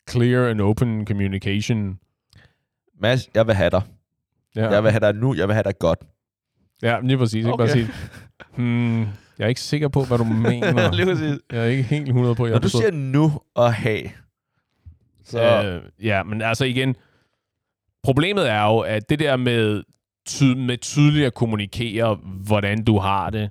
clear 0.09 0.49
and 0.49 0.61
open 0.61 1.07
communication. 1.07 1.99
Mads, 3.01 3.29
jeg 3.35 3.47
vil 3.47 3.55
have 3.55 3.69
dig. 3.69 3.81
Ja, 4.55 4.69
Jeg 4.69 4.83
vil 4.83 4.91
have 4.91 4.99
dig 4.99 5.13
nu, 5.15 5.33
jeg 5.35 5.47
vil 5.47 5.53
have 5.53 5.63
dig 5.63 5.79
godt. 5.79 5.99
ja 6.81 6.99
lige 7.03 7.17
præcis. 7.17 7.45
Ikke 7.45 7.57
bare 7.57 7.69
sige, 7.69 7.87
hmm, 8.55 8.99
jeg 9.01 9.07
er 9.39 9.47
ikke 9.47 9.61
sikker 9.61 9.87
på, 9.87 10.03
hvad 10.03 10.17
du 10.17 10.23
mener. 10.49 10.91
Lige 10.91 11.05
præcis. 11.05 11.39
jeg 11.51 11.59
er 11.59 11.65
ikke 11.65 11.83
helt 11.83 12.07
100 12.07 12.35
på, 12.35 12.45
jeg 12.45 12.51
Når 12.53 12.59
du 12.59 12.69
siger 12.69 12.91
nu 12.91 13.31
og 13.55 13.73
have, 13.73 14.09
så... 15.23 15.63
Øh, 15.63 16.05
ja, 16.05 16.23
men 16.23 16.41
altså 16.41 16.65
igen, 16.65 16.95
problemet 18.03 18.49
er 18.49 18.63
jo, 18.63 18.79
at 18.79 19.09
det 19.09 19.19
der 19.19 19.37
med, 19.37 19.83
ty- 20.27 20.43
med 20.57 20.77
tydeligt 20.77 21.25
at 21.25 21.33
kommunikere, 21.33 22.15
hvordan 22.45 22.83
du 22.83 22.97
har 22.99 23.29
det, 23.29 23.49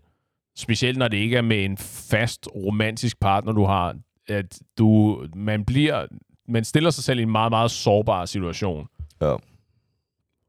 specielt 0.56 0.98
når 0.98 1.08
det 1.08 1.16
ikke 1.16 1.36
er 1.36 1.42
med 1.42 1.64
en 1.64 1.76
fast 2.10 2.48
romantisk 2.56 3.20
partner, 3.20 3.52
du 3.52 3.64
har, 3.64 3.96
at 4.28 4.58
du, 4.78 5.20
man 5.36 5.64
bliver, 5.64 6.06
man 6.48 6.64
stiller 6.64 6.90
sig 6.90 7.04
selv 7.04 7.18
i 7.18 7.22
en 7.22 7.30
meget, 7.30 7.50
meget 7.52 7.70
sårbar 7.70 8.24
situation. 8.24 8.86
Ja. 9.22 9.34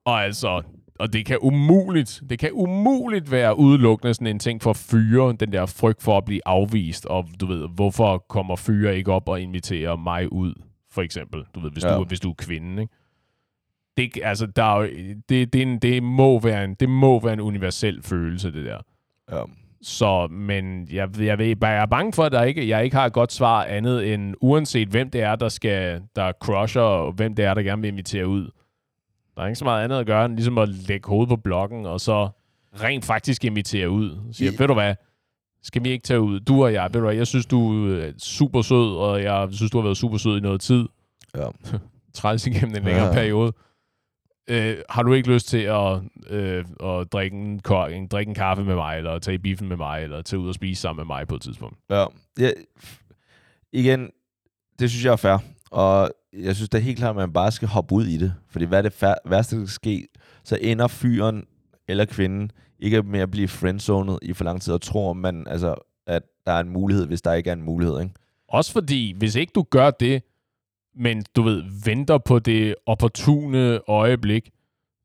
Og 0.06 0.24
altså, 0.24 0.62
og 1.00 1.14
det 1.14 1.26
kan 1.26 1.38
umuligt, 1.42 2.22
det 2.30 2.40
kan 2.40 2.50
umuligt 2.54 3.32
være 3.32 3.58
udelukkende 3.60 4.14
sådan 4.14 4.28
en 4.28 4.40
ting 4.40 4.62
for 4.62 4.70
at 4.70 4.78
fyre 4.78 5.34
den 5.40 5.52
der 5.52 5.66
frygt 5.66 6.04
for 6.04 6.18
at 6.18 6.26
blive 6.26 6.42
afvist, 6.46 7.06
og 7.06 7.26
du 7.42 7.46
ved, 7.46 7.68
hvorfor 7.76 8.18
kommer 8.30 8.56
fyre 8.56 8.98
ikke 8.98 9.12
op 9.12 9.30
og 9.30 9.42
inviterer 9.42 9.96
mig 9.96 10.34
ud, 10.34 10.54
for 10.92 11.02
eksempel, 11.02 11.44
du 11.56 11.60
ved, 11.60 11.72
hvis, 11.72 11.84
Ja. 11.84 11.98
du, 11.98 12.04
hvis 12.04 12.20
du 12.20 12.30
er 12.30 12.34
kvinde, 12.38 12.82
ikke? 12.82 12.94
Det, 13.98 14.12
altså, 14.24 14.46
der 14.46 14.64
er 14.64 14.82
jo, 14.82 14.90
det, 15.30 15.54
det, 15.54 15.82
det, 15.82 16.04
må 16.04 16.40
være 16.40 16.64
en, 16.64 16.74
det 16.74 16.90
må 16.90 17.20
være 17.20 17.34
en 17.34 17.40
universel 17.42 18.04
følelse, 18.04 18.54
det 18.54 18.66
der. 18.66 18.80
ja. 19.32 19.42
Så, 19.88 20.28
men 20.28 20.88
jeg, 20.92 21.20
jeg, 21.20 21.38
ved, 21.40 21.46
jeg 21.62 21.82
er 21.82 21.86
bange 21.86 22.14
for, 22.14 22.24
at 22.24 22.32
der 22.32 22.44
ikke, 22.44 22.68
jeg 22.70 22.84
ikke 22.84 22.96
har 22.96 23.06
et 23.06 23.14
godt 23.14 23.34
svar 23.34 23.64
andet 23.64 24.14
end, 24.14 24.36
uanset 24.42 24.88
hvem 24.88 25.10
det 25.10 25.22
er, 25.22 25.36
der 25.36 25.50
skal, 25.50 26.02
der 26.16 26.32
crusher, 26.44 26.82
og 26.82 27.12
hvem 27.12 27.36
det 27.36 27.46
er, 27.46 27.54
der 27.54 27.62
gerne 27.62 27.82
vil 27.82 27.88
invitere 27.92 28.28
ud. 28.28 28.50
Der 29.36 29.42
er 29.42 29.46
ikke 29.48 29.56
så 29.60 29.66
meget 29.66 29.84
andet 29.84 30.00
at 30.00 30.06
gøre, 30.06 30.26
end 30.26 30.34
ligesom 30.36 30.58
at 30.58 30.70
lægge 30.70 31.10
hovedet 31.10 31.30
på 31.30 31.36
blokken, 31.36 31.86
og 31.86 32.02
så 32.02 32.30
rent 32.84 33.06
faktisk 33.06 33.46
invitere 33.46 33.90
ud. 33.90 34.18
Siger, 34.32 34.52
I- 34.52 34.56
ved 34.60 34.68
du 34.68 34.74
hvad, 34.74 34.96
skal 35.64 35.84
vi 35.84 35.90
ikke 35.90 36.04
tage 36.04 36.22
ud? 36.22 36.40
Du 36.40 36.64
og 36.64 36.74
jeg, 36.74 36.84
ved 36.94 37.02
du 37.02 37.06
hvad, 37.08 37.16
jeg 37.16 37.28
synes, 37.28 37.46
du 37.46 37.90
er 37.96 38.12
super 38.18 38.62
sød, 38.62 38.96
og 38.96 39.24
jeg 39.24 39.48
synes, 39.52 39.72
du 39.72 39.78
har 39.78 39.84
været 39.84 39.98
super 39.98 40.18
sød 40.18 40.38
i 40.38 40.42
noget 40.42 40.62
tid. 40.62 40.86
Ja. 41.38 41.48
Træls 42.14 42.48
igennem 42.48 42.76
en 42.76 42.84
længere 42.84 43.08
Ja. 43.08 43.14
periode. 43.14 43.54
Øh, 44.48 44.78
har 44.90 45.04
du 45.04 45.14
ikke 45.14 45.34
lyst 45.34 45.48
til 45.48 45.58
at, 45.58 46.02
øh, 46.30 46.66
at 46.84 47.14
drikke, 47.14 47.38
en, 47.38 47.62
en, 47.92 48.08
drikke 48.08 48.30
en 48.30 48.36
kaffe 48.36 48.64
med 48.64 48.76
mig, 48.76 48.98
eller 48.98 49.20
tage 49.20 49.36
i 49.36 49.38
biffen 49.38 49.68
med 49.68 49.78
mig, 49.78 50.04
eller 50.04 50.22
tage 50.22 50.40
ud 50.40 50.48
og 50.48 50.54
spise 50.54 50.82
sammen 50.82 51.08
med 51.08 51.16
mig 51.16 51.28
på 51.28 51.36
et 51.36 51.42
tidspunkt? 51.42 51.78
Ja. 51.90 52.06
ja. 52.40 52.50
Igen, 53.74 54.10
det 54.80 54.90
synes 54.90 55.06
jeg 55.06 55.12
er 55.12 55.16
fair. 55.16 55.38
Og 55.72 56.12
jeg 56.34 56.56
synes 56.56 56.70
da 56.70 56.78
helt 56.78 56.98
klart, 56.98 57.10
at 57.10 57.16
man 57.16 57.34
bare 57.34 57.52
skal 57.52 57.68
hoppe 57.68 57.96
ud 57.96 58.06
i 58.06 58.18
det. 58.18 58.34
Fordi 58.50 58.66
hvad 58.66 58.78
er 58.78 58.82
det 58.82 59.04
fær- 59.04 59.30
værste, 59.30 59.56
der 59.56 59.62
kan 59.62 59.68
ske? 59.68 60.08
Så 60.44 60.58
ender 60.62 60.88
fyren 60.88 61.44
eller 61.88 62.06
kvinden 62.06 62.52
ikke 62.80 63.02
med 63.02 63.20
at 63.20 63.32
blive 63.32 63.48
friendzonet 63.48 64.20
i 64.22 64.34
for 64.34 64.44
lang 64.44 64.62
tid, 64.62 64.74
og 64.74 64.82
tror 64.82 65.14
man, 65.14 65.48
altså, 65.48 65.76
at 66.08 66.24
der 66.46 66.52
er 66.52 66.60
en 66.60 66.70
mulighed, 66.70 67.08
hvis 67.08 67.22
der 67.22 67.34
ikke 67.34 67.50
er 67.50 67.54
en 67.54 67.62
mulighed. 67.62 68.00
Ikke? 68.00 68.14
Også 68.48 68.72
fordi, 68.72 69.14
hvis 69.18 69.36
ikke 69.36 69.52
du 69.56 69.66
gør 69.70 69.92
det, 69.92 70.24
men 70.96 71.24
du 71.36 71.42
ved, 71.42 71.64
venter 71.86 72.18
på 72.18 72.40
det 72.40 72.76
opportune 72.86 73.80
øjeblik, 73.90 74.50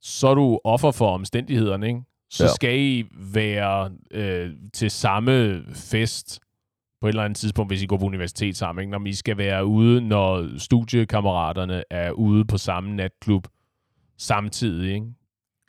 så 0.03 0.29
er 0.29 0.35
du 0.35 0.61
offer 0.65 0.91
for 0.91 1.15
omstændighederne, 1.15 1.89
ikke? 1.89 2.01
Så 2.31 2.45
Ja. 2.45 2.49
skal 2.55 2.79
I 2.81 3.05
være 3.33 3.91
øh, 4.11 4.51
til 4.73 4.91
samme 4.91 5.63
fest 5.75 6.41
på 7.01 7.07
et 7.07 7.11
eller 7.11 7.23
andet 7.25 7.37
tidspunkt, 7.37 7.71
hvis 7.71 7.83
I 7.83 7.87
går 7.87 7.97
på 7.97 8.05
universitet 8.05 8.57
sammen, 8.57 8.83
ikke? 8.83 8.91
Når 8.91 9.07
I 9.07 9.13
skal 9.13 9.37
være 9.37 9.67
ude, 9.67 10.01
når 10.01 10.59
studiekammeraterne 10.59 11.83
er 11.91 12.11
ude 12.11 12.45
på 12.45 12.59
samme 12.59 12.97
natklub 12.97 13.47
samtidig, 14.19 14.95
ikke? 14.95 15.07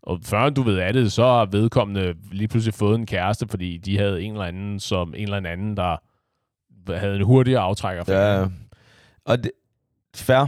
Og 0.03 0.19
før 0.23 0.49
du 0.49 0.61
ved 0.61 0.77
af 0.77 0.93
det, 0.93 1.11
så 1.11 1.23
har 1.23 1.45
vedkommende 1.45 2.13
lige 2.31 2.47
pludselig 2.47 2.73
fået 2.73 2.95
en 2.99 3.05
kæreste, 3.05 3.47
fordi 3.47 3.77
de 3.77 3.97
havde 3.97 4.21
en 4.23 4.31
eller 4.31 4.45
anden, 4.45 4.79
som 4.79 5.13
en 5.17 5.23
eller 5.23 5.49
anden, 5.51 5.77
der 5.77 5.97
havde 6.97 7.15
en 7.15 7.23
hurtigere 7.23 7.61
aftrækker. 7.61 8.03
Ja. 8.07 8.45
Og 9.25 9.43
det, 9.43 9.51
fair. 10.15 10.45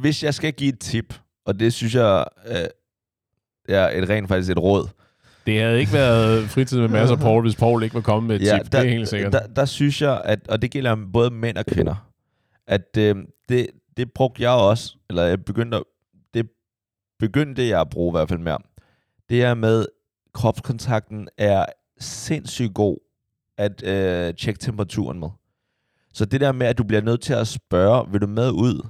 Hvis 0.00 0.22
jeg 0.24 0.34
skal 0.34 0.52
give 0.52 0.72
et 0.72 0.78
tip, 0.80 1.14
og 1.46 1.60
det 1.60 1.72
synes 1.72 1.94
jeg 1.94 2.24
øh, 2.46 2.56
er 3.68 3.88
et 4.02 4.08
rent 4.08 4.28
faktisk 4.28 4.50
et 4.50 4.58
råd, 4.58 4.88
Det 5.46 5.60
havde 5.60 5.80
ikke 5.80 5.92
været 5.92 6.50
fritid 6.50 6.80
med 6.80 6.88
masser 6.88 7.16
af 7.16 7.20
Paul, 7.22 7.42
hvis 7.42 7.56
Paul 7.56 7.82
ikke 7.82 7.94
var 7.94 8.00
kommet 8.00 8.28
med 8.28 8.36
et 8.36 8.46
Ja, 8.46 8.58
tip. 8.62 8.72
det 8.72 8.80
er 8.80 8.84
helt 8.84 9.08
sikkert. 9.08 9.32
Der, 9.32 9.46
der 9.46 9.64
synes 9.64 10.02
jeg, 10.02 10.22
at, 10.24 10.48
og 10.48 10.62
det 10.62 10.70
gælder 10.70 10.96
både 11.12 11.30
mænd 11.30 11.56
og 11.56 11.66
kvinder, 11.66 12.10
at 12.66 12.96
øh, 12.98 13.16
det, 13.48 13.66
det 13.96 14.12
brugte 14.12 14.42
jeg 14.42 14.50
også, 14.50 14.96
eller 15.08 15.22
jeg 15.22 15.44
begyndte, 15.44 15.82
det 16.34 16.48
begyndte 17.18 17.68
jeg 17.68 17.80
at 17.80 17.90
bruge 17.90 18.10
i 18.10 18.14
hvert 18.18 18.28
fald 18.28 18.40
mere. 18.40 18.58
Det 19.28 19.42
er 19.42 19.54
med, 19.54 19.86
kropskontakten 20.34 21.28
er 21.38 21.66
sindssygt 22.00 22.74
god 22.74 22.98
at 23.58 23.82
øh, 23.82 24.34
tjekke 24.34 24.58
temperaturen 24.60 25.20
med. 25.20 25.28
Så 26.14 26.24
det 26.24 26.40
der 26.40 26.52
med, 26.52 26.66
at 26.66 26.78
du 26.78 26.84
bliver 26.84 27.02
nødt 27.02 27.20
til 27.20 27.34
at 27.34 27.48
spørge, 27.48 28.12
vil 28.12 28.20
du 28.20 28.26
med 28.26 28.50
ud? 28.50 28.88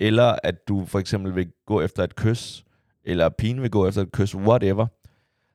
Eller 0.00 0.36
at 0.42 0.68
du 0.68 0.84
for 0.84 0.98
eksempel 0.98 1.34
vil 1.34 1.52
gå 1.66 1.80
efter 1.80 2.04
et 2.04 2.16
kys, 2.16 2.64
eller 3.04 3.28
pigen 3.28 3.62
vil 3.62 3.70
gå 3.70 3.88
efter 3.88 4.02
et 4.02 4.12
kys, 4.12 4.34
whatever. 4.34 4.86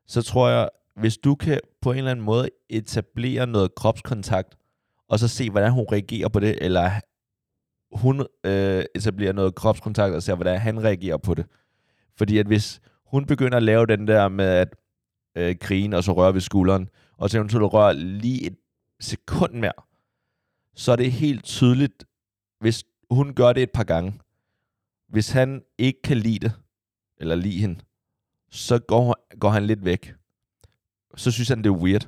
Så 0.08 0.22
tror 0.22 0.50
jeg, 0.50 0.70
hvis 0.96 1.18
du 1.18 1.36
kan 1.36 1.60
på 1.82 1.92
en 1.92 1.98
eller 1.98 2.12
anden 2.12 2.26
måde 2.26 2.50
etablere 2.70 3.48
noget 3.48 3.76
kropskontakt, 3.76 4.58
og 5.10 5.20
så 5.20 5.28
se, 5.28 5.50
hvordan 5.50 5.72
hun 5.72 5.86
reagerer 5.92 6.30
på 6.30 6.40
det, 6.40 6.58
eller 6.62 6.92
hun 7.92 8.26
øh, 8.44 8.84
etablerer 8.96 9.34
noget 9.34 9.56
kropskontakt, 9.56 10.16
og 10.16 10.24
ser, 10.24 10.36
hvordan 10.36 10.60
han 10.60 10.84
reagerer 10.84 11.18
på 11.18 11.34
det. 11.34 11.46
Fordi 12.18 12.38
at 12.38 12.46
hvis 12.46 12.82
hun 13.06 13.26
begynder 13.26 13.58
at 13.58 13.64
lave 13.64 13.86
den 13.86 14.08
der 14.08 14.28
med 14.28 14.46
at 14.46 14.76
øh, 15.38 15.56
grine, 15.60 15.98
og 15.98 16.04
så 16.04 16.14
røre 16.14 16.34
ved 16.34 16.42
skulderen, 16.42 16.90
og 17.18 17.30
så 17.30 17.38
eventuelt 17.38 17.74
røre 17.74 17.96
lige 17.96 18.48
et 18.48 18.56
sekund 19.00 19.54
mere, 19.54 19.72
så 20.80 20.92
er 20.92 20.96
det 20.96 21.12
helt 21.12 21.44
tydeligt, 21.44 22.06
hvis 22.60 22.84
hun 23.10 23.34
gør 23.34 23.54
det 23.54 23.64
et 23.64 23.72
par 23.72 23.84
gange, 23.84 24.20
hvis 25.08 25.32
han 25.32 25.64
ikke 25.78 26.02
kan 26.02 26.18
lide 26.18 26.40
det, 26.40 26.54
eller 27.18 27.36
lide 27.36 27.60
hende, 27.60 27.80
så 28.50 28.80
går, 28.80 29.38
går 29.40 29.50
han 29.50 29.66
lidt 29.66 29.86
væk. 29.86 30.14
Så 31.16 31.32
synes 31.32 31.50
han, 31.50 31.58
det 31.58 31.66
er 31.66 31.74
weird. 31.74 32.08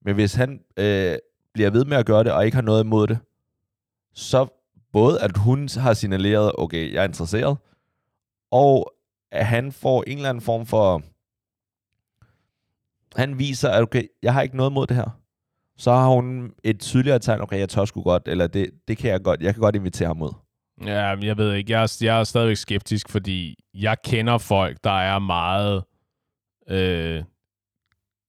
Men 0.00 0.14
hvis 0.14 0.34
han 0.34 0.64
øh, 0.76 1.16
bliver 1.52 1.70
ved 1.70 1.84
med 1.84 1.96
at 1.96 2.06
gøre 2.06 2.24
det, 2.24 2.32
og 2.32 2.44
ikke 2.44 2.54
har 2.54 2.62
noget 2.62 2.84
imod 2.84 3.06
det, 3.06 3.18
så 4.12 4.46
både 4.92 5.22
at 5.22 5.36
hun 5.36 5.68
har 5.76 5.94
signaleret, 5.94 6.52
okay, 6.58 6.92
jeg 6.92 7.00
er 7.00 7.08
interesseret, 7.08 7.58
og 8.50 8.94
at 9.30 9.46
han 9.46 9.72
får 9.72 10.02
en 10.06 10.16
eller 10.16 10.30
anden 10.30 10.42
form 10.42 10.66
for... 10.66 11.02
Han 13.16 13.38
viser, 13.38 13.70
at 13.70 13.82
okay, 13.82 14.06
jeg 14.22 14.34
har 14.34 14.42
ikke 14.42 14.56
noget 14.56 14.70
imod 14.70 14.86
det 14.86 14.96
her. 14.96 15.25
Så 15.78 15.92
har 15.92 16.08
hun 16.08 16.52
et 16.64 16.80
tydeligere 16.80 17.18
tegn, 17.18 17.40
okay, 17.40 17.58
jeg 17.58 17.68
tør 17.68 17.84
sgu 17.84 18.02
godt, 18.02 18.22
eller 18.26 18.46
det, 18.46 18.70
det 18.88 18.98
kan 18.98 19.10
jeg 19.10 19.22
godt, 19.22 19.40
jeg 19.40 19.54
kan 19.54 19.60
godt 19.60 19.76
invitere 19.76 20.08
ham 20.08 20.22
ud. 20.22 20.32
Ja, 20.84 21.14
men 21.14 21.24
jeg 21.24 21.36
ved 21.36 21.52
ikke. 21.52 21.72
Jeg 21.72 21.82
er, 21.82 21.98
jeg 22.02 22.20
er 22.20 22.24
stadigvæk 22.24 22.56
skeptisk, 22.56 23.10
fordi 23.10 23.58
jeg 23.74 23.96
kender 24.04 24.38
folk, 24.38 24.78
der 24.84 25.00
er 25.00 25.18
meget 25.18 25.82
øh, 26.68 27.22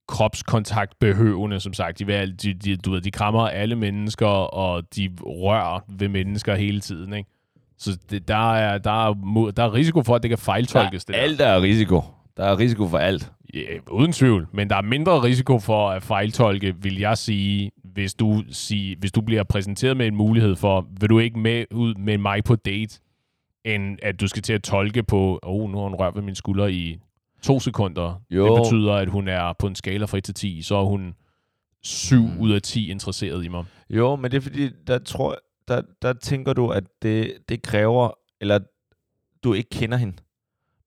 kropskontaktbehøvende, 0.07 1.59
som 1.59 1.73
sagt. 1.73 1.99
De, 1.99 2.05
vil, 2.05 2.41
de, 2.41 2.53
de, 2.53 2.77
du 2.77 2.91
ved, 2.91 3.01
de 3.01 3.11
krammer 3.11 3.47
alle 3.47 3.75
mennesker, 3.75 4.27
og 4.27 4.95
de 4.95 5.09
rører 5.21 5.79
ved 5.89 6.07
mennesker 6.09 6.55
hele 6.55 6.79
tiden, 6.79 7.13
ikke? 7.13 7.29
Så 7.77 7.97
det, 8.09 8.27
der, 8.27 8.53
er, 8.53 8.77
der, 8.77 9.09
er, 9.09 9.13
der 9.51 9.63
er 9.63 9.73
risiko 9.73 10.03
for, 10.03 10.15
at 10.15 10.23
det 10.23 10.29
kan 10.29 10.37
fejltolkes. 10.37 11.05
det 11.05 11.15
der. 11.15 11.21
alt 11.21 11.41
er 11.41 11.61
risiko. 11.61 12.01
Der 12.37 12.43
er 12.43 12.59
risiko 12.59 12.87
for 12.87 12.97
alt. 12.97 13.31
Ja, 13.53 13.61
uden 13.91 14.11
tvivl. 14.11 14.47
Men 14.51 14.69
der 14.69 14.75
er 14.75 14.81
mindre 14.81 15.23
risiko 15.23 15.59
for 15.59 15.89
at 15.89 16.03
fejltolke, 16.03 16.75
vil 16.79 16.99
jeg 16.99 17.17
sige, 17.17 17.71
hvis 17.83 18.13
du, 18.13 18.43
sige, 18.49 18.95
hvis 18.99 19.11
du 19.11 19.21
bliver 19.21 19.43
præsenteret 19.43 19.97
med 19.97 20.07
en 20.07 20.15
mulighed 20.15 20.55
for, 20.55 20.87
vil 20.99 21.09
du 21.09 21.19
ikke 21.19 21.39
med 21.39 21.65
ud 21.71 21.95
med 21.95 22.17
mig 22.17 22.43
på 22.43 22.55
date, 22.55 22.99
end 23.65 23.97
at 24.03 24.21
du 24.21 24.27
skal 24.27 24.43
til 24.43 24.53
at 24.53 24.63
tolke 24.63 25.03
på, 25.03 25.39
oh, 25.43 25.69
nu 25.69 25.77
har 25.77 25.83
hun 25.83 25.95
rørt 25.95 26.15
ved 26.15 26.21
min 26.21 26.35
skulder 26.35 26.67
i 26.67 26.99
to 27.41 27.59
sekunder. 27.59 28.21
Jo. 28.29 28.55
Det 28.55 28.63
betyder, 28.63 28.93
at 28.93 29.09
hun 29.09 29.27
er 29.27 29.53
på 29.59 29.67
en 29.67 29.75
skala 29.75 30.05
fra 30.05 30.17
1 30.17 30.23
til 30.23 30.33
10, 30.33 30.61
så 30.61 30.75
er 30.75 30.85
hun 30.85 31.13
7 31.83 32.21
mm. 32.21 32.39
ud 32.39 32.51
af 32.51 32.61
10 32.61 32.91
interesseret 32.91 33.45
i 33.45 33.47
mig. 33.47 33.65
Jo, 33.89 34.15
men 34.15 34.31
det 34.31 34.37
er 34.37 34.41
fordi, 34.41 34.69
der 34.87 34.99
tror 34.99 35.37
der, 35.67 35.81
der 36.01 36.13
tænker 36.13 36.53
du, 36.53 36.69
at 36.69 36.83
det, 37.01 37.33
det 37.49 37.61
kræver, 37.61 38.11
eller 38.41 38.59
du 39.43 39.53
ikke 39.53 39.69
kender 39.69 39.97
hende. 39.97 40.17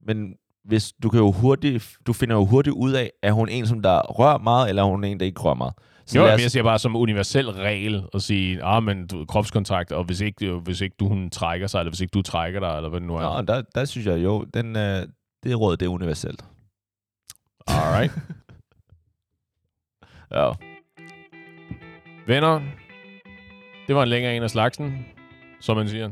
Men 0.00 0.34
hvis 0.64 0.92
du 1.02 1.08
kan 1.08 1.20
jo 1.20 1.32
hurtigt, 1.32 1.96
du 2.06 2.12
finder 2.12 2.36
jo 2.36 2.44
hurtigt 2.44 2.74
ud 2.74 2.92
af, 2.92 3.10
er 3.22 3.32
hun 3.32 3.48
en, 3.48 3.66
som 3.66 3.82
der 3.82 4.00
rører 4.00 4.38
meget, 4.38 4.68
eller 4.68 4.82
er 4.82 4.86
hun 4.86 5.04
en, 5.04 5.20
der 5.20 5.26
ikke 5.26 5.40
rører 5.40 5.54
meget. 5.54 5.74
Så 6.06 6.18
jo, 6.18 6.24
os... 6.24 6.42
jeg 6.42 6.50
siger 6.50 6.62
bare 6.62 6.78
som 6.78 6.96
universel 6.96 7.50
regel 7.50 8.04
at 8.14 8.22
sige, 8.22 8.64
ah, 8.64 8.82
men 8.82 9.06
du, 9.06 9.24
kropskontakt, 9.24 9.92
og 9.92 10.04
hvis 10.04 10.20
ikke, 10.20 10.52
hvis 10.52 10.80
ikke 10.80 10.96
du 11.00 11.08
hun 11.08 11.30
trækker 11.30 11.66
sig, 11.66 11.78
eller 11.78 11.90
hvis 11.90 12.00
ikke 12.00 12.12
du 12.12 12.22
trækker 12.22 12.60
dig, 12.60 12.76
eller 12.76 12.88
hvad 12.88 13.00
det 13.00 13.08
nu 13.08 13.14
er. 13.14 13.20
Nå, 13.20 13.42
der, 13.42 13.62
der 13.74 13.84
synes 13.84 14.06
jeg 14.06 14.18
jo, 14.18 14.44
den, 14.54 14.76
øh, 14.76 15.06
det 15.42 15.60
råd, 15.60 15.76
det 15.76 15.86
er 15.86 15.90
universelt. 15.90 16.44
Alright. 17.66 18.12
ja. 20.36 20.52
Venner, 22.26 22.60
det 23.86 23.96
var 23.96 24.02
en 24.02 24.08
længere 24.08 24.36
en 24.36 24.42
af 24.42 24.50
slagsen, 24.50 25.06
som 25.60 25.76
man 25.76 25.88
siger. 25.88 26.10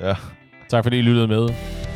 ja. 0.00 0.14
Tak 0.70 0.82
fordi 0.84 0.98
I 0.98 1.02
lyttede 1.02 1.28
med. 1.28 1.48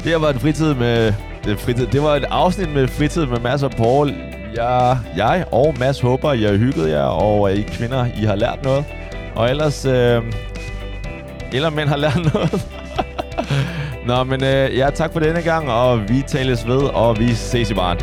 Det 0.04 0.20
var 0.20 0.30
en 0.30 0.38
fritid 0.40 0.74
med... 0.74 1.12
Det, 1.44 1.58
fritid, 1.58 1.86
det 1.86 2.02
var 2.02 2.16
et 2.16 2.24
afsnit 2.30 2.74
med 2.74 2.88
fritid 2.88 3.26
med 3.26 3.40
Mads 3.40 3.62
og 3.62 3.70
Paul. 3.70 4.14
Jeg, 4.56 4.98
jeg 5.16 5.44
og 5.52 5.74
Mads 5.78 6.00
håber, 6.00 6.32
I 6.32 6.42
har 6.42 6.56
hygget 6.56 6.90
jer, 6.90 7.04
og 7.04 7.52
I 7.52 7.62
kvinder, 7.62 8.06
I 8.22 8.24
har 8.24 8.34
lært 8.36 8.58
noget. 8.64 8.84
Og 9.34 9.50
ellers... 9.50 9.84
Øh, 9.84 10.22
eller 11.52 11.70
mænd 11.70 11.88
har 11.88 11.96
lært 11.96 12.20
noget. 12.34 12.68
Nå, 14.06 14.24
men 14.24 14.44
øh, 14.44 14.76
ja, 14.76 14.90
tak 14.94 15.12
for 15.12 15.20
denne 15.20 15.42
gang, 15.42 15.70
og 15.70 16.08
vi 16.08 16.22
tales 16.26 16.68
ved, 16.68 16.82
og 16.82 17.18
vi 17.18 17.34
ses 17.34 17.70
i 17.70 17.74
barn. 17.74 17.98